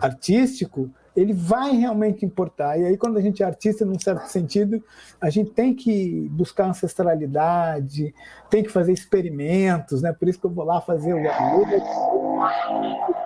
artístico, 0.00 0.90
ele 1.16 1.32
vai 1.32 1.72
realmente 1.72 2.24
importar. 2.24 2.78
E 2.78 2.84
aí, 2.84 2.96
quando 2.96 3.16
a 3.16 3.20
gente 3.20 3.42
é 3.42 3.46
artista, 3.46 3.84
num 3.84 3.98
certo 3.98 4.26
sentido, 4.26 4.82
a 5.20 5.30
gente 5.30 5.50
tem 5.50 5.74
que 5.74 6.28
buscar 6.32 6.66
ancestralidade, 6.66 8.14
tem 8.50 8.62
que 8.62 8.70
fazer 8.70 8.92
experimentos, 8.92 10.02
né? 10.02 10.12
Por 10.12 10.28
isso 10.28 10.40
que 10.40 10.46
eu 10.46 10.50
vou 10.50 10.64
lá 10.64 10.80
fazer 10.80 11.14
o 11.14 11.22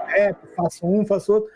rap, 0.06 0.36
faço 0.54 0.86
um, 0.86 1.06
faço 1.06 1.32
outro, 1.32 1.50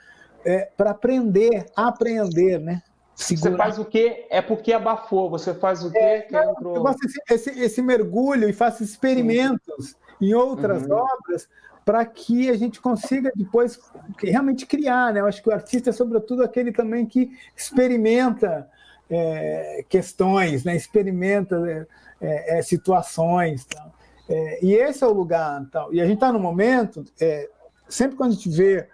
é, 0.45 0.71
para 0.77 0.91
aprender, 0.91 1.67
aprender, 1.77 2.59
né? 2.59 2.83
Segurar. 3.15 3.51
Você 3.51 3.57
faz 3.57 3.79
o 3.79 3.85
quê? 3.85 4.27
É 4.31 4.41
porque 4.41 4.73
abafou. 4.73 5.29
Você 5.31 5.53
faz 5.55 5.85
o 5.85 5.91
quê? 5.91 5.99
É, 5.99 6.29
entrou... 6.29 6.77
Eu 6.77 6.83
faço 6.83 6.99
esse, 7.05 7.21
esse, 7.31 7.61
esse, 7.61 7.83
mergulho 7.83 8.49
e 8.49 8.53
faço 8.55 8.83
experimentos 8.83 9.91
Sim. 9.91 9.97
em 10.23 10.35
outras 10.35 10.85
uhum. 10.85 10.97
obras 10.97 11.47
para 11.85 12.05
que 12.05 12.49
a 12.49 12.57
gente 12.57 12.81
consiga 12.81 13.33
depois 13.35 13.79
realmente 14.23 14.67
criar. 14.67 15.13
Né? 15.13 15.21
Eu 15.21 15.27
acho 15.27 15.43
que 15.43 15.49
o 15.49 15.53
artista 15.53 15.91
é, 15.91 15.93
sobretudo, 15.93 16.43
aquele 16.43 16.73
também 16.73 17.07
que 17.07 17.31
experimenta 17.57 18.69
é, 19.11 19.85
questões, 19.89 20.65
né? 20.65 20.77
experimenta 20.77 21.57
é, 21.69 21.87
é, 22.21 22.59
é 22.59 22.63
situações. 22.63 23.65
Tal. 23.65 23.93
É, 24.29 24.65
e 24.65 24.75
esse 24.75 25.03
é 25.03 25.07
o 25.07 25.13
lugar. 25.13 25.65
Tal. 25.71 25.93
E 25.93 26.01
a 26.01 26.05
gente 26.05 26.15
está 26.15 26.33
no 26.33 26.39
momento, 26.39 27.05
é, 27.21 27.49
sempre 27.89 28.17
quando 28.17 28.31
a 28.31 28.35
gente 28.35 28.49
vê 28.49 28.89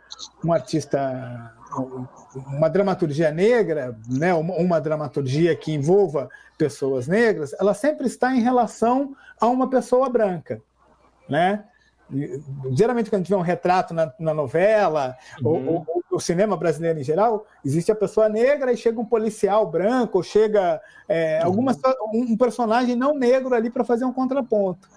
um 0.45 0.53
artista, 0.53 1.55
uma 2.35 2.69
dramaturgia 2.69 3.31
negra, 3.31 3.97
né? 4.09 4.33
uma, 4.33 4.55
uma 4.55 4.81
dramaturgia 4.81 5.55
que 5.55 5.73
envolva 5.73 6.29
pessoas 6.57 7.07
negras, 7.07 7.55
ela 7.61 7.75
sempre 7.75 8.07
está 8.07 8.35
em 8.35 8.41
relação 8.41 9.15
a 9.39 9.47
uma 9.47 9.69
pessoa 9.69 10.09
branca. 10.09 10.61
Né? 11.29 11.63
Geralmente 12.73 13.11
quando 13.11 13.21
a 13.21 13.25
gente 13.25 13.29
vê 13.29 13.35
um 13.35 13.43
retrato 13.43 13.93
na, 13.93 14.13
na 14.19 14.33
novela, 14.33 15.17
uhum. 15.43 15.69
ou, 15.69 15.87
ou, 15.87 16.03
o 16.11 16.21
cinema 16.21 16.57
brasileiro 16.57 16.99
em 16.99 17.05
geral, 17.05 17.47
existe 17.65 17.93
a 17.93 17.95
pessoa 17.95 18.29
negra 18.29 18.73
e 18.73 18.77
chega 18.77 19.01
um 19.01 19.05
policial 19.05 19.71
branco, 19.71 20.19
ou 20.19 20.25
chega 20.25 20.81
é, 21.09 21.41
uhum. 21.41 21.47
alguma, 21.47 21.77
um 22.13 22.37
personagem 22.37 22.97
não 22.97 23.15
negro 23.15 23.55
ali 23.55 23.71
para 23.71 23.85
fazer 23.85 24.05
um 24.05 24.13
contraponto. 24.13 24.89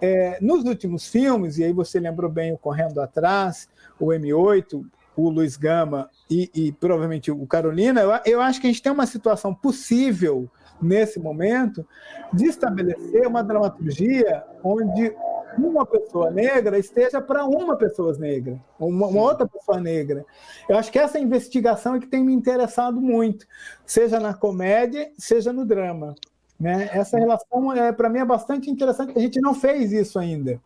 É, 0.00 0.38
nos 0.40 0.64
últimos 0.64 1.06
filmes, 1.06 1.58
e 1.58 1.64
aí 1.64 1.72
você 1.72 2.00
lembrou 2.00 2.30
bem 2.30 2.52
o 2.52 2.58
Correndo 2.58 3.00
Atrás, 3.00 3.68
o 4.00 4.06
M8, 4.06 4.84
o 5.16 5.30
Luiz 5.30 5.56
Gama 5.56 6.10
e, 6.28 6.50
e 6.54 6.72
provavelmente 6.72 7.30
o 7.30 7.46
Carolina, 7.46 8.00
eu, 8.00 8.10
eu 8.26 8.40
acho 8.40 8.60
que 8.60 8.66
a 8.66 8.70
gente 8.70 8.82
tem 8.82 8.92
uma 8.92 9.06
situação 9.06 9.54
possível 9.54 10.50
nesse 10.82 11.20
momento 11.20 11.86
de 12.32 12.46
estabelecer 12.46 13.26
uma 13.26 13.42
dramaturgia 13.42 14.42
onde 14.62 15.14
uma 15.58 15.86
pessoa 15.86 16.30
negra 16.30 16.78
esteja 16.78 17.20
para 17.20 17.44
uma 17.44 17.76
pessoa 17.76 18.16
negra, 18.18 18.58
uma, 18.78 19.06
uma, 19.06 19.20
outra 19.20 19.46
pessoa 19.46 19.80
negra. 19.80 20.24
Eu 20.68 20.76
acho 20.76 20.90
que 20.90 20.98
essa 20.98 21.18
investigação 21.18 21.94
é 21.94 22.00
que 22.00 22.06
tem 22.06 22.24
me 22.24 22.32
interessado 22.32 23.00
muito, 23.00 23.46
seja 23.86 24.18
na 24.20 24.34
comédia, 24.34 25.10
seja 25.18 25.52
no 25.52 25.64
drama. 25.64 26.14
Né? 26.58 26.88
Essa 26.92 27.18
relação, 27.18 27.72
é, 27.72 27.92
para 27.92 28.08
mim, 28.08 28.20
é 28.20 28.24
bastante 28.24 28.70
interessante, 28.70 29.12
a 29.16 29.20
gente 29.20 29.40
não 29.40 29.54
fez 29.54 29.92
isso 29.92 30.18
ainda. 30.18 30.60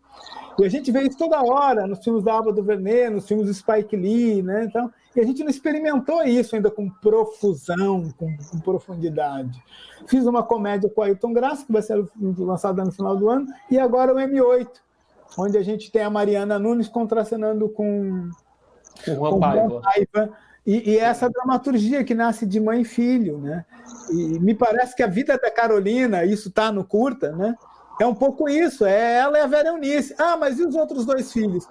E 0.59 0.65
a 0.65 0.69
gente 0.69 0.91
vê 0.91 1.03
isso 1.03 1.17
toda 1.17 1.43
hora 1.43 1.87
nos 1.87 2.03
filmes 2.03 2.23
da 2.23 2.37
Ava 2.37 2.53
DuVernay, 2.53 3.09
nos 3.09 3.27
filmes 3.27 3.47
do 3.47 3.55
Spike 3.55 3.97
Lee, 3.97 4.43
né? 4.43 4.65
Então, 4.65 4.93
e 5.19 5.21
a 5.21 5.25
gente 5.25 5.43
não 5.43 5.51
experimentou 5.51 6.23
isso 6.23 6.55
ainda 6.55 6.71
com 6.71 6.89
profusão, 6.89 8.09
com, 8.17 8.37
com 8.37 8.61
profundidade. 8.61 9.61
Fiz 10.07 10.25
uma 10.25 10.45
comédia 10.45 10.89
com 10.89 11.03
Ailton 11.03 11.33
Graça, 11.33 11.67
que 11.67 11.73
vai 11.73 11.83
ser 11.83 12.07
lançada 12.17 12.85
no 12.85 12.93
final 12.93 13.17
do 13.17 13.29
ano, 13.29 13.45
e 13.69 13.81
agora 13.81 14.15
o 14.15 14.17
M8, 14.17 14.69
onde 15.37 15.59
a 15.59 15.63
gente 15.63 15.91
tem 15.91 16.03
a 16.03 16.11
Mariana 16.11 16.57
Nunes 16.57 16.87
contracenando 16.87 17.69
com 17.69 18.31
o 19.09 19.13
Juan 19.13 19.41
Paiva. 19.41 20.31
E, 20.65 20.93
e, 20.93 20.99
essa 20.99 21.29
dramaturgia 21.29 22.05
que 22.05 22.15
nasce 22.15 22.47
de 22.47 22.61
mãe 22.61 22.83
e 22.83 22.85
filho, 22.85 23.39
né? 23.39 23.65
E 24.13 24.39
me 24.39 24.55
parece 24.55 24.95
que 24.95 25.03
a 25.03 25.09
vida 25.09 25.37
da 25.37 25.51
Carolina, 25.51 26.25
isso 26.25 26.49
está 26.49 26.71
no 26.71 26.85
curta, 26.85 27.33
né? 27.33 27.57
É 28.01 28.07
um 28.07 28.15
pouco 28.15 28.49
isso, 28.49 28.85
é 28.85 29.15
ela 29.15 29.39
e 29.39 29.41
a 29.41 29.47
Vera 29.49 29.71
Eunice. 29.71 30.15
Ah, 30.17 30.37
mas 30.37 30.61
e 30.61 30.65
os 30.65 30.77
outros 30.77 31.05
dois 31.05 31.33
filhos? 31.33 31.67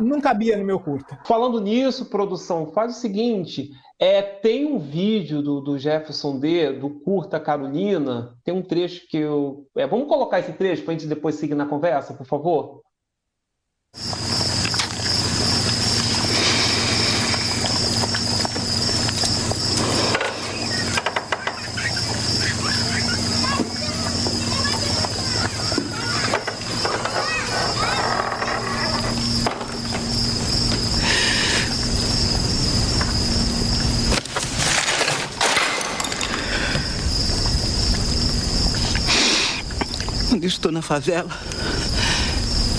Não 0.00 0.20
cabia 0.20 0.56
no 0.56 0.64
meu 0.64 0.80
curta. 0.80 1.18
Falando 1.26 1.60
nisso, 1.60 2.06
produção, 2.06 2.72
faz 2.72 2.96
o 2.96 3.00
seguinte: 3.00 3.70
é, 3.98 4.22
tem 4.22 4.64
um 4.64 4.78
vídeo 4.78 5.42
do, 5.42 5.60
do 5.60 5.78
Jefferson 5.78 6.38
D, 6.38 6.72
do 6.72 6.88
Curta 6.88 7.38
Carolina, 7.38 8.34
tem 8.42 8.54
um 8.54 8.62
trecho 8.62 9.06
que 9.08 9.18
eu. 9.18 9.66
É, 9.76 9.86
vamos 9.86 10.08
colocar 10.08 10.40
esse 10.40 10.54
trecho 10.54 10.82
para 10.84 10.94
a 10.94 10.96
gente 10.96 11.08
depois 11.08 11.34
seguir 11.34 11.54
na 11.54 11.66
conversa, 11.66 12.14
por 12.14 12.26
favor? 12.26 12.80
estou 40.60 40.70
na 40.70 40.79
favela, 40.90 41.30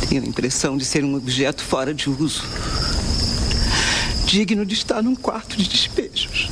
tenho 0.09 0.21
a 0.21 0.27
impressão 0.27 0.75
de 0.75 0.83
ser 0.83 1.05
um 1.05 1.15
objeto 1.15 1.63
fora 1.63 1.93
de 1.93 2.09
uso, 2.09 2.43
digno 4.25 4.65
de 4.65 4.73
estar 4.73 5.01
num 5.01 5.15
quarto 5.15 5.55
de 5.55 5.69
despejos. 5.69 6.49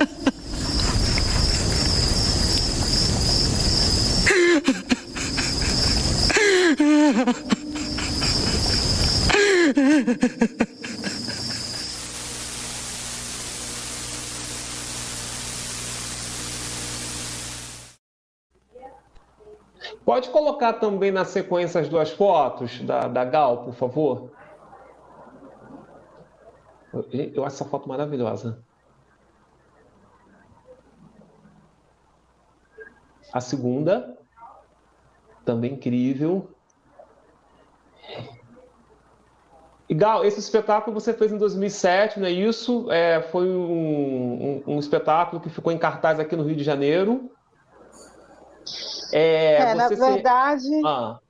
Pode 20.04 20.30
colocar 20.30 20.74
também 20.74 21.10
na 21.10 21.24
sequência 21.24 21.80
as 21.80 21.88
duas 21.88 22.12
fotos 22.12 22.80
da, 22.82 23.08
da 23.08 23.24
Gal, 23.24 23.64
por 23.64 23.74
favor? 23.74 24.30
Eu 27.12 27.44
acho 27.44 27.56
essa 27.56 27.64
foto 27.64 27.88
maravilhosa. 27.88 28.64
A 33.32 33.40
segunda, 33.40 34.16
também 35.44 35.74
incrível. 35.74 36.55
E 39.88 39.94
Gal, 39.94 40.24
esse 40.24 40.40
espetáculo 40.40 40.98
você 40.98 41.12
fez 41.12 41.32
em 41.32 41.38
2007, 41.38 42.18
não 42.18 42.26
é 42.26 42.30
isso? 42.30 42.90
É, 42.90 43.22
foi 43.22 43.48
um, 43.48 44.62
um, 44.66 44.74
um 44.74 44.78
espetáculo 44.78 45.40
que 45.40 45.48
ficou 45.48 45.72
em 45.72 45.78
cartaz 45.78 46.18
aqui 46.18 46.34
no 46.34 46.42
Rio 46.42 46.56
de 46.56 46.64
Janeiro. 46.64 47.30
É, 49.12 49.70
é 49.70 49.74
na 49.74 49.88
verdade. 49.88 50.68
Ah. 50.84 51.20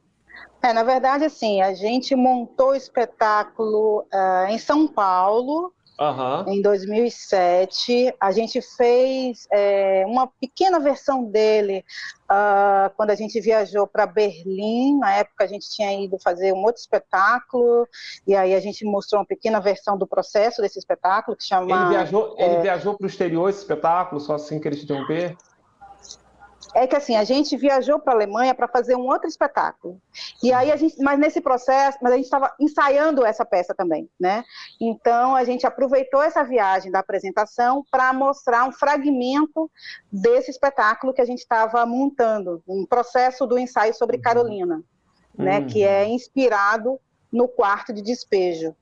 É, 0.63 0.73
na 0.73 0.83
verdade, 0.83 1.25
assim, 1.25 1.61
a 1.61 1.75
gente 1.75 2.17
montou 2.17 2.71
o 2.71 2.75
espetáculo 2.75 4.07
uh, 4.13 4.49
em 4.49 4.59
São 4.59 4.89
Paulo, 4.89 5.73
Uhum. 5.99 6.53
Em 6.53 6.63
2007, 6.63 8.15
a 8.21 8.31
gente 8.31 8.61
fez 8.61 9.49
é, 9.51 10.05
uma 10.07 10.27
pequena 10.27 10.79
versão 10.79 11.25
dele 11.25 11.83
uh, 12.25 12.95
quando 12.97 13.11
a 13.11 13.15
gente 13.15 13.41
viajou 13.41 13.87
para 13.87 14.07
Berlim. 14.07 14.99
Na 14.99 15.15
época, 15.15 15.45
a 15.45 15.47
gente 15.47 15.71
tinha 15.71 16.05
ido 16.05 16.19
fazer 16.19 16.53
um 16.53 16.63
outro 16.65 16.81
espetáculo, 16.81 17.89
e 18.27 18.37
aí 18.37 18.55
a 18.55 18.61
gente 18.61 18.85
mostrou 18.85 19.21
uma 19.21 19.27
pequena 19.27 19.59
versão 19.59 19.97
do 19.97 20.07
processo 20.07 20.61
desse 20.61 20.79
espetáculo, 20.79 21.37
que 21.37 21.45
chama. 21.45 21.65
Ele 21.65 21.89
viajou, 21.89 22.35
é... 22.39 22.61
viajou 22.61 22.95
para 22.97 23.05
o 23.05 23.09
exterior 23.09 23.49
esse 23.49 23.61
espetáculo, 23.61 24.21
só 24.21 24.35
assim 24.35 24.61
que 24.61 24.69
ele 24.69 24.77
te 24.77 24.85
interromper? 24.85 25.35
É 26.77 26.87
que 26.87 26.95
assim, 26.95 27.17
a 27.17 27.25
gente 27.25 27.57
viajou 27.57 27.99
para 27.99 28.13
a 28.13 28.17
Alemanha 28.17 28.55
para 28.55 28.69
fazer 28.69 28.95
um 28.95 29.07
outro 29.07 29.27
espetáculo. 29.27 29.99
E 30.43 30.53
aí 30.53 30.71
a 30.71 30.77
gente, 30.77 31.03
mas 31.03 31.19
nesse 31.19 31.41
processo, 31.41 31.97
mas 32.03 32.13
a 32.13 32.17
gente 32.17 32.27
estava 32.27 32.55
ensaiando 32.61 33.25
essa 33.25 33.47
peça 33.47 33.75
também, 33.75 34.11
né? 34.21 34.45
Então 34.79 35.35
a 35.35 35.43
gente 35.43 35.67
aproveitou 35.67 36.23
essa 36.23 36.45
viagem 36.45 36.93
da 36.93 36.99
apresentação 36.99 37.83
para 37.91 38.13
mostrar 38.13 38.69
um 38.69 38.73
fragmento 38.73 39.71
desse 40.13 40.51
espetáculo 40.51 41.15
que 41.15 41.23
a 41.23 41.25
gente 41.25 41.39
estava 41.39 41.87
montando, 41.87 42.63
um 42.69 42.85
processo 42.85 43.47
do 43.47 43.59
ensaio 43.59 43.95
sobre 43.95 44.17
uhum. 44.17 44.23
Carolina, 44.23 44.83
né, 45.35 45.61
uhum. 45.61 45.67
que 45.67 45.83
é 45.83 46.07
inspirado 46.07 47.01
no 47.33 47.49
quarto 47.49 47.91
de 47.91 48.03
despejo. 48.03 48.77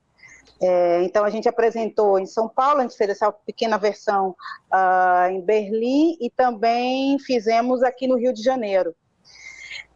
É, 0.61 1.03
então, 1.03 1.25
a 1.25 1.31
gente 1.31 1.49
apresentou 1.49 2.19
em 2.19 2.27
São 2.27 2.49
Paulo, 2.49 2.81
a 2.81 2.83
gente 2.83 2.97
fez 2.97 3.11
essa 3.11 3.31
pequena 3.31 3.77
versão 3.77 4.35
uh, 4.73 5.31
em 5.31 5.41
Berlim 5.41 6.17
e 6.21 6.31
também 6.31 7.19
fizemos 7.19 7.83
aqui 7.83 8.07
no 8.07 8.17
Rio 8.17 8.33
de 8.33 8.43
Janeiro. 8.43 8.95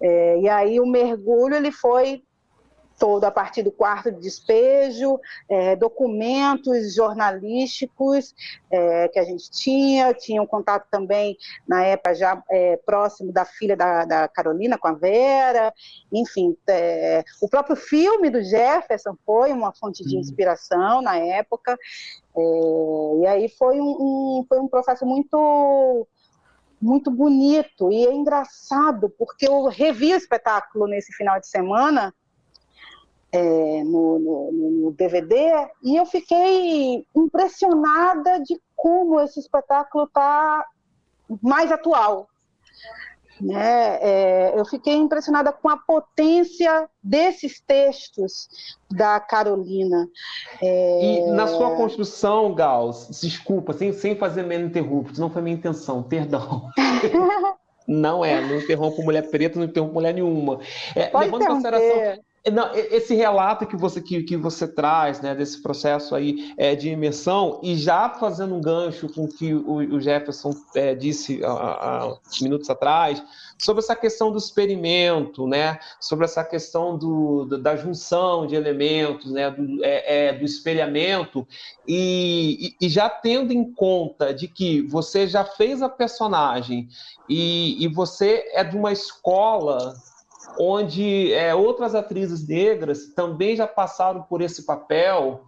É, 0.00 0.40
e 0.40 0.48
aí 0.48 0.80
o 0.80 0.86
mergulho 0.86 1.56
ele 1.56 1.72
foi 1.72 2.22
todo 2.98 3.24
a 3.24 3.30
partir 3.30 3.62
do 3.62 3.70
quarto 3.70 4.10
de 4.10 4.20
despejo, 4.20 5.20
é, 5.48 5.76
documentos 5.76 6.94
jornalísticos 6.94 8.34
é, 8.70 9.08
que 9.08 9.18
a 9.18 9.24
gente 9.24 9.50
tinha, 9.50 10.12
tinha 10.12 10.42
um 10.42 10.46
contato 10.46 10.86
também 10.90 11.36
na 11.66 11.84
época 11.84 12.14
já 12.14 12.42
é, 12.50 12.76
próximo 12.76 13.32
da 13.32 13.44
filha 13.44 13.76
da, 13.76 14.04
da, 14.04 14.28
Carolina 14.28 14.76
com 14.76 14.88
a 14.88 14.92
Vera, 14.92 15.72
enfim, 16.12 16.56
é, 16.68 17.24
o 17.40 17.48
próprio 17.48 17.76
filme 17.76 18.30
do 18.30 18.42
Jefferson 18.42 19.16
foi 19.24 19.52
uma 19.52 19.72
fonte 19.72 20.04
de 20.04 20.14
uhum. 20.14 20.20
inspiração 20.20 21.00
na 21.00 21.16
época, 21.16 21.78
é, 22.36 23.20
e 23.22 23.26
aí 23.26 23.48
foi 23.48 23.80
um, 23.80 23.96
um, 24.40 24.46
foi 24.48 24.58
um 24.58 24.68
processo 24.68 25.06
muito 25.06 26.06
muito 26.80 27.10
bonito 27.10 27.90
e 27.90 28.06
é 28.06 28.12
engraçado 28.12 29.10
porque 29.18 29.48
eu 29.48 29.66
revi 29.66 30.14
o 30.14 30.16
espetáculo 30.16 30.86
nesse 30.86 31.12
final 31.12 31.40
de 31.40 31.48
semana 31.48 32.14
é, 33.32 33.84
no, 33.84 34.18
no, 34.18 34.52
no, 34.52 34.92
DVD 34.92 35.68
e 35.82 35.96
eu 35.96 36.06
fiquei 36.06 37.04
impressionada 37.14 38.40
de 38.40 38.60
como 38.74 39.20
esse 39.20 39.38
espetáculo 39.38 40.04
está 40.04 40.64
mais 41.42 41.70
atual. 41.70 42.28
Né? 43.40 43.98
É, 44.00 44.58
eu 44.58 44.64
fiquei 44.64 44.94
impressionada 44.94 45.52
com 45.52 45.68
a 45.68 45.76
potência 45.76 46.88
desses 47.02 47.60
textos 47.60 48.48
da 48.90 49.20
Carolina. 49.20 50.08
É... 50.60 51.04
E 51.04 51.30
na 51.30 51.46
sua 51.46 51.76
construção, 51.76 52.52
Gauss, 52.54 53.20
desculpa, 53.20 53.72
sem, 53.72 53.92
sem 53.92 54.16
fazer 54.16 54.42
menos 54.42 54.70
interrupto, 54.70 55.20
não 55.20 55.30
foi 55.30 55.42
minha 55.42 55.54
intenção, 55.54 56.02
perdão. 56.02 56.68
não 57.86 58.24
é, 58.24 58.40
não 58.40 58.58
interrompo 58.58 59.02
mulher 59.02 59.30
preta, 59.30 59.58
não 59.58 59.66
interrompo 59.66 59.94
mulher 59.94 60.14
nenhuma. 60.14 60.58
É, 60.96 61.16
levando 61.16 61.42
em 61.42 61.46
consideração 61.46 62.24
não, 62.50 62.74
esse 62.74 63.14
relato 63.14 63.66
que 63.66 63.76
você, 63.76 64.00
que, 64.00 64.22
que 64.22 64.36
você 64.36 64.66
traz, 64.66 65.20
né, 65.20 65.34
desse 65.34 65.62
processo 65.62 66.14
aí 66.14 66.52
é, 66.56 66.74
de 66.74 66.88
imersão, 66.88 67.60
e 67.62 67.76
já 67.76 68.10
fazendo 68.10 68.54
um 68.54 68.60
gancho 68.60 69.08
com 69.12 69.24
o 69.24 69.28
que 69.28 69.54
o, 69.54 69.76
o 69.76 70.00
Jefferson 70.00 70.52
é, 70.74 70.94
disse 70.94 71.44
há, 71.44 71.50
há, 71.50 72.18
minutos 72.40 72.70
atrás, 72.70 73.22
sobre 73.58 73.82
essa 73.82 73.96
questão 73.96 74.30
do 74.30 74.38
experimento, 74.38 75.46
né, 75.46 75.78
sobre 76.00 76.24
essa 76.24 76.44
questão 76.44 76.96
do, 76.96 77.44
da 77.58 77.76
junção 77.76 78.46
de 78.46 78.54
elementos, 78.54 79.30
né, 79.32 79.50
do, 79.50 79.84
é, 79.84 80.28
é, 80.28 80.32
do 80.32 80.44
espelhamento, 80.44 81.46
e, 81.86 82.74
e, 82.80 82.88
já 82.88 83.08
tendo 83.08 83.52
em 83.52 83.72
conta 83.72 84.32
de 84.32 84.46
que 84.46 84.82
você 84.82 85.26
já 85.26 85.44
fez 85.44 85.82
a 85.82 85.88
personagem 85.88 86.88
e, 87.28 87.82
e 87.82 87.88
você 87.88 88.44
é 88.52 88.62
de 88.62 88.76
uma 88.76 88.92
escola 88.92 89.94
onde 90.58 91.32
é, 91.32 91.54
outras 91.54 91.94
atrizes 91.94 92.46
negras 92.46 93.08
também 93.14 93.56
já 93.56 93.66
passaram 93.66 94.22
por 94.22 94.40
esse 94.40 94.64
papel. 94.64 95.44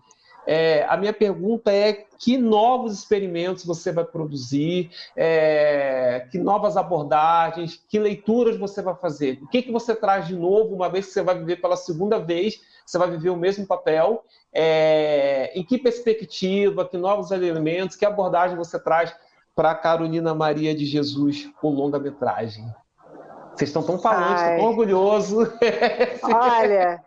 É, 0.47 0.85
a 0.89 0.97
minha 0.97 1.13
pergunta 1.13 1.71
é 1.71 1.93
que 2.19 2.37
novos 2.37 2.93
experimentos 2.93 3.65
você 3.65 3.93
vai 3.93 4.05
produzir, 4.05 4.91
é, 5.15 6.27
que 6.31 6.39
novas 6.39 6.77
abordagens, 6.77 7.83
que 7.89 7.99
leituras 7.99 8.57
você 8.57 8.83
vai 8.83 8.95
fazer? 8.95 9.39
O 9.43 9.49
que, 9.49 9.63
que 9.63 9.73
você 9.73 9.95
traz 9.95 10.27
de 10.27 10.35
novo, 10.35 10.75
uma 10.75 10.89
vez 10.89 11.07
que 11.07 11.13
você 11.13 11.23
vai 11.23 11.39
viver 11.39 11.61
pela 11.61 11.77
segunda 11.77 12.19
vez, 12.19 12.61
você 12.85 12.99
vai 12.99 13.11
viver 13.11 13.31
o 13.31 13.37
mesmo 13.37 13.67
papel? 13.67 14.25
É, 14.53 15.53
em 15.55 15.63
que 15.63 15.79
perspectiva, 15.79 16.85
que 16.85 16.99
novos 16.99 17.31
elementos, 17.31 17.97
que 17.97 18.05
abordagem 18.05 18.57
você 18.57 18.79
traz 18.79 19.15
para 19.55 19.75
Carolina 19.75 20.35
Maria 20.35 20.75
de 20.75 20.85
Jesus 20.85 21.49
com 21.61 21.71
longa-metragem? 21.71 22.65
Vocês 23.61 23.69
estão 23.69 23.83
tão 23.83 23.99
falantes, 23.99 24.43
tão 24.43 24.65
orgulhosos. 24.65 25.47
Olha, 26.25 27.05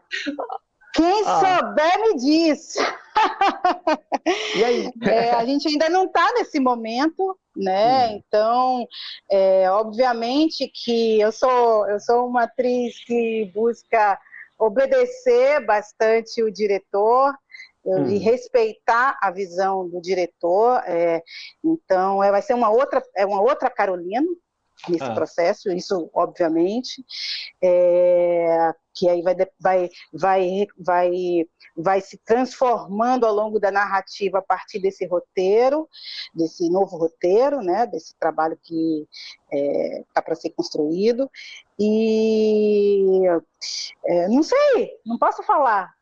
quem 0.94 1.24
ah. 1.26 1.40
souber 1.40 2.00
me 2.00 2.16
diz. 2.16 2.76
E 4.56 4.64
aí? 4.64 4.92
É, 5.02 5.32
a 5.32 5.44
gente 5.46 5.68
ainda 5.68 5.90
não 5.90 6.06
está 6.06 6.32
nesse 6.34 6.60
momento, 6.60 7.36
né? 7.58 8.10
Hum. 8.10 8.22
Então, 8.28 8.88
é, 9.32 9.68
obviamente 9.72 10.72
que 10.72 11.20
eu 11.20 11.32
sou, 11.32 11.90
eu 11.90 12.00
sou 12.00 12.28
uma 12.28 12.44
atriz 12.44 13.04
que 13.04 13.52
busca 13.52 14.20
obedecer 14.60 15.66
bastante 15.66 16.44
o 16.44 16.54
diretor, 16.54 17.34
hum. 17.84 18.06
e 18.06 18.20
respeitar 18.20 19.18
a 19.24 19.32
visão 19.32 19.90
do 19.90 20.00
diretor. 20.00 20.84
É, 20.86 21.24
então, 21.64 22.24
é, 22.24 22.30
vai 22.30 22.44
ser 22.44 22.54
uma 22.54 22.70
outra, 22.70 23.04
é 23.16 23.26
uma 23.26 23.42
outra 23.42 23.72
Carolina, 23.72 24.28
nesse 24.90 25.04
ah. 25.04 25.14
processo, 25.14 25.72
isso 25.72 26.10
obviamente, 26.14 27.04
é, 27.62 28.74
que 28.94 29.10
aí 29.10 29.22
vai, 29.22 29.36
vai, 29.60 29.90
vai, 30.14 30.68
vai, 30.78 31.12
vai 31.76 32.02
se 32.02 32.18
transformando 32.18 33.26
ao 33.26 33.34
longo 33.34 33.60
da 33.60 33.72
narrativa 33.72 34.40
a 34.40 34.42
partir 34.42 34.80
desse 34.80 35.06
roteiro, 35.06 35.90
desse 36.34 36.70
novo 36.70 36.98
roteiro, 36.98 37.62
né, 37.62 37.88
desse 37.88 38.16
trabalho 38.20 38.58
que 38.62 39.08
está 39.52 39.58
é, 39.58 40.04
tá 40.14 40.22
para 40.22 40.36
ser 40.36 40.52
construído, 40.52 41.30
e 41.80 43.22
é, 44.06 44.28
não 44.28 44.44
sei, 44.44 45.00
não 45.06 45.18
posso 45.18 45.42
falar, 45.44 45.94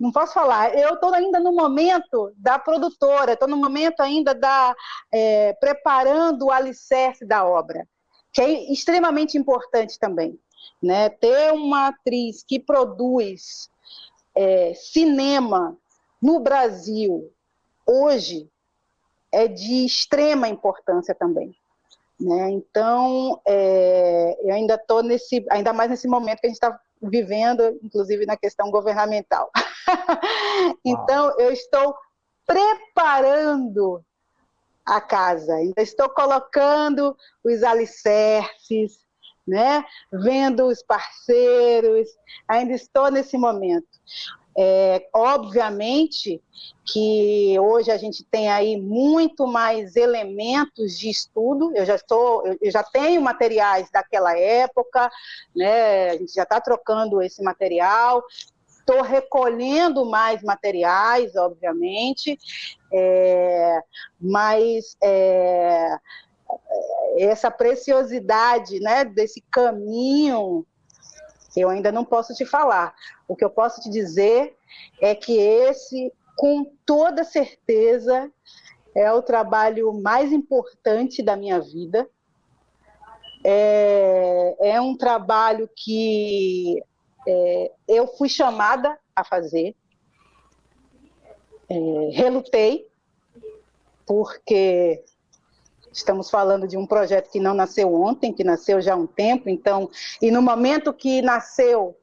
não 0.00 0.10
posso 0.10 0.32
falar. 0.32 0.74
Eu 0.74 0.94
estou 0.94 1.12
ainda 1.12 1.38
no 1.38 1.52
momento 1.52 2.32
da 2.36 2.58
produtora, 2.58 3.34
estou 3.34 3.46
no 3.46 3.58
momento 3.58 4.00
ainda 4.00 4.34
da 4.34 4.74
é, 5.12 5.52
preparando 5.54 6.46
o 6.46 6.50
alicerce 6.50 7.26
da 7.26 7.46
obra, 7.46 7.86
que 8.32 8.40
é 8.40 8.72
extremamente 8.72 9.36
importante 9.36 9.98
também. 9.98 10.40
Né? 10.82 11.10
Ter 11.10 11.52
uma 11.52 11.88
atriz 11.88 12.42
que 12.42 12.58
produz 12.58 13.68
é, 14.34 14.72
cinema 14.74 15.76
no 16.20 16.40
Brasil 16.40 17.30
hoje 17.86 18.48
é 19.30 19.46
de 19.46 19.84
extrema 19.84 20.48
importância 20.48 21.14
também. 21.14 21.54
Né? 22.18 22.50
Então, 22.50 23.40
é, 23.46 24.38
eu 24.42 24.54
ainda 24.54 24.74
estou 24.76 25.02
nesse, 25.02 25.44
ainda 25.50 25.74
mais 25.74 25.90
nesse 25.90 26.08
momento 26.08 26.40
que 26.40 26.46
a 26.46 26.50
gente 26.50 26.56
está 26.56 26.80
vivendo, 27.02 27.78
inclusive 27.82 28.26
na 28.26 28.36
questão 28.36 28.70
governamental. 28.70 29.50
então, 30.84 31.38
eu 31.38 31.50
estou 31.52 31.94
preparando 32.46 34.04
a 34.84 35.00
casa, 35.00 35.54
ainda 35.54 35.80
estou 35.82 36.08
colocando 36.08 37.16
os 37.44 37.62
alicerces, 37.62 38.98
né? 39.46 39.84
vendo 40.12 40.66
os 40.66 40.82
parceiros, 40.82 42.08
ainda 42.48 42.72
estou 42.72 43.10
nesse 43.10 43.38
momento. 43.38 43.88
É, 44.56 45.08
obviamente 45.14 46.42
que 46.84 47.56
hoje 47.58 47.90
a 47.90 47.96
gente 47.96 48.24
tem 48.24 48.48
aí 48.48 48.76
muito 48.80 49.46
mais 49.46 49.96
elementos 49.96 50.98
de 50.98 51.08
estudo. 51.08 51.72
Eu 51.74 51.84
já 51.86 51.94
estou, 51.94 52.44
eu 52.60 52.70
já 52.70 52.82
tenho 52.82 53.22
materiais 53.22 53.90
daquela 53.90 54.36
época, 54.36 55.10
né? 55.54 56.10
A 56.10 56.16
gente 56.16 56.34
já 56.34 56.42
está 56.42 56.60
trocando 56.60 57.22
esse 57.22 57.42
material. 57.42 58.22
Estou 58.68 59.02
recolhendo 59.02 60.04
mais 60.04 60.42
materiais, 60.42 61.36
obviamente, 61.36 62.36
é, 62.92 63.80
mas 64.20 64.96
é, 65.00 65.96
essa 67.18 67.50
preciosidade, 67.50 68.80
né, 68.80 69.04
desse 69.04 69.42
caminho 69.50 70.66
eu 71.56 71.68
ainda 71.68 71.90
não 71.90 72.04
posso 72.04 72.34
te 72.34 72.44
falar. 72.44 72.94
O 73.26 73.34
que 73.34 73.44
eu 73.44 73.50
posso 73.50 73.80
te 73.80 73.90
dizer 73.90 74.56
é 75.00 75.14
que 75.14 75.36
esse 75.36 76.12
com 76.36 76.64
toda 76.86 77.24
certeza 77.24 78.30
é 78.94 79.12
o 79.12 79.22
trabalho 79.22 79.92
mais 79.92 80.32
importante 80.32 81.22
da 81.22 81.36
minha 81.36 81.60
vida. 81.60 82.08
É, 83.44 84.56
é 84.60 84.80
um 84.80 84.96
trabalho 84.96 85.68
que 85.74 86.82
é, 87.26 87.72
eu 87.88 88.06
fui 88.06 88.28
chamada 88.28 88.98
a 89.14 89.24
fazer. 89.24 89.74
É, 91.68 91.74
relutei, 92.12 92.88
porque 94.06 95.04
estamos 95.92 96.30
falando 96.30 96.66
de 96.66 96.76
um 96.76 96.86
projeto 96.86 97.30
que 97.30 97.40
não 97.40 97.54
nasceu 97.54 97.92
ontem, 97.94 98.32
que 98.32 98.44
nasceu 98.44 98.80
já 98.80 98.94
há 98.94 98.96
um 98.96 99.06
tempo, 99.06 99.48
então, 99.48 99.90
e 100.20 100.30
no 100.30 100.42
momento 100.42 100.92
que 100.92 101.20
nasceu 101.22 101.96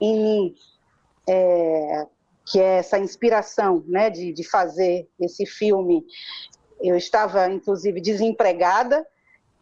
em 0.00 0.20
mim, 0.20 0.54
é, 1.28 2.06
que 2.44 2.60
é 2.60 2.78
essa 2.78 2.98
inspiração 2.98 3.84
né, 3.86 4.10
de, 4.10 4.32
de 4.32 4.48
fazer 4.48 5.08
esse 5.20 5.44
filme, 5.44 6.04
eu 6.80 6.96
estava, 6.96 7.48
inclusive, 7.48 8.00
desempregada, 8.00 9.06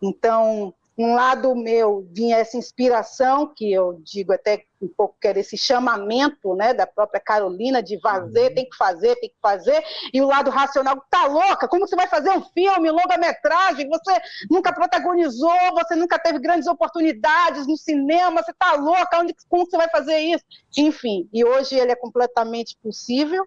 então 0.02 0.74
um 0.96 1.14
lado 1.14 1.54
meu 1.56 2.06
vinha 2.12 2.36
essa 2.36 2.56
inspiração, 2.56 3.52
que 3.52 3.72
eu 3.72 4.00
digo 4.04 4.32
até 4.32 4.64
um 4.80 4.86
pouco 4.86 5.16
que 5.20 5.26
era 5.26 5.40
esse 5.40 5.56
chamamento 5.56 6.54
né, 6.54 6.72
da 6.72 6.86
própria 6.86 7.20
Carolina 7.20 7.82
de 7.82 8.00
fazer, 8.00 8.48
uhum. 8.48 8.54
tem 8.54 8.68
que 8.68 8.76
fazer, 8.76 9.16
tem 9.16 9.30
que 9.30 9.36
fazer, 9.42 9.82
e 10.12 10.20
o 10.22 10.26
lado 10.26 10.50
racional, 10.50 11.02
tá 11.10 11.26
louca, 11.26 11.66
como 11.66 11.86
você 11.86 11.96
vai 11.96 12.06
fazer 12.06 12.30
um 12.30 12.42
filme, 12.50 12.90
longa-metragem, 12.90 13.88
você 13.88 14.12
nunca 14.48 14.72
protagonizou, 14.72 15.72
você 15.72 15.96
nunca 15.96 16.18
teve 16.18 16.38
grandes 16.38 16.68
oportunidades 16.68 17.66
no 17.66 17.76
cinema, 17.76 18.42
você 18.42 18.52
tá 18.52 18.74
louca, 18.74 19.18
onde, 19.18 19.34
como 19.48 19.66
você 19.66 19.76
vai 19.76 19.88
fazer 19.88 20.18
isso? 20.18 20.44
Enfim, 20.76 21.28
e 21.32 21.44
hoje 21.44 21.74
ele 21.74 21.90
é 21.90 21.96
completamente 21.96 22.76
possível, 22.80 23.44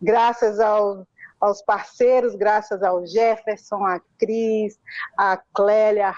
graças 0.00 0.60
ao 0.60 1.06
aos 1.40 1.60
parceiros, 1.60 2.36
graças 2.36 2.84
ao 2.84 3.04
Jefferson, 3.04 3.84
a 3.84 4.00
Cris, 4.16 4.78
a 5.18 5.36
Clélia, 5.52 6.06
a 6.06 6.12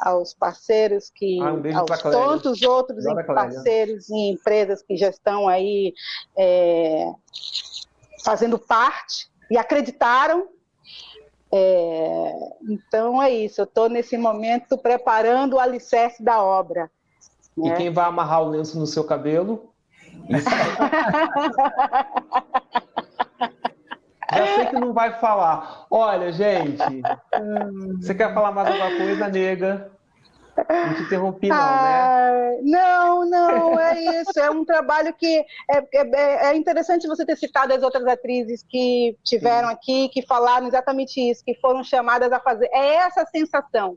Aos 0.00 0.34
parceiros 0.34 1.10
que, 1.14 1.40
ah, 1.40 1.52
um 1.52 1.78
aos 1.78 2.02
tantos 2.02 2.62
outros 2.62 3.04
parceiros 3.26 4.08
e 4.08 4.30
empresas 4.30 4.82
que 4.82 4.96
já 4.96 5.08
estão 5.08 5.48
aí 5.48 5.94
é, 6.36 7.12
fazendo 8.24 8.58
parte 8.58 9.30
e 9.50 9.58
acreditaram. 9.58 10.48
É, 11.52 12.32
então 12.68 13.20
é 13.20 13.30
isso, 13.30 13.60
eu 13.60 13.64
estou 13.64 13.88
nesse 13.88 14.16
momento 14.16 14.78
preparando 14.78 15.54
o 15.54 15.60
alicerce 15.60 16.22
da 16.22 16.42
obra. 16.42 16.90
Né? 17.56 17.70
E 17.70 17.76
quem 17.76 17.92
vai 17.92 18.04
amarrar 18.04 18.42
o 18.42 18.48
lenço 18.48 18.78
no 18.78 18.86
seu 18.86 19.04
cabelo? 19.04 19.72
Isso. 20.28 20.48
Já 24.32 24.46
sei 24.54 24.66
que 24.66 24.78
não 24.78 24.92
vai 24.92 25.18
falar. 25.18 25.86
Olha, 25.90 26.32
gente, 26.32 26.78
você 28.00 28.14
quer 28.14 28.32
falar 28.32 28.52
mais 28.52 28.68
alguma 28.68 28.96
coisa, 28.96 29.28
nega? 29.28 29.90
Não 30.68 30.94
te 30.94 31.02
interrompi, 31.02 31.48
não, 31.48 31.56
ah, 31.56 31.82
né? 31.82 32.60
Não, 32.62 33.24
não, 33.30 33.80
é 33.80 34.20
isso. 34.20 34.38
É 34.38 34.50
um 34.50 34.64
trabalho 34.64 35.14
que 35.14 35.44
é, 35.70 35.78
é, 35.94 36.50
é, 36.50 36.56
interessante 36.56 37.06
você 37.06 37.24
ter 37.24 37.36
citado 37.36 37.72
as 37.72 37.82
outras 37.82 38.06
atrizes 38.06 38.62
que 38.68 39.16
tiveram 39.24 39.68
Sim. 39.68 39.74
aqui, 39.74 40.08
que 40.10 40.22
falaram 40.22 40.66
exatamente 40.66 41.20
isso, 41.20 41.44
que 41.44 41.54
foram 41.54 41.82
chamadas 41.82 42.32
a 42.32 42.40
fazer. 42.40 42.68
É 42.72 42.96
essa 42.96 43.24
sensação, 43.26 43.96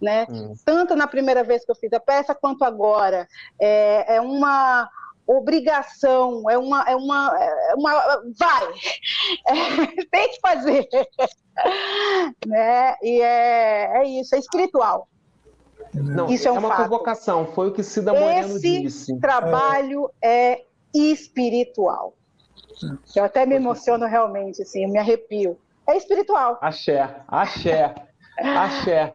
né? 0.00 0.26
Hum. 0.30 0.54
Tanto 0.64 0.96
na 0.96 1.06
primeira 1.06 1.44
vez 1.44 1.64
que 1.64 1.70
eu 1.70 1.76
fiz 1.76 1.92
a 1.92 2.00
peça, 2.00 2.34
quanto 2.34 2.64
agora. 2.64 3.28
É, 3.60 4.16
é 4.16 4.20
uma 4.20 4.88
obrigação, 5.28 6.48
é 6.48 6.56
uma, 6.56 6.82
é 6.88 6.96
uma, 6.96 7.38
é 7.38 7.74
uma 7.74 8.22
vai, 8.38 8.68
é, 9.46 10.04
tem 10.10 10.30
que 10.30 10.40
fazer, 10.40 10.88
né? 12.46 12.96
E 13.02 13.20
é, 13.20 13.98
é 13.98 14.08
isso, 14.08 14.34
é 14.34 14.38
espiritual. 14.38 15.06
Não, 15.92 16.28
isso 16.30 16.48
é, 16.48 16.52
um 16.52 16.56
é 16.56 16.58
uma 16.58 16.68
fato. 16.68 16.78
provocação, 16.78 17.46
foi 17.46 17.68
o 17.68 17.72
que 17.72 17.82
Cida 17.82 18.12
Moreno 18.12 18.56
Esse 18.56 18.60
disse. 18.60 19.12
Esse 19.12 19.20
trabalho 19.20 20.10
é. 20.22 20.52
é 20.52 20.64
espiritual. 20.94 22.14
Eu 23.14 23.24
até 23.24 23.44
me 23.44 23.56
emociono 23.56 24.06
realmente, 24.06 24.62
assim, 24.62 24.84
eu 24.84 24.90
me 24.90 24.98
arrepio. 24.98 25.58
É 25.86 25.96
espiritual. 25.96 26.58
Axé, 26.60 27.22
axé, 27.26 27.94
axé. 28.38 29.14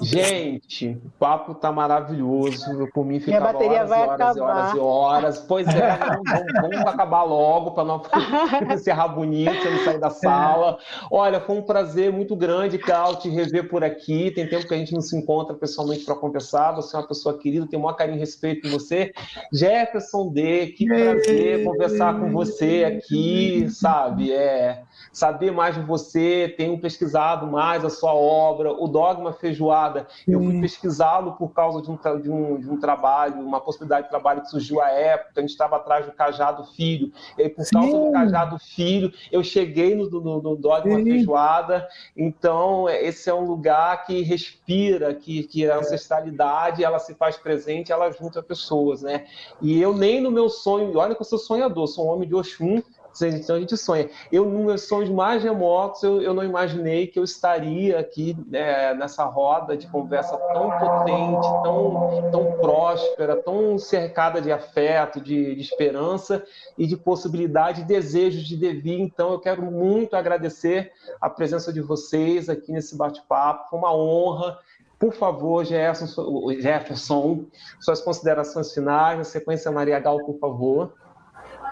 Gente, 0.00 1.00
o 1.04 1.10
papo 1.18 1.54
tá 1.54 1.70
maravilhoso. 1.70 2.88
Por 2.92 3.04
mim 3.04 3.20
fica 3.20 3.38
horas, 3.38 3.90
horas, 3.90 3.90
horas 3.90 4.36
e 4.36 4.40
horas 4.40 4.74
e 4.74 4.78
horas. 4.78 5.38
Pois 5.46 5.68
é, 5.68 5.96
vamos, 5.96 6.52
vamos, 6.60 6.86
acabar 6.86 7.22
logo 7.22 7.70
para 7.70 7.84
não 7.84 8.02
encerrar 8.74 9.08
bonito, 9.08 9.70
não 9.70 9.84
sair 9.84 10.00
da 10.00 10.10
sala. 10.10 10.76
Olha, 11.08 11.40
foi 11.40 11.56
um 11.56 11.62
prazer 11.62 12.12
muito 12.12 12.34
grande, 12.34 12.78
Cal, 12.78 13.16
te 13.16 13.28
rever 13.28 13.68
por 13.68 13.84
aqui. 13.84 14.32
Tem 14.32 14.48
tempo 14.48 14.66
que 14.66 14.74
a 14.74 14.78
gente 14.78 14.92
não 14.92 15.00
se 15.00 15.16
encontra 15.16 15.54
pessoalmente 15.54 16.04
para 16.04 16.16
conversar. 16.16 16.72
Você 16.72 16.96
é 16.96 16.98
uma 16.98 17.06
pessoa 17.06 17.38
querida, 17.38 17.66
tenho 17.68 17.80
o 17.80 17.84
maior 17.84 17.96
carinho 17.96 18.16
e 18.16 18.20
respeito 18.20 18.62
por 18.62 18.72
você. 18.72 19.12
Jefferson 19.52 20.32
D, 20.32 20.68
que 20.68 20.84
prazer 20.86 21.62
conversar 21.64 22.18
com 22.18 22.32
você 22.32 22.84
aqui, 22.84 23.68
sabe? 23.70 24.32
É 24.32 24.82
saber 25.12 25.50
mais 25.50 25.74
de 25.74 25.82
você, 25.82 26.54
tenho 26.56 26.78
pesquisado 26.78 27.46
mais 27.46 27.84
a 27.84 27.90
sua 27.90 28.14
obra, 28.14 28.72
o 28.72 28.86
Dogma 28.86 29.32
Feijoada. 29.32 30.06
Eu 30.26 30.42
fui 30.42 30.60
pesquisá-lo 30.60 31.32
por 31.32 31.52
causa 31.52 31.82
de 31.82 31.90
um, 31.90 32.20
de, 32.20 32.30
um, 32.30 32.60
de 32.60 32.70
um 32.70 32.78
trabalho, 32.78 33.40
uma 33.40 33.60
possibilidade 33.60 34.04
de 34.04 34.10
trabalho 34.10 34.42
que 34.42 34.50
surgiu 34.50 34.80
à 34.80 34.88
época, 34.90 35.32
a 35.36 35.40
gente 35.40 35.50
estava 35.50 35.76
atrás 35.76 36.06
do 36.06 36.12
Cajado 36.12 36.64
Filho, 36.74 37.12
e 37.36 37.42
aí 37.42 37.48
por 37.48 37.64
Sim. 37.64 37.70
causa 37.72 37.98
do 37.98 38.12
Cajado 38.12 38.58
Filho, 38.58 39.12
eu 39.32 39.42
cheguei 39.42 39.94
no, 39.94 40.08
no, 40.08 40.42
no 40.42 40.56
Dogma 40.56 40.96
Sim. 40.96 41.04
Feijoada, 41.04 41.88
então 42.16 42.88
esse 42.88 43.28
é 43.28 43.34
um 43.34 43.44
lugar 43.44 44.04
que 44.04 44.22
respira, 44.22 45.14
que, 45.14 45.42
que 45.44 45.68
a 45.68 45.78
ancestralidade, 45.78 46.84
ela 46.84 46.98
se 46.98 47.14
faz 47.14 47.36
presente, 47.36 47.92
ela 47.92 48.10
junta 48.10 48.42
pessoas, 48.42 49.02
né? 49.02 49.26
E 49.60 49.80
eu 49.80 49.94
nem 49.94 50.20
no 50.20 50.30
meu 50.30 50.48
sonho, 50.48 50.96
olha 50.96 51.14
que 51.14 51.20
eu 51.20 51.26
sou 51.26 51.38
sonhador, 51.38 51.86
sou 51.86 52.06
um 52.06 52.10
homem 52.10 52.28
de 52.28 52.34
Oxum, 52.34 52.82
então 53.22 53.56
a 53.56 53.60
gente 53.60 53.76
sonha. 53.76 54.08
Eu, 54.30 54.44
nos 54.44 54.64
meus 54.64 54.82
sonhos 54.82 55.10
mais 55.10 55.42
remotos, 55.42 56.02
eu, 56.02 56.22
eu 56.22 56.32
não 56.32 56.44
imaginei 56.44 57.06
que 57.06 57.18
eu 57.18 57.24
estaria 57.24 57.98
aqui 57.98 58.36
é, 58.52 58.94
nessa 58.94 59.24
roda 59.24 59.76
de 59.76 59.86
conversa 59.88 60.36
tão 60.36 60.70
potente, 60.70 61.48
tão, 61.62 62.30
tão 62.30 62.52
próspera, 62.60 63.36
tão 63.36 63.78
cercada 63.78 64.40
de 64.40 64.52
afeto, 64.52 65.20
de, 65.20 65.54
de 65.54 65.60
esperança 65.60 66.44
e 66.78 66.86
de 66.86 66.96
possibilidade 66.96 67.84
desejos 67.84 68.44
de 68.44 68.56
devir. 68.56 69.00
Então, 69.00 69.32
eu 69.32 69.40
quero 69.40 69.62
muito 69.62 70.14
agradecer 70.14 70.92
a 71.20 71.28
presença 71.28 71.72
de 71.72 71.80
vocês 71.80 72.48
aqui 72.48 72.72
nesse 72.72 72.96
bate-papo. 72.96 73.70
Foi 73.70 73.78
uma 73.78 73.94
honra. 73.94 74.58
Por 74.98 75.14
favor, 75.14 75.64
Jefferson, 75.64 76.52
Jefferson, 76.60 77.46
suas 77.80 78.02
considerações 78.02 78.72
finais. 78.72 79.16
Na 79.16 79.24
sequência, 79.24 79.70
Maria 79.70 79.98
Gal, 79.98 80.18
por 80.24 80.38
favor. 80.38 80.92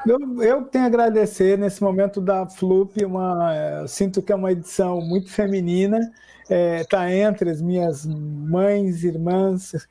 Eu, 0.08 0.42
eu 0.42 0.62
tenho 0.64 0.84
a 0.84 0.86
agradecer 0.86 1.58
nesse 1.58 1.82
momento 1.82 2.18
da 2.18 2.46
Flup, 2.46 3.04
uma, 3.04 3.54
eu 3.82 3.88
sinto 3.88 4.22
que 4.22 4.32
é 4.32 4.34
uma 4.34 4.50
edição 4.50 5.02
muito 5.02 5.30
feminina, 5.30 5.98
está 6.42 6.54
é, 6.54 6.84
tá 6.84 7.12
entre 7.12 7.50
as 7.50 7.60
minhas 7.60 8.06
mães, 8.06 9.04
irmãs, 9.04 9.86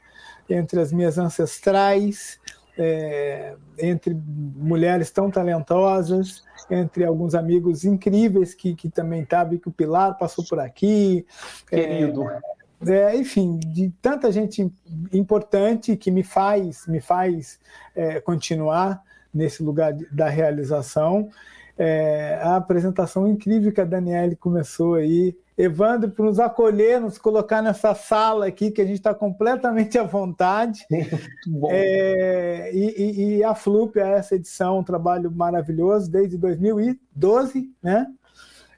entre 0.50 0.80
as 0.80 0.92
minhas 0.92 1.20
ancestrais, 1.20 2.40
é, 2.76 3.56
entre 3.78 4.16
mulheres 4.16 5.12
tão 5.12 5.30
talentosas, 5.30 6.44
entre 6.68 7.06
alguns 7.06 7.36
amigos 7.36 7.86
incríveis 7.86 8.56
que, 8.56 8.74
que 8.74 8.90
também 8.90 9.26
sabem 9.30 9.60
que 9.60 9.70
o 9.70 9.72
Pilar 9.72 10.18
passou 10.18 10.44
por 10.44 10.60
aqui. 10.60 11.28
É, 11.72 11.86
Querido. 11.86 12.24
É, 12.24 12.40
é, 12.88 13.16
enfim, 13.16 13.60
de 13.60 13.92
tanta 14.02 14.32
gente 14.32 14.72
importante 15.14 15.96
que 15.96 16.10
me 16.10 16.24
faz, 16.24 16.88
me 16.88 17.02
faz 17.02 17.60
é, 17.96 18.20
continuar 18.20 19.06
nesse 19.34 19.64
lugar 19.64 19.94
da 20.12 20.30
realização. 20.30 21.30
É, 21.78 22.40
a 22.42 22.56
apresentação 22.56 23.28
incrível 23.28 23.72
que 23.72 23.80
a 23.80 23.86
Daniele 23.86 24.36
começou 24.36 24.96
aí. 24.96 25.38
Evandro, 25.56 26.10
por 26.10 26.26
nos 26.26 26.40
acolher, 26.40 27.00
nos 27.00 27.18
colocar 27.18 27.62
nessa 27.62 27.94
sala 27.96 28.48
aqui, 28.48 28.70
que 28.70 28.82
a 28.82 28.86
gente 28.86 28.98
está 28.98 29.14
completamente 29.14 29.98
à 29.98 30.04
vontade. 30.04 30.86
É, 31.70 32.72
e, 32.74 33.38
e, 33.38 33.44
a 33.44 33.56
Flup, 33.56 33.98
essa 33.98 34.36
edição, 34.36 34.80
um 34.80 34.84
trabalho 34.84 35.32
maravilhoso, 35.32 36.12
desde 36.12 36.38
2012, 36.38 37.72
né? 37.82 38.06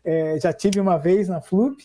É, 0.05 0.39
já 0.39 0.53
tive 0.53 0.79
uma 0.79 0.97
vez 0.97 1.27
na 1.27 1.41
Flup, 1.41 1.75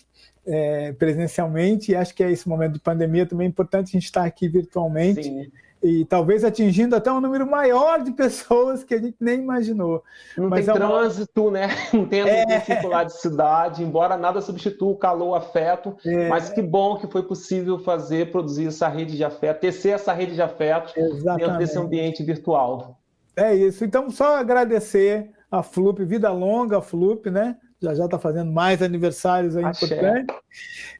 é, 0.46 0.92
presencialmente, 0.92 1.92
e 1.92 1.96
acho 1.96 2.14
que 2.14 2.22
é 2.22 2.30
esse 2.30 2.48
momento 2.48 2.74
de 2.74 2.80
pandemia 2.80 3.26
também 3.26 3.46
é 3.46 3.48
importante 3.48 3.88
a 3.88 3.92
gente 3.92 4.04
estar 4.04 4.24
aqui 4.24 4.46
virtualmente. 4.46 5.24
Sim 5.24 5.50
e 5.84 6.02
talvez 6.06 6.42
atingindo 6.42 6.96
até 6.96 7.12
um 7.12 7.20
número 7.20 7.46
maior 7.46 8.02
de 8.02 8.10
pessoas 8.16 8.82
que 8.82 8.94
a 8.94 8.98
gente 8.98 9.16
nem 9.20 9.38
imaginou. 9.38 10.02
Não 10.36 10.48
Mas 10.48 10.64
tem 10.64 10.74
é 10.74 10.78
uma... 10.78 10.88
trânsito, 10.88 11.50
né? 11.50 11.68
Não 11.92 12.06
tem 12.06 12.20
é... 12.20 12.60
circular 12.60 13.04
de 13.04 13.12
cidade, 13.12 13.82
embora 13.82 14.16
nada 14.16 14.40
substitua 14.40 14.90
o 14.90 14.96
calor, 14.96 15.28
o 15.28 15.34
afeto, 15.34 15.94
é... 16.06 16.28
mas 16.28 16.48
que 16.48 16.62
bom 16.62 16.96
que 16.96 17.06
foi 17.06 17.22
possível 17.22 17.78
fazer, 17.78 18.32
produzir 18.32 18.68
essa 18.68 18.88
rede 18.88 19.14
de 19.14 19.22
afeto, 19.22 19.60
tecer 19.60 19.92
essa 19.92 20.12
rede 20.14 20.34
de 20.34 20.42
afeto 20.42 20.98
Exatamente. 20.98 21.44
dentro 21.44 21.58
desse 21.58 21.78
ambiente 21.78 22.22
virtual. 22.22 22.98
É 23.36 23.54
isso. 23.54 23.84
Então, 23.84 24.10
só 24.10 24.36
agradecer 24.36 25.30
a 25.50 25.62
Flup, 25.62 26.02
vida 26.04 26.30
longa 26.32 26.78
a 26.78 26.82
Flup, 26.82 27.30
né? 27.30 27.56
Já 27.84 27.94
já 27.94 28.04
está 28.06 28.18
fazendo 28.18 28.50
mais 28.50 28.82
aniversários 28.82 29.56
aí 29.56 29.64
importantes. 29.64 30.36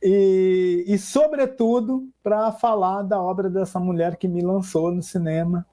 E, 0.02 0.84
e, 0.86 0.98
sobretudo, 0.98 2.08
para 2.22 2.52
falar 2.52 3.02
da 3.02 3.20
obra 3.20 3.48
dessa 3.48 3.80
mulher 3.80 4.16
que 4.16 4.28
me 4.28 4.42
lançou 4.42 4.92
no 4.92 5.02
cinema, 5.02 5.66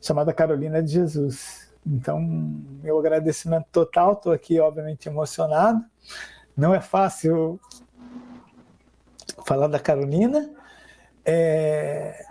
chamada 0.00 0.32
Carolina 0.32 0.82
de 0.82 0.92
Jesus. 0.92 1.70
Então, 1.86 2.20
meu 2.82 2.98
agradecimento 2.98 3.66
total. 3.70 4.14
Estou 4.14 4.32
aqui, 4.32 4.58
obviamente, 4.60 5.08
emocionado. 5.08 5.84
Não 6.56 6.74
é 6.74 6.80
fácil 6.80 7.60
falar 9.46 9.68
da 9.68 9.78
Carolina, 9.78 10.50
é, 11.24 12.24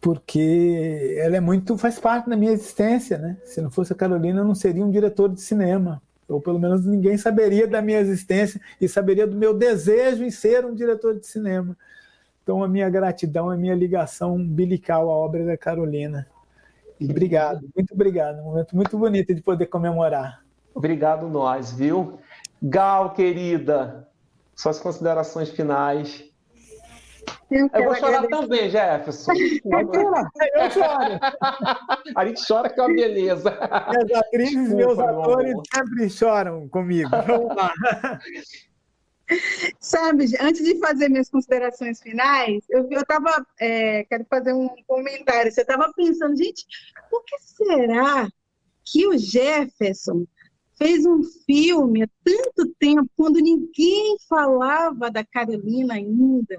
porque 0.00 1.16
ela 1.18 1.36
é 1.36 1.40
muito 1.40 1.76
faz 1.76 1.98
parte 1.98 2.30
da 2.30 2.36
minha 2.36 2.52
existência, 2.52 3.18
né? 3.18 3.36
Se 3.44 3.60
não 3.60 3.70
fosse 3.70 3.92
a 3.92 3.96
Carolina, 3.96 4.40
eu 4.40 4.44
não 4.44 4.54
seria 4.54 4.84
um 4.84 4.90
diretor 4.90 5.28
de 5.28 5.40
cinema, 5.40 6.00
ou 6.28 6.40
pelo 6.40 6.58
menos 6.58 6.84
ninguém 6.84 7.16
saberia 7.16 7.66
da 7.66 7.80
minha 7.80 7.98
existência 7.98 8.60
e 8.80 8.88
saberia 8.88 9.26
do 9.26 9.36
meu 9.36 9.54
desejo 9.54 10.22
em 10.22 10.30
ser 10.30 10.64
um 10.64 10.74
diretor 10.74 11.18
de 11.18 11.26
cinema. 11.26 11.76
Então, 12.42 12.62
a 12.62 12.68
minha 12.68 12.88
gratidão, 12.88 13.50
a 13.50 13.56
minha 13.56 13.74
ligação 13.74 14.34
umbilical 14.34 15.10
à 15.10 15.12
obra 15.12 15.44
da 15.44 15.56
Carolina. 15.56 16.26
E 17.00 17.10
obrigado, 17.10 17.68
muito 17.74 17.94
obrigado. 17.94 18.40
Um 18.40 18.44
momento 18.44 18.76
muito 18.76 18.98
bonito 18.98 19.34
de 19.34 19.40
poder 19.40 19.66
comemorar. 19.66 20.42
Obrigado 20.74 21.28
nós, 21.28 21.72
viu? 21.72 22.18
Gal, 22.62 23.12
querida, 23.12 24.08
suas 24.54 24.78
considerações 24.78 25.50
finais. 25.50 26.24
Eu, 27.50 27.70
eu 27.72 27.84
vou 27.84 27.94
chorar 27.94 28.18
agradecer. 28.18 28.42
também, 28.42 28.70
Jefferson. 28.70 29.32
eu 30.54 30.70
choro. 30.70 31.18
A 32.14 32.26
gente 32.26 32.46
chora 32.46 32.70
que 32.70 32.78
é 32.78 32.82
uma 32.82 32.94
beleza. 32.94 33.58
Minhas 33.90 34.12
atrizes 34.12 34.70
e 34.70 34.74
meus 34.74 34.98
atores 34.98 35.56
sempre 35.74 36.10
choram 36.10 36.68
comigo. 36.68 37.10
Vamos 37.26 37.56
lá. 37.56 37.72
Sabe, 39.78 40.24
antes 40.40 40.64
de 40.64 40.78
fazer 40.78 41.10
minhas 41.10 41.28
considerações 41.28 42.00
finais, 42.00 42.64
eu 42.70 42.88
estava, 42.90 43.46
é, 43.60 44.04
quero 44.04 44.24
fazer 44.24 44.54
um 44.54 44.68
comentário. 44.86 45.52
Você 45.52 45.60
estava 45.60 45.92
pensando, 45.94 46.36
gente, 46.36 46.64
por 47.10 47.22
que 47.24 47.36
será 47.40 48.26
que 48.84 49.06
o 49.06 49.18
Jefferson 49.18 50.24
fez 50.78 51.04
um 51.04 51.22
filme 51.44 52.04
há 52.04 52.08
tanto 52.24 52.72
tempo, 52.78 53.10
quando 53.16 53.40
ninguém 53.40 54.16
falava 54.28 55.10
da 55.10 55.24
Carolina 55.24 55.94
ainda. 55.94 56.56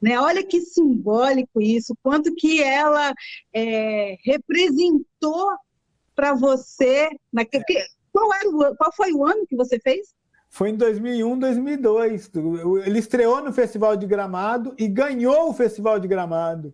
Né? 0.00 0.18
Olha 0.18 0.44
que 0.44 0.60
simbólico 0.60 1.60
isso, 1.60 1.96
quanto 2.02 2.34
que 2.34 2.62
ela 2.62 3.12
é, 3.52 4.16
representou 4.24 5.48
para 6.14 6.34
você. 6.34 7.10
Naquele, 7.32 7.64
qual, 8.12 8.32
era 8.34 8.48
o, 8.48 8.76
qual 8.76 8.92
foi 8.94 9.12
o 9.12 9.24
ano 9.24 9.46
que 9.46 9.54
você 9.54 9.78
fez? 9.78 10.14
Foi 10.48 10.70
em 10.70 10.76
2001, 10.76 11.38
2002. 11.38 12.30
Ele 12.86 12.98
estreou 12.98 13.44
no 13.44 13.52
Festival 13.52 13.96
de 13.96 14.06
Gramado 14.06 14.74
e 14.78 14.88
ganhou 14.88 15.50
o 15.50 15.52
Festival 15.52 16.00
de 16.00 16.08
Gramado. 16.08 16.72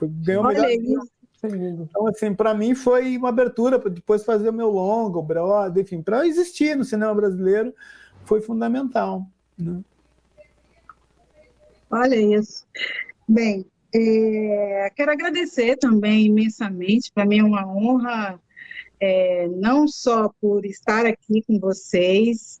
Ganhou 0.00 0.44
Olha 0.44 0.62
melhor... 0.62 1.02
isso. 1.02 1.20
Então, 1.42 2.06
assim, 2.06 2.34
para 2.34 2.52
mim 2.52 2.74
foi 2.74 3.16
uma 3.16 3.30
abertura 3.30 3.78
para 3.78 3.90
depois 3.90 4.24
fazer 4.24 4.50
o 4.50 4.52
meu 4.52 4.68
longo, 4.68 5.20
o 5.20 5.22
brother, 5.22 5.82
enfim, 5.82 6.02
para 6.02 6.26
existir 6.26 6.76
no 6.76 6.84
cinema 6.84 7.14
brasileiro 7.14 7.74
foi 8.24 8.42
fundamental. 8.42 9.26
Né? 9.58 9.80
Olha 11.90 12.14
isso. 12.14 12.64
Bem, 13.28 13.66
é, 13.92 14.90
quero 14.94 15.10
agradecer 15.10 15.76
também 15.76 16.26
imensamente, 16.26 17.10
para 17.12 17.26
mim 17.26 17.40
é 17.40 17.44
uma 17.44 17.66
honra, 17.66 18.40
é, 19.00 19.48
não 19.48 19.88
só 19.88 20.32
por 20.40 20.64
estar 20.64 21.04
aqui 21.04 21.42
com 21.42 21.58
vocês, 21.58 22.60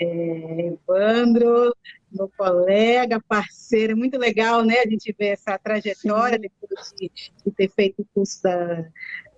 é, 0.00 0.72
Evandro, 0.72 1.74
meu 2.10 2.30
colega, 2.36 3.22
parceiro, 3.28 3.92
é 3.92 3.96
muito 3.96 4.18
legal, 4.18 4.64
né? 4.64 4.80
A 4.80 4.88
gente 4.88 5.14
ver 5.16 5.28
essa 5.28 5.56
trajetória 5.58 6.38
depois 6.38 6.92
de, 6.98 7.10
de, 7.44 7.50
ter 7.52 7.68
feito 7.70 8.02
o 8.02 8.06
curso 8.12 8.42
da 8.42 8.84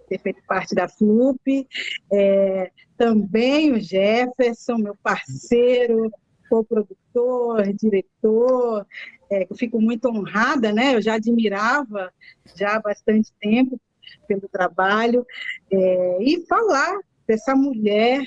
ter 0.08 0.18
feito 0.20 0.40
parte 0.46 0.74
da 0.74 0.88
FLUP, 0.88 1.68
é, 2.10 2.70
também 2.96 3.72
o 3.72 3.78
Jefferson, 3.78 4.78
meu 4.78 4.96
parceiro, 5.02 6.10
co-produtor, 6.48 7.72
diretor, 7.74 8.86
é, 9.30 9.46
eu 9.48 9.56
fico 9.56 9.80
muito 9.80 10.08
honrada, 10.08 10.72
né? 10.72 10.94
Eu 10.94 11.02
já 11.02 11.14
admirava 11.14 12.12
já 12.56 12.76
há 12.76 12.80
bastante 12.80 13.32
tempo 13.40 13.80
pelo 14.26 14.48
trabalho 14.48 15.26
é, 15.70 16.18
e 16.22 16.46
falar 16.46 16.98
dessa 17.26 17.54
mulher 17.54 18.26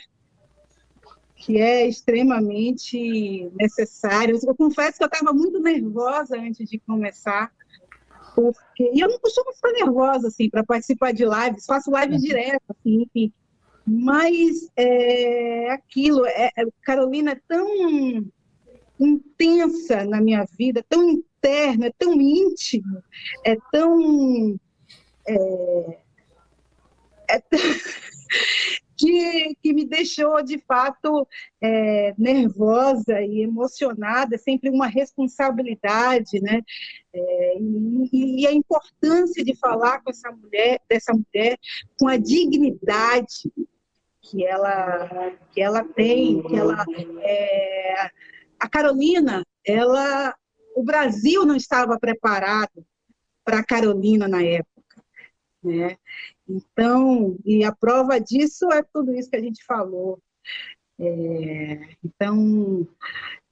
que 1.35 1.59
é 1.59 1.87
extremamente 1.87 3.49
necessário. 3.55 4.39
Eu 4.43 4.55
confesso 4.55 4.97
que 4.97 5.03
eu 5.03 5.07
estava 5.07 5.33
muito 5.33 5.59
nervosa 5.59 6.37
antes 6.37 6.69
de 6.69 6.77
começar, 6.79 7.51
porque 8.35 8.91
e 8.93 8.99
eu 8.99 9.09
não 9.09 9.19
costumo 9.19 9.51
ficar 9.53 9.71
nervosa 9.71 10.27
assim 10.27 10.49
para 10.49 10.63
participar 10.63 11.11
de 11.11 11.25
lives, 11.25 11.65
faço 11.65 11.89
live 11.89 12.13
uhum. 12.13 12.19
direto, 12.19 12.63
assim, 12.69 13.01
enfim. 13.01 13.33
Mas 13.85 14.69
é 14.77 15.71
aquilo, 15.71 16.25
é, 16.27 16.51
é, 16.55 16.65
Carolina 16.83 17.31
é 17.31 17.41
tão 17.47 18.23
intensa 19.05 20.03
na 20.05 20.21
minha 20.21 20.45
vida, 20.57 20.83
tão 20.87 21.09
interno, 21.09 21.85
é 21.85 21.91
tão 21.97 22.13
íntimo, 22.21 23.03
é 23.45 23.57
tão 23.71 24.59
é, 25.27 25.97
é 27.29 27.41
que, 29.01 29.55
que 29.61 29.73
me 29.73 29.83
deixou, 29.85 30.43
de 30.43 30.59
fato, 30.59 31.27
é, 31.59 32.13
nervosa 32.17 33.19
e 33.21 33.41
emocionada, 33.41 34.35
é 34.35 34.37
sempre 34.37 34.69
uma 34.69 34.85
responsabilidade, 34.85 36.39
né? 36.39 36.61
É, 37.11 37.57
e, 37.59 38.41
e, 38.41 38.47
a 38.47 38.53
importância 38.53 39.43
de 39.43 39.55
falar 39.55 40.01
com 40.01 40.11
essa 40.11 40.31
mulher, 40.31 40.79
dessa 40.87 41.13
mulher, 41.13 41.57
com 41.99 42.07
a 42.07 42.17
dignidade 42.17 43.51
que 44.21 44.45
ela, 44.45 45.31
que 45.51 45.59
ela 45.61 45.83
tem, 45.83 46.43
que 46.43 46.55
ela... 46.55 46.85
É, 47.21 48.09
a 48.61 48.69
Carolina, 48.69 49.43
ela... 49.65 50.35
O 50.73 50.83
Brasil 50.83 51.45
não 51.45 51.55
estava 51.55 51.99
preparado 51.99 52.85
para 53.43 53.59
a 53.59 53.65
Carolina 53.65 54.25
na 54.25 54.41
época, 54.41 55.03
né? 55.61 55.97
Então, 56.47 57.37
e 57.45 57.63
a 57.65 57.75
prova 57.75 58.19
disso 58.19 58.71
é 58.71 58.81
tudo 58.81 59.13
isso 59.13 59.29
que 59.29 59.35
a 59.35 59.41
gente 59.41 59.65
falou. 59.65 60.21
É, 60.97 61.95
então, 62.05 62.87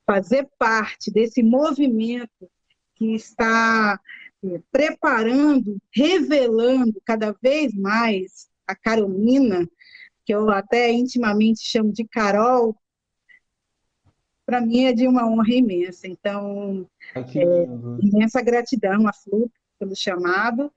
fazer 0.06 0.48
parte 0.58 1.12
desse 1.12 1.44
movimento 1.44 2.50
que 2.96 3.16
está 3.16 4.00
é, 4.44 4.62
preparando, 4.72 5.78
revelando 5.94 7.02
cada 7.04 7.36
vez 7.42 7.74
mais 7.74 8.48
a 8.66 8.76
Carolina, 8.76 9.68
que 10.26 10.34
eu 10.34 10.50
até 10.50 10.92
intimamente 10.92 11.62
chamo 11.64 11.92
de 11.92 12.06
Carol, 12.06 12.76
para 14.50 14.62
mim 14.62 14.86
é 14.86 14.94
de 14.94 15.08
uma 15.08 15.28
honra 15.30 15.54
imensa. 15.54 16.08
Então, 16.08 16.90
é, 17.16 17.22
imensa 18.02 18.42
gratidão 18.42 19.08
à 19.08 19.14
FLUP 19.14 19.52
pelo 19.78 19.96
chamado 19.96 20.72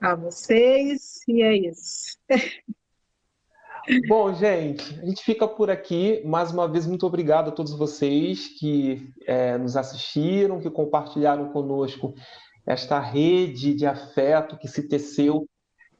a 0.00 0.16
vocês, 0.16 1.20
e 1.28 1.42
é 1.42 1.56
isso. 1.56 2.18
Bom, 4.08 4.34
gente, 4.34 4.98
a 5.00 5.06
gente 5.06 5.22
fica 5.22 5.46
por 5.46 5.70
aqui. 5.70 6.20
Mais 6.24 6.50
uma 6.50 6.66
vez, 6.66 6.88
muito 6.88 7.06
obrigado 7.06 7.48
a 7.48 7.52
todos 7.52 7.72
vocês 7.72 8.48
que 8.58 9.12
é, 9.24 9.56
nos 9.56 9.76
assistiram, 9.76 10.60
que 10.60 10.68
compartilharam 10.68 11.52
conosco 11.52 12.12
esta 12.66 12.98
rede 12.98 13.74
de 13.74 13.86
afeto 13.86 14.58
que 14.58 14.66
se 14.66 14.88
teceu 14.88 15.48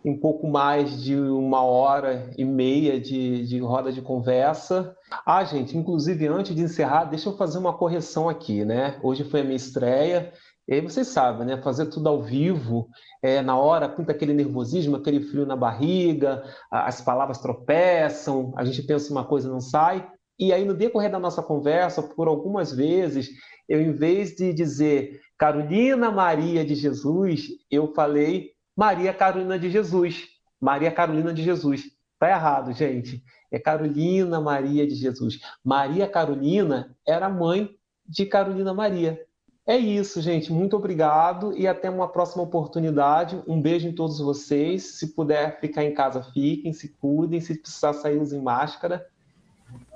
em 0.05 0.19
pouco 0.19 0.47
mais 0.47 1.03
de 1.03 1.17
uma 1.17 1.63
hora 1.63 2.31
e 2.37 2.45
meia 2.45 3.01
de, 3.01 3.47
de 3.47 3.59
roda 3.59 3.91
de 3.91 4.01
conversa. 4.01 4.95
Ah, 5.25 5.43
gente, 5.45 5.77
inclusive 5.77 6.27
antes 6.29 6.55
de 6.55 6.63
encerrar, 6.63 7.05
deixa 7.05 7.29
eu 7.29 7.37
fazer 7.37 7.59
uma 7.59 7.77
correção 7.77 8.29
aqui, 8.29 8.65
né? 8.65 8.99
Hoje 9.03 9.25
foi 9.25 9.41
a 9.41 9.45
minha 9.45 9.57
estreia 9.57 10.33
e 10.69 10.75
aí 10.75 10.81
vocês 10.81 11.07
sabem, 11.07 11.47
né? 11.47 11.63
Fazer 11.63 11.87
tudo 11.87 12.09
ao 12.09 12.21
vivo, 12.21 12.89
é, 13.23 13.41
na 13.41 13.57
hora, 13.57 13.89
pinta 13.89 14.11
aquele 14.11 14.35
nervosismo, 14.35 14.97
aquele 14.97 15.21
frio 15.21 15.47
na 15.47 15.55
barriga, 15.55 16.43
as 16.71 17.01
palavras 17.01 17.39
tropeçam, 17.39 18.53
a 18.57 18.65
gente 18.65 18.83
pensa 18.83 19.13
uma 19.13 19.25
coisa 19.25 19.49
e 19.49 19.51
não 19.51 19.61
sai. 19.61 20.09
E 20.39 20.53
aí, 20.53 20.65
no 20.65 20.75
decorrer 20.75 21.11
da 21.11 21.21
nossa 21.21 21.41
conversa, 21.41 22.03
por 22.03 22.27
algumas 22.27 22.73
vezes, 22.73 23.29
eu, 23.69 23.81
em 23.81 23.93
vez 23.93 24.35
de 24.35 24.53
dizer 24.53 25.21
Carolina 25.39 26.11
Maria 26.11 26.65
de 26.65 26.75
Jesus, 26.75 27.47
eu 27.71 27.95
falei 27.95 28.56
Maria 28.77 29.15
Carolina 29.15 29.59
de 29.59 29.71
Jesus. 29.71 30.29
Maria 30.61 30.93
Carolina 30.93 31.33
de 31.33 31.43
Jesus. 31.43 31.85
Tá 32.19 32.29
errado, 32.29 32.73
gente. 32.73 33.23
É 33.51 33.59
Carolina 33.59 34.41
Maria 34.41 34.87
de 34.87 34.95
Jesus. 34.95 35.41
Maria 35.65 36.07
Carolina 36.07 36.95
era 37.07 37.29
mãe 37.29 37.71
de 38.07 38.27
Carolina 38.27 38.75
Maria. 38.75 39.21
É 39.67 39.77
isso, 39.77 40.21
gente. 40.21 40.53
Muito 40.53 40.77
obrigado 40.77 41.57
e 41.57 41.67
até 41.67 41.91
uma 41.91 42.07
próxima 42.07 42.43
oportunidade. 42.43 43.43
Um 43.49 43.61
beijo 43.61 43.89
em 43.89 43.95
todos 43.95 44.21
vocês. 44.21 44.99
Se 44.99 45.15
puder 45.15 45.59
ficar 45.59 45.83
em 45.83 45.93
casa, 45.93 46.23
fiquem, 46.23 46.73
se 46.73 46.89
cuidem. 46.89 47.41
Se 47.41 47.59
precisar 47.59 47.93
sair, 47.95 48.21
usem 48.21 48.41
máscara. 48.41 49.05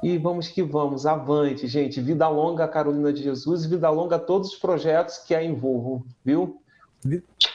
E 0.02 0.18
vamos 0.18 0.48
que 0.48 0.62
vamos, 0.62 1.06
avante, 1.06 1.68
gente. 1.68 2.00
Vida 2.00 2.26
longa 2.28 2.64
a 2.64 2.68
Carolina 2.68 3.12
de 3.12 3.22
Jesus, 3.22 3.64
vida 3.66 3.88
longa 3.90 4.16
a 4.16 4.18
todos 4.18 4.54
os 4.54 4.58
projetos 4.58 5.18
que 5.18 5.34
a 5.34 5.44
envolvam, 5.44 6.04
viu? 6.24 6.60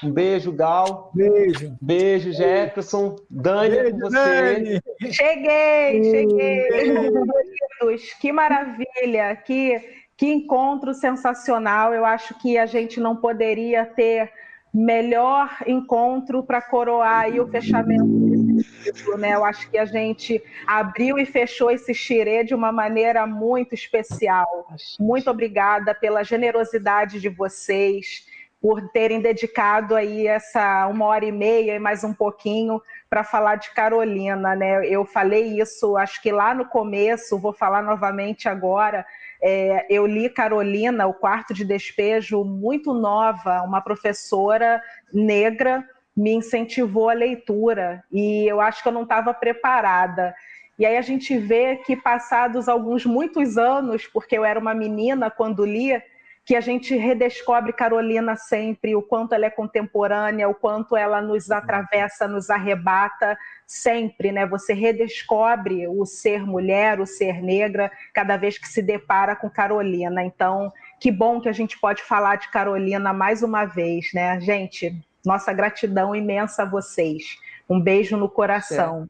Um 0.04 0.12
beijo, 0.12 0.52
Gal. 0.52 1.12
Beijo. 1.14 1.78
Beijo, 1.82 2.32
Jefferson. 2.32 3.16
Dani, 3.30 3.76
beijo, 3.76 3.92
com 3.92 4.00
você. 4.00 4.16
Dani. 4.16 4.82
Cheguei, 5.12 6.04
cheguei. 6.04 6.68
Queridos, 6.68 8.14
que 8.20 8.32
maravilha, 8.32 9.36
que, 9.36 9.82
que 10.18 10.28
encontro 10.28 10.94
sensacional. 10.94 11.94
Eu 11.94 12.06
acho 12.06 12.38
que 12.40 12.58
a 12.58 12.66
gente 12.66 13.00
não 13.00 13.16
poderia 13.16 13.86
ter 13.86 14.32
melhor 14.74 15.58
encontro 15.66 16.44
para 16.44 16.62
coroar 16.62 17.22
aí 17.22 17.40
o 17.40 17.48
fechamento 17.48 18.04
desse 18.04 18.84
ciclo, 18.84 19.18
né? 19.18 19.34
Eu 19.34 19.46
acho 19.46 19.70
que 19.70 19.78
a 19.78 19.86
gente 19.86 20.44
abriu 20.68 21.18
e 21.18 21.26
fechou 21.26 21.72
esse 21.72 21.94
xirê 21.94 22.44
de 22.44 22.54
uma 22.54 22.74
maneira 22.74 23.26
muito 23.26 23.74
especial. 23.74 24.68
Muito 25.00 25.32
obrigada 25.32 25.96
pela 25.96 26.24
generosidade 26.24 27.22
de 27.22 27.30
vocês, 27.30 28.26
por 28.66 28.82
terem 28.90 29.22
dedicado 29.22 29.96
aí 29.96 30.26
essa 30.26 30.88
uma 30.88 31.06
hora 31.06 31.24
e 31.24 31.32
meia 31.32 31.76
e 31.76 31.80
mais 31.80 32.04
um 32.04 32.12
pouquinho 32.12 32.82
para 33.08 33.24
falar 33.24 33.58
de 33.58 33.70
Carolina, 33.76 34.56
né? 34.56 34.84
Eu 34.88 35.06
falei 35.06 35.60
isso, 35.62 35.96
acho 35.96 36.20
que 36.20 36.32
lá 36.32 36.52
no 36.52 36.66
começo, 36.66 37.38
vou 37.38 37.54
falar 37.54 37.84
novamente 37.84 38.50
agora 38.50 39.06
é, 39.40 39.86
eu 39.88 40.08
li 40.08 40.32
Carolina, 40.32 41.06
O 41.06 41.14
Quarto 41.14 41.54
de 41.54 41.64
Despejo, 41.64 42.44
muito 42.44 42.92
nova, 42.92 43.62
uma 43.62 43.82
professora 43.82 44.82
negra 45.14 45.88
me 46.18 46.34
incentivou 46.34 47.12
a 47.12 47.14
leitura 47.14 48.04
e 48.12 48.48
eu 48.48 48.60
acho 48.60 48.82
que 48.82 48.90
eu 48.90 48.94
não 48.94 49.04
estava 49.04 49.32
preparada. 49.32 50.34
E 50.80 50.88
aí 50.88 50.98
a 50.98 51.02
gente 51.02 51.38
vê 51.38 51.76
que 51.86 51.96
passados 51.96 52.68
alguns 52.68 53.06
muitos 53.06 53.60
anos, 53.60 54.08
porque 54.08 54.36
eu 54.36 54.44
era 54.44 54.60
uma 54.60 54.74
menina 54.74 55.30
quando 55.30 55.64
lia, 55.64 56.02
que 56.46 56.56
a 56.56 56.62
gente 56.62 56.96
redescobre 56.96 57.74
Carolina 57.74 58.36
sempre, 58.36 58.96
o 58.96 59.02
quanto 59.02 59.34
ela 59.34 59.48
é 59.48 59.50
contemporânea, 59.50 60.48
o 60.48 60.54
quanto 60.54 60.96
ela 60.96 61.20
nos 61.20 61.50
atravessa, 61.50 62.28
nos 62.28 62.52
arrebata 62.52 63.36
sempre, 63.66 64.32
né? 64.32 64.46
Você 64.46 64.72
redescobre 64.72 65.88
o 65.88 66.06
ser 66.06 66.46
mulher, 66.46 67.00
o 67.02 67.06
ser 67.08 67.42
negra, 67.42 67.92
cada 68.14 68.38
vez 68.38 68.60
que 68.60 68.68
se 68.68 68.84
depara 68.84 69.36
com 69.36 69.50
Carolina. 69.50 70.24
Então, 70.24 70.72
que 71.00 71.12
bom 71.12 71.42
que 71.42 71.50
a 71.50 71.54
gente 71.54 71.80
pode 71.80 72.04
falar 72.04 72.36
de 72.36 72.52
Carolina 72.52 73.12
mais 73.12 73.42
uma 73.42 73.66
vez, 73.66 74.14
né? 74.14 74.40
Gente, 74.40 74.96
nossa 75.26 75.52
gratidão 75.52 76.16
imensa 76.16 76.62
a 76.62 76.70
vocês. 76.70 77.40
Um 77.68 77.82
beijo 77.82 78.16
no 78.18 78.30
coração. 78.30 79.08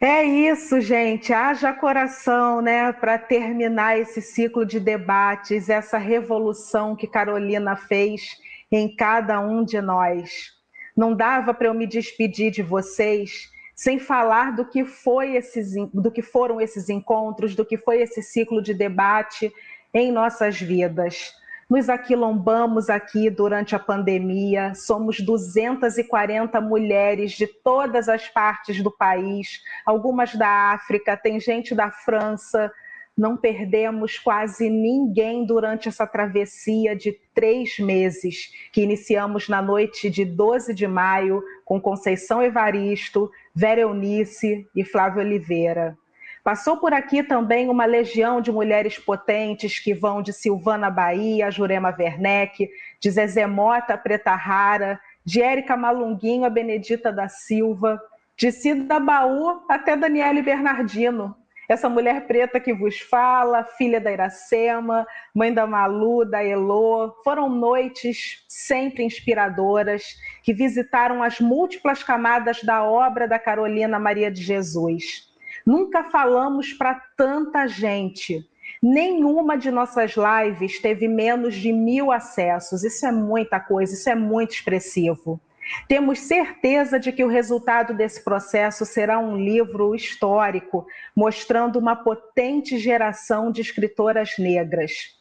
É 0.00 0.22
isso, 0.22 0.80
gente. 0.80 1.32
Haja 1.32 1.72
coração, 1.72 2.60
né, 2.60 2.92
para 2.92 3.18
terminar 3.18 3.98
esse 3.98 4.22
ciclo 4.22 4.64
de 4.64 4.78
debates, 4.78 5.68
essa 5.68 5.98
revolução 5.98 6.94
que 6.94 7.08
Carolina 7.08 7.74
fez 7.74 8.38
em 8.70 8.94
cada 8.94 9.40
um 9.40 9.64
de 9.64 9.80
nós. 9.80 10.52
Não 10.96 11.14
dava 11.14 11.52
para 11.52 11.66
eu 11.66 11.74
me 11.74 11.86
despedir 11.86 12.52
de 12.52 12.62
vocês 12.62 13.50
sem 13.74 13.98
falar 13.98 14.54
do 14.54 14.64
que 14.64 14.84
foi 14.84 15.34
esses, 15.34 15.74
do 15.92 16.12
que 16.12 16.22
foram 16.22 16.60
esses 16.60 16.88
encontros, 16.88 17.56
do 17.56 17.64
que 17.64 17.76
foi 17.76 18.00
esse 18.00 18.22
ciclo 18.22 18.62
de 18.62 18.74
debate 18.74 19.52
em 19.92 20.12
nossas 20.12 20.60
vidas. 20.60 21.32
Nos 21.68 21.90
aquilombamos 21.90 22.88
aqui 22.88 23.28
durante 23.28 23.76
a 23.76 23.78
pandemia, 23.78 24.74
somos 24.74 25.20
240 25.20 26.58
mulheres 26.62 27.32
de 27.32 27.46
todas 27.46 28.08
as 28.08 28.26
partes 28.26 28.82
do 28.82 28.90
país, 28.90 29.60
algumas 29.84 30.34
da 30.34 30.72
África, 30.72 31.14
tem 31.14 31.38
gente 31.38 31.74
da 31.74 31.90
França. 31.90 32.72
Não 33.14 33.36
perdemos 33.36 34.18
quase 34.18 34.70
ninguém 34.70 35.44
durante 35.44 35.90
essa 35.90 36.06
travessia 36.06 36.96
de 36.96 37.12
três 37.34 37.78
meses, 37.78 38.50
que 38.72 38.80
iniciamos 38.80 39.46
na 39.46 39.60
noite 39.60 40.08
de 40.08 40.24
12 40.24 40.72
de 40.72 40.86
maio, 40.86 41.42
com 41.66 41.78
Conceição 41.78 42.42
Evaristo, 42.42 43.30
Vera 43.54 43.82
Eunice 43.82 44.66
e 44.74 44.84
Flávio 44.84 45.20
Oliveira. 45.20 45.98
Passou 46.44 46.76
por 46.76 46.92
aqui 46.92 47.22
também 47.22 47.68
uma 47.68 47.84
legião 47.84 48.40
de 48.40 48.50
mulheres 48.50 48.98
potentes 48.98 49.78
que 49.78 49.92
vão 49.92 50.22
de 50.22 50.32
Silvana 50.32 50.90
Bahia, 50.90 51.50
Jurema 51.50 51.94
Werneck, 51.96 52.68
de 53.00 53.10
Zezé 53.10 53.46
Mota 53.46 53.98
Preta 53.98 54.34
Rara, 54.34 55.00
de 55.24 55.42
Érica 55.42 55.76
Malunguinho 55.76 56.44
a 56.44 56.50
Benedita 56.50 57.12
da 57.12 57.28
Silva, 57.28 58.00
de 58.36 58.50
Cida 58.52 58.98
Baú 58.98 59.62
até 59.68 59.96
Daniele 59.96 60.40
Bernardino. 60.40 61.36
Essa 61.68 61.86
mulher 61.86 62.26
preta 62.26 62.58
que 62.58 62.72
vos 62.72 62.98
fala, 62.98 63.62
filha 63.62 64.00
da 64.00 64.10
Iracema, 64.10 65.06
mãe 65.34 65.52
da 65.52 65.66
Malu, 65.66 66.24
da 66.24 66.42
Elô, 66.42 67.12
foram 67.22 67.50
noites 67.50 68.42
sempre 68.48 69.04
inspiradoras 69.04 70.02
que 70.42 70.54
visitaram 70.54 71.22
as 71.22 71.38
múltiplas 71.40 72.02
camadas 72.02 72.62
da 72.62 72.82
obra 72.82 73.28
da 73.28 73.38
Carolina 73.38 73.98
Maria 73.98 74.30
de 74.30 74.42
Jesus. 74.42 75.27
Nunca 75.68 76.04
falamos 76.04 76.72
para 76.72 76.94
tanta 77.14 77.66
gente. 77.66 78.48
Nenhuma 78.82 79.54
de 79.54 79.70
nossas 79.70 80.14
lives 80.16 80.80
teve 80.80 81.06
menos 81.06 81.54
de 81.56 81.74
mil 81.74 82.10
acessos. 82.10 82.82
Isso 82.82 83.04
é 83.04 83.12
muita 83.12 83.60
coisa, 83.60 83.92
isso 83.92 84.08
é 84.08 84.14
muito 84.14 84.52
expressivo. 84.52 85.38
Temos 85.86 86.20
certeza 86.20 86.98
de 86.98 87.12
que 87.12 87.22
o 87.22 87.28
resultado 87.28 87.92
desse 87.92 88.24
processo 88.24 88.86
será 88.86 89.18
um 89.18 89.36
livro 89.36 89.94
histórico, 89.94 90.86
mostrando 91.14 91.78
uma 91.78 91.94
potente 91.94 92.78
geração 92.78 93.52
de 93.52 93.60
escritoras 93.60 94.38
negras. 94.38 95.17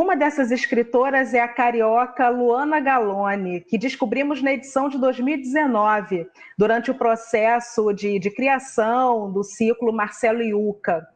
Uma 0.00 0.16
dessas 0.16 0.50
escritoras 0.50 1.34
é 1.34 1.40
a 1.40 1.46
carioca 1.46 2.26
Luana 2.30 2.80
Galone, 2.80 3.60
que 3.60 3.76
descobrimos 3.76 4.40
na 4.40 4.54
edição 4.54 4.88
de 4.88 4.96
2019, 4.96 6.26
durante 6.56 6.90
o 6.90 6.94
processo 6.94 7.92
de, 7.92 8.18
de 8.18 8.30
criação 8.30 9.30
do 9.30 9.44
ciclo 9.44 9.92
Marcelo 9.92 10.40
Iuca. 10.40 11.06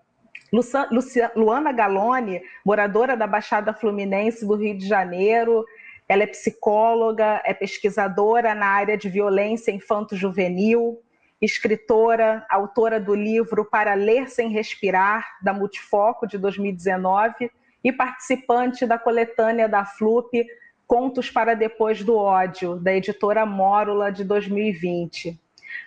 Luana 1.34 1.72
Galone, 1.72 2.42
moradora 2.62 3.16
da 3.16 3.26
Baixada 3.26 3.72
Fluminense 3.72 4.46
do 4.46 4.54
Rio 4.54 4.76
de 4.76 4.86
Janeiro, 4.86 5.64
ela 6.06 6.24
é 6.24 6.26
psicóloga, 6.26 7.40
é 7.42 7.54
pesquisadora 7.54 8.54
na 8.54 8.66
área 8.66 8.98
de 8.98 9.08
violência 9.08 9.72
infanto-juvenil, 9.72 11.00
escritora, 11.40 12.44
autora 12.50 13.00
do 13.00 13.14
livro 13.14 13.64
Para 13.64 13.94
Ler 13.94 14.28
Sem 14.28 14.50
Respirar, 14.50 15.26
da 15.40 15.54
Multifoco, 15.54 16.26
de 16.26 16.36
2019 16.36 17.50
e 17.84 17.92
participante 17.92 18.86
da 18.86 18.98
coletânea 18.98 19.68
da 19.68 19.84
FLUP 19.84 20.46
Contos 20.86 21.30
para 21.30 21.54
Depois 21.54 22.02
do 22.02 22.16
Ódio, 22.16 22.76
da 22.76 22.94
editora 22.94 23.44
Mórula 23.44 24.10
de 24.10 24.24
2020. 24.24 25.38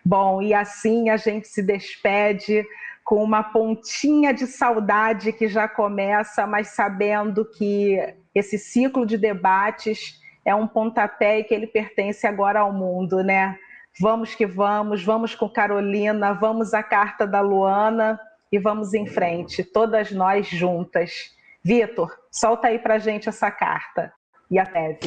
Bom, 0.05 0.41
e 0.41 0.53
assim 0.53 1.09
a 1.09 1.17
gente 1.17 1.47
se 1.47 1.61
despede 1.61 2.65
com 3.03 3.23
uma 3.23 3.41
pontinha 3.41 4.33
de 4.33 4.45
saudade 4.45 5.31
que 5.31 5.47
já 5.47 5.67
começa, 5.67 6.45
mas 6.45 6.69
sabendo 6.69 7.45
que 7.45 7.97
esse 8.35 8.57
ciclo 8.57 9.05
de 9.05 9.17
debates 9.17 10.19
é 10.43 10.53
um 10.53 10.67
pontapé 10.67 11.39
e 11.39 11.43
que 11.43 11.53
ele 11.53 11.67
pertence 11.67 12.27
agora 12.27 12.59
ao 12.59 12.73
mundo, 12.73 13.23
né? 13.23 13.57
Vamos 13.99 14.35
que 14.35 14.45
vamos, 14.45 15.03
vamos 15.03 15.35
com 15.35 15.49
Carolina, 15.49 16.33
vamos 16.33 16.73
à 16.73 16.83
carta 16.83 17.25
da 17.25 17.41
Luana 17.41 18.19
e 18.51 18.59
vamos 18.59 18.93
em 18.93 19.07
frente, 19.07 19.63
todas 19.63 20.11
nós 20.11 20.47
juntas. 20.47 21.36
Vitor, 21.67 22.09
solta 22.31 22.69
aí 22.69 22.79
pra 22.79 22.97
gente 22.97 23.27
essa 23.27 23.51
carta. 23.51 24.13
E 24.49 24.57
a 24.57 24.65
Teve. 24.65 24.99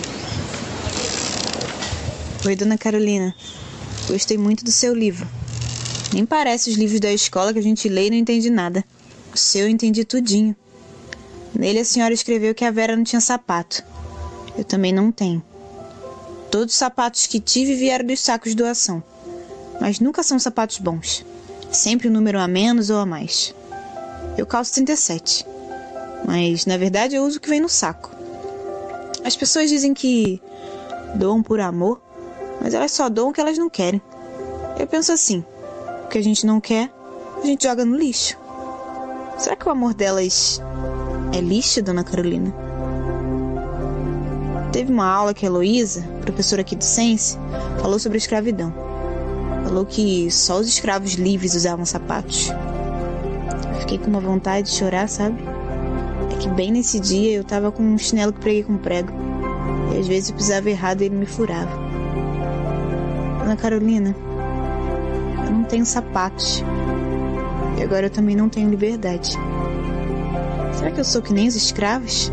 Oi, 2.44 2.54
dona 2.54 2.76
Carolina. 2.76 3.34
Gostei 4.06 4.36
muito 4.36 4.62
do 4.62 4.70
seu 4.70 4.92
livro. 4.92 5.26
Nem 6.12 6.26
parece 6.26 6.68
os 6.68 6.76
livros 6.76 7.00
da 7.00 7.10
escola 7.10 7.54
que 7.54 7.58
a 7.58 7.62
gente 7.62 7.88
lê 7.88 8.08
e 8.08 8.10
não 8.10 8.18
entende 8.18 8.50
nada. 8.50 8.84
O 9.32 9.38
seu 9.38 9.62
eu 9.62 9.68
entendi 9.70 10.04
tudinho. 10.04 10.54
Nele 11.58 11.78
a 11.78 11.84
senhora 11.84 12.12
escreveu 12.12 12.54
que 12.54 12.66
a 12.66 12.70
Vera 12.70 12.94
não 12.94 13.04
tinha 13.04 13.22
sapato. 13.22 13.82
Eu 14.54 14.62
também 14.62 14.92
não 14.92 15.10
tenho. 15.10 15.42
Todos 16.50 16.74
os 16.74 16.78
sapatos 16.78 17.26
que 17.26 17.40
tive 17.40 17.74
vieram 17.74 18.04
dos 18.04 18.20
sacos 18.20 18.50
de 18.50 18.56
doação. 18.56 19.02
Mas 19.80 19.98
nunca 19.98 20.22
são 20.22 20.38
sapatos 20.38 20.76
bons. 20.76 21.24
Sempre 21.72 22.08
um 22.08 22.12
número 22.12 22.38
a 22.38 22.46
menos 22.46 22.90
ou 22.90 22.98
a 22.98 23.06
mais. 23.06 23.54
Eu 24.36 24.44
calço 24.44 24.74
37 24.74 25.48
mas 26.24 26.66
na 26.66 26.76
verdade 26.76 27.16
eu 27.16 27.24
uso 27.24 27.38
o 27.38 27.40
que 27.40 27.48
vem 27.48 27.60
no 27.60 27.68
saco. 27.68 28.10
As 29.24 29.36
pessoas 29.36 29.68
dizem 29.68 29.92
que 29.92 30.40
doam 31.14 31.42
por 31.42 31.60
amor, 31.60 32.00
mas 32.60 32.74
elas 32.74 32.92
só 32.92 33.08
doam 33.08 33.30
o 33.30 33.32
que 33.32 33.40
elas 33.40 33.58
não 33.58 33.68
querem. 33.68 34.00
Eu 34.78 34.86
penso 34.86 35.12
assim: 35.12 35.44
o 36.04 36.08
que 36.08 36.18
a 36.18 36.22
gente 36.22 36.46
não 36.46 36.60
quer, 36.60 36.90
a 37.42 37.46
gente 37.46 37.64
joga 37.64 37.84
no 37.84 37.96
lixo. 37.96 38.38
Será 39.38 39.56
que 39.56 39.66
o 39.66 39.72
amor 39.72 39.94
delas 39.94 40.60
é 41.36 41.40
lixo, 41.40 41.82
dona 41.82 42.04
Carolina? 42.04 42.52
Teve 44.72 44.92
uma 44.92 45.06
aula 45.06 45.34
que 45.34 45.44
a 45.44 45.48
Heloísa, 45.48 46.02
professora 46.20 46.60
aqui 46.60 46.76
do 46.76 46.84
Sense, 46.84 47.36
falou 47.80 47.98
sobre 47.98 48.16
a 48.16 48.20
escravidão. 48.20 48.72
Falou 49.64 49.84
que 49.84 50.30
só 50.30 50.58
os 50.58 50.68
escravos 50.68 51.14
livres 51.14 51.54
usavam 51.54 51.84
sapatos. 51.84 52.50
Fiquei 53.80 53.98
com 53.98 54.06
uma 54.06 54.20
vontade 54.20 54.70
de 54.70 54.76
chorar, 54.76 55.08
sabe? 55.08 55.42
Que 56.40 56.48
bem 56.48 56.72
nesse 56.72 56.98
dia 56.98 57.32
eu 57.32 57.44
tava 57.44 57.70
com 57.70 57.82
um 57.82 57.98
chinelo 57.98 58.32
que 58.32 58.40
preguei 58.40 58.62
com 58.62 58.78
prego. 58.78 59.12
E 59.92 59.98
às 59.98 60.06
vezes 60.06 60.30
eu 60.30 60.36
pisava 60.36 60.70
errado 60.70 61.02
e 61.02 61.04
ele 61.04 61.16
me 61.16 61.26
furava. 61.26 61.70
Ana 63.42 63.56
Carolina, 63.56 64.16
eu 65.44 65.50
não 65.52 65.64
tenho 65.64 65.84
sapatos. 65.84 66.64
E 67.78 67.82
agora 67.82 68.06
eu 68.06 68.10
também 68.10 68.34
não 68.34 68.48
tenho 68.48 68.70
liberdade. 68.70 69.36
Será 70.78 70.90
que 70.90 71.00
eu 71.00 71.04
sou 71.04 71.20
que 71.20 71.34
nem 71.34 71.46
os 71.46 71.54
escravos? 71.54 72.32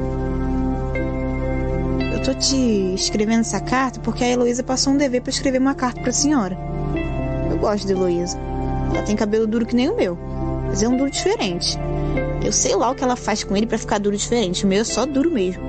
Eu 2.13 2.23
tô 2.23 2.33
te 2.33 2.55
escrevendo 2.93 3.41
essa 3.41 3.59
carta 3.59 3.99
porque 3.99 4.23
a 4.23 4.29
Heloísa 4.29 4.63
passou 4.63 4.93
um 4.93 4.97
dever 4.97 5.21
para 5.21 5.31
escrever 5.31 5.59
uma 5.59 5.75
carta 5.75 5.99
pra 5.99 6.13
senhora. 6.13 6.57
Eu 7.51 7.57
gosto 7.57 7.85
da 7.85 7.91
Heloísa. 7.91 8.39
Ela 8.93 9.03
tem 9.03 9.17
cabelo 9.17 9.45
duro 9.45 9.65
que 9.65 9.75
nem 9.75 9.89
o 9.89 9.97
meu, 9.97 10.17
mas 10.65 10.81
é 10.81 10.87
um 10.87 10.95
duro 10.95 11.11
diferente. 11.11 11.77
Eu 12.43 12.51
sei 12.51 12.75
lá 12.75 12.91
o 12.91 12.95
que 12.95 13.03
ela 13.03 13.15
faz 13.15 13.43
com 13.43 13.55
ele 13.55 13.65
para 13.65 13.77
ficar 13.77 13.99
duro 13.99 14.15
diferente. 14.15 14.65
O 14.65 14.67
meu 14.67 14.81
é 14.81 14.83
só 14.83 15.05
duro 15.05 15.31
mesmo. 15.31 15.63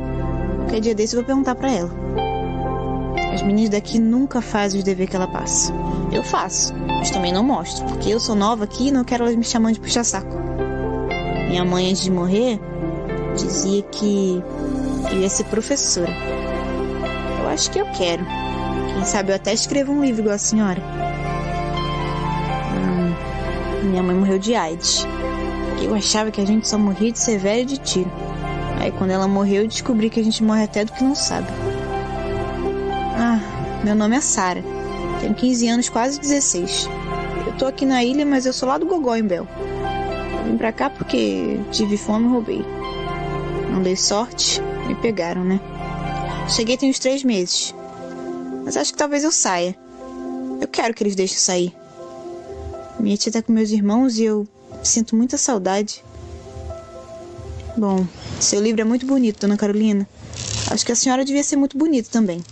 Qualquer 0.58 0.80
dia 0.80 0.94
desse 0.94 1.14
eu 1.14 1.20
vou 1.20 1.26
perguntar 1.26 1.54
para 1.54 1.70
ela. 1.70 1.90
As 3.32 3.42
meninas 3.42 3.70
daqui 3.70 3.98
nunca 3.98 4.40
fazem 4.40 4.78
os 4.78 4.84
deveres 4.84 5.10
que 5.10 5.16
ela 5.16 5.26
passa. 5.26 5.72
Eu 6.12 6.22
faço, 6.22 6.74
mas 6.74 7.10
também 7.10 7.32
não 7.32 7.42
mostro, 7.42 7.84
porque 7.86 8.10
eu 8.10 8.20
sou 8.20 8.34
nova 8.34 8.64
aqui 8.64 8.88
e 8.88 8.90
não 8.90 9.04
quero 9.04 9.24
elas 9.24 9.36
me 9.36 9.44
chamando 9.44 9.74
de 9.74 9.80
puxa-saco. 9.80 10.36
Minha 11.48 11.64
mãe, 11.64 11.90
antes 11.90 12.02
de 12.02 12.10
morrer, 12.10 12.60
dizia 13.34 13.82
que 13.82 14.42
eu 15.10 15.20
ia 15.20 15.28
ser 15.28 15.44
professora. 15.44 16.12
Eu 17.40 17.48
acho 17.48 17.70
que 17.70 17.78
eu 17.78 17.86
quero. 17.92 18.24
Quem 18.92 19.04
sabe 19.04 19.30
eu 19.32 19.36
até 19.36 19.52
escrevo 19.52 19.92
um 19.92 20.02
livro 20.02 20.22
igual 20.22 20.34
a 20.34 20.38
senhora. 20.38 20.82
Hum, 22.74 23.88
minha 23.90 24.02
mãe 24.02 24.14
morreu 24.14 24.38
de 24.38 24.54
AIDS. 24.54 25.06
Eu 25.82 25.94
achava 25.94 26.30
que 26.30 26.40
a 26.40 26.46
gente 26.46 26.68
só 26.68 26.78
morria 26.78 27.12
de 27.12 27.18
ser 27.18 27.38
velho 27.38 27.64
de 27.64 27.78
tiro. 27.78 28.10
Aí 28.80 28.92
quando 28.92 29.10
ela 29.10 29.26
morreu, 29.26 29.62
eu 29.62 29.68
descobri 29.68 30.10
que 30.10 30.20
a 30.20 30.24
gente 30.24 30.42
morre 30.42 30.64
até 30.64 30.84
do 30.84 30.92
que 30.92 31.02
não 31.02 31.14
sabe. 31.14 31.48
Ah, 33.16 33.40
meu 33.84 33.94
nome 33.94 34.16
é 34.16 34.20
Sara. 34.20 34.62
Tenho 35.20 35.34
15 35.34 35.68
anos, 35.68 35.88
quase 35.88 36.20
16. 36.20 36.88
Eu 37.46 37.52
tô 37.56 37.66
aqui 37.66 37.84
na 37.84 38.04
ilha, 38.04 38.24
mas 38.24 38.46
eu 38.46 38.52
sou 38.52 38.68
lá 38.68 38.78
do 38.78 38.86
Gogó, 38.86 39.16
em 39.16 39.22
Bel. 39.22 39.46
Vim 40.46 40.56
pra 40.56 40.72
cá 40.72 40.88
porque 40.88 41.58
tive 41.72 41.96
fome 41.96 42.26
e 42.26 42.30
roubei. 42.30 42.64
Não 43.72 43.82
dei 43.82 43.96
sorte, 43.96 44.62
me 44.86 44.94
pegaram, 44.94 45.44
né? 45.44 45.60
Cheguei 46.48 46.76
tem 46.76 46.88
uns 46.88 46.98
três 46.98 47.22
meses. 47.22 47.74
Mas 48.64 48.76
acho 48.76 48.92
que 48.92 48.98
talvez 48.98 49.24
eu 49.24 49.32
saia. 49.32 49.76
Eu 50.60 50.68
quero 50.68 50.94
que 50.94 51.02
eles 51.02 51.14
deixem 51.14 51.38
sair. 51.38 51.76
Minha 52.98 53.16
tia 53.16 53.32
tá 53.32 53.42
com 53.42 53.52
meus 53.52 53.70
irmãos 53.70 54.18
e 54.18 54.24
eu 54.24 54.46
sinto 54.82 55.16
muita 55.16 55.36
saudade. 55.36 56.04
Bom, 57.76 58.06
seu 58.40 58.60
livro 58.60 58.80
é 58.80 58.84
muito 58.84 59.06
bonito, 59.06 59.40
dona 59.40 59.56
Carolina. 59.56 60.08
Acho 60.70 60.84
que 60.84 60.92
a 60.92 60.96
senhora 60.96 61.24
devia 61.24 61.44
ser 61.44 61.56
muito 61.56 61.78
bonita 61.78 62.08
também. 62.10 62.42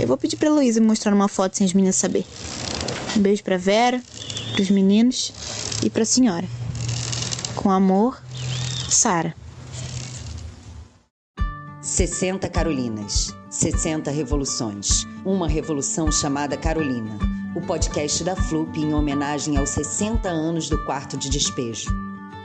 Eu 0.00 0.06
vou 0.06 0.16
pedir 0.16 0.36
pra 0.36 0.50
Luísa 0.50 0.80
me 0.80 0.86
mostrar 0.86 1.14
uma 1.14 1.28
foto 1.28 1.56
sem 1.56 1.66
as 1.66 1.72
meninas 1.72 1.96
saber. 1.96 2.24
Um 3.16 3.20
beijo 3.20 3.42
pra 3.42 3.56
Vera, 3.56 4.02
pros 4.54 4.70
meninos 4.70 5.32
e 5.82 5.88
pra 5.88 6.04
senhora. 6.04 6.46
Com 7.54 7.70
amor, 7.70 8.22
Sara. 8.88 9.34
60 11.80 12.48
Carolinas, 12.48 13.34
60 13.48 14.10
revoluções. 14.10 15.06
Uma 15.24 15.48
revolução 15.48 16.10
chamada 16.10 16.56
Carolina. 16.56 17.18
O 17.56 17.60
podcast 17.62 18.22
da 18.22 18.36
Flup 18.36 18.76
em 18.78 18.92
homenagem 18.92 19.56
aos 19.56 19.70
60 19.70 20.28
anos 20.28 20.68
do 20.68 20.84
quarto 20.84 21.16
de 21.16 21.30
despejo. 21.30 21.88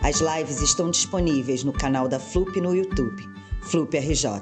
As 0.01 0.21
lives 0.21 0.61
estão 0.61 0.89
disponíveis 0.89 1.65
no 1.65 1.73
canal 1.73 2.07
da 2.07 2.17
Flup 2.17 2.61
no 2.61 2.73
YouTube, 2.73 3.29
Flup 3.61 3.93
RJ. 3.97 4.41